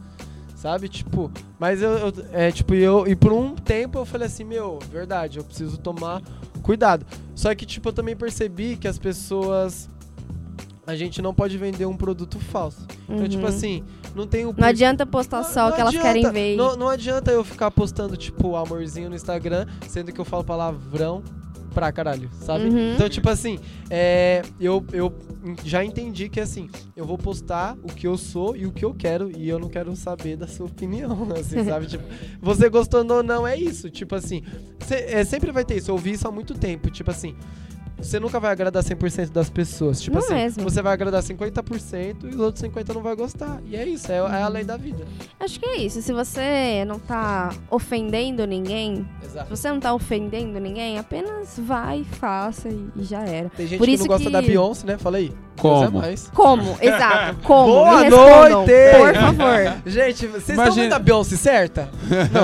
Sabe? 0.55 0.87
Tipo, 0.87 1.29
mas 1.59 1.81
eu, 1.81 1.91
eu- 1.91 2.13
é, 2.31 2.49
tipo, 2.49 2.73
eu, 2.73 3.05
e 3.05 3.15
por 3.17 3.33
um 3.33 3.53
tempo 3.53 3.97
eu 3.99 4.05
falei 4.05 4.27
assim, 4.27 4.45
meu, 4.45 4.79
verdade, 4.89 5.37
eu 5.37 5.43
preciso 5.43 5.77
tomar 5.77 6.21
cuidado. 6.61 7.05
Só 7.35 7.53
que, 7.53 7.65
tipo, 7.65 7.89
eu 7.89 7.93
também 7.93 8.15
percebi 8.15 8.77
que 8.77 8.87
as 8.87 8.97
pessoas. 8.97 9.89
A 10.87 10.95
gente 10.97 11.21
não 11.21 11.33
pode 11.33 11.57
vender 11.57 11.85
um 11.85 11.95
produto 11.95 12.37
falso. 12.39 12.85
Então, 13.09 13.27
tipo 13.27 13.43
Uhum. 13.43 13.47
assim, 13.49 13.83
não 14.15 14.27
tem 14.27 14.45
o 14.45 14.53
Não 14.57 14.67
adianta 14.67 15.05
postar 15.05 15.37
não- 15.37 15.43
só 15.49 15.69
o 15.69 15.73
que 15.73 15.79
elas 15.81 15.95
adianta. 15.95 16.07
querem 16.21 16.31
ver. 16.31 16.55
Não, 16.57 16.75
não 16.75 16.89
adianta 16.89 17.31
eu 17.31 17.41
ficar 17.43 17.71
postando, 17.71 18.15
tipo, 18.17 18.55
amorzinho 18.57 19.09
no 19.09 19.15
Instagram, 19.15 19.65
sendo 19.87 20.11
que 20.11 20.19
eu 20.19 20.25
falo 20.25 20.43
palavrão 20.43 21.23
pra 21.73 21.91
caralho, 21.91 22.29
sabe? 22.39 22.65
Uhum. 22.65 22.93
Então, 22.93 23.09
tipo 23.09 23.29
assim, 23.29 23.59
é, 23.89 24.41
eu, 24.59 24.85
eu 24.93 25.13
já 25.65 25.83
entendi 25.83 26.29
que, 26.29 26.39
assim, 26.39 26.69
eu 26.95 27.05
vou 27.05 27.17
postar 27.17 27.75
o 27.83 27.87
que 27.87 28.07
eu 28.07 28.17
sou 28.17 28.55
e 28.55 28.65
o 28.65 28.71
que 28.71 28.85
eu 28.85 28.93
quero, 28.93 29.31
e 29.35 29.49
eu 29.49 29.59
não 29.59 29.67
quero 29.69 29.95
saber 29.95 30.37
da 30.37 30.47
sua 30.47 30.67
opinião, 30.67 31.27
assim, 31.37 31.63
sabe? 31.65 31.87
Tipo, 31.87 32.03
você 32.41 32.69
gostando 32.69 33.13
ou 33.13 33.23
não, 33.23 33.45
é 33.47 33.57
isso. 33.57 33.89
Tipo 33.89 34.15
assim, 34.15 34.43
cê- 34.79 35.05
é, 35.09 35.23
sempre 35.25 35.51
vai 35.51 35.65
ter 35.65 35.77
isso. 35.77 35.89
Eu 35.91 35.95
ouvi 35.95 36.11
isso 36.11 36.27
há 36.27 36.31
muito 36.31 36.53
tempo. 36.53 36.89
Tipo 36.89 37.11
assim, 37.11 37.35
você 38.03 38.19
nunca 38.19 38.39
vai 38.39 38.51
agradar 38.51 38.83
100% 38.83 39.29
das 39.31 39.49
pessoas. 39.49 40.01
Tipo 40.01 40.17
Não 40.17 40.23
assim, 40.25 40.33
mesmo. 40.35 40.63
você 40.63 40.81
vai 40.81 40.93
agradar 40.93 41.21
50% 41.23 42.15
e 42.23 42.27
os 42.27 42.39
outros 42.39 42.63
50% 42.63 42.93
não 42.93 43.01
vai 43.01 43.15
gostar. 43.15 43.59
E 43.65 43.75
é 43.75 43.87
isso, 43.87 44.11
é, 44.11 44.17
é 44.17 44.41
a 44.43 44.47
lei 44.47 44.63
da 44.63 44.77
vida. 44.77 45.05
Acho 45.39 45.59
que 45.59 45.65
é 45.65 45.77
isso. 45.77 46.01
Se 46.01 46.11
você 46.13 46.83
não 46.85 46.99
tá 46.99 47.53
ofendendo 47.71 48.45
ninguém, 48.45 49.07
se 49.21 49.27
Exato. 49.27 49.49
você 49.49 49.69
não 49.69 49.79
tá 49.79 49.93
ofendendo 49.93 50.59
ninguém, 50.59 50.97
apenas 50.99 51.57
vai, 51.57 52.03
faça 52.03 52.69
e, 52.69 52.87
e 52.95 53.03
já 53.03 53.21
era. 53.23 53.49
Tem 53.49 53.67
gente 53.67 53.77
Por 53.79 53.85
que 53.85 53.91
isso 53.93 54.03
não 54.03 54.07
gosta 54.09 54.25
que- 54.25 54.31
da 54.31 54.41
Beyoncé, 54.41 54.85
né? 54.87 54.97
Fala 54.97 55.17
aí. 55.17 55.31
Como? 55.59 55.83
É 55.85 55.89
mais. 55.89 56.29
Como? 56.33 56.77
Exato. 56.81 57.37
Como? 57.45 57.73
Boa 57.73 58.09
noite! 58.09 58.71
Por 58.97 59.13
favor. 59.13 59.81
Gente, 59.85 60.25
vocês 60.27 60.49
estão 60.49 60.55
Imagina- 60.55 60.83
vendo 60.83 60.93
a 60.93 60.99
Beyoncé 60.99 61.35
certa? 61.37 61.89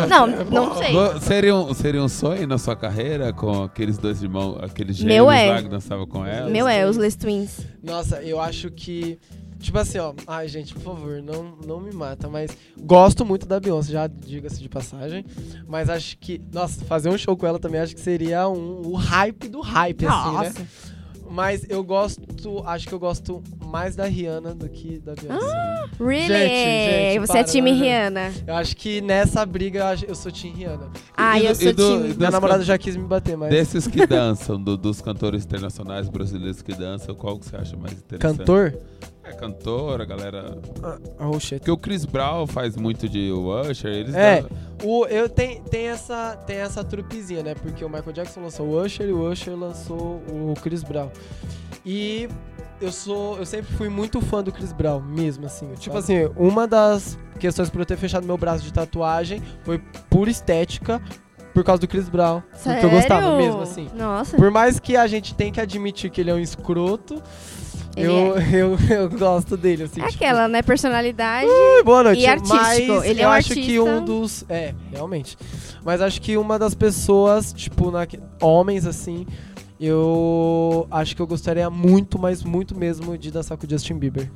Não, 0.07 0.27
não 0.27 0.75
sei. 0.77 0.93
Vo- 0.93 1.19
Seria 1.19 1.55
um, 1.55 1.73
seria 1.73 2.03
um 2.03 2.07
sonho 2.07 2.47
na 2.47 2.57
sua 2.59 2.75
carreira 2.75 3.33
com 3.33 3.63
aqueles 3.63 3.97
dois 3.97 4.21
irmãos, 4.21 4.59
aqueles 4.63 4.95
gêmeos 4.95 5.15
Meu 5.15 5.31
é. 5.31 5.48
Que 5.63 5.69
dançavam 5.69 6.07
com 6.07 6.25
ela? 6.25 6.49
Meu 6.49 6.67
é, 6.67 6.87
os 6.87 6.97
Les 6.97 7.15
Twins. 7.15 7.59
Nossa, 7.83 8.21
eu 8.21 8.39
acho 8.39 8.69
que. 8.71 9.19
Tipo 9.59 9.77
assim, 9.77 9.97
ó. 9.97 10.13
Ai, 10.25 10.47
gente, 10.47 10.73
por 10.73 10.81
favor, 10.81 11.21
não, 11.21 11.57
não 11.65 11.81
me 11.81 11.91
mata, 11.91 12.29
mas 12.29 12.55
gosto 12.79 13.25
muito 13.25 13.45
da 13.45 13.59
Beyoncé, 13.59 13.91
já 13.91 14.07
diga-se 14.07 14.61
de 14.61 14.69
passagem. 14.69 15.25
Mas 15.67 15.89
acho 15.89 16.17
que. 16.17 16.41
Nossa, 16.51 16.83
fazer 16.85 17.09
um 17.09 17.17
show 17.17 17.35
com 17.35 17.45
ela 17.45 17.59
também 17.59 17.81
acho 17.81 17.93
que 17.93 18.01
seria 18.01 18.47
um, 18.47 18.81
o 18.87 18.93
hype 18.95 19.49
do 19.49 19.59
hype, 19.59 20.05
assim, 20.05 20.37
né? 20.37 20.67
Mas 21.29 21.65
eu 21.69 21.83
gosto, 21.83 22.21
acho 22.65 22.87
que 22.87 22.93
eu 22.93 22.99
gosto 22.99 23.43
mais 23.65 23.95
da 23.95 24.05
Rihanna 24.05 24.55
do 24.55 24.67
que 24.67 24.97
da 24.99 25.13
Beyoncé. 25.13 25.85
Really? 25.99 26.27
Gente, 26.27 26.91
gente, 27.13 27.19
Você 27.19 27.27
para, 27.33 27.39
é 27.39 27.43
time 27.43 27.71
né? 27.71 27.77
Rihanna. 27.77 28.33
Eu 28.47 28.55
acho 28.55 28.75
que 28.75 28.99
nessa 29.01 29.45
briga 29.45 29.79
eu, 29.79 29.85
acho- 29.85 30.05
eu 30.05 30.15
sou 30.15 30.31
Team 30.31 30.53
Rihanna. 30.55 30.89
Ah, 31.15 31.39
E 31.39 31.45
eu 31.45 31.53
do- 31.53 31.61
sou 31.63 31.73
do- 31.73 32.01
time. 32.03 32.13
Minha 32.15 32.31
namorada 32.31 32.63
já 32.63 32.77
quis 32.77 32.95
me 32.95 33.03
bater, 33.03 33.37
mas. 33.37 33.49
Desses 33.51 33.85
que 33.87 34.07
dançam, 34.07 34.59
do- 34.61 34.75
dos 34.77 35.01
cantores 35.01 35.45
internacionais 35.45 36.09
brasileiros 36.09 36.61
que 36.61 36.73
dançam, 36.73 37.13
qual 37.13 37.37
que 37.37 37.45
você 37.45 37.55
acha 37.55 37.77
mais 37.77 37.93
interessante? 37.93 38.37
Cantor? 38.39 38.73
É 39.29 39.33
cantor, 39.33 40.01
a 40.01 40.05
galera. 40.05 40.57
Oh, 41.19 41.39
shit. 41.39 41.59
Porque 41.59 41.71
o 41.71 41.77
Chris 41.77 42.03
Brown 42.05 42.47
faz 42.47 42.75
muito 42.75 43.07
de 43.07 43.31
Usher, 43.31 43.91
eles 43.91 44.15
É. 44.15 44.41
dão- 44.41 44.49
O, 44.83 45.05
eu 45.05 45.27
tem, 45.29 45.61
tem, 45.63 45.87
essa, 45.87 46.35
tem 46.47 46.57
essa 46.57 46.83
trupezinha, 46.83 47.43
né? 47.43 47.53
Porque 47.53 47.83
o 47.85 47.89
Michael 47.89 48.13
Jackson 48.13 48.41
lançou 48.41 48.65
o 48.67 48.81
Usher 48.81 49.07
e 49.07 49.11
o 49.11 49.29
Usher 49.29 49.55
lançou 49.57 50.21
o 50.29 50.53
Chris 50.61 50.83
Brown. 50.83 51.09
E 51.85 52.27
eu 52.81 52.91
sou. 52.91 53.37
Eu 53.37 53.45
sempre 53.45 53.71
fui 53.75 53.89
muito 53.89 54.21
fã 54.21 54.41
do 54.43 54.51
Chris 54.51 54.71
Brown, 54.73 55.01
mesmo, 55.01 55.45
assim. 55.45 55.73
Tipo 55.75 55.97
assim, 55.97 56.29
uma 56.37 56.65
das 56.67 57.17
questões 57.39 57.69
por 57.69 57.81
eu 57.81 57.85
ter 57.85 57.97
fechado 57.97 58.25
meu 58.25 58.37
braço 58.37 58.63
de 58.63 58.71
tatuagem 58.73 59.41
foi 59.63 59.79
por 60.09 60.27
estética, 60.27 61.01
por 61.53 61.63
causa 61.63 61.81
do 61.81 61.87
Chris 61.87 62.07
Brown. 62.09 62.41
Sério? 62.53 62.81
Porque 62.81 62.85
eu 62.95 62.99
gostava 62.99 63.37
mesmo, 63.37 63.61
assim. 63.61 63.89
Nossa. 63.93 64.37
Por 64.37 64.49
mais 64.49 64.79
que 64.79 64.95
a 64.95 65.07
gente 65.07 65.35
tenha 65.35 65.51
que 65.51 65.59
admitir 65.59 66.09
que 66.09 66.21
ele 66.21 66.29
é 66.29 66.33
um 66.33 66.39
escroto, 66.39 67.21
Eu, 67.95 68.37
eu, 68.51 68.77
eu 68.89 69.09
gosto 69.09 69.57
dele, 69.57 69.83
assim. 69.83 70.01
É 70.01 70.07
tipo, 70.07 70.23
aquela, 70.23 70.47
né? 70.47 70.61
Personalidade. 70.61 71.47
Ui, 71.47 71.83
boa 71.83 72.03
noite. 72.03 72.21
E 72.21 72.27
artístico, 72.27 72.57
Mas 72.57 73.05
ele 73.05 73.21
é 73.21 73.25
eu 73.25 73.29
um 73.29 73.31
acho 73.31 73.53
que 73.53 73.59
artista. 73.59 73.83
um 73.83 74.05
dos. 74.05 74.45
É, 74.47 74.73
realmente. 74.91 75.37
Mas 75.83 76.01
acho 76.01 76.21
que 76.21 76.37
uma 76.37 76.57
das 76.59 76.73
pessoas, 76.73 77.53
tipo, 77.53 77.91
na... 77.91 78.07
homens 78.41 78.85
assim, 78.85 79.25
eu 79.79 80.87
acho 80.91 81.15
que 81.15 81.21
eu 81.21 81.27
gostaria 81.27 81.69
muito, 81.69 82.19
mas 82.19 82.43
muito 82.43 82.77
mesmo, 82.77 83.17
de 83.17 83.31
dançar 83.31 83.57
com 83.57 83.65
o 83.65 83.69
Justin 83.69 83.95
Bieber. 83.97 84.29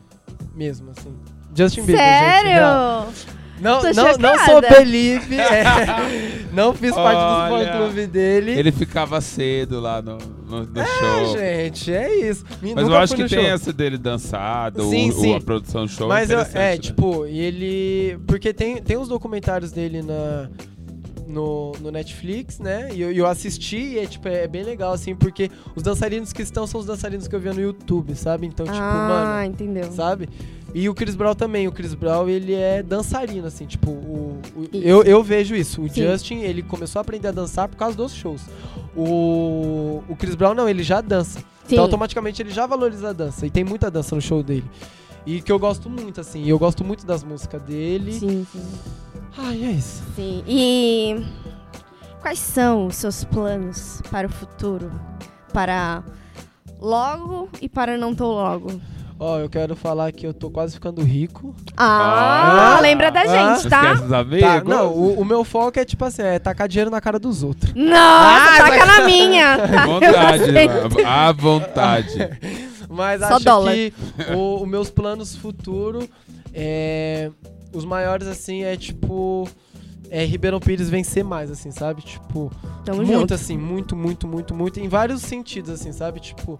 Mesmo, 0.55 0.91
assim. 0.91 1.13
Justin 1.55 1.83
Bieber, 1.83 2.03
gente. 2.03 2.47
real. 2.47 3.07
Sério? 3.13 3.42
Não, 3.61 3.79
Tô 3.81 3.91
não, 3.93 4.17
não 4.17 4.45
sou 4.45 4.61
Believe. 4.61 5.39
é. 5.39 5.63
não 6.51 6.73
fiz 6.73 6.93
parte 6.93 7.17
do 7.49 7.53
Olha, 7.55 7.71
fã-clube 7.71 8.07
dele. 8.07 8.51
Ele 8.51 8.71
ficava 8.71 9.21
cedo 9.21 9.79
lá 9.79 10.01
no, 10.01 10.17
no, 10.17 10.65
no 10.65 10.81
É, 10.81 10.85
show. 10.85 11.37
gente, 11.37 11.93
é 11.93 12.29
isso. 12.29 12.43
Me- 12.61 12.73
Mas 12.73 12.83
nunca 12.85 12.95
eu 12.97 13.01
acho 13.01 13.15
que 13.15 13.23
no 13.23 13.29
tem 13.29 13.39
show. 13.43 13.49
essa 13.49 13.71
dele 13.71 13.97
dançado, 13.97 14.83
Sim, 14.89 15.09
o, 15.09 15.13
sim. 15.13 15.35
a 15.35 15.39
produção 15.41 15.87
show. 15.87 16.07
Mas 16.07 16.29
eu- 16.29 16.39
interessante, 16.41 16.57
é, 16.61 16.71
né? 16.71 16.77
tipo, 16.77 17.25
e 17.27 17.39
ele. 17.39 18.19
Porque 18.27 18.53
tem, 18.53 18.81
tem 18.81 18.97
uns 18.97 19.07
documentários 19.07 19.71
dele 19.71 20.01
na. 20.01 20.49
No, 21.27 21.71
no 21.81 21.91
Netflix, 21.91 22.59
né? 22.59 22.89
E 22.93 23.01
eu, 23.01 23.11
eu 23.11 23.25
assisti 23.27 23.77
e 23.77 23.99
é, 23.99 24.05
tipo, 24.05 24.27
é 24.27 24.47
bem 24.47 24.63
legal, 24.63 24.91
assim, 24.93 25.15
porque 25.15 25.49
os 25.75 25.83
dançarinos 25.83 26.31
que 26.33 26.41
estão 26.41 26.65
são 26.67 26.79
os 26.79 26.85
dançarinos 26.85 27.27
que 27.27 27.35
eu 27.35 27.39
via 27.39 27.53
no 27.53 27.61
YouTube, 27.61 28.15
sabe? 28.15 28.45
Então, 28.47 28.65
tipo, 28.65 28.77
ah, 28.77 29.07
mano, 29.39 29.45
entendeu. 29.51 29.91
sabe? 29.91 30.27
E 30.73 30.89
o 30.89 30.93
Chris 30.95 31.15
Brown 31.15 31.35
também. 31.35 31.67
O 31.67 31.71
Chris 31.71 31.93
Brown, 31.93 32.27
ele 32.27 32.53
é 32.53 32.81
dançarino, 32.81 33.45
assim, 33.47 33.65
tipo, 33.65 33.91
o, 33.91 34.39
o- 34.55 34.67
eu, 34.73 35.03
eu 35.03 35.23
vejo 35.23 35.55
isso. 35.55 35.81
O 35.83 35.89
Sim. 35.89 36.03
Justin, 36.03 36.39
ele 36.39 36.63
começou 36.63 36.99
a 36.99 37.01
aprender 37.01 37.27
a 37.27 37.31
dançar 37.31 37.67
por 37.67 37.77
causa 37.77 37.95
dos 37.95 38.13
shows. 38.13 38.41
O, 38.95 40.01
o 40.09 40.15
Chris 40.15 40.35
Brown, 40.35 40.53
não, 40.53 40.67
ele 40.67 40.83
já 40.83 41.01
dança. 41.01 41.39
Sim. 41.39 41.75
Então, 41.75 41.83
automaticamente, 41.85 42.41
ele 42.41 42.49
já 42.49 42.65
valoriza 42.65 43.09
a 43.09 43.13
dança. 43.13 43.45
E 43.45 43.49
tem 43.49 43.63
muita 43.63 43.89
dança 43.91 44.15
no 44.15 44.21
show 44.21 44.41
dele. 44.43 44.65
E 45.25 45.41
que 45.41 45.51
eu 45.51 45.57
gosto 45.59 45.89
muito, 45.89 46.19
assim. 46.19 46.43
E 46.43 46.49
eu 46.49 46.59
gosto 46.59 46.83
muito 46.83 47.05
das 47.05 47.23
músicas 47.23 47.61
dele. 47.61 48.13
Sim, 48.13 48.45
sim. 48.51 48.61
Ai, 49.37 49.63
é 49.63 49.71
isso. 49.71 50.03
Sim. 50.15 50.43
E 50.47 51.23
quais 52.21 52.39
são 52.39 52.87
os 52.87 52.95
seus 52.95 53.23
planos 53.23 54.01
para 54.11 54.27
o 54.27 54.31
futuro? 54.31 54.91
Para 55.51 56.03
logo 56.79 57.49
e 57.61 57.67
para 57.69 57.97
não 57.97 58.13
tão 58.13 58.27
logo? 58.27 58.79
Ó, 59.19 59.37
eu 59.39 59.47
quero 59.49 59.75
falar 59.75 60.11
que 60.11 60.25
eu 60.27 60.33
tô 60.33 60.49
quase 60.49 60.73
ficando 60.73 61.01
rico. 61.01 61.55
Ah, 61.77 62.77
Ah, 62.77 62.79
lembra 62.81 63.09
da 63.11 63.21
ah. 63.21 63.25
gente, 63.27 63.63
Não 63.63 63.69
tá? 63.69 63.81
esquece 63.83 64.01
dos 64.03 64.11
amigos. 64.11 64.41
Tá, 64.41 64.63
não, 64.63 64.87
o, 64.91 65.19
o 65.21 65.25
meu 65.25 65.43
foco 65.43 65.79
é, 65.79 65.85
tipo 65.85 66.03
assim, 66.03 66.23
é 66.23 66.39
tacar 66.39 66.67
dinheiro 66.67 66.89
na 66.91 66.99
cara 66.99 67.19
dos 67.19 67.41
outros. 67.43 67.73
Nossa, 67.73 67.95
Ah, 67.95 68.57
taca 68.57 68.85
na 68.85 69.05
minha. 69.05 69.57
tá? 69.69 69.85
Vontade, 69.85 70.43
à 71.05 71.31
vontade. 71.31 72.29
Mas 72.89 73.21
Só 73.21 73.35
acho 73.35 73.45
dólar. 73.45 73.73
que 73.73 73.93
o- 74.35 74.61
os 74.63 74.67
meus 74.67 74.89
planos 74.89 75.35
futuro 75.35 76.07
é. 76.53 77.29
Os 77.73 77.85
maiores, 77.85 78.27
assim, 78.27 78.63
é 78.63 78.75
tipo. 78.77 79.47
É 80.09 80.23
Ribeirão 80.25 80.59
Pires 80.59 80.89
vencer 80.89 81.23
mais, 81.23 81.49
assim, 81.49 81.71
sabe? 81.71 82.01
Tipo. 82.01 82.51
Tamo 82.85 82.97
muito 82.97 83.11
junto. 83.11 83.33
assim, 83.33 83.57
muito, 83.57 83.95
muito, 83.95 84.27
muito, 84.27 84.53
muito. 84.53 84.79
Em 84.79 84.87
vários 84.87 85.21
sentidos, 85.21 85.71
assim, 85.71 85.91
sabe? 85.91 86.19
Tipo, 86.19 86.59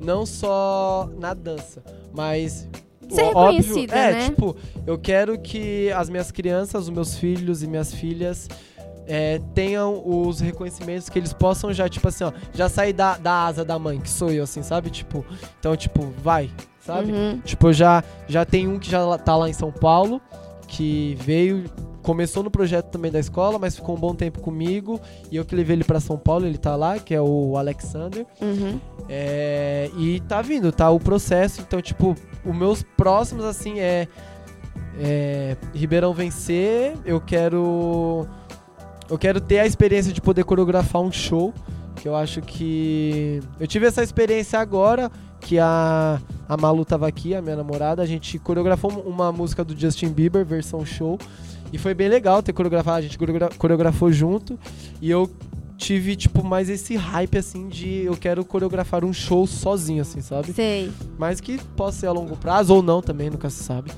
não 0.00 0.24
só 0.24 1.10
na 1.18 1.34
dança, 1.34 1.82
mas. 2.12 2.68
Ser 3.10 3.24
óbvio, 3.34 3.60
reconhecida, 3.60 3.94
é, 3.94 4.12
né? 4.12 4.24
tipo, 4.26 4.56
eu 4.86 4.96
quero 4.96 5.38
que 5.38 5.90
as 5.90 6.08
minhas 6.08 6.30
crianças, 6.30 6.84
os 6.84 6.88
meus 6.88 7.16
filhos 7.16 7.62
e 7.62 7.66
minhas 7.66 7.92
filhas 7.92 8.48
é, 9.06 9.40
tenham 9.54 10.02
os 10.04 10.40
reconhecimentos 10.40 11.08
que 11.08 11.18
eles 11.18 11.32
possam 11.32 11.72
já, 11.72 11.88
tipo 11.88 12.06
assim, 12.08 12.24
ó, 12.24 12.32
já 12.52 12.68
sair 12.68 12.92
da, 12.92 13.16
da 13.16 13.46
asa 13.46 13.64
da 13.64 13.78
mãe, 13.78 14.00
que 14.00 14.08
sou 14.08 14.30
eu, 14.30 14.44
assim, 14.44 14.62
sabe? 14.62 14.90
Tipo, 14.90 15.24
então, 15.58 15.76
tipo, 15.76 16.12
vai, 16.22 16.50
sabe? 16.80 17.12
Uhum. 17.12 17.40
Tipo, 17.44 17.68
eu 17.68 17.72
já, 17.72 18.04
já 18.28 18.44
tem 18.44 18.68
um 18.68 18.78
que 18.78 18.90
já 18.90 19.18
tá 19.18 19.36
lá 19.36 19.48
em 19.48 19.52
São 19.52 19.72
Paulo, 19.72 20.20
que 20.72 21.14
veio, 21.20 21.64
começou 22.02 22.42
no 22.42 22.50
projeto 22.50 22.86
também 22.86 23.12
da 23.12 23.20
escola, 23.20 23.58
mas 23.58 23.76
ficou 23.76 23.94
um 23.94 24.00
bom 24.00 24.14
tempo 24.14 24.40
comigo, 24.40 24.98
e 25.30 25.36
eu 25.36 25.44
que 25.44 25.54
levei 25.54 25.76
ele 25.76 25.84
pra 25.84 26.00
São 26.00 26.16
Paulo, 26.16 26.46
ele 26.46 26.56
tá 26.56 26.74
lá, 26.74 26.98
que 26.98 27.14
é 27.14 27.20
o 27.20 27.58
Alexander. 27.58 28.24
Uhum. 28.40 28.80
É, 29.06 29.90
e 29.98 30.18
tá 30.20 30.40
vindo, 30.40 30.72
tá 30.72 30.88
o 30.88 30.98
processo, 30.98 31.60
então, 31.60 31.82
tipo, 31.82 32.16
os 32.42 32.56
meus 32.56 32.82
próximos, 32.82 33.44
assim, 33.44 33.80
é, 33.80 34.08
é 34.98 35.56
Ribeirão 35.74 36.14
vencer, 36.14 36.94
eu 37.04 37.20
quero 37.20 38.26
eu 39.10 39.18
quero 39.18 39.42
ter 39.42 39.58
a 39.58 39.66
experiência 39.66 40.10
de 40.10 40.22
poder 40.22 40.44
coreografar 40.44 41.02
um 41.02 41.12
show, 41.12 41.52
que 41.96 42.08
eu 42.08 42.16
acho 42.16 42.40
que 42.40 43.40
eu 43.60 43.66
tive 43.66 43.86
essa 43.86 44.02
experiência 44.02 44.58
agora 44.58 45.10
que 45.42 45.58
a 45.58 46.20
a 46.48 46.56
Malu 46.56 46.84
tava 46.84 47.06
aqui, 47.08 47.34
a 47.34 47.40
minha 47.40 47.56
namorada, 47.56 48.02
a 48.02 48.06
gente 48.06 48.38
coreografou 48.38 48.90
uma 49.06 49.32
música 49.32 49.64
do 49.64 49.78
Justin 49.78 50.08
Bieber 50.08 50.44
versão 50.44 50.84
show 50.84 51.18
e 51.72 51.78
foi 51.78 51.94
bem 51.94 52.08
legal 52.08 52.42
ter 52.42 52.52
coreografado, 52.52 52.98
a 52.98 53.00
gente 53.02 53.16
coreogra- 53.18 53.48
coreografou 53.56 54.12
junto 54.12 54.58
e 55.00 55.10
eu 55.10 55.30
tive 55.78 56.14
tipo 56.14 56.44
mais 56.44 56.68
esse 56.68 56.94
hype 56.94 57.38
assim 57.38 57.68
de 57.68 58.04
eu 58.04 58.16
quero 58.16 58.44
coreografar 58.44 59.04
um 59.04 59.12
show 59.12 59.46
sozinho 59.46 60.02
assim, 60.02 60.20
sabe? 60.20 60.52
Sei. 60.52 60.92
Mas 61.18 61.40
que 61.40 61.58
possa 61.76 62.00
ser 62.00 62.06
a 62.08 62.12
longo 62.12 62.36
prazo 62.36 62.74
ou 62.74 62.82
não 62.82 63.00
também, 63.00 63.30
nunca 63.30 63.48
se 63.48 63.62
sabe. 63.64 63.90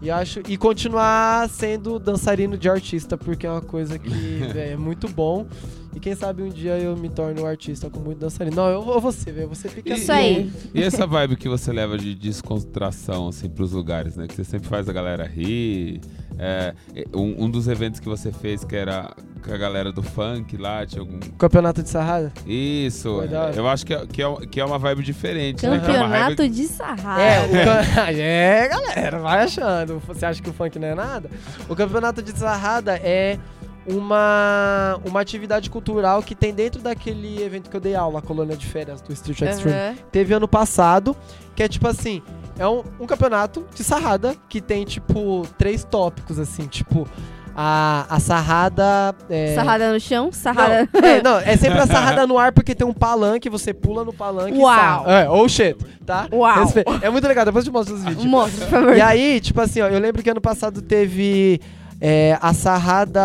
E 0.00 0.10
acho 0.10 0.40
e 0.48 0.56
continuar 0.56 1.48
sendo 1.48 1.98
dançarino 1.98 2.56
de 2.58 2.68
artista, 2.68 3.16
porque 3.16 3.46
é 3.46 3.50
uma 3.50 3.60
coisa 3.60 3.98
que 3.98 4.08
véi, 4.52 4.70
é 4.72 4.76
muito 4.76 5.08
bom. 5.08 5.46
E 5.94 6.00
quem 6.00 6.14
sabe 6.14 6.42
um 6.42 6.48
dia 6.48 6.78
eu 6.78 6.96
me 6.96 7.08
torne 7.08 7.40
um 7.40 7.46
artista 7.46 7.90
com 7.90 8.00
muito 8.00 8.18
dançarino. 8.18 8.56
Não, 8.56 8.68
eu, 8.68 8.82
vou 9.00 9.12
ser, 9.12 9.32
velho. 9.32 9.48
Você 9.48 9.68
fica 9.68 9.92
Isso 9.92 10.10
assim. 10.10 10.20
aí. 10.20 10.52
E 10.74 10.82
essa 10.82 11.06
vibe 11.06 11.36
que 11.36 11.48
você 11.48 11.70
leva 11.72 11.98
de 11.98 12.14
descontração, 12.14 13.28
assim, 13.28 13.48
pros 13.48 13.72
lugares, 13.72 14.16
né? 14.16 14.26
Que 14.26 14.34
você 14.34 14.44
sempre 14.44 14.68
faz 14.68 14.88
a 14.88 14.92
galera 14.92 15.24
rir. 15.26 16.00
É, 16.38 16.74
um, 17.14 17.44
um 17.44 17.50
dos 17.50 17.68
eventos 17.68 18.00
que 18.00 18.08
você 18.08 18.32
fez, 18.32 18.64
que 18.64 18.74
era 18.74 19.14
com 19.44 19.52
a 19.52 19.56
galera 19.58 19.92
do 19.92 20.02
funk 20.02 20.56
lá, 20.56 20.86
tinha 20.86 21.02
algum... 21.02 21.18
Campeonato 21.36 21.82
de 21.82 21.88
sarrada? 21.90 22.32
Isso, 22.46 23.20
eu 23.54 23.68
acho 23.68 23.84
que 23.84 23.92
é, 23.92 24.06
que, 24.06 24.22
é, 24.22 24.46
que 24.50 24.60
é 24.60 24.64
uma 24.64 24.78
vibe 24.78 25.02
diferente, 25.02 25.66
né? 25.66 25.76
É 25.76 25.80
Campeonato 25.80 26.36
vibe- 26.36 26.48
de 26.48 26.66
sarrada. 26.68 27.22
É, 27.22 27.44
o 27.44 27.50
can- 27.50 28.10
é, 28.16 28.68
galera, 28.68 29.18
vai 29.18 29.42
achando. 29.44 30.00
Você 30.06 30.24
acha 30.24 30.40
que 30.42 30.48
o 30.48 30.52
funk 30.52 30.78
não 30.78 30.88
é 30.88 30.94
nada? 30.94 31.28
O 31.68 31.76
campeonato 31.76 32.22
de 32.22 32.30
sarrada 32.36 32.96
é 32.96 33.38
uma, 33.86 35.00
uma 35.04 35.20
atividade 35.20 35.68
cultural 35.68 36.22
que 36.22 36.34
tem 36.34 36.54
dentro 36.54 36.80
daquele 36.80 37.42
evento 37.42 37.68
que 37.68 37.76
eu 37.76 37.80
dei 37.80 37.94
aula, 37.94 38.20
a 38.20 38.22
colônia 38.22 38.56
de 38.56 38.66
férias 38.66 39.00
do 39.00 39.12
Street 39.12 39.40
Extreme. 39.40 39.76
Aham. 39.76 39.94
Teve 40.10 40.34
ano 40.34 40.48
passado, 40.48 41.16
que 41.54 41.62
é 41.62 41.68
tipo 41.68 41.88
assim, 41.88 42.22
é 42.58 42.66
um, 42.66 42.82
um 43.00 43.06
campeonato 43.06 43.66
de 43.74 43.82
sarrada 43.82 44.36
que 44.48 44.60
tem, 44.60 44.84
tipo, 44.84 45.46
três 45.58 45.84
tópicos, 45.84 46.38
assim, 46.38 46.66
tipo, 46.66 47.08
a, 47.56 48.06
a 48.08 48.20
sarrada. 48.20 49.14
É... 49.28 49.54
Sarrada 49.54 49.92
no 49.92 50.00
chão, 50.00 50.30
sarrada. 50.32 50.88
Não, 50.92 51.08
é, 51.08 51.22
não, 51.22 51.38
é 51.38 51.56
sempre 51.56 51.78
a 51.78 51.86
sarrada 51.86 52.26
no 52.26 52.38
ar 52.38 52.52
porque 52.52 52.74
tem 52.74 52.86
um 52.86 52.92
palanque, 52.92 53.48
você 53.48 53.74
pula 53.74 54.04
no 54.04 54.12
palanque 54.12 54.56
Uau. 54.58 55.04
e. 55.06 55.10
É, 55.10 55.30
oh 55.30 55.48
shit, 55.48 55.76
tá? 56.06 56.28
Uau. 56.32 56.66
É 57.00 57.10
muito 57.10 57.26
legal, 57.26 57.44
depois 57.44 57.64
eu 57.64 57.72
te 57.72 57.74
mostro 57.74 57.94
os 57.94 58.04
vídeos. 58.04 58.24
Mostra, 58.24 58.66
por 58.66 58.70
favor. 58.70 58.96
E 58.96 59.00
aí, 59.00 59.40
tipo 59.40 59.60
assim, 59.60 59.80
ó, 59.80 59.88
eu 59.88 59.98
lembro 59.98 60.22
que 60.22 60.30
ano 60.30 60.40
passado 60.40 60.80
teve 60.80 61.60
é, 62.04 62.36
a 62.42 62.52
sarrada. 62.52 63.20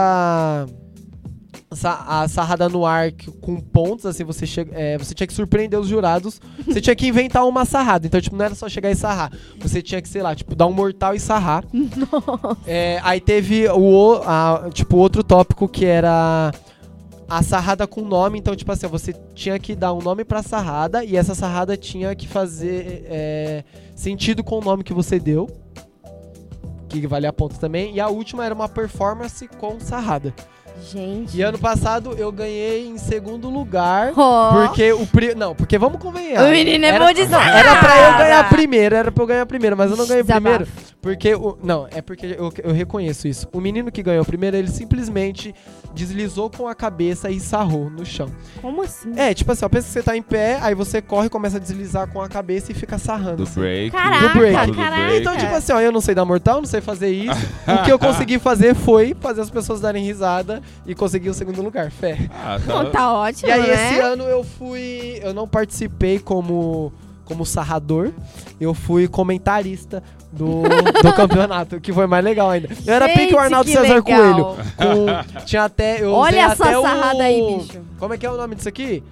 sa- 1.73 2.05
A 2.07 2.27
sarrada 2.27 2.69
no 2.69 2.85
ar 2.85 3.11
com 3.41 3.57
pontos, 3.59 4.05
assim, 4.05 4.23
você, 4.23 4.45
chega, 4.45 4.71
é, 4.73 4.97
você 4.97 5.13
tinha 5.13 5.25
que 5.27 5.33
surpreender 5.33 5.77
os 5.79 5.87
jurados. 5.87 6.39
Você 6.65 6.79
tinha 6.79 6.95
que 6.95 7.07
inventar 7.07 7.45
uma 7.47 7.65
sarrada. 7.65 8.05
Então, 8.07 8.21
tipo, 8.21 8.35
não 8.35 8.45
era 8.45 8.55
só 8.55 8.69
chegar 8.69 8.89
e 8.91 8.95
sarrar. 8.95 9.31
Você 9.59 9.81
tinha 9.81 10.01
que, 10.01 10.07
sei 10.07 10.21
lá, 10.21 10.33
tipo, 10.35 10.55
dar 10.55 10.67
um 10.67 10.71
mortal 10.71 11.13
e 11.15 11.19
sarrar. 11.19 11.63
É, 12.65 12.99
aí 13.03 13.19
teve 13.19 13.67
o, 13.69 13.79
o- 13.79 14.21
a- 14.25 14.69
tipo, 14.73 14.95
outro 14.97 15.23
tópico 15.23 15.67
que 15.67 15.85
era 15.85 16.51
a 17.29 17.43
sarrada 17.43 17.85
com 17.85 18.01
nome, 18.01 18.39
então, 18.39 18.55
tipo 18.55 18.71
assim, 18.71 18.87
você 18.87 19.13
tinha 19.35 19.59
que 19.59 19.75
dar 19.75 19.93
um 19.93 19.99
nome 20.01 20.23
pra 20.23 20.41
sarrada 20.41 21.03
e 21.03 21.17
essa 21.17 21.35
sarrada 21.35 21.75
tinha 21.75 22.15
que 22.15 22.25
fazer 22.27 23.05
é, 23.09 23.63
sentido 23.95 24.43
com 24.43 24.59
o 24.59 24.61
nome 24.61 24.83
que 24.83 24.93
você 24.93 25.19
deu. 25.19 25.49
Que 26.87 27.05
valia 27.07 27.33
ponto 27.33 27.59
também. 27.59 27.93
E 27.93 27.99
a 27.99 28.07
última 28.07 28.45
era 28.45 28.53
uma 28.53 28.69
performance 28.69 29.47
com 29.59 29.79
sarrada. 29.79 30.33
Gente. 30.91 31.35
E 31.35 31.41
ano 31.41 31.57
passado 31.57 32.13
eu 32.17 32.31
ganhei 32.31 32.87
em 32.87 32.97
segundo 32.97 33.49
lugar. 33.49 34.13
Ó. 34.15 34.67
Porque 34.67 34.91
o 34.93 35.07
pri... 35.07 35.33
Não, 35.33 35.55
porque 35.55 35.77
vamos 35.77 35.99
convenhar. 35.99 36.45
O 36.45 36.49
menino 36.51 36.85
é 36.85 36.89
era... 36.89 37.05
bom 37.05 37.11
de 37.11 37.25
Não, 37.25 37.41
era 37.41 37.75
pra 37.77 37.97
eu 37.97 38.17
ganhar 38.17 38.49
primeiro, 38.49 38.95
era 38.95 39.11
pra 39.11 39.23
eu 39.23 39.27
ganhar 39.27 39.45
primeiro, 39.45 39.75
mas 39.75 39.89
eu 39.89 39.97
não 39.97 40.05
ganhei 40.05 40.21
Desabafo. 40.23 40.65
primeiro. 40.65 40.87
Porque 41.01 41.33
o. 41.35 41.57
Não, 41.63 41.87
é 41.89 42.01
porque 42.01 42.35
eu, 42.37 42.51
eu 42.63 42.73
reconheço 42.73 43.27
isso. 43.27 43.47
O 43.53 43.61
menino 43.61 43.91
que 43.91 44.03
ganhou 44.03 44.25
primeiro, 44.25 44.57
ele 44.57 44.67
simplesmente 44.67 45.53
deslizou 45.93 46.49
com 46.49 46.67
a 46.67 46.75
cabeça 46.75 47.29
e 47.29 47.39
sarrou 47.39 47.89
no 47.89 48.05
chão. 48.05 48.29
Como 48.61 48.83
assim? 48.83 49.13
É, 49.15 49.33
tipo 49.33 49.51
assim, 49.51 49.63
ó, 49.63 49.69
pensa 49.69 49.87
que 49.87 49.93
você 49.93 50.03
tá 50.03 50.17
em 50.17 50.21
pé, 50.21 50.59
aí 50.61 50.75
você 50.75 51.01
corre, 51.01 51.29
começa 51.29 51.57
a 51.57 51.59
deslizar 51.59 52.07
com 52.11 52.21
a 52.21 52.27
cabeça 52.27 52.71
e 52.71 52.75
fica 52.75 52.97
sarrando. 52.97 53.37
Do 53.37 53.43
assim. 53.43 53.59
break. 53.59 53.91
Caraca, 53.91 54.27
Do 54.27 54.33
break. 54.37 54.75
caraca. 54.75 55.15
Então, 55.15 55.37
tipo 55.37 55.55
assim, 55.55 55.71
ó, 55.73 55.79
eu 55.79 55.91
não 55.91 56.01
sei 56.01 56.13
dar 56.13 56.25
mortal, 56.25 56.57
não 56.57 56.67
sei 56.67 56.76
fazer 56.81 57.09
isso. 57.09 57.47
o 57.67 57.83
que 57.83 57.91
eu 57.91 57.99
consegui 57.99 58.37
fazer 58.39 58.75
foi 58.75 59.15
fazer 59.19 59.41
as 59.41 59.49
pessoas 59.49 59.79
darem 59.81 60.03
risada 60.03 60.61
e 60.85 60.93
conseguir 60.95 61.29
o 61.29 61.33
segundo 61.33 61.61
lugar. 61.61 61.91
Fé. 61.91 62.29
Ah, 62.33 62.57
Não, 62.65 62.89
tá 62.91 63.13
ótimo, 63.13 63.49
E 63.49 63.51
aí, 63.51 63.61
né? 63.61 63.73
esse 63.93 63.99
ano 63.99 64.23
eu 64.23 64.43
fui. 64.43 65.19
Eu 65.23 65.33
não 65.33 65.47
participei 65.47 66.19
como, 66.19 66.91
como 67.25 67.45
sarrador, 67.45 68.11
eu 68.59 68.73
fui 68.73 69.07
comentarista 69.07 70.01
do, 70.31 70.63
do 71.03 71.13
campeonato, 71.13 71.79
que 71.79 71.91
foi 71.93 72.05
mais 72.07 72.23
legal 72.23 72.49
ainda. 72.49 72.69
Eu 72.85 72.93
era 72.93 73.07
Gente, 73.07 73.17
pique 73.19 73.35
o 73.35 73.39
Arnaldo 73.39 73.69
César 73.69 73.81
legal. 73.81 74.03
Coelho. 74.03 74.45
Com, 74.77 75.41
tinha 75.45 75.63
até. 75.63 76.03
Eu 76.03 76.11
Olha 76.13 76.41
essa 76.41 76.63
até 76.65 76.77
o- 76.77 76.81
sarrada 76.81 77.23
aí, 77.23 77.57
bicho. 77.59 77.79
Como 77.99 78.13
é 78.13 78.17
que 78.17 78.25
é 78.25 78.31
o 78.31 78.37
nome 78.37 78.55
disso 78.55 78.69
aqui? 78.69 79.03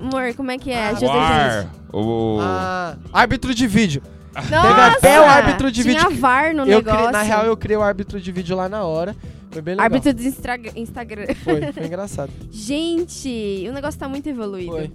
Amor, 0.00 0.34
como 0.34 0.50
é 0.50 0.58
que 0.58 0.70
é? 0.70 0.88
Ah, 0.88 0.92
Jesus, 0.92 1.10
War. 1.10 1.66
O... 1.92 2.38
Ah, 2.40 2.96
árbitro 3.12 3.54
de 3.54 3.66
vídeo. 3.66 4.02
Jesus. 4.42 4.50
Teve 4.62 4.80
até 4.80 5.18
o 5.20 5.22
Nossa, 5.22 5.32
árbitro 5.36 5.72
de 5.72 5.82
Tinha 5.82 6.04
vídeo. 6.08 6.20
VAR 6.20 6.54
no 6.54 6.62
Eu 6.62 6.66
negócio. 6.66 6.98
criei- 6.98 7.12
na 7.12 7.22
real, 7.22 7.44
eu 7.46 7.56
criei 7.56 7.76
o 7.76 7.82
árbitro 7.82 8.20
de 8.20 8.32
vídeo 8.32 8.56
lá 8.56 8.68
na 8.68 8.84
hora. 8.84 9.14
Foi 9.50 9.62
bem 9.62 9.72
legal. 9.74 9.84
Árbitro 9.84 10.12
do 10.14 10.22
Instra- 10.22 10.58
Instagram. 10.74 11.26
Foi, 11.42 11.72
foi 11.72 11.86
engraçado. 11.86 12.30
Gente, 12.50 13.66
o 13.68 13.72
negócio 13.72 13.98
tá 13.98 14.08
muito 14.08 14.28
evoluído. 14.28 14.72
Foi. 14.72 14.92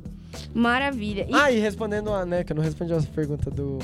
Maravilha. 0.53 1.25
E 1.29 1.33
Ah, 1.33 1.51
e 1.51 1.59
respondendo 1.59 2.11
a, 2.13 2.25
né, 2.25 2.43
que 2.43 2.51
eu 2.51 2.55
não 2.55 2.63
respondi 2.63 2.93
a 2.93 3.01
pergunta 3.01 3.49
do 3.49 3.79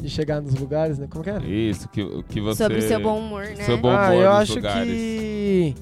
de 0.00 0.10
chegar 0.10 0.40
nos 0.42 0.54
lugares, 0.54 0.98
né? 0.98 1.06
Como 1.08 1.22
que 1.22 1.30
era? 1.30 1.44
Isso, 1.46 1.88
que, 1.88 2.04
que 2.24 2.40
você... 2.40 2.64
sobre 2.64 2.78
o 2.78 2.82
seu 2.82 2.98
bom 3.00 3.18
humor, 3.20 3.44
né? 3.44 3.62
Seu 3.64 3.78
bom 3.78 3.90
ah, 3.90 4.06
humor 4.10 4.14
eu 4.14 4.30
nos 4.30 4.40
acho 4.40 4.54
lugares. 4.56 4.88
que 4.92 5.74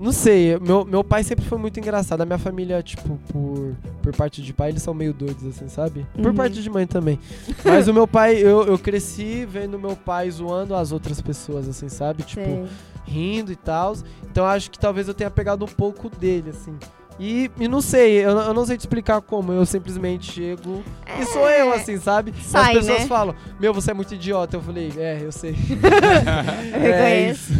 não 0.00 0.12
sei, 0.12 0.58
meu, 0.58 0.84
meu 0.84 1.04
pai 1.04 1.22
sempre 1.22 1.44
foi 1.44 1.58
muito 1.58 1.78
engraçado. 1.78 2.20
A 2.22 2.24
minha 2.26 2.38
família, 2.38 2.82
tipo, 2.82 3.18
por, 3.32 3.74
por 4.02 4.16
parte 4.16 4.40
de 4.42 4.52
pai, 4.52 4.70
eles 4.70 4.82
são 4.82 4.94
meio 4.94 5.12
doidos, 5.12 5.46
assim, 5.46 5.68
sabe? 5.68 6.06
Por 6.14 6.26
Uhum. 6.28 6.34
parte 6.34 6.62
de 6.62 6.70
mãe 6.70 6.86
também. 6.86 7.18
Mas 7.64 7.86
o 7.86 7.92
meu 7.94 8.08
pai, 8.08 8.36
eu, 8.36 8.62
eu 8.66 8.78
cresci 8.78 9.44
vendo 9.44 9.78
meu 9.78 9.94
pai 9.94 10.30
zoando 10.30 10.74
as 10.74 10.90
outras 10.92 11.20
pessoas, 11.20 11.68
assim, 11.68 11.88
sabe? 11.88 12.22
Tipo, 12.22 12.42
Sei. 12.44 12.64
rindo 13.04 13.52
e 13.52 13.56
tal. 13.56 13.94
Então 14.30 14.46
acho 14.46 14.70
que 14.70 14.78
talvez 14.78 15.06
eu 15.06 15.14
tenha 15.14 15.30
pegado 15.30 15.64
um 15.64 15.68
pouco 15.68 16.08
dele, 16.08 16.50
assim. 16.50 16.74
E, 17.22 17.50
e 17.60 17.68
não 17.68 17.82
sei, 17.82 18.24
eu, 18.24 18.34
não- 18.34 18.42
eu 18.44 18.54
não 18.54 18.64
sei 18.64 18.78
te 18.78 18.80
explicar 18.80 19.20
como, 19.20 19.52
eu 19.52 19.66
simplesmente 19.66 20.32
chego 20.32 20.82
e 21.20 21.24
sou 21.26 21.46
eu, 21.50 21.70
assim, 21.70 21.98
sabe? 21.98 22.32
Sai, 22.42 22.72
As 22.72 22.78
pessoas 22.78 23.00
né? 23.00 23.06
falam, 23.06 23.34
meu, 23.60 23.74
você 23.74 23.90
é 23.90 23.94
muito 23.94 24.14
idiota. 24.14 24.56
Eu 24.56 24.62
falei, 24.62 24.90
é, 24.96 25.20
eu 25.22 25.30
sei. 25.30 25.54
Eu 26.72 26.80
é 26.80 27.24
reconheço. 27.24 27.52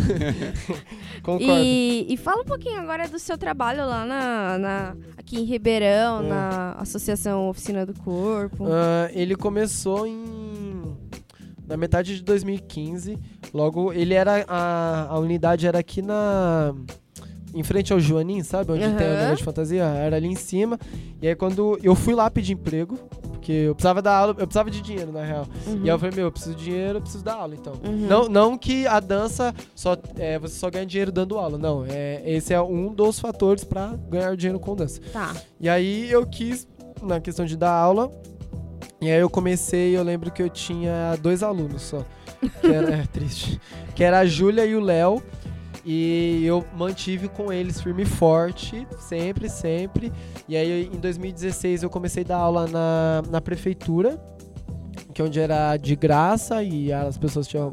Concordo. 1.23 1.53
E, 1.63 2.07
e 2.09 2.17
fala 2.17 2.41
um 2.41 2.45
pouquinho 2.47 2.81
agora 2.81 3.07
do 3.07 3.19
seu 3.19 3.37
trabalho 3.37 3.81
lá 3.87 4.07
na, 4.07 4.59
na- 4.59 4.97
aqui 5.19 5.39
em 5.39 5.45
Ribeirão, 5.45 6.25
É. 6.25 6.29
na 6.29 6.73
Associação 6.79 7.49
Oficina 7.51 7.85
do 7.85 7.93
Corpo. 7.95 8.65
Ah, 8.67 9.11
ele 9.13 9.37
começou 9.37 10.07
em. 10.07 10.97
Na 11.69 11.77
metade 11.77 12.17
de 12.17 12.23
2015. 12.25 13.19
Logo, 13.53 13.93
ele 13.93 14.15
era. 14.15 14.45
A, 14.49 15.09
a 15.11 15.19
unidade 15.19 15.67
era 15.67 15.79
aqui 15.79 16.01
na. 16.01 16.75
Em 17.55 17.63
frente 17.63 17.93
ao 17.93 17.99
Joanim, 17.99 18.43
sabe? 18.43 18.73
Onde 18.73 18.81
tem 18.81 19.07
o 19.07 19.11
negócio 19.11 19.37
de 19.37 19.45
fantasia. 19.45 19.85
Era 19.85 20.17
ali 20.17 20.29
em 20.29 20.37
cima. 20.37 20.79
E 21.21 21.29
aí, 21.29 21.35
quando 21.35 21.79
eu 21.83 21.95
fui 21.95 22.15
lá 22.15 22.31
pedir 22.31 22.53
emprego, 22.53 22.97
porque 23.41 23.53
eu 23.53 23.75
precisava 23.75 24.01
dar 24.01 24.17
aula, 24.17 24.31
eu 24.33 24.47
precisava 24.47 24.71
de 24.71 24.81
dinheiro, 24.81 25.11
na 25.11 25.25
real. 25.25 25.47
Uhum. 25.67 25.79
E 25.79 25.83
aí 25.83 25.89
eu 25.89 25.99
falei, 25.99 26.15
meu, 26.15 26.27
eu 26.27 26.33
preciso 26.33 26.55
de 26.55 26.65
dinheiro, 26.65 26.99
eu 26.99 27.03
preciso 27.03 27.25
dar 27.25 27.35
aula, 27.35 27.55
então. 27.55 27.73
Uhum. 27.85 28.07
Não, 28.07 28.29
não 28.29 28.59
que 28.59 28.87
a 28.87 29.01
dança 29.01 29.55
só 29.75 29.97
é, 30.17 30.39
você 30.39 30.55
só 30.55 30.71
ganha 30.71 30.87
dinheiro 30.87 31.11
dando 31.11 31.39
aula, 31.39 31.59
não. 31.59 31.85
É, 31.89 32.23
esse 32.25 32.55
é 32.55 32.61
um 32.61 32.93
dos 32.93 33.19
fatores 33.19 33.65
pra 33.65 33.95
ganhar 34.09 34.37
dinheiro 34.37 34.61
com 34.61 34.77
dança. 34.77 35.01
Tá. 35.13 35.35
E 35.59 35.69
aí 35.69 36.11
eu 36.11 36.25
quis, 36.27 36.69
na 37.03 37.19
questão 37.19 37.45
de 37.45 37.57
dar 37.57 37.73
aula, 37.73 38.11
e 39.01 39.11
aí 39.11 39.21
eu 39.21 39.31
comecei, 39.31 39.97
eu 39.97 40.03
lembro 40.03 40.31
que 40.31 40.43
eu 40.43 40.51
tinha 40.51 41.17
dois 41.23 41.43
alunos 41.43 41.81
só. 41.83 42.05
Que 42.61 42.67
era 42.67 42.91
é, 42.95 43.07
triste. 43.07 43.59
Que 43.95 44.05
era 44.05 44.19
a 44.19 44.27
Júlia 44.27 44.67
e 44.67 44.77
o 44.77 44.81
Léo. 44.81 45.23
E 45.85 46.45
eu 46.45 46.65
mantive 46.77 47.29
com 47.29 47.53
eles 47.53 47.81
firme 47.81 48.03
e 48.03 48.07
forte, 48.07 48.87
sempre, 48.99 49.49
sempre. 49.49 50.13
E 50.49 50.57
aí 50.57 50.91
em 50.93 50.99
2016 50.99 51.83
eu 51.83 51.91
comecei 51.91 52.23
a 52.23 52.27
dar 52.27 52.37
aula 52.37 52.67
na, 52.67 53.23
na 53.31 53.41
prefeitura, 53.41 54.23
que 55.15 55.23
é 55.23 55.25
onde 55.25 55.41
era 55.41 55.77
de 55.79 55.97
graça 55.97 56.63
e 56.63 56.93
as 56.93 57.17
pessoas 57.17 57.47
tinham, 57.49 57.73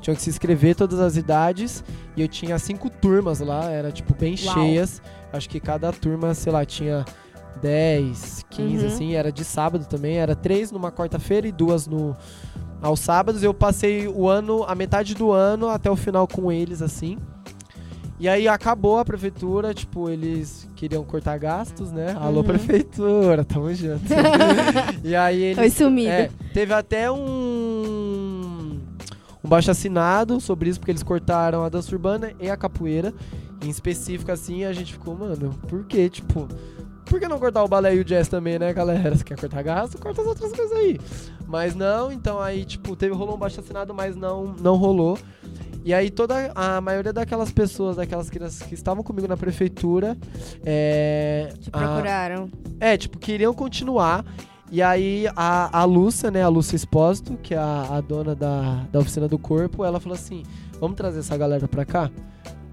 tinham 0.00 0.14
que 0.16 0.22
se 0.22 0.30
inscrever, 0.30 0.74
todas 0.74 0.98
as 0.98 1.16
idades. 1.16 1.84
E 2.16 2.22
eu 2.22 2.28
tinha 2.28 2.58
cinco 2.58 2.88
turmas 2.88 3.40
lá, 3.40 3.70
era 3.70 3.92
tipo 3.92 4.14
bem 4.14 4.34
Uau. 4.44 4.54
cheias. 4.54 5.02
Acho 5.32 5.48
que 5.48 5.60
cada 5.60 5.92
turma, 5.92 6.32
sei 6.34 6.52
lá, 6.52 6.64
tinha 6.64 7.04
10, 7.60 8.44
15, 8.50 8.86
Uhum. 8.86 8.92
assim. 8.92 9.14
Era 9.14 9.30
de 9.30 9.44
sábado 9.44 9.84
também, 9.86 10.16
era 10.16 10.34
três 10.34 10.70
numa 10.72 10.90
quarta-feira 10.90 11.46
e 11.46 11.52
duas 11.52 11.86
no 11.86 12.16
aos 12.82 13.00
sábados. 13.00 13.42
Eu 13.42 13.54
passei 13.54 14.08
o 14.08 14.28
ano, 14.28 14.64
a 14.64 14.74
metade 14.74 15.14
do 15.14 15.30
ano 15.32 15.68
até 15.68 15.90
o 15.90 15.96
final 15.96 16.26
com 16.26 16.50
eles, 16.52 16.82
assim. 16.82 17.16
E 18.20 18.28
aí 18.28 18.46
acabou 18.46 18.98
a 18.98 19.04
prefeitura, 19.04 19.74
tipo, 19.74 20.08
eles 20.08 20.68
queriam 20.76 21.02
cortar 21.04 21.38
gastos, 21.38 21.90
né? 21.90 22.14
Alô, 22.20 22.38
Uhum. 22.40 22.44
prefeitura, 22.44 23.44
tamo 23.44 23.72
junto. 23.74 24.04
e 25.02 25.14
aí 25.16 25.42
eles. 25.42 25.56
Foi 25.56 25.70
sumido. 25.70 26.08
É, 26.10 26.30
teve 26.52 26.72
até 26.74 27.10
um. 27.10 28.78
Um 29.44 29.48
baixo 29.48 29.72
assinado 29.72 30.40
sobre 30.40 30.70
isso, 30.70 30.78
porque 30.78 30.92
eles 30.92 31.02
cortaram 31.02 31.64
a 31.64 31.68
dança 31.68 31.90
urbana 31.92 32.32
e 32.38 32.48
a 32.48 32.56
capoeira. 32.56 33.12
Em 33.60 33.68
específico, 33.68 34.30
assim, 34.30 34.64
a 34.64 34.72
gente 34.72 34.92
ficou, 34.92 35.16
mano, 35.16 35.50
por 35.68 35.84
quê? 35.84 36.08
Tipo, 36.08 36.46
por 37.12 37.20
que 37.20 37.28
não 37.28 37.38
cortar 37.38 37.62
o 37.62 37.68
balé 37.68 37.94
e 37.94 38.00
o 38.00 38.04
jazz 38.04 38.26
também, 38.28 38.58
né, 38.58 38.72
galera? 38.72 39.14
Você 39.14 39.22
quer 39.22 39.38
cortar 39.38 39.62
gasto? 39.62 39.98
Corta 39.98 40.22
as 40.22 40.26
outras 40.26 40.50
coisas 40.52 40.72
aí. 40.76 40.98
Mas 41.46 41.74
não, 41.74 42.10
então 42.10 42.40
aí, 42.40 42.64
tipo, 42.64 42.96
teve, 42.96 43.14
rolou 43.14 43.34
um 43.36 43.38
baixo 43.38 43.60
assinado, 43.60 43.92
mas 43.92 44.16
não, 44.16 44.54
não 44.60 44.76
rolou. 44.76 45.18
E 45.84 45.92
aí 45.92 46.10
toda 46.10 46.50
a 46.54 46.80
maioria 46.80 47.12
daquelas 47.12 47.50
pessoas, 47.52 47.96
daquelas 47.96 48.30
crianças 48.30 48.62
que 48.66 48.74
estavam 48.74 49.02
comigo 49.02 49.28
na 49.28 49.36
prefeitura, 49.36 50.16
é, 50.64 51.52
Te 51.60 51.68
a- 51.72 51.78
procuraram. 51.78 52.50
é, 52.80 52.96
tipo, 52.96 53.18
queriam 53.18 53.52
continuar. 53.52 54.24
E 54.70 54.80
aí 54.80 55.26
a, 55.36 55.80
a 55.80 55.84
Lúcia, 55.84 56.30
né, 56.30 56.42
a 56.42 56.48
Lúcia 56.48 56.76
Espósito, 56.76 57.36
que 57.42 57.52
é 57.52 57.58
a, 57.58 57.88
a 57.96 58.00
dona 58.00 58.34
da, 58.34 58.86
da 58.90 59.00
oficina 59.00 59.28
do 59.28 59.38
corpo, 59.38 59.84
ela 59.84 60.00
falou 60.00 60.16
assim: 60.16 60.44
vamos 60.80 60.96
trazer 60.96 61.18
essa 61.18 61.36
galera 61.36 61.68
pra 61.68 61.84
cá? 61.84 62.10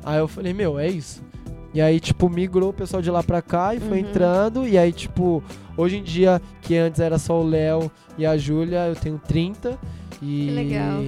Aí 0.05 0.17
eu 0.19 0.27
falei, 0.29 0.53
meu, 0.53 0.79
é 0.79 0.87
isso. 0.87 1.21
E 1.73 1.81
aí, 1.81 1.99
tipo, 1.99 2.27
migrou 2.29 2.69
o 2.69 2.73
pessoal 2.73 3.01
de 3.01 3.11
lá 3.11 3.21
pra 3.21 3.41
cá 3.41 3.75
e 3.75 3.79
foi 3.79 4.01
Uhum. 4.01 4.09
entrando. 4.09 4.67
E 4.67 4.77
aí, 4.77 4.91
tipo, 4.91 5.43
hoje 5.77 5.97
em 5.97 6.03
dia, 6.03 6.41
que 6.61 6.75
antes 6.75 6.99
era 6.99 7.17
só 7.19 7.39
o 7.39 7.47
Léo 7.47 7.91
e 8.17 8.25
a 8.25 8.35
Júlia, 8.37 8.87
eu 8.87 8.95
tenho 8.95 9.19
30. 9.19 9.77
E 10.21 10.45
Que 10.45 10.51
legal. 10.51 11.01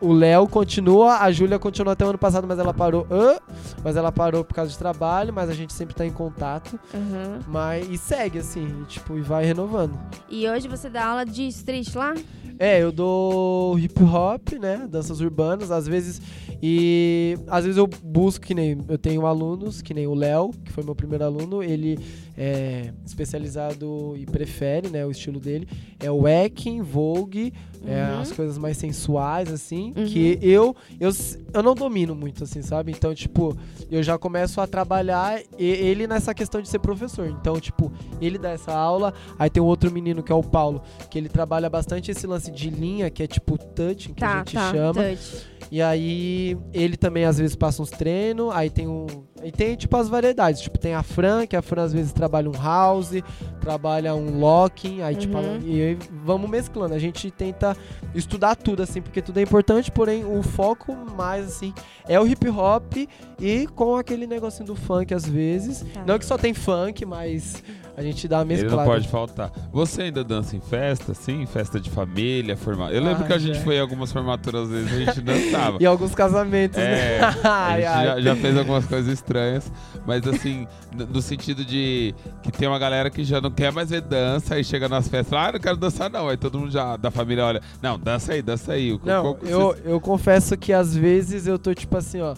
o 0.00 0.12
Léo 0.12 0.48
continua, 0.48 1.18
a 1.18 1.30
Júlia 1.30 1.58
continuou 1.58 1.92
até 1.92 2.04
o 2.04 2.08
ano 2.08 2.18
passado, 2.18 2.46
mas 2.46 2.58
ela 2.58 2.74
parou. 2.74 3.06
Hã? 3.10 3.36
mas 3.84 3.96
ela 3.96 4.10
parou 4.10 4.44
por 4.44 4.54
causa 4.54 4.70
de 4.70 4.78
trabalho, 4.78 5.32
mas 5.32 5.48
a 5.48 5.54
gente 5.54 5.72
sempre 5.72 5.94
tá 5.94 6.04
em 6.04 6.10
contato. 6.10 6.78
Uhum. 6.92 7.40
Mas 7.46 7.88
e 7.88 7.96
segue 7.96 8.38
assim, 8.38 8.66
e, 8.82 8.84
tipo, 8.86 9.16
e 9.16 9.20
vai 9.20 9.44
renovando. 9.44 9.96
E 10.28 10.48
hoje 10.48 10.66
você 10.66 10.88
dá 10.88 11.06
aula 11.06 11.24
de 11.24 11.46
street 11.48 11.94
lá? 11.94 12.14
É, 12.58 12.82
eu 12.82 12.90
dou 12.90 13.78
hip 13.78 14.02
hop, 14.02 14.52
né? 14.60 14.86
Danças 14.90 15.20
urbanas, 15.20 15.70
às 15.70 15.86
vezes. 15.86 16.20
E 16.62 17.36
às 17.48 17.64
vezes 17.64 17.76
eu 17.76 17.86
busco, 17.86 18.46
que 18.46 18.54
nem. 18.54 18.78
Eu 18.88 18.96
tenho 18.98 19.26
alunos, 19.26 19.82
que 19.82 19.92
nem 19.92 20.06
o 20.06 20.14
Léo, 20.14 20.50
que 20.64 20.72
foi 20.72 20.82
meu 20.82 20.94
primeiro 20.94 21.24
aluno, 21.24 21.62
ele 21.62 21.98
é 22.36 22.92
especializado 23.04 24.14
e 24.16 24.26
prefere, 24.26 24.88
né? 24.88 25.04
O 25.06 25.10
estilo 25.10 25.40
dele. 25.40 25.68
É 26.00 26.10
o 26.10 26.22
Wacking, 26.22 26.82
Vogue, 26.82 27.52
é, 27.86 28.12
Uhum. 28.14 28.20
as 28.20 28.32
coisas 28.32 28.58
mais 28.58 28.76
sensuais, 28.76 29.52
assim. 29.52 29.92
Uhum. 29.96 30.06
Que 30.06 30.38
eu, 30.42 30.74
eu. 31.00 31.10
Eu 31.54 31.62
não 31.62 31.74
domino 31.74 32.14
muito, 32.14 32.44
assim, 32.44 32.60
sabe? 32.62 32.92
Então, 32.92 33.14
tipo, 33.14 33.56
eu 33.90 34.02
já 34.02 34.18
começo 34.18 34.60
a 34.60 34.66
trabalhar 34.66 35.40
ele 35.58 36.06
nessa 36.06 36.34
questão 36.34 36.60
de 36.60 36.68
ser 36.68 36.78
professor. 36.80 37.26
Então, 37.28 37.58
tipo, 37.60 37.90
ele 38.20 38.36
dá 38.38 38.50
essa 38.50 38.72
aula. 38.72 39.14
Aí 39.38 39.48
tem 39.48 39.62
um 39.62 39.66
outro 39.66 39.90
menino 39.90 40.22
que 40.22 40.32
é 40.32 40.34
o 40.34 40.42
Paulo, 40.42 40.82
que 41.10 41.16
ele 41.18 41.28
trabalha 41.28 41.70
bastante 41.70 42.10
esse 42.10 42.26
lance 42.26 42.50
de 42.50 42.68
linha, 42.70 43.08
que 43.10 43.22
é 43.22 43.26
tipo 43.26 43.56
touching, 43.56 44.12
que 44.14 44.24
a 44.24 44.28
Tá, 44.28 44.38
gente 44.38 44.54
tá. 44.54 44.70
chama. 44.72 45.02
Touch. 45.02 45.46
E 45.70 45.82
aí 45.82 46.56
ele 46.72 46.96
também 46.96 47.24
às 47.24 47.38
vezes 47.38 47.56
passa 47.56 47.82
uns 47.82 47.90
treinos. 47.90 48.50
Aí 48.54 48.68
tem 48.70 48.86
um. 48.86 49.06
E 49.42 49.50
tem, 49.52 49.76
tipo, 49.76 49.96
as 49.96 50.08
variedades. 50.08 50.60
Tipo, 50.60 50.78
tem 50.78 50.94
a 50.94 51.02
Fran, 51.02 51.46
que 51.46 51.54
a 51.56 51.62
Fran 51.62 51.82
às 51.84 51.92
vezes 51.92 52.12
trabalha 52.12 52.25
um 52.48 52.52
house, 52.52 53.12
trabalha 53.60 54.14
um 54.14 54.38
locking, 54.38 55.02
aí, 55.02 55.14
tipo, 55.16 55.36
Uhum. 55.36 55.42
ela- 55.44 55.58
e 55.64 55.82
aí 55.82 55.98
vamos 56.24 56.48
mesclando. 56.50 56.94
A 56.94 56.98
gente 56.98 57.30
tenta 57.30 57.76
estudar 58.14 58.54
tudo, 58.56 58.82
assim, 58.82 59.00
porque 59.02 59.20
tudo 59.22 59.38
é 59.38 59.42
importante, 59.42 59.90
porém 59.90 60.24
o 60.24 60.42
foco 60.42 60.94
mais, 61.16 61.46
assim, 61.46 61.72
é 62.08 62.18
o 62.20 62.26
hip 62.26 62.48
hop 62.48 62.94
e 63.40 63.66
com 63.74 63.96
aquele 63.96 64.26
negocinho 64.26 64.66
do 64.66 64.76
funk, 64.76 65.12
às 65.14 65.26
vezes. 65.26 65.84
Tá. 65.92 66.04
Não 66.06 66.18
que 66.18 66.24
só 66.24 66.36
tem 66.38 66.54
funk, 66.54 67.04
mas 67.04 67.62
a 67.96 68.02
gente 68.02 68.28
dá 68.28 68.38
uma 68.38 68.42
Ele 68.52 68.62
mesclada. 68.62 68.76
não 68.76 68.84
pode 68.84 69.08
faltar. 69.08 69.50
Você 69.72 70.02
ainda 70.02 70.22
dança 70.22 70.54
em 70.54 70.60
festa, 70.60 71.14
sim? 71.14 71.46
Festa 71.46 71.80
de 71.80 71.88
família, 71.88 72.56
forma... 72.56 72.90
Eu 72.90 73.02
lembro 73.02 73.24
Ah, 73.24 73.26
que 73.26 73.32
a 73.32 73.38
gente 73.38 73.56
já. 73.56 73.62
foi 73.64 73.76
em 73.76 73.80
algumas 73.80 74.12
formaturas, 74.12 74.64
às 74.64 74.68
vezes 74.70 74.92
a 74.92 74.98
gente 75.04 75.20
dançava. 75.22 75.78
E 75.80 75.86
alguns 75.86 76.14
casamentos, 76.14 76.78
É, 76.78 77.20
né? 77.20 77.20
a 77.42 77.64
ai, 77.66 77.80
gente 77.80 77.86
ai. 77.88 78.06
já, 78.06 78.20
já 78.20 78.36
fez 78.36 78.58
algumas 78.58 78.84
coisas 78.86 79.12
estranhas, 79.12 79.72
mas 80.06 80.26
assim, 80.26 80.66
no, 81.10 81.22
sentido 81.22 81.64
de 81.64 82.14
que 82.42 82.52
tem 82.52 82.68
uma 82.68 82.78
galera 82.78 83.08
que 83.10 83.24
já 83.24 83.40
não 83.40 83.50
quer 83.50 83.72
mais 83.72 83.90
ver 83.90 84.02
dança, 84.02 84.54
aí 84.56 84.62
chega 84.64 84.88
nas 84.88 85.08
festas, 85.08 85.32
ah, 85.38 85.52
não 85.52 85.58
quero 85.60 85.76
dançar 85.76 86.10
não, 86.10 86.28
aí 86.28 86.36
todo 86.36 86.58
mundo 86.58 86.70
já, 86.70 86.96
da 86.96 87.10
família 87.10 87.44
olha, 87.44 87.62
não, 87.80 87.98
dança 87.98 88.32
aí, 88.34 88.42
dança 88.42 88.72
aí. 88.74 88.92
O- 88.92 89.00
Não, 89.04 89.36
eu, 89.42 89.74
eu 89.84 90.00
confesso 90.00 90.56
que 90.56 90.72
às 90.72 90.94
vezes 90.94 91.46
eu 91.46 91.58
tô 91.58 91.72
tipo 91.74 91.96
assim, 91.96 92.20
ó. 92.20 92.34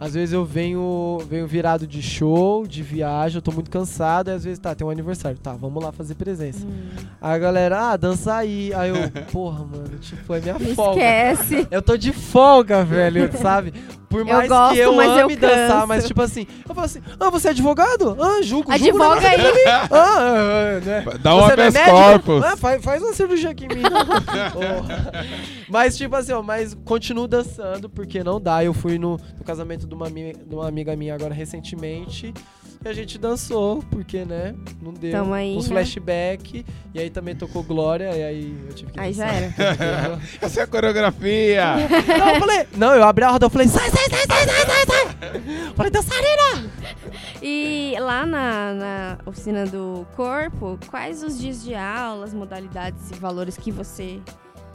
Às 0.00 0.14
vezes 0.14 0.32
eu 0.32 0.44
venho, 0.44 1.18
venho 1.28 1.46
virado 1.46 1.86
de 1.86 2.00
show, 2.00 2.66
de 2.66 2.82
viagem, 2.82 3.36
eu 3.36 3.42
tô 3.42 3.50
muito 3.50 3.70
cansado, 3.70 4.30
e 4.30 4.32
às 4.32 4.44
vezes 4.44 4.58
tá, 4.58 4.74
tem 4.74 4.86
um 4.86 4.90
aniversário, 4.90 5.38
tá, 5.38 5.52
vamos 5.52 5.82
lá 5.82 5.90
fazer 5.90 6.14
presença. 6.14 6.64
Hum, 6.64 6.88
Aí 7.20 7.34
a 7.34 7.38
galera, 7.38 7.90
ah, 7.90 7.96
dança 7.96 8.34
aí. 8.34 8.72
Aí 8.74 8.90
eu, 8.90 8.96
porra, 9.32 9.64
mano, 9.64 9.98
tipo, 10.00 10.34
é 10.34 10.40
minha 10.40 10.58
me 10.58 10.74
folga. 10.74 11.00
esquece. 11.00 11.66
Eu 11.70 11.82
tô 11.82 11.96
de 11.96 12.12
folga, 12.12 12.84
velho, 12.84 13.30
sabe? 13.38 13.72
Por 14.08 14.24
mais 14.24 14.48
gosto, 14.48 14.74
que 14.74 14.80
eu 14.80 14.94
mas 14.94 15.06
eu 15.18 15.24
ame 15.26 15.36
dançar, 15.36 15.68
canso. 15.68 15.86
mas 15.86 16.06
tipo 16.06 16.22
assim, 16.22 16.46
eu 16.66 16.74
falo 16.74 16.86
assim, 16.86 17.02
ah, 17.20 17.28
você 17.28 17.48
é 17.48 17.50
advogado? 17.50 18.16
Ah, 18.18 18.40
julgo, 18.42 18.72
julgo. 18.72 19.02
Advoga 19.02 19.20
né? 19.20 19.28
aí. 19.28 19.64
Ah, 19.66 19.88
ah, 19.90 20.18
ah, 20.18 20.80
né? 20.80 21.04
Dá 21.22 21.36
um 21.36 21.40
é 21.40 21.52
habeas 21.52 21.74
médico? 21.74 21.94
corpus. 21.94 22.44
Ah, 22.44 22.56
faz, 22.56 22.82
faz 22.82 23.02
uma 23.02 23.12
cirurgia 23.12 23.50
aqui 23.50 23.66
em 23.66 23.68
mim. 23.68 23.82
Mas, 25.68 25.94
tipo 25.98 26.16
assim, 26.16 26.32
ó, 26.32 26.42
mas 26.42 26.74
continuo 26.86 27.28
dançando, 27.28 27.90
porque 27.90 28.24
não 28.24 28.40
dá. 28.40 28.64
Eu 28.64 28.72
fui 28.72 28.98
no, 28.98 29.18
no 29.36 29.44
casamento 29.44 29.86
de 29.88 29.94
uma, 29.94 30.10
de 30.10 30.54
uma 30.54 30.68
amiga 30.68 30.94
minha 30.94 31.14
agora 31.14 31.34
recentemente. 31.34 32.32
E 32.84 32.88
a 32.88 32.92
gente 32.92 33.18
dançou, 33.18 33.82
porque, 33.90 34.24
né? 34.24 34.54
Não 34.80 34.92
deu. 34.92 35.10
Tamo 35.10 35.34
aí, 35.34 35.56
Uns 35.56 35.64
né? 35.68 35.74
flashback. 35.74 36.64
E 36.94 37.00
aí 37.00 37.10
também 37.10 37.34
tocou 37.34 37.64
Glória. 37.64 38.16
E 38.16 38.22
aí 38.22 38.56
eu 38.68 38.72
tive 38.72 38.92
que 38.92 39.00
Aí 39.00 39.12
já 39.12 39.26
dançar. 39.26 39.80
era. 39.82 40.20
Essa 40.40 40.60
é 40.60 40.62
a 40.62 40.66
coreografia! 40.68 41.64
Não, 42.18 42.28
eu 42.34 42.40
falei. 42.40 42.66
Não, 42.76 42.94
eu 42.94 43.02
abri 43.02 43.24
a 43.24 43.30
roda, 43.30 43.46
eu 43.46 43.50
falei, 43.50 43.66
sai, 43.66 43.90
sai, 43.90 44.08
sai, 44.08 44.26
sai, 44.28 44.46
sai, 44.46 44.66
sai, 44.66 44.86
sai. 44.86 45.72
Falei, 45.74 45.90
dançarina! 45.90 46.70
E 47.42 47.96
lá 47.98 48.24
na, 48.24 48.74
na 48.74 49.18
oficina 49.26 49.66
do 49.66 50.06
corpo, 50.14 50.78
quais 50.88 51.22
os 51.24 51.36
dias 51.40 51.62
de 51.64 51.74
aula, 51.74 52.24
as 52.24 52.32
modalidades 52.34 53.10
e 53.10 53.14
valores 53.14 53.56
que 53.56 53.72
você, 53.72 54.20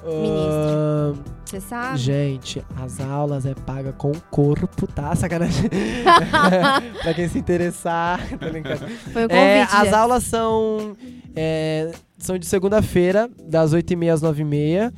Ahn, 0.06 1.16
você 1.46 1.62
sabe? 1.62 1.98
Gente, 1.98 2.66
as 2.76 3.00
aulas 3.00 3.46
é 3.46 3.54
paga 3.54 3.94
com 3.94 4.12
o 4.12 4.22
corpo, 4.32 4.88
tá? 4.88 5.16
Sacanagem. 5.16 5.70
pra 7.04 7.14
quem 7.14 7.28
se 7.28 7.38
interessar, 7.38 8.20
tá 8.38 8.50
brincando. 8.50 8.88
Foi 9.12 9.26
o 9.26 9.30
convite. 9.30 9.34
É, 9.34 9.62
as 9.64 9.90
já. 9.90 10.00
aulas 10.00 10.24
são, 10.24 10.98
é, 11.36 11.92
são 12.18 12.38
de 12.38 12.46
segunda-feira, 12.46 13.30
das 13.48 13.74
8h30 13.74 14.14
às 14.14 14.22
9h30. 14.22 14.94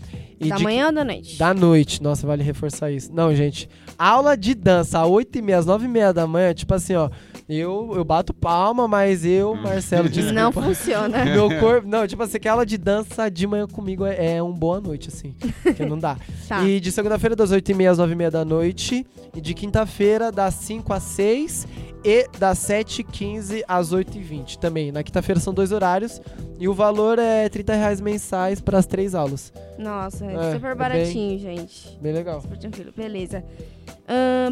E 0.45 0.49
da 0.49 0.59
manhã 0.59 0.87
ou 0.87 0.93
da 0.93 1.03
noite? 1.03 1.37
Da 1.37 1.53
noite. 1.53 2.03
Nossa, 2.03 2.25
vale 2.25 2.43
reforçar 2.43 2.91
isso. 2.91 3.11
Não, 3.13 3.33
gente. 3.33 3.69
Aula 3.97 4.35
de 4.35 4.53
dança, 4.53 5.01
às 5.01 5.07
8h30, 5.07 5.53
às 5.57 5.65
9h30 5.65 6.13
da 6.13 6.27
manhã, 6.27 6.53
tipo 6.53 6.73
assim, 6.73 6.95
ó. 6.95 7.09
Eu, 7.47 7.91
eu 7.95 8.03
bato 8.03 8.33
palma, 8.33 8.87
mas 8.87 9.23
eu, 9.23 9.53
Marcelo, 9.55 10.09
desculpa. 10.09 10.33
Não 10.33 10.51
funciona. 10.51 11.23
Meu 11.25 11.59
corpo. 11.59 11.87
Não, 11.87 12.07
tipo 12.07 12.23
assim, 12.23 12.39
que 12.39 12.47
aula 12.47 12.65
de 12.65 12.77
dança 12.77 13.29
de 13.29 13.45
manhã 13.45 13.67
comigo 13.67 14.05
é, 14.05 14.37
é 14.37 14.43
um 14.43 14.51
boa 14.51 14.81
noite, 14.81 15.09
assim. 15.09 15.35
Porque 15.63 15.85
não 15.85 15.97
dá. 15.97 16.17
Tá. 16.47 16.63
E 16.63 16.79
de 16.79 16.91
segunda-feira, 16.91 17.35
das 17.35 17.51
8h30 17.51 17.91
às 17.91 17.97
9h30 17.97 18.29
da 18.29 18.45
noite. 18.45 19.05
E 19.33 19.41
de 19.41 19.53
quinta-feira, 19.55 20.31
das 20.31 20.53
5 20.53 20.93
às 20.93 21.01
6 21.03 21.67
e 22.05 22.27
das 22.37 22.59
7h15 22.59 23.63
às 23.67 23.91
8h20 23.91 24.57
também. 24.57 24.91
Na 24.91 25.01
quinta-feira 25.03 25.41
são 25.41 25.53
dois 25.53 25.71
horários. 25.71 26.21
E 26.59 26.67
o 26.69 26.73
valor 26.73 27.17
é 27.19 27.49
30 27.49 27.73
reais 27.73 27.99
mensais 27.99 28.61
para 28.61 28.77
as 28.77 28.85
três 28.85 29.13
aulas. 29.15 29.51
Nossa, 29.77 30.25
é, 30.25 30.33
É, 30.33 30.35
é 30.35 30.51
super 30.53 30.69
bem- 30.69 30.75
baratinho, 30.77 31.39
gente. 31.39 31.97
Bem 32.01 32.13
legal. 32.13 32.39
Super 32.41 32.57
tranquilo. 32.57 32.93
Beleza. 32.95 33.43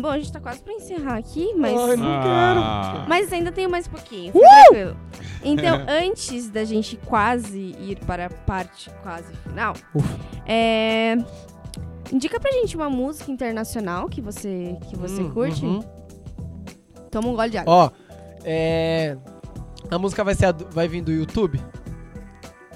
Bom, 0.02 0.10
a 0.10 0.18
gente 0.18 0.32
tá 0.34 0.40
quase 0.40 0.62
pra 0.64 0.74
encerrar 0.74 1.16
aqui, 1.18 1.54
mas. 1.56 1.78
Ai, 1.80 1.96
não 1.96 2.08
Ah. 2.08 3.06
Mas 3.08 3.32
ainda 3.32 3.52
tem 3.52 3.68
mais 3.68 3.88
pouquinho, 3.88 4.34
Uh! 4.36 4.96
Então, 5.44 5.80
antes 5.88 6.50
da 6.50 6.64
gente 6.66 6.98
quase 7.06 7.76
ir 7.80 8.00
para 8.06 8.26
a 8.26 8.30
parte 8.30 8.90
quase 9.04 9.32
final, 9.48 9.74
Ufa. 9.94 10.20
é, 10.48 11.16
indica 12.12 12.40
pra 12.40 12.52
gente 12.52 12.76
uma 12.76 12.90
música 12.90 13.32
internacional 13.32 14.10
que 14.10 14.20
você, 14.22 14.76
que 14.90 14.96
você 14.98 15.22
Hum, 15.22 15.32
curte. 15.32 15.64
uhum. 15.64 15.84
Toma 17.14 17.30
um 17.30 17.36
gole 17.36 17.50
de 17.50 17.58
água. 17.58 17.74
Ó, 17.74 17.90
é. 18.44 19.16
A 19.90 19.98
música 20.00 20.24
vai, 20.24 20.34
ser 20.36 20.48
a 20.48 20.52
do- 20.52 20.68
vai 20.72 20.88
vir 20.88 21.02
do 21.02 21.12
YouTube? 21.12 21.62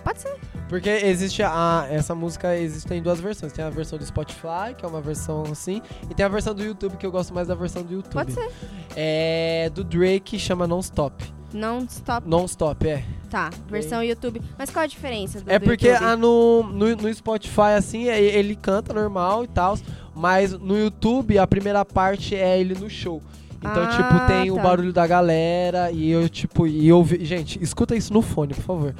Pode 0.03 0.21
ser. 0.21 0.35
Porque 0.69 0.89
existe 0.89 1.41
a. 1.43 1.87
Essa 1.89 2.13
música 2.13 2.55
existe 2.57 2.93
em 2.93 3.01
duas 3.01 3.19
versões. 3.19 3.51
Tem 3.53 3.63
a 3.63 3.69
versão 3.69 3.97
do 3.97 4.05
Spotify, 4.05 4.73
que 4.77 4.85
é 4.85 4.87
uma 4.87 5.01
versão 5.01 5.43
assim, 5.51 5.81
e 6.09 6.13
tem 6.13 6.25
a 6.25 6.29
versão 6.29 6.53
do 6.53 6.63
YouTube, 6.63 6.97
que 6.97 7.05
eu 7.05 7.11
gosto 7.11 7.33
mais 7.33 7.47
da 7.47 7.55
versão 7.55 7.83
do 7.83 7.93
YouTube. 7.93 8.13
Pode 8.13 8.31
ser. 8.33 8.49
É 8.95 9.69
do 9.73 9.83
Drake, 9.83 10.37
chama 10.37 10.67
Non 10.67 10.79
Stop. 10.79 11.23
Não 11.53 11.79
stop. 11.85 12.27
Non 12.27 12.43
Stop, 12.45 12.85
é. 12.87 13.03
Tá, 13.29 13.49
versão 13.69 14.03
YouTube. 14.03 14.41
Mas 14.57 14.69
qual 14.69 14.83
a 14.83 14.87
diferença 14.87 15.39
do 15.41 15.49
É 15.49 15.57
do 15.57 15.65
porque 15.65 15.87
YouTube? 15.87 16.05
a 16.05 16.17
no, 16.17 16.63
no, 16.63 16.95
no 16.95 17.13
Spotify, 17.13 17.73
assim, 17.77 18.09
é- 18.09 18.21
ele 18.21 18.55
canta 18.55 18.93
normal 18.93 19.45
e 19.45 19.47
tal, 19.47 19.77
mas 20.13 20.51
no 20.53 20.77
YouTube 20.77 21.37
a 21.39 21.47
primeira 21.47 21.83
parte 21.85 22.35
é 22.35 22.59
ele 22.59 22.73
no 22.75 22.89
show. 22.89 23.21
Então, 23.59 23.83
Ah, 23.83 23.87
tipo, 23.87 24.27
tem 24.27 24.51
o 24.51 24.55
tá. 24.55 24.61
barulho 24.61 24.93
da 24.93 25.05
galera 25.07 25.91
e 25.91 26.09
eu, 26.11 26.29
tipo, 26.29 26.67
e 26.67 26.87
eu 26.87 27.03
vi- 27.03 27.25
Gente, 27.25 27.61
escuta 27.61 27.95
isso 27.95 28.13
no 28.13 28.21
fone, 28.21 28.53
por 28.53 28.63
favor. 28.63 28.95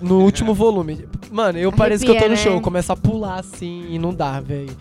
No 0.00 0.20
último 0.20 0.52
volume. 0.54 1.06
Mano, 1.30 1.58
eu 1.58 1.72
pareço 1.72 2.04
que 2.04 2.10
eu 2.10 2.18
tô 2.18 2.28
no 2.28 2.36
show, 2.36 2.56
né? 2.56 2.60
começo 2.60 2.92
a 2.92 2.96
pular 2.96 3.40
assim 3.40 3.86
e 3.90 3.98
não 3.98 4.12
dá, 4.14 4.40
velho. 4.40 4.76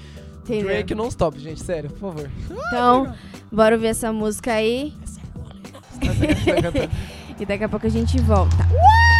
Drake 0.48 0.94
não 0.94 1.08
stop, 1.08 1.40
gente, 1.40 1.64
sério, 1.64 1.90
por 1.90 2.14
favor. 2.14 2.30
Então, 2.68 3.14
bora 3.52 3.76
ouvir 3.76 3.88
essa 3.88 4.12
música 4.14 4.52
aí. 4.54 4.94
e 7.40 7.46
daqui 7.46 7.64
a 7.64 7.70
pouco 7.70 7.88
a 7.88 7.90
gente 7.90 8.20
volta. 8.22 8.56
real 8.64 9.15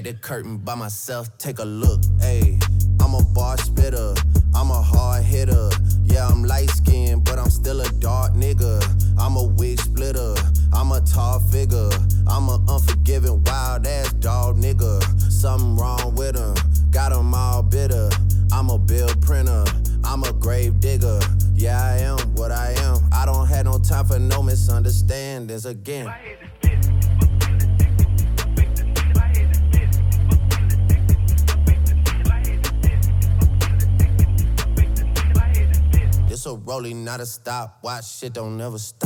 the 0.00 0.14
curtain 0.14 0.58
by 0.58 0.74
myself, 0.74 1.36
take 1.38 1.58
a 1.58 1.64
look. 1.64 2.00
Stop. 37.48 37.78
Watch 37.82 38.04
shit 38.18 38.34
don't 38.34 38.58
never 38.58 38.78
stop. 38.78 38.97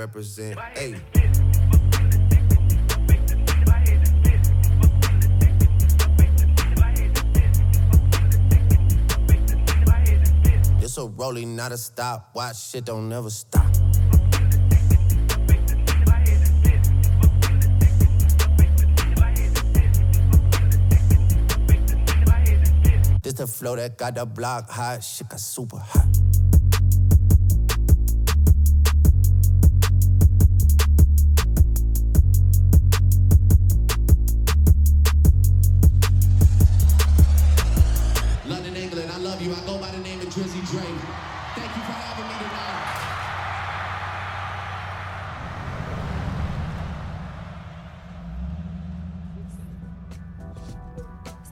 Represent. 0.00 0.58
Hey. 0.74 0.94
It's 10.80 10.96
a 10.96 11.06
rolling, 11.06 11.54
not 11.54 11.72
a 11.72 11.76
stop. 11.76 12.30
Watch 12.34 12.70
shit 12.70 12.86
don't 12.86 13.10
never 13.10 13.28
stop. 13.28 13.66
This 23.22 23.34
the 23.34 23.46
flow 23.46 23.76
that 23.76 23.98
got 23.98 24.14
the 24.14 24.24
block 24.24 24.70
hot. 24.70 25.04
Shit 25.04 25.28
got 25.28 25.40
super 25.40 25.78
hot. 25.78 26.29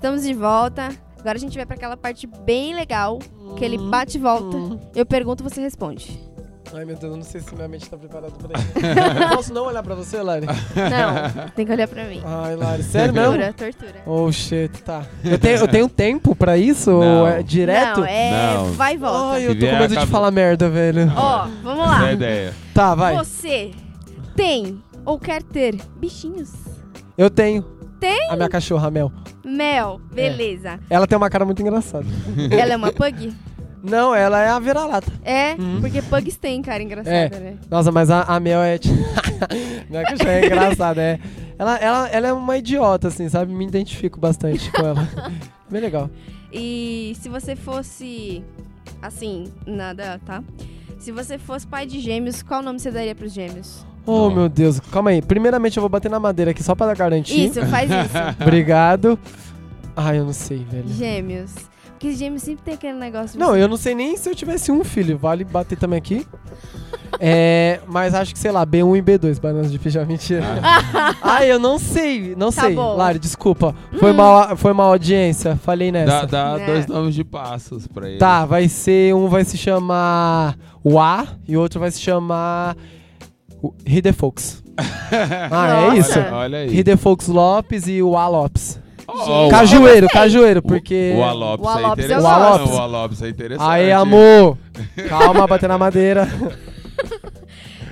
Estamos 0.08 0.24
de 0.24 0.32
volta. 0.32 0.88
Agora 1.20 1.36
a 1.36 1.38
gente 1.38 1.54
vai 1.54 1.66
pra 1.66 1.76
aquela 1.76 1.94
parte 1.94 2.26
bem 2.26 2.74
legal, 2.74 3.18
que 3.58 3.62
ele 3.62 3.76
bate 3.76 4.16
e 4.16 4.20
volta. 4.20 4.56
Eu 4.94 5.04
pergunto, 5.04 5.44
você 5.44 5.60
responde. 5.60 6.18
Ai, 6.72 6.86
meu 6.86 6.96
Deus, 6.96 7.12
eu 7.12 7.16
não 7.18 7.22
sei 7.22 7.42
se 7.42 7.54
minha 7.54 7.68
mente 7.68 7.90
tá 7.90 7.98
preparada 7.98 8.32
pra 8.32 8.58
isso. 8.58 9.36
Posso 9.36 9.52
não 9.52 9.66
olhar 9.66 9.82
pra 9.82 9.94
você, 9.94 10.22
Lari? 10.22 10.46
Não, 10.46 11.48
tem 11.54 11.66
que 11.66 11.72
olhar 11.72 11.86
pra 11.86 12.04
mim. 12.04 12.22
Ai, 12.24 12.56
Lari, 12.56 12.82
sério 12.84 13.12
mesmo? 13.12 13.32
Tortura, 13.32 13.52
tortura. 13.52 14.02
Oh, 14.06 14.32
shit, 14.32 14.82
tá. 14.82 15.04
Eu 15.22 15.38
tenho, 15.38 15.56
eu 15.58 15.68
tenho 15.68 15.88
tempo 15.90 16.34
pra 16.34 16.56
isso? 16.56 16.90
Não. 16.90 17.20
Ou 17.20 17.26
é 17.28 17.42
direto? 17.42 18.00
Não, 18.00 18.06
é 18.06 18.54
Não. 18.54 18.72
vai 18.72 18.94
e 18.94 18.96
volta. 18.96 19.34
Ai, 19.34 19.46
eu 19.46 19.50
Se 19.52 19.58
tô 19.58 19.66
com 19.66 19.70
vier, 19.72 19.78
medo 19.80 19.96
de 19.98 20.06
falar 20.06 20.30
merda, 20.30 20.70
velho. 20.70 21.12
Ó, 21.14 21.46
vamos 21.62 21.84
Essa 21.84 21.92
é 21.92 21.96
a 21.96 22.00
lá. 22.00 22.12
ideia. 22.14 22.54
Tá, 22.72 22.94
vai. 22.94 23.14
Você 23.14 23.72
tem 24.34 24.82
ou 25.04 25.18
quer 25.18 25.42
ter 25.42 25.76
bichinhos? 25.98 26.50
Eu 27.16 27.28
tenho. 27.28 27.76
Tem? 28.00 28.30
A 28.30 28.36
minha 28.36 28.48
cachorra, 28.48 28.88
a 28.88 28.90
Mel. 28.90 29.12
Mel, 29.44 30.00
beleza. 30.12 30.78
Ela 30.88 31.06
tem 31.06 31.16
uma 31.16 31.28
cara 31.30 31.44
muito 31.44 31.60
engraçada. 31.62 32.06
Ela 32.50 32.72
é 32.74 32.76
uma 32.76 32.92
pug? 32.92 33.32
Não, 33.80 34.12
ela 34.12 34.42
é 34.42 34.48
a 34.48 34.58
vira-lata. 34.58 35.10
É, 35.24 35.54
porque 35.80 36.02
pugs 36.02 36.36
tem 36.36 36.60
cara 36.60 36.82
engraçada, 36.82 37.36
É. 37.36 37.38
né? 37.38 37.56
Nossa, 37.70 37.92
mas 37.92 38.10
a, 38.10 38.22
a 38.22 38.40
Mel 38.40 38.60
é. 38.60 38.76
minha 39.88 40.02
cachorra 40.02 40.32
é 40.32 40.46
engraçada, 40.46 41.00
é. 41.00 41.20
Ela, 41.56 41.76
ela, 41.76 42.08
ela 42.08 42.26
é 42.28 42.32
uma 42.32 42.56
idiota, 42.56 43.06
assim, 43.06 43.28
sabe? 43.28 43.52
Me 43.54 43.64
identifico 43.64 44.18
bastante 44.18 44.70
com 44.72 44.84
ela. 44.84 45.08
Bem 45.70 45.80
legal. 45.80 46.10
E 46.52 47.16
se 47.20 47.28
você 47.28 47.54
fosse. 47.54 48.42
Assim, 49.00 49.44
nada, 49.64 50.20
tá? 50.26 50.42
Se 50.98 51.12
você 51.12 51.38
fosse 51.38 51.64
pai 51.64 51.86
de 51.86 52.00
gêmeos, 52.00 52.42
qual 52.42 52.62
nome 52.62 52.80
você 52.80 52.90
daria 52.90 53.14
pros 53.14 53.32
gêmeos? 53.32 53.86
Oh, 54.10 54.30
meu 54.30 54.48
Deus. 54.48 54.80
Calma 54.90 55.10
aí. 55.10 55.20
Primeiramente, 55.22 55.76
eu 55.76 55.80
vou 55.80 55.88
bater 55.90 56.10
na 56.10 56.18
madeira 56.20 56.50
aqui 56.52 56.62
só 56.62 56.74
pra 56.74 56.92
garantir. 56.94 57.46
Isso, 57.46 57.64
faz 57.66 57.90
isso. 57.90 58.16
Obrigado. 58.42 59.18
Ai, 59.96 60.18
eu 60.18 60.24
não 60.24 60.32
sei, 60.32 60.64
velho. 60.70 60.88
Gêmeos. 60.88 61.52
Porque 61.90 62.12
gêmeos 62.14 62.42
sempre 62.42 62.62
tem 62.64 62.74
aquele 62.74 62.96
negócio. 62.96 63.32
de 63.32 63.38
Não, 63.38 63.48
você- 63.48 63.62
eu 63.62 63.68
não 63.68 63.76
sei 63.76 63.94
nem 63.94 64.16
se 64.16 64.28
eu 64.28 64.34
tivesse 64.34 64.70
um 64.70 64.84
filho. 64.84 65.18
Vale 65.18 65.42
bater 65.44 65.76
também 65.76 65.98
aqui. 65.98 66.24
É, 67.20 67.80
mas 67.88 68.14
acho 68.14 68.32
que, 68.32 68.38
sei 68.38 68.52
lá, 68.52 68.64
B1 68.64 68.96
e 68.96 69.02
B2, 69.02 69.40
bananas 69.40 69.72
de 69.72 69.78
feijão, 69.78 70.04
mentira. 70.06 70.44
Ai, 71.22 71.50
eu 71.50 71.58
não 71.58 71.78
sei, 71.78 72.34
não 72.36 72.52
Tá 72.52 72.62
sei. 72.62 72.74
bom. 72.74 72.94
Lari, 72.94 73.18
desculpa. 73.18 73.74
Foi, 73.98 74.12
Hum. 74.12 74.16
mal, 74.16 74.56
foi 74.56 74.72
mal 74.72 74.90
audiência, 74.92 75.56
falei 75.56 75.90
nessa. 75.90 76.26
Dá, 76.26 76.54
dá 76.56 76.60
É. 76.62 76.66
dois 76.66 76.86
nomes 76.86 77.14
de 77.14 77.24
passos 77.24 77.86
pra 77.88 78.08
ele. 78.08 78.18
Tá, 78.18 78.44
vai 78.44 78.68
ser, 78.68 79.14
um 79.14 79.26
vai 79.26 79.44
se 79.44 79.56
chamar 79.58 80.56
Wa 80.84 81.26
e 81.48 81.56
o 81.56 81.60
outro 81.60 81.80
vai 81.80 81.90
se 81.90 82.00
chamar 82.00 82.76
o 83.62 83.72
Hidefox. 83.86 84.62
Ah, 85.50 85.92
é 85.94 85.98
isso. 85.98 86.18
Olha 86.18 86.58
aí. 86.58 86.68
Ridefolks 86.68 87.26
Lopes 87.28 87.88
e 87.88 88.00
o 88.02 88.16
A 88.16 88.28
Lopes. 88.28 88.78
Oh, 89.08 89.46
o- 89.46 89.50
Cajueiro, 89.50 90.06
cajueiro, 90.08 90.62
porque... 90.62 91.14
O 91.16 91.24
Alopes 91.24 91.66
O 91.66 91.70
é 91.70 91.72
Alopes 91.72 92.04
eu 92.10 92.18
interessante. 92.18 92.70
O 92.70 92.78
Alopes 92.78 93.22
é 93.22 93.28
interessante. 93.30 93.66
Aí, 93.68 93.90
amor. 93.90 94.58
Calma, 95.08 95.46
bater 95.48 95.68
na 95.68 95.78
madeira. 95.78 96.28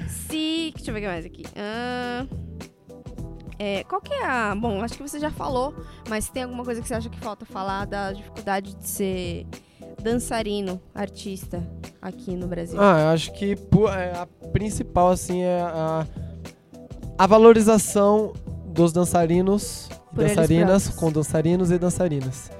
Se. 0.08 0.72
Deixa 0.76 0.90
eu 0.90 0.94
ver 0.94 1.00
o 1.00 1.02
que 1.02 1.06
mais 1.08 1.24
aqui. 1.24 1.44
Ah, 1.56 2.26
é, 3.58 3.82
qual 3.84 4.00
que 4.00 4.12
é 4.12 4.24
a. 4.24 4.54
Bom, 4.54 4.82
acho 4.82 4.94
que 4.94 5.02
você 5.02 5.18
já 5.18 5.30
falou, 5.30 5.74
mas 6.08 6.28
tem 6.28 6.42
alguma 6.42 6.64
coisa 6.64 6.82
que 6.82 6.86
você 6.88 6.94
acha 6.94 7.08
que 7.08 7.18
falta 7.18 7.44
falar 7.46 7.86
da 7.86 8.12
dificuldade 8.12 8.74
de 8.76 8.86
ser 8.86 9.46
dançarino, 10.02 10.80
artista 10.94 11.66
aqui 12.06 12.34
no 12.36 12.46
Brasil? 12.46 12.78
Ah, 12.80 13.00
eu 13.02 13.08
acho 13.08 13.32
que 13.32 13.52
é, 13.52 14.16
a 14.16 14.26
principal, 14.52 15.10
assim, 15.10 15.42
é 15.42 15.60
a, 15.60 16.06
a 17.18 17.26
valorização 17.26 18.32
dos 18.66 18.92
dançarinos 18.92 19.88
e 20.12 20.14
Por 20.14 20.24
dançarinas 20.24 20.88
com 20.88 21.10
dançarinos 21.10 21.70
e 21.70 21.78
dançarinas. 21.78 22.50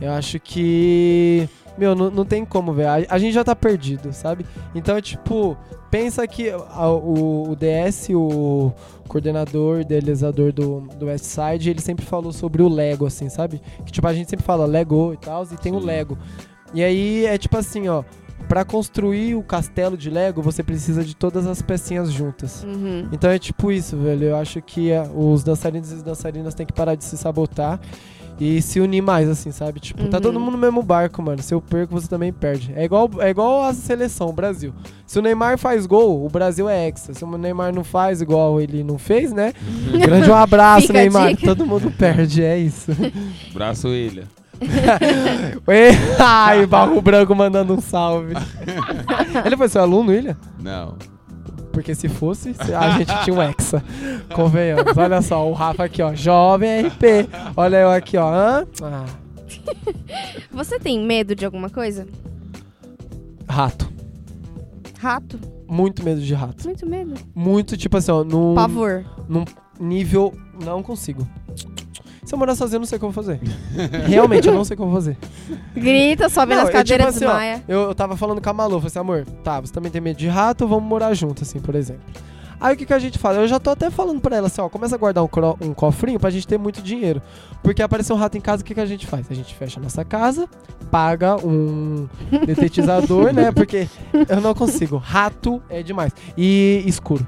Eu 0.00 0.12
acho 0.12 0.38
que. 0.40 1.48
Meu, 1.78 1.94
não, 1.94 2.10
não 2.10 2.24
tem 2.24 2.44
como, 2.44 2.72
velho. 2.72 3.06
A, 3.08 3.14
a 3.14 3.18
gente 3.18 3.32
já 3.32 3.42
tá 3.42 3.56
perdido, 3.56 4.12
sabe? 4.12 4.44
Então, 4.74 5.00
tipo, 5.00 5.56
pensa 5.90 6.26
que 6.26 6.50
a- 6.50 6.88
o, 6.90 7.50
o 7.50 7.56
DS, 7.56 8.10
o 8.10 8.72
coordenador, 9.08 9.80
idealizador 9.80 10.52
do, 10.52 10.80
do 10.98 11.06
Westside, 11.06 11.70
ele 11.70 11.80
sempre 11.80 12.04
falou 12.04 12.32
sobre 12.32 12.62
o 12.62 12.68
Lego, 12.68 13.06
assim, 13.06 13.28
sabe? 13.28 13.60
Que, 13.86 13.92
tipo, 13.92 14.06
a 14.06 14.12
gente 14.12 14.28
sempre 14.28 14.44
fala 14.44 14.66
Lego 14.66 15.12
e 15.14 15.16
tal, 15.16 15.44
e 15.44 15.56
tem 15.56 15.74
o 15.74 15.80
Sim. 15.80 15.86
Lego. 15.86 16.18
E 16.74 16.82
aí 16.82 17.26
é 17.26 17.36
tipo 17.38 17.56
assim, 17.56 17.88
ó. 17.88 18.02
Pra 18.48 18.64
construir 18.64 19.34
o 19.34 19.42
castelo 19.42 19.96
de 19.96 20.10
Lego, 20.10 20.42
você 20.42 20.62
precisa 20.62 21.02
de 21.02 21.16
todas 21.16 21.46
as 21.46 21.62
pecinhas 21.62 22.12
juntas. 22.12 22.62
Uhum. 22.64 23.08
Então 23.12 23.30
é 23.30 23.38
tipo 23.38 23.72
isso, 23.72 23.96
velho. 23.96 24.24
Eu 24.24 24.36
acho 24.36 24.60
que 24.60 24.90
é, 24.90 25.02
os 25.14 25.42
dançarinos 25.42 25.90
e 25.90 25.94
as 25.94 26.02
dançarinas 26.02 26.54
têm 26.54 26.66
que 26.66 26.72
parar 26.72 26.94
de 26.94 27.04
se 27.04 27.16
sabotar 27.16 27.80
e 28.40 28.60
se 28.60 28.80
unir 28.80 29.00
mais, 29.02 29.28
assim, 29.28 29.50
sabe? 29.52 29.78
Tipo, 29.80 30.06
tá 30.08 30.16
Uhum. 30.16 30.22
todo 30.22 30.40
mundo 30.40 30.52
no 30.52 30.58
mesmo 30.58 30.82
barco, 30.82 31.22
mano. 31.22 31.40
Se 31.42 31.54
eu 31.54 31.60
perco, 31.60 31.94
você 31.98 32.08
também 32.08 32.32
perde. 32.32 32.72
É 32.74 32.84
igual, 32.84 33.08
é 33.20 33.30
igual 33.30 33.62
a 33.62 33.72
seleção, 33.72 34.28
o 34.28 34.32
Brasil. 34.32 34.74
Se 35.06 35.18
o 35.18 35.22
Neymar 35.22 35.56
faz 35.58 35.86
gol, 35.86 36.24
o 36.24 36.28
Brasil 36.28 36.68
é 36.68 36.88
hexa. 36.88 37.14
Se 37.14 37.24
o 37.24 37.38
Neymar 37.38 37.74
não 37.74 37.84
faz 37.84 38.20
igual 38.20 38.60
ele 38.60 38.82
não 38.82 38.98
fez, 38.98 39.32
né? 39.32 39.52
Grande 40.02 40.30
um 40.30 40.34
abraço, 40.34 40.92
Neymar. 40.92 41.36
Todo 41.36 41.64
mundo 41.64 41.90
perde, 41.90 42.42
é 42.42 42.58
isso. 42.58 42.90
Braço 43.54 43.88
Ilha. 43.88 44.24
Ai, 46.18 46.66
Barro 46.66 47.00
Branco 47.00 47.34
mandando 47.34 47.74
um 47.74 47.80
salve. 47.80 48.34
ele 49.44 49.56
foi 49.56 49.68
seu 49.68 49.82
aluno, 49.82 50.10
William? 50.10 50.36
Não. 50.60 50.96
Porque 51.72 51.94
se 51.94 52.08
fosse, 52.08 52.54
a 52.78 52.90
gente 52.98 53.24
tinha 53.24 53.34
um 53.34 53.42
Hexa. 53.42 53.82
Convenhamos. 54.34 54.96
Olha 54.96 55.22
só, 55.22 55.48
o 55.48 55.52
Rafa 55.52 55.84
aqui, 55.84 56.02
ó. 56.02 56.14
Jovem 56.14 56.86
RP. 56.86 57.28
Olha 57.56 57.76
eu 57.78 57.90
aqui, 57.90 58.16
ó. 58.18 58.30
Hã? 58.30 58.66
Ah, 58.82 59.06
Você 60.52 60.78
tem 60.78 61.00
medo 61.04 61.34
de 61.34 61.44
alguma 61.44 61.70
coisa? 61.70 62.06
rato. 63.48 63.90
Rato? 64.98 65.38
Muito 65.68 66.02
medo 66.04 66.20
de 66.20 66.34
rato. 66.34 66.64
Muito 66.64 66.86
medo. 66.86 67.14
Muito, 67.34 67.76
tipo 67.76 67.96
assim, 67.96 68.10
ó. 68.10 68.22
Num, 68.24 68.54
Pavor. 68.54 69.04
num 69.28 69.44
nível. 69.80 70.32
Não 70.62 70.82
consigo. 70.82 71.26
Se 72.32 72.34
eu 72.34 72.38
morar 72.38 72.54
sozinho, 72.54 72.76
eu 72.76 72.80
não 72.80 72.86
sei 72.86 72.96
o 72.96 72.98
que 72.98 73.04
eu 73.04 73.10
vou 73.10 73.22
fazer. 73.22 73.38
Realmente, 74.08 74.48
eu 74.48 74.54
não 74.54 74.64
sei 74.64 74.72
o 74.72 74.76
que 74.78 74.82
eu 74.82 74.86
vou 74.86 74.94
fazer. 74.94 75.18
Grita, 75.74 76.30
sobe 76.30 76.54
Não, 76.54 76.62
nas 76.62 76.68
eu, 76.68 76.72
cadeiras, 76.72 77.14
tipo 77.14 77.26
assim, 77.30 77.60
ó, 77.60 77.60
eu, 77.68 77.80
eu 77.88 77.94
tava 77.94 78.16
falando 78.16 78.40
com 78.40 78.48
a 78.48 78.52
Malu, 78.54 78.76
falei 78.76 78.86
assim, 78.86 78.98
amor, 78.98 79.26
tá, 79.44 79.60
você 79.60 79.70
também 79.70 79.92
tem 79.92 80.00
medo 80.00 80.16
de 80.16 80.28
rato, 80.28 80.66
vamos 80.66 80.84
morar 80.88 81.12
junto, 81.12 81.42
assim, 81.42 81.60
por 81.60 81.74
exemplo. 81.74 82.00
Aí 82.58 82.72
o 82.74 82.76
que, 82.78 82.86
que 82.86 82.94
a 82.94 82.98
gente 82.98 83.18
faz? 83.18 83.36
Eu 83.36 83.46
já 83.46 83.60
tô 83.60 83.68
até 83.68 83.90
falando 83.90 84.18
pra 84.18 84.34
ela 84.34 84.46
assim, 84.46 84.62
ó, 84.62 84.68
começa 84.70 84.94
a 84.94 84.98
guardar 84.98 85.22
um, 85.22 85.28
cro- 85.28 85.58
um 85.60 85.74
cofrinho 85.74 86.18
pra 86.18 86.30
gente 86.30 86.46
ter 86.46 86.56
muito 86.58 86.80
dinheiro. 86.80 87.20
Porque 87.62 87.82
aparecer 87.82 88.14
um 88.14 88.16
rato 88.16 88.38
em 88.38 88.40
casa, 88.40 88.62
o 88.62 88.64
que, 88.64 88.72
que 88.72 88.80
a 88.80 88.86
gente 88.86 89.06
faz? 89.06 89.26
A 89.30 89.34
gente 89.34 89.54
fecha 89.54 89.78
a 89.78 89.82
nossa 89.82 90.02
casa, 90.02 90.48
paga 90.90 91.36
um 91.44 92.08
detetizador, 92.46 93.30
né? 93.34 93.52
Porque 93.52 93.86
eu 94.26 94.40
não 94.40 94.54
consigo. 94.54 94.96
Rato 94.96 95.62
é 95.68 95.82
demais. 95.82 96.12
E 96.38 96.82
escuro. 96.86 97.26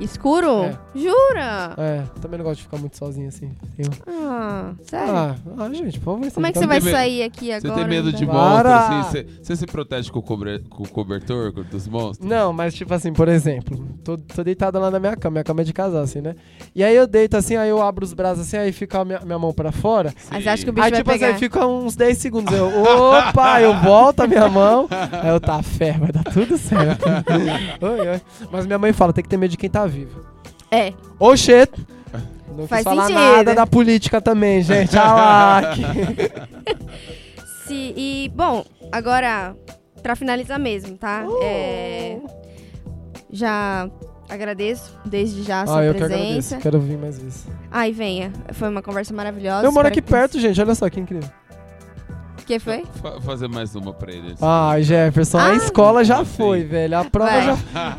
Escuro? 0.00 0.64
É. 0.64 0.76
Jura? 0.94 1.74
É, 1.78 2.02
também 2.20 2.36
não 2.38 2.44
gosto 2.44 2.58
de 2.58 2.62
ficar 2.64 2.78
muito 2.78 2.96
sozinho 2.96 3.28
assim. 3.28 3.50
Tenho- 3.76 3.90
Ah, 4.08 4.72
sério? 4.82 5.14
Ah, 5.14 5.34
ah, 5.58 5.68
gente, 5.72 5.98
por 6.00 6.16
favor. 6.16 6.30
Como 6.32 6.46
é 6.46 6.50
que 6.50 6.54
tá- 6.54 6.60
você 6.60 6.66
vai 6.66 6.80
medo- 6.80 6.90
sair 6.96 7.22
aqui 7.22 7.46
Você 7.46 7.66
agora? 7.66 7.74
tem 7.74 7.88
medo 7.88 8.12
de 8.12 8.24
ainda? 8.24 8.32
monstro, 8.32 8.62
Para! 8.64 9.00
assim? 9.00 9.02
Você, 9.10 9.26
você 9.42 9.56
se 9.56 9.66
protege 9.66 10.10
com 10.10 10.18
o, 10.18 10.22
cobre- 10.22 10.58
com 10.68 10.82
o 10.82 10.88
cobertor 10.88 11.52
dos 11.52 11.86
monstros? 11.86 12.28
Não, 12.28 12.52
mas 12.52 12.74
tipo 12.74 12.92
assim, 12.92 13.12
por 13.12 13.28
exemplo, 13.28 13.86
tô, 14.02 14.18
tô 14.18 14.42
deitado 14.42 14.78
lá 14.80 14.90
na 14.90 14.98
minha 14.98 15.16
cama, 15.16 15.34
minha 15.34 15.44
cama 15.44 15.60
é 15.60 15.64
de 15.64 15.72
casal, 15.72 16.02
assim, 16.02 16.20
né? 16.20 16.34
E 16.74 16.82
aí 16.82 16.94
eu 16.94 17.06
deito 17.06 17.36
assim, 17.36 17.54
aí 17.56 17.68
eu 17.70 17.80
abro 17.80 18.04
os 18.04 18.12
braços 18.12 18.40
assim, 18.40 18.56
aí 18.56 18.72
fica 18.72 19.00
a 19.00 19.04
minha, 19.04 19.20
minha 19.20 19.38
mão 19.38 19.52
pra 19.52 19.70
fora. 19.70 20.12
Aí 20.30 20.42
você 20.42 20.48
acha 20.48 20.64
que 20.64 20.70
o 20.70 20.72
bicho 20.72 20.84
aí 20.86 20.90
vai 20.90 21.00
tipo 21.00 21.10
assim, 21.10 21.18
pegar? 21.20 21.32
aí 21.34 21.38
fica 21.38 21.66
uns 21.66 21.94
10 21.94 22.18
segundos. 22.18 22.52
Eu, 22.52 22.66
opa, 22.82 23.60
eu 23.62 23.74
volto 23.80 24.20
a 24.20 24.26
minha 24.26 24.48
mão. 24.48 24.88
Aí 24.90 25.28
eu, 25.30 25.40
tá, 25.40 25.62
fé, 25.62 25.92
vai 25.92 26.10
dar 26.10 26.24
tudo 26.24 26.58
certo. 26.58 27.04
oi, 27.80 28.08
oi. 28.08 28.20
Mas 28.50 28.66
minha 28.66 28.78
mãe 28.78 28.92
fala, 28.92 29.12
tem 29.12 29.22
que 29.22 29.30
ter 29.30 29.36
medo 29.36 29.50
de 29.52 29.56
quem 29.56 29.70
tá 29.70 29.83
vivo. 29.86 30.20
É. 30.70 30.92
Ô, 31.18 31.36
shit! 31.36 31.70
Não 32.56 32.68
Faz 32.68 32.84
falar 32.84 33.06
sentido. 33.06 33.18
nada 33.20 33.54
da 33.54 33.66
política 33.66 34.20
também, 34.20 34.62
gente. 34.62 34.94
Ah 34.98 35.72
que- 35.74 37.44
Se, 37.66 37.94
e, 37.96 38.30
bom, 38.34 38.62
agora, 38.92 39.56
pra 40.02 40.14
finalizar 40.14 40.58
mesmo, 40.58 40.96
tá? 40.98 41.24
É, 41.42 42.18
já 43.30 43.88
agradeço 44.28 44.96
desde 45.04 45.42
já 45.42 45.62
a 45.62 45.66
sua 45.66 45.80
Ah, 45.80 45.84
eu 45.84 45.94
que 45.94 46.00
presença. 46.00 46.22
agradeço. 46.24 46.58
Quero 46.58 46.78
vir 46.80 46.98
mais 46.98 47.18
vezes. 47.18 47.46
Ai, 47.70 47.90
venha. 47.90 48.30
Foi 48.52 48.68
uma 48.68 48.82
conversa 48.82 49.14
maravilhosa. 49.14 49.66
Eu 49.66 49.72
moro 49.72 49.88
aqui 49.88 50.02
que- 50.02 50.10
perto, 50.10 50.38
gente. 50.38 50.60
Olha 50.60 50.74
só 50.74 50.88
que 50.90 51.00
incrível. 51.00 51.28
que 52.46 52.58
foi? 52.58 52.84
Fa- 53.00 53.18
fazer 53.22 53.48
mais 53.48 53.74
uma 53.74 53.94
pra 53.94 54.12
ele. 54.12 54.34
Ai, 54.42 54.82
Jefferson, 54.82 55.38
a 55.38 55.46
Ah. 55.52 55.54
escola 55.54 56.04
já 56.04 56.18
Sim. 56.18 56.24
foi, 56.36 56.62
velho. 56.64 56.98
A 56.98 57.04
prova 57.06 57.30
Vai. 57.30 57.44
já. 57.46 57.56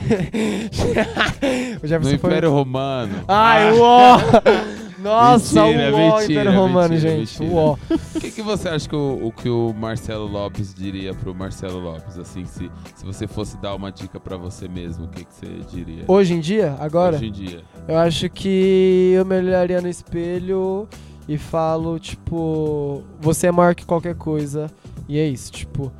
o 1.85 1.87
No 1.87 1.87
Jefferson 1.87 2.17
foi. 2.19 2.29
Império 2.31 2.51
Romano. 2.51 3.23
Ai, 3.27 3.71
uó! 3.73 4.17
Nossa, 5.05 5.65
Mentira, 5.65 5.91
uó, 5.91 6.17
mentira, 6.17 6.41
Império 6.41 6.59
Romano, 6.59 6.89
mentira, 6.95 7.17
gente. 7.17 7.43
Uó. 7.43 7.77
O 8.15 8.19
que, 8.19 8.31
que 8.31 8.41
você 8.41 8.69
acha 8.69 8.89
que 8.89 8.95
o, 8.95 9.27
o 9.27 9.31
que 9.31 9.47
o 9.47 9.71
Marcelo 9.71 10.25
Lopes 10.25 10.73
diria 10.73 11.13
pro 11.13 11.35
Marcelo 11.35 11.79
Lopes? 11.79 12.17
Assim, 12.17 12.43
se, 12.45 12.71
se 12.95 13.05
você 13.05 13.27
fosse 13.27 13.55
dar 13.57 13.75
uma 13.75 13.91
dica 13.91 14.19
pra 14.19 14.35
você 14.35 14.67
mesmo, 14.67 15.05
o 15.05 15.07
que, 15.07 15.23
que 15.23 15.31
você 15.33 15.47
diria? 15.71 16.05
Hoje 16.07 16.33
em 16.33 16.39
dia, 16.39 16.75
agora, 16.79 17.17
Hoje 17.17 17.27
em 17.27 17.31
dia. 17.31 17.61
eu 17.87 17.97
acho 17.99 18.27
que 18.31 19.13
eu 19.15 19.23
me 19.25 19.37
olharia 19.37 19.79
no 19.79 19.87
espelho 19.87 20.87
e 21.29 21.37
falo, 21.37 21.99
tipo, 21.99 23.03
você 23.21 23.45
é 23.47 23.51
maior 23.51 23.75
que 23.75 23.85
qualquer 23.85 24.15
coisa. 24.15 24.71
E 25.07 25.19
é 25.19 25.27
isso, 25.27 25.51
tipo. 25.51 25.91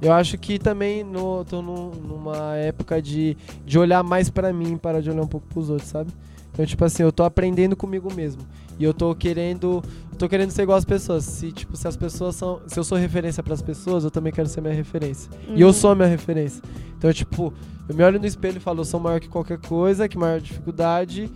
Eu 0.00 0.12
acho 0.12 0.38
que 0.38 0.58
também 0.58 1.02
no, 1.02 1.44
tô 1.44 1.60
num- 1.60 1.90
numa 1.90 2.54
época 2.56 3.02
de, 3.02 3.36
de 3.66 3.78
olhar 3.78 4.02
mais 4.04 4.30
pra 4.30 4.52
mim, 4.52 4.76
parar 4.76 5.00
de 5.00 5.10
olhar 5.10 5.22
um 5.22 5.26
pouco 5.26 5.46
pros 5.48 5.68
outros, 5.70 5.88
sabe? 5.88 6.12
Então, 6.52 6.64
tipo 6.66 6.84
assim, 6.84 7.02
eu 7.02 7.12
tô 7.12 7.24
aprendendo 7.24 7.74
comigo 7.76 8.12
mesmo. 8.14 8.42
E 8.78 8.84
eu 8.84 8.94
tô 8.94 9.14
querendo. 9.14 9.82
Tô 10.16 10.28
querendo 10.28 10.50
ser 10.50 10.62
igual 10.62 10.78
às 10.78 10.84
pessoas. 10.84 11.24
Se, 11.24 11.50
tipo, 11.52 11.76
se 11.76 11.86
as 11.86 11.96
pessoas 11.96 12.34
são. 12.36 12.60
Se 12.66 12.78
eu 12.78 12.84
sou 12.84 12.96
referência 12.98 13.42
pras 13.42 13.60
pessoas, 13.62 14.02
eu 14.04 14.10
também 14.10 14.32
quero 14.32 14.48
ser 14.48 14.60
minha 14.60 14.74
referência. 14.74 15.30
E 15.54 15.60
eu 15.60 15.68
Uhum. 15.68 15.72
sou 15.72 15.90
a 15.90 15.94
minha 15.94 16.08
referência. 16.08 16.62
Então, 16.96 17.12
tipo, 17.12 17.52
eu 17.88 17.94
me 17.94 18.02
olho 18.04 18.18
no 18.20 18.26
espelho 18.26 18.56
e 18.56 18.60
falo, 18.60 18.80
eu 18.80 18.84
sou 18.84 18.98
maior 19.00 19.20
que 19.20 19.28
qualquer 19.28 19.58
coisa, 19.58 20.08
que 20.08 20.16
maior 20.18 20.40
dificuldade. 20.40 21.30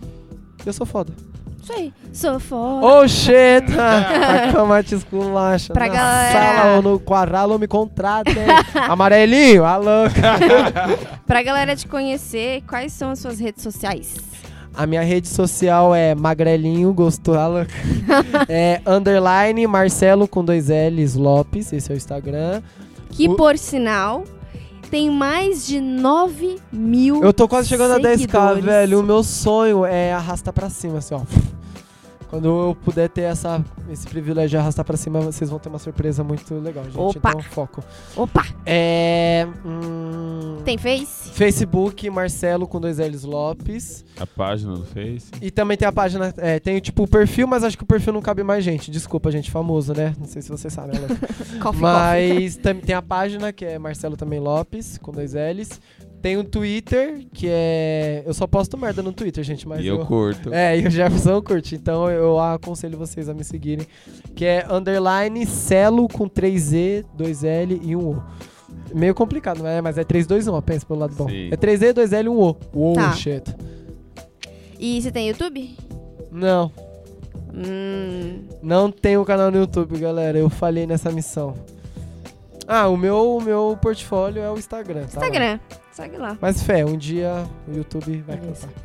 E 0.65 0.67
eu 0.67 0.73
sou 0.73 0.85
foda. 0.85 1.13
Isso 1.63 1.73
aí. 1.73 1.93
Sou 2.11 2.39
foda. 2.39 2.85
Oh 2.85 3.07
shit! 3.09 3.63
a 3.79 4.51
cama 4.51 4.83
te 4.83 4.95
esculacha. 4.95 5.71
Pra 5.73 5.87
Na 5.87 5.93
galera- 5.93 6.55
sala 6.61 6.75
ou 6.75 6.81
no 6.81 6.99
quadralo 6.99 7.57
me 7.57 7.67
contratem. 7.67 8.35
Amarelinho, 8.89 9.63
a 9.65 9.77
louca. 9.77 10.21
Pra 11.25 11.41
galera 11.41 11.75
te 11.75 11.87
conhecer, 11.87 12.61
quais 12.67 12.91
são 12.93 13.11
as 13.11 13.19
suas 13.19 13.39
redes 13.39 13.63
sociais? 13.63 14.15
A 14.75 14.85
minha 14.87 15.03
rede 15.03 15.27
social 15.27 15.93
é 15.93 16.13
magrelinho, 16.15 16.91
gostou, 16.93 17.35
a 17.35 17.47
louca. 17.47 17.71
é 18.49 18.81
underline 18.85 19.65
Marcelo 19.67 20.27
com 20.27 20.43
dois 20.43 20.67
L's 20.69 21.13
Lopes, 21.15 21.71
esse 21.71 21.91
é 21.91 21.93
o 21.93 21.97
Instagram. 21.97 22.61
Que, 23.11 23.29
O- 23.29 23.35
por 23.35 23.57
sinal, 23.57 24.23
tem 24.93 25.09
mais 25.09 25.65
de 25.65 25.81
9 25.81 26.59
mil 26.71 27.23
Eu 27.23 27.33
tô 27.33 27.47
quase 27.47 27.67
chegando 27.67 27.93
a 27.93 27.99
10k, 27.99 28.17
seguidores. 28.19 28.63
velho. 28.63 28.99
O 28.99 29.03
meu 29.03 29.23
sonho 29.23 29.83
é 29.83 30.13
arrastar 30.13 30.53
pra 30.53 30.69
cima, 30.69 30.99
assim, 30.99 31.15
ó. 31.15 31.21
Quando 32.33 32.45
eu 32.47 32.75
puder 32.83 33.07
ter 33.09 33.21
essa, 33.21 33.63
esse 33.91 34.07
privilégio 34.07 34.49
de 34.49 34.57
arrastar 34.57 34.83
pra 34.83 34.97
cima, 34.97 35.21
vocês 35.21 35.51
vão 35.51 35.59
ter 35.59 35.69
uma 35.69 35.77
surpresa 35.77 36.23
muito 36.23 36.51
legal, 36.55 36.83
gente. 36.85 36.97
Opa. 36.97 37.29
Então, 37.29 37.41
foco. 37.43 37.83
Opa! 38.15 38.43
É. 38.65 39.45
hum, 39.63 40.57
Tem 40.65 40.75
Face? 40.79 41.29
Facebook, 41.29 42.09
Marcelo 42.09 42.67
com 42.67 42.81
dois 42.81 42.97
L's 42.97 43.23
Lopes. 43.23 44.03
A 44.19 44.25
página 44.25 44.73
do 44.73 44.83
Face. 44.83 45.27
E 45.43 45.51
também 45.51 45.77
tem 45.77 45.87
a 45.87 45.91
página. 45.91 46.33
É, 46.37 46.59
tem 46.59 46.79
tipo 46.79 47.03
o 47.03 47.07
perfil, 47.07 47.45
mas 47.45 47.63
acho 47.63 47.77
que 47.77 47.83
o 47.83 47.87
perfil 47.87 48.13
não 48.13 48.21
cabe 48.21 48.41
mais 48.41 48.63
gente. 48.63 48.89
Desculpa, 48.89 49.29
gente, 49.29 49.51
famoso, 49.51 49.93
né? 49.93 50.15
Não 50.19 50.25
sei 50.25 50.41
se 50.41 50.49
vocês 50.49 50.73
sabem. 50.73 50.99
né? 50.99 51.07
Coffee, 51.61 51.81
Mas 51.81 52.57
tam- 52.57 52.79
tem 52.79 52.95
a 52.95 53.01
página 53.03 53.53
que 53.53 53.63
é 53.63 53.77
Marcelo 53.77 54.17
também 54.17 54.39
Lopes, 54.39 54.97
com 54.97 55.11
dois 55.11 55.33
L's. 55.35 55.79
Tem 56.23 56.37
um 56.37 56.43
Twitter, 56.45 57.25
que 57.33 57.47
é. 57.49 58.23
Eu 58.25 58.33
só 58.33 58.47
posto 58.47 58.77
merda 58.77 59.03
no 59.03 59.11
Twitter, 59.11 59.43
gente, 59.43 59.67
mas. 59.67 59.83
E 59.83 59.87
eu 59.87 60.05
curto. 60.05 60.51
É, 60.55 60.79
e 60.79 60.87
o 60.87 60.89
Jefferson 60.89 61.41
curte. 61.41 61.75
Então 61.75 62.09
eu 62.09 62.39
aconselho 62.39 62.97
vocês 62.97 63.27
a 63.27 63.33
me 63.33 63.43
seguirem. 63.43 63.85
Que 64.33 64.45
é 64.45 64.65
underline 64.71 65.45
Celo 65.45 66.07
com 66.07 66.29
3E, 66.29 67.03
2L 67.17 67.77
e 67.83 67.91
1O. 67.91 68.23
Meio 68.95 69.13
complicado, 69.13 69.61
né? 69.61 69.81
Mas 69.81 69.97
é 69.97 70.05
3, 70.05 70.25
2, 70.25 70.47
1, 70.47 70.53
ó, 70.53 70.61
pensa 70.61 70.85
pelo 70.85 70.99
lado 71.01 71.13
bom. 71.13 71.27
Sim. 71.27 71.49
É 71.51 71.57
3E, 71.57 71.93
2L 71.93 72.23
e 72.25 72.29
1O. 72.29 72.55
Uou, 72.73 72.93
Tá. 72.95 73.11
shit. 73.11 73.43
E 74.79 75.01
você 75.01 75.11
tem 75.11 75.27
YouTube? 75.27 75.75
Não, 76.31 76.71
Hum, 77.53 78.45
não 78.63 78.89
tenho 78.89 79.23
canal 79.25 79.51
no 79.51 79.57
YouTube, 79.57 79.99
galera. 79.99 80.37
Eu 80.39 80.49
falhei 80.49 80.87
nessa 80.87 81.11
missão. 81.11 81.53
Ah, 82.65 82.87
o 82.87 82.95
meu, 82.95 83.35
o 83.37 83.41
meu 83.41 83.77
portfólio 83.81 84.41
é 84.41 84.49
o 84.49 84.57
Instagram. 84.57 85.05
tá 85.05 85.19
lá. 85.19 85.59
Segue 85.93 86.17
lá. 86.17 86.37
Mas 86.41 86.63
fé, 86.63 86.83
um 86.83 86.97
dia 86.97 87.47
o 87.67 87.75
YouTube 87.75 88.21
vai 88.25 88.35
Beleza. 88.37 88.67
cantar. 88.67 88.83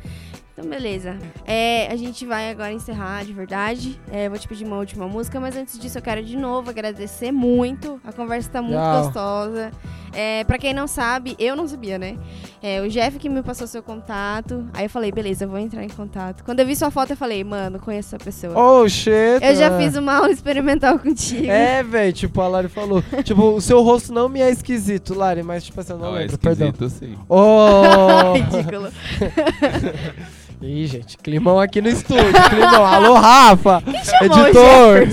Então, 0.59 0.69
beleza. 0.69 1.17
É, 1.45 1.87
a 1.89 1.95
gente 1.95 2.25
vai 2.25 2.51
agora 2.51 2.73
encerrar 2.73 3.23
de 3.23 3.31
verdade. 3.31 3.99
É, 4.11 4.25
eu 4.25 4.29
vou 4.29 4.37
te 4.37 4.45
pedir 4.45 4.65
uma 4.65 4.77
última 4.77 5.07
música, 5.07 5.39
mas 5.39 5.55
antes 5.55 5.79
disso 5.79 5.97
eu 5.97 6.01
quero 6.01 6.21
de 6.21 6.35
novo 6.35 6.69
agradecer 6.69 7.31
muito. 7.31 7.99
A 8.03 8.11
conversa 8.11 8.49
tá 8.49 8.61
muito 8.61 8.75
Tchau. 8.77 9.03
gostosa. 9.05 9.71
É, 10.11 10.43
pra 10.43 10.57
quem 10.57 10.73
não 10.73 10.87
sabe, 10.87 11.35
eu 11.39 11.55
não 11.55 11.67
sabia, 11.67 11.97
né? 11.97 12.17
É, 12.61 12.81
o 12.81 12.89
Jeff 12.89 13.17
que 13.19 13.29
me 13.29 13.41
passou 13.41 13.67
seu 13.67 13.81
contato. 13.81 14.67
Aí 14.73 14.85
eu 14.85 14.89
falei, 14.89 15.11
beleza, 15.11 15.45
eu 15.45 15.49
vou 15.49 15.59
entrar 15.59 15.83
em 15.83 15.89
contato. 15.89 16.43
Quando 16.43 16.59
eu 16.59 16.65
vi 16.65 16.75
sua 16.75 16.91
foto, 16.91 17.11
eu 17.11 17.17
falei, 17.17 17.43
mano, 17.43 17.79
conheço 17.79 18.15
essa 18.15 18.23
pessoa. 18.25 18.53
Oh, 18.57 18.89
shit! 18.89 19.13
eu 19.41 19.55
já 19.55 19.69
mano. 19.69 19.81
fiz 19.81 19.95
uma 19.95 20.15
aula 20.15 20.31
experimental 20.31 20.99
contigo. 20.99 21.49
É, 21.49 21.83
velho, 21.83 22.11
tipo, 22.11 22.41
a 22.41 22.47
Lari 22.47 22.67
falou. 22.67 23.01
tipo, 23.23 23.41
o 23.51 23.61
seu 23.61 23.81
rosto 23.81 24.11
não 24.11 24.27
me 24.27 24.41
é 24.41 24.49
esquisito, 24.49 25.13
Lari, 25.13 25.43
mas 25.43 25.63
tipo 25.63 25.79
assim, 25.79 25.93
eu 25.93 25.99
não 25.99 26.09
Não, 26.11 26.17
é 26.17 26.21
lembro, 26.21 26.37
perdão. 26.37 26.69
esquisito, 26.69 26.89
sim. 26.99 27.17
Oh! 27.29 28.33
Ridículo. 28.33 28.89
Ih, 30.61 30.85
gente, 30.87 31.17
climão 31.17 31.59
aqui 31.59 31.81
no 31.81 31.87
estúdio, 31.87 32.23
climão. 32.49 32.85
Alô, 32.85 33.13
Rafa! 33.13 33.81
Editor! 34.21 35.07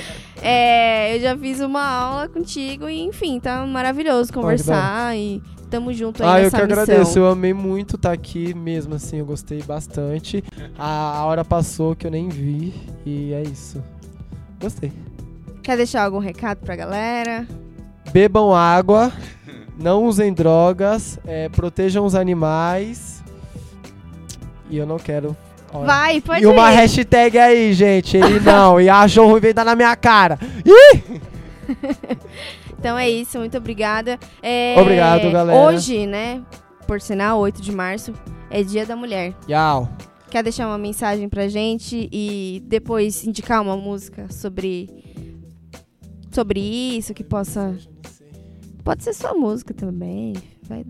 É, 0.42 1.14
eu 1.16 1.20
já 1.20 1.36
fiz 1.36 1.60
uma 1.60 1.86
aula 1.86 2.26
contigo 2.26 2.88
e, 2.88 2.98
enfim, 3.02 3.38
tá 3.38 3.66
maravilhoso 3.66 4.32
conversar 4.32 5.14
e 5.14 5.42
tamo 5.70 5.92
junto 5.92 6.22
aí 6.24 6.28
Ah, 6.28 6.40
eu 6.40 6.50
que 6.50 6.56
missão. 6.56 6.60
agradeço, 6.82 7.18
eu 7.18 7.28
amei 7.28 7.52
muito 7.52 7.96
estar 7.96 8.10
aqui 8.12 8.54
mesmo, 8.54 8.94
assim, 8.94 9.18
eu 9.18 9.26
gostei 9.26 9.62
bastante. 9.62 10.42
A, 10.78 11.18
a 11.18 11.24
hora 11.26 11.44
passou 11.44 11.94
que 11.94 12.06
eu 12.06 12.10
nem 12.10 12.30
vi 12.30 12.72
e 13.04 13.34
é 13.34 13.42
isso. 13.42 13.84
Gostei. 14.62 14.90
Quer 15.62 15.76
deixar 15.76 16.04
algum 16.06 16.20
recado 16.20 16.60
pra 16.64 16.74
galera? 16.74 17.46
Bebam 18.10 18.54
água, 18.54 19.12
não 19.78 20.04
usem 20.04 20.32
drogas, 20.32 21.18
é, 21.26 21.50
protejam 21.50 22.06
os 22.06 22.14
animais. 22.14 23.19
E 24.70 24.76
eu 24.78 24.86
não 24.86 24.98
quero. 24.98 25.36
olha. 25.72 25.86
Vai, 25.86 26.20
pode 26.20 26.42
E 26.42 26.46
uma 26.46 26.72
ir. 26.72 26.76
hashtag 26.76 27.38
aí, 27.38 27.72
gente. 27.72 28.16
Ele 28.16 28.40
não. 28.40 28.80
E 28.80 28.88
achou 28.88 29.28
ruim 29.28 29.40
veio 29.40 29.52
dar 29.54 29.64
na 29.64 29.74
minha 29.76 29.94
cara. 29.96 30.38
Ih! 30.64 31.20
Então 32.78 32.96
é 32.96 33.10
isso, 33.10 33.38
muito 33.38 33.58
obrigada. 33.58 34.18
É, 34.42 34.74
Obrigado, 34.78 35.30
galera. 35.30 35.58
Hoje, 35.60 36.06
né, 36.06 36.40
por 36.86 36.98
sinal, 36.98 37.38
8 37.38 37.60
de 37.60 37.70
março, 37.72 38.14
é 38.48 38.62
Dia 38.62 38.86
da 38.86 38.96
Mulher. 38.96 39.34
Yau. 39.46 39.86
Quer 40.30 40.42
deixar 40.42 40.66
uma 40.66 40.78
mensagem 40.78 41.28
pra 41.28 41.46
gente 41.46 42.08
e 42.10 42.62
depois 42.66 43.22
indicar 43.26 43.60
uma 43.60 43.76
música 43.76 44.26
sobre 44.32 44.88
sobre 46.32 46.58
isso 46.58 47.12
que 47.12 47.22
possa 47.22 47.76
Pode 48.82 49.04
ser 49.04 49.12
sua 49.12 49.34
música 49.34 49.74
também, 49.74 50.32
vai 50.66 50.82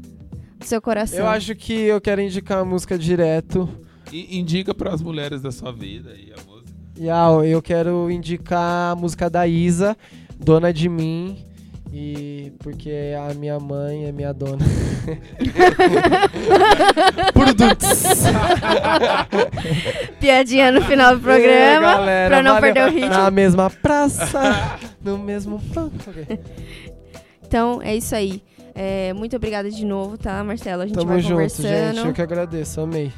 do 0.61 0.67
seu 0.67 0.81
coração. 0.81 1.19
Eu 1.19 1.27
acho 1.27 1.55
que 1.57 1.73
eu 1.73 2.01
quero 2.01 2.21
indicar 2.21 2.59
a 2.59 2.65
música 2.65 2.97
direto. 2.99 3.69
E 4.13 4.39
indica 4.39 4.75
para 4.75 4.93
as 4.93 5.03
mulheres 5.03 5.41
da 5.41 5.51
sua 5.51 5.73
vida 5.73 6.11
aí 6.11 6.33
a 6.37 6.41
música. 6.49 6.71
Yau, 7.01 7.45
eu 7.45 7.63
quero 7.63 8.11
indicar 8.11 8.93
a 8.93 8.97
música 8.97 9.31
da 9.31 9.47
Isa, 9.47 9.97
Dona 10.39 10.73
de 10.73 10.89
Mim. 10.89 11.39
E 11.93 12.53
porque 12.61 12.93
a 13.31 13.35
minha 13.35 13.59
mãe 13.59 14.05
é 14.05 14.13
minha 14.13 14.33
dona. 14.33 14.65
Produtos. 17.33 18.03
Piadinha 20.21 20.71
no 20.71 20.83
final 20.83 21.17
do 21.17 21.23
programa, 21.23 21.53
É, 21.53 21.81
galera, 21.81 22.29
pra 22.29 22.43
não 22.43 22.55
valeu. 22.55 22.73
perder 22.75 22.89
o 22.89 22.93
ritmo. 22.95 23.11
Na 23.11 23.31
mesma 23.31 23.71
praça, 23.71 24.79
no 25.03 25.19
mesmo 25.19 25.59
plano. 25.73 25.93
Ok. 26.07 26.39
Então, 27.47 27.81
é 27.83 27.97
isso 27.97 28.15
aí. 28.15 28.43
É, 28.75 29.13
muito 29.13 29.37
obrigada 29.37 29.71
de 29.71 29.85
novo, 29.85 30.17
tá, 30.17 30.43
Marcelo? 30.45 30.83
A 30.83 30.87
gente 30.87 30.95
Tamo 30.95 31.09
vai 31.09 31.21
junto, 31.21 31.33
conversando. 31.33 31.95
gente. 31.95 32.07
Eu 32.07 32.13
que 32.13 32.23
agradeço, 32.23 32.81
amei. 32.81 33.13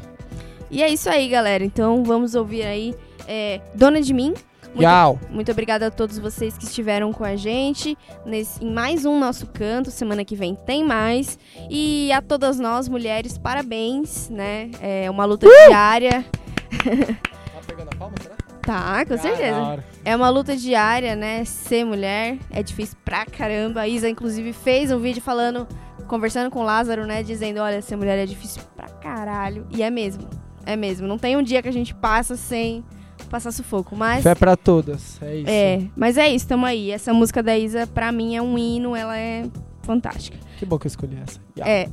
E 0.70 0.82
é 0.82 0.88
isso 0.88 1.08
aí, 1.10 1.28
galera. 1.28 1.64
Então, 1.64 2.02
vamos 2.02 2.34
ouvir 2.34 2.62
aí 2.62 2.94
é, 3.28 3.60
Dona 3.74 4.00
de 4.00 4.14
Mim. 4.14 4.34
Muito, 4.68 4.82
Yau. 4.84 5.20
muito 5.28 5.50
obrigada 5.52 5.88
a 5.88 5.90
todos 5.90 6.18
vocês 6.18 6.56
que 6.56 6.64
estiveram 6.64 7.12
com 7.12 7.24
a 7.24 7.36
gente 7.36 7.96
nesse, 8.24 8.64
em 8.64 8.72
mais 8.72 9.04
um 9.04 9.18
Nosso 9.18 9.46
Canto. 9.46 9.90
Semana 9.90 10.24
que 10.24 10.34
vem 10.34 10.54
tem 10.54 10.82
mais. 10.82 11.38
E 11.68 12.10
a 12.10 12.22
todas 12.22 12.58
nós, 12.58 12.88
mulheres, 12.88 13.36
parabéns, 13.36 14.30
né? 14.30 14.70
É 14.80 15.10
uma 15.10 15.24
luta 15.24 15.46
diária. 15.66 16.24
Tá 17.52 17.60
pegando 17.66 17.90
a 17.92 17.96
palma, 17.96 18.14
será? 18.22 18.34
Tá, 18.62 19.04
com 19.04 19.16
certeza. 19.18 19.84
É 20.04 20.14
uma 20.14 20.28
luta 20.28 20.56
diária, 20.56 21.16
né? 21.16 21.44
Ser 21.44 21.84
mulher 21.84 22.38
é 22.50 22.62
difícil 22.62 22.96
pra 23.04 23.26
caramba. 23.26 23.80
A 23.80 23.88
Isa, 23.88 24.08
inclusive, 24.08 24.52
fez 24.52 24.90
um 24.90 24.98
vídeo 24.98 25.20
falando, 25.20 25.66
conversando 26.06 26.50
com 26.50 26.60
o 26.60 26.62
Lázaro, 26.62 27.06
né? 27.06 27.22
Dizendo: 27.22 27.60
olha, 27.60 27.82
ser 27.82 27.96
mulher 27.96 28.18
é 28.18 28.26
difícil 28.26 28.62
pra 28.76 28.88
caralho. 28.88 29.66
E 29.70 29.82
é 29.82 29.90
mesmo. 29.90 30.28
É 30.64 30.76
mesmo. 30.76 31.06
Não 31.06 31.18
tem 31.18 31.36
um 31.36 31.42
dia 31.42 31.60
que 31.60 31.68
a 31.68 31.72
gente 31.72 31.94
passa 31.94 32.36
sem 32.36 32.84
passar 33.28 33.50
sufoco. 33.50 33.96
Mas. 33.96 34.22
Fé 34.22 34.34
pra 34.34 34.56
todas. 34.56 35.20
É 35.22 35.36
isso. 35.36 35.50
É, 35.50 35.82
mas 35.96 36.16
é 36.16 36.28
isso, 36.28 36.46
tamo 36.46 36.64
aí. 36.64 36.90
Essa 36.90 37.12
música 37.12 37.42
da 37.42 37.58
Isa, 37.58 37.86
pra 37.86 38.12
mim, 38.12 38.36
é 38.36 38.42
um 38.42 38.56
hino, 38.56 38.94
ela 38.94 39.18
é 39.18 39.44
fantástica. 39.82 40.38
Que 40.58 40.64
bom 40.64 40.78
que 40.78 40.86
eu 40.86 40.90
escolhi 40.90 41.18
essa. 41.20 41.40
Yau. 41.58 41.66
É. 41.66 41.88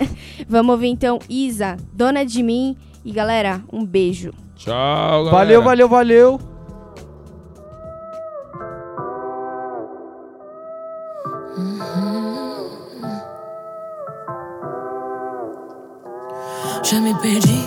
Vamos 0.48 0.72
ouvir 0.72 0.88
então 0.88 1.18
Isa, 1.28 1.76
Dona 1.92 2.24
de 2.24 2.42
Mim. 2.42 2.76
E 3.04 3.12
galera, 3.12 3.62
um 3.72 3.84
beijo. 3.84 4.32
Tchau, 4.56 5.24
galera. 5.24 5.30
Valeu, 5.30 5.62
valeu, 5.62 5.88
valeu. 5.88 6.40
Já 16.82 17.00
me 17.00 17.14
perdi, 17.20 17.66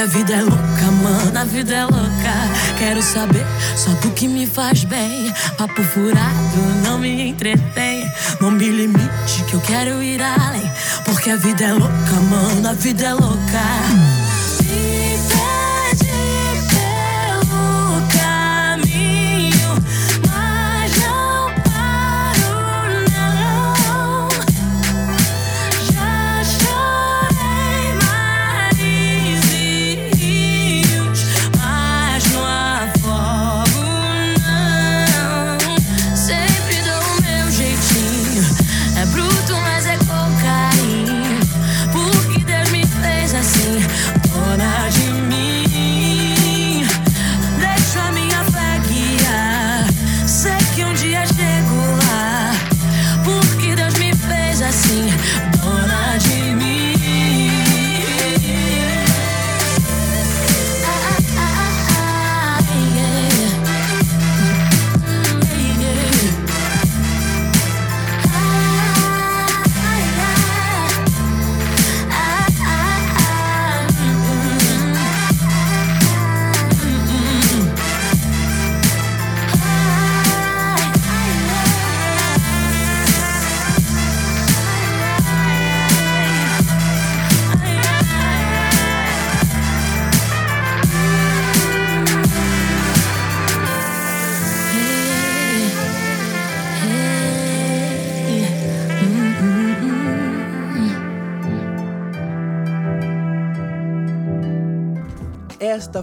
A 0.00 0.06
vida 0.06 0.32
é 0.32 0.40
louca, 0.40 0.90
mano, 1.02 1.38
a 1.38 1.44
vida 1.44 1.74
é 1.74 1.84
louca. 1.84 2.78
Quero 2.78 3.02
saber 3.02 3.44
só 3.76 3.90
do 4.00 4.10
que 4.12 4.26
me 4.26 4.46
faz 4.46 4.82
bem. 4.84 5.30
Papo 5.58 5.82
furado 5.82 6.56
não 6.82 6.98
me 6.98 7.28
entretém. 7.28 8.10
Não 8.40 8.50
me 8.50 8.66
limite 8.70 9.44
que 9.46 9.52
eu 9.52 9.60
quero 9.60 10.02
ir 10.02 10.22
além. 10.22 10.72
Porque 11.04 11.28
a 11.28 11.36
vida 11.36 11.64
é 11.64 11.72
louca, 11.74 12.14
mano, 12.30 12.66
a 12.66 12.72
vida 12.72 13.04
é 13.04 13.12
louca. 13.12 14.19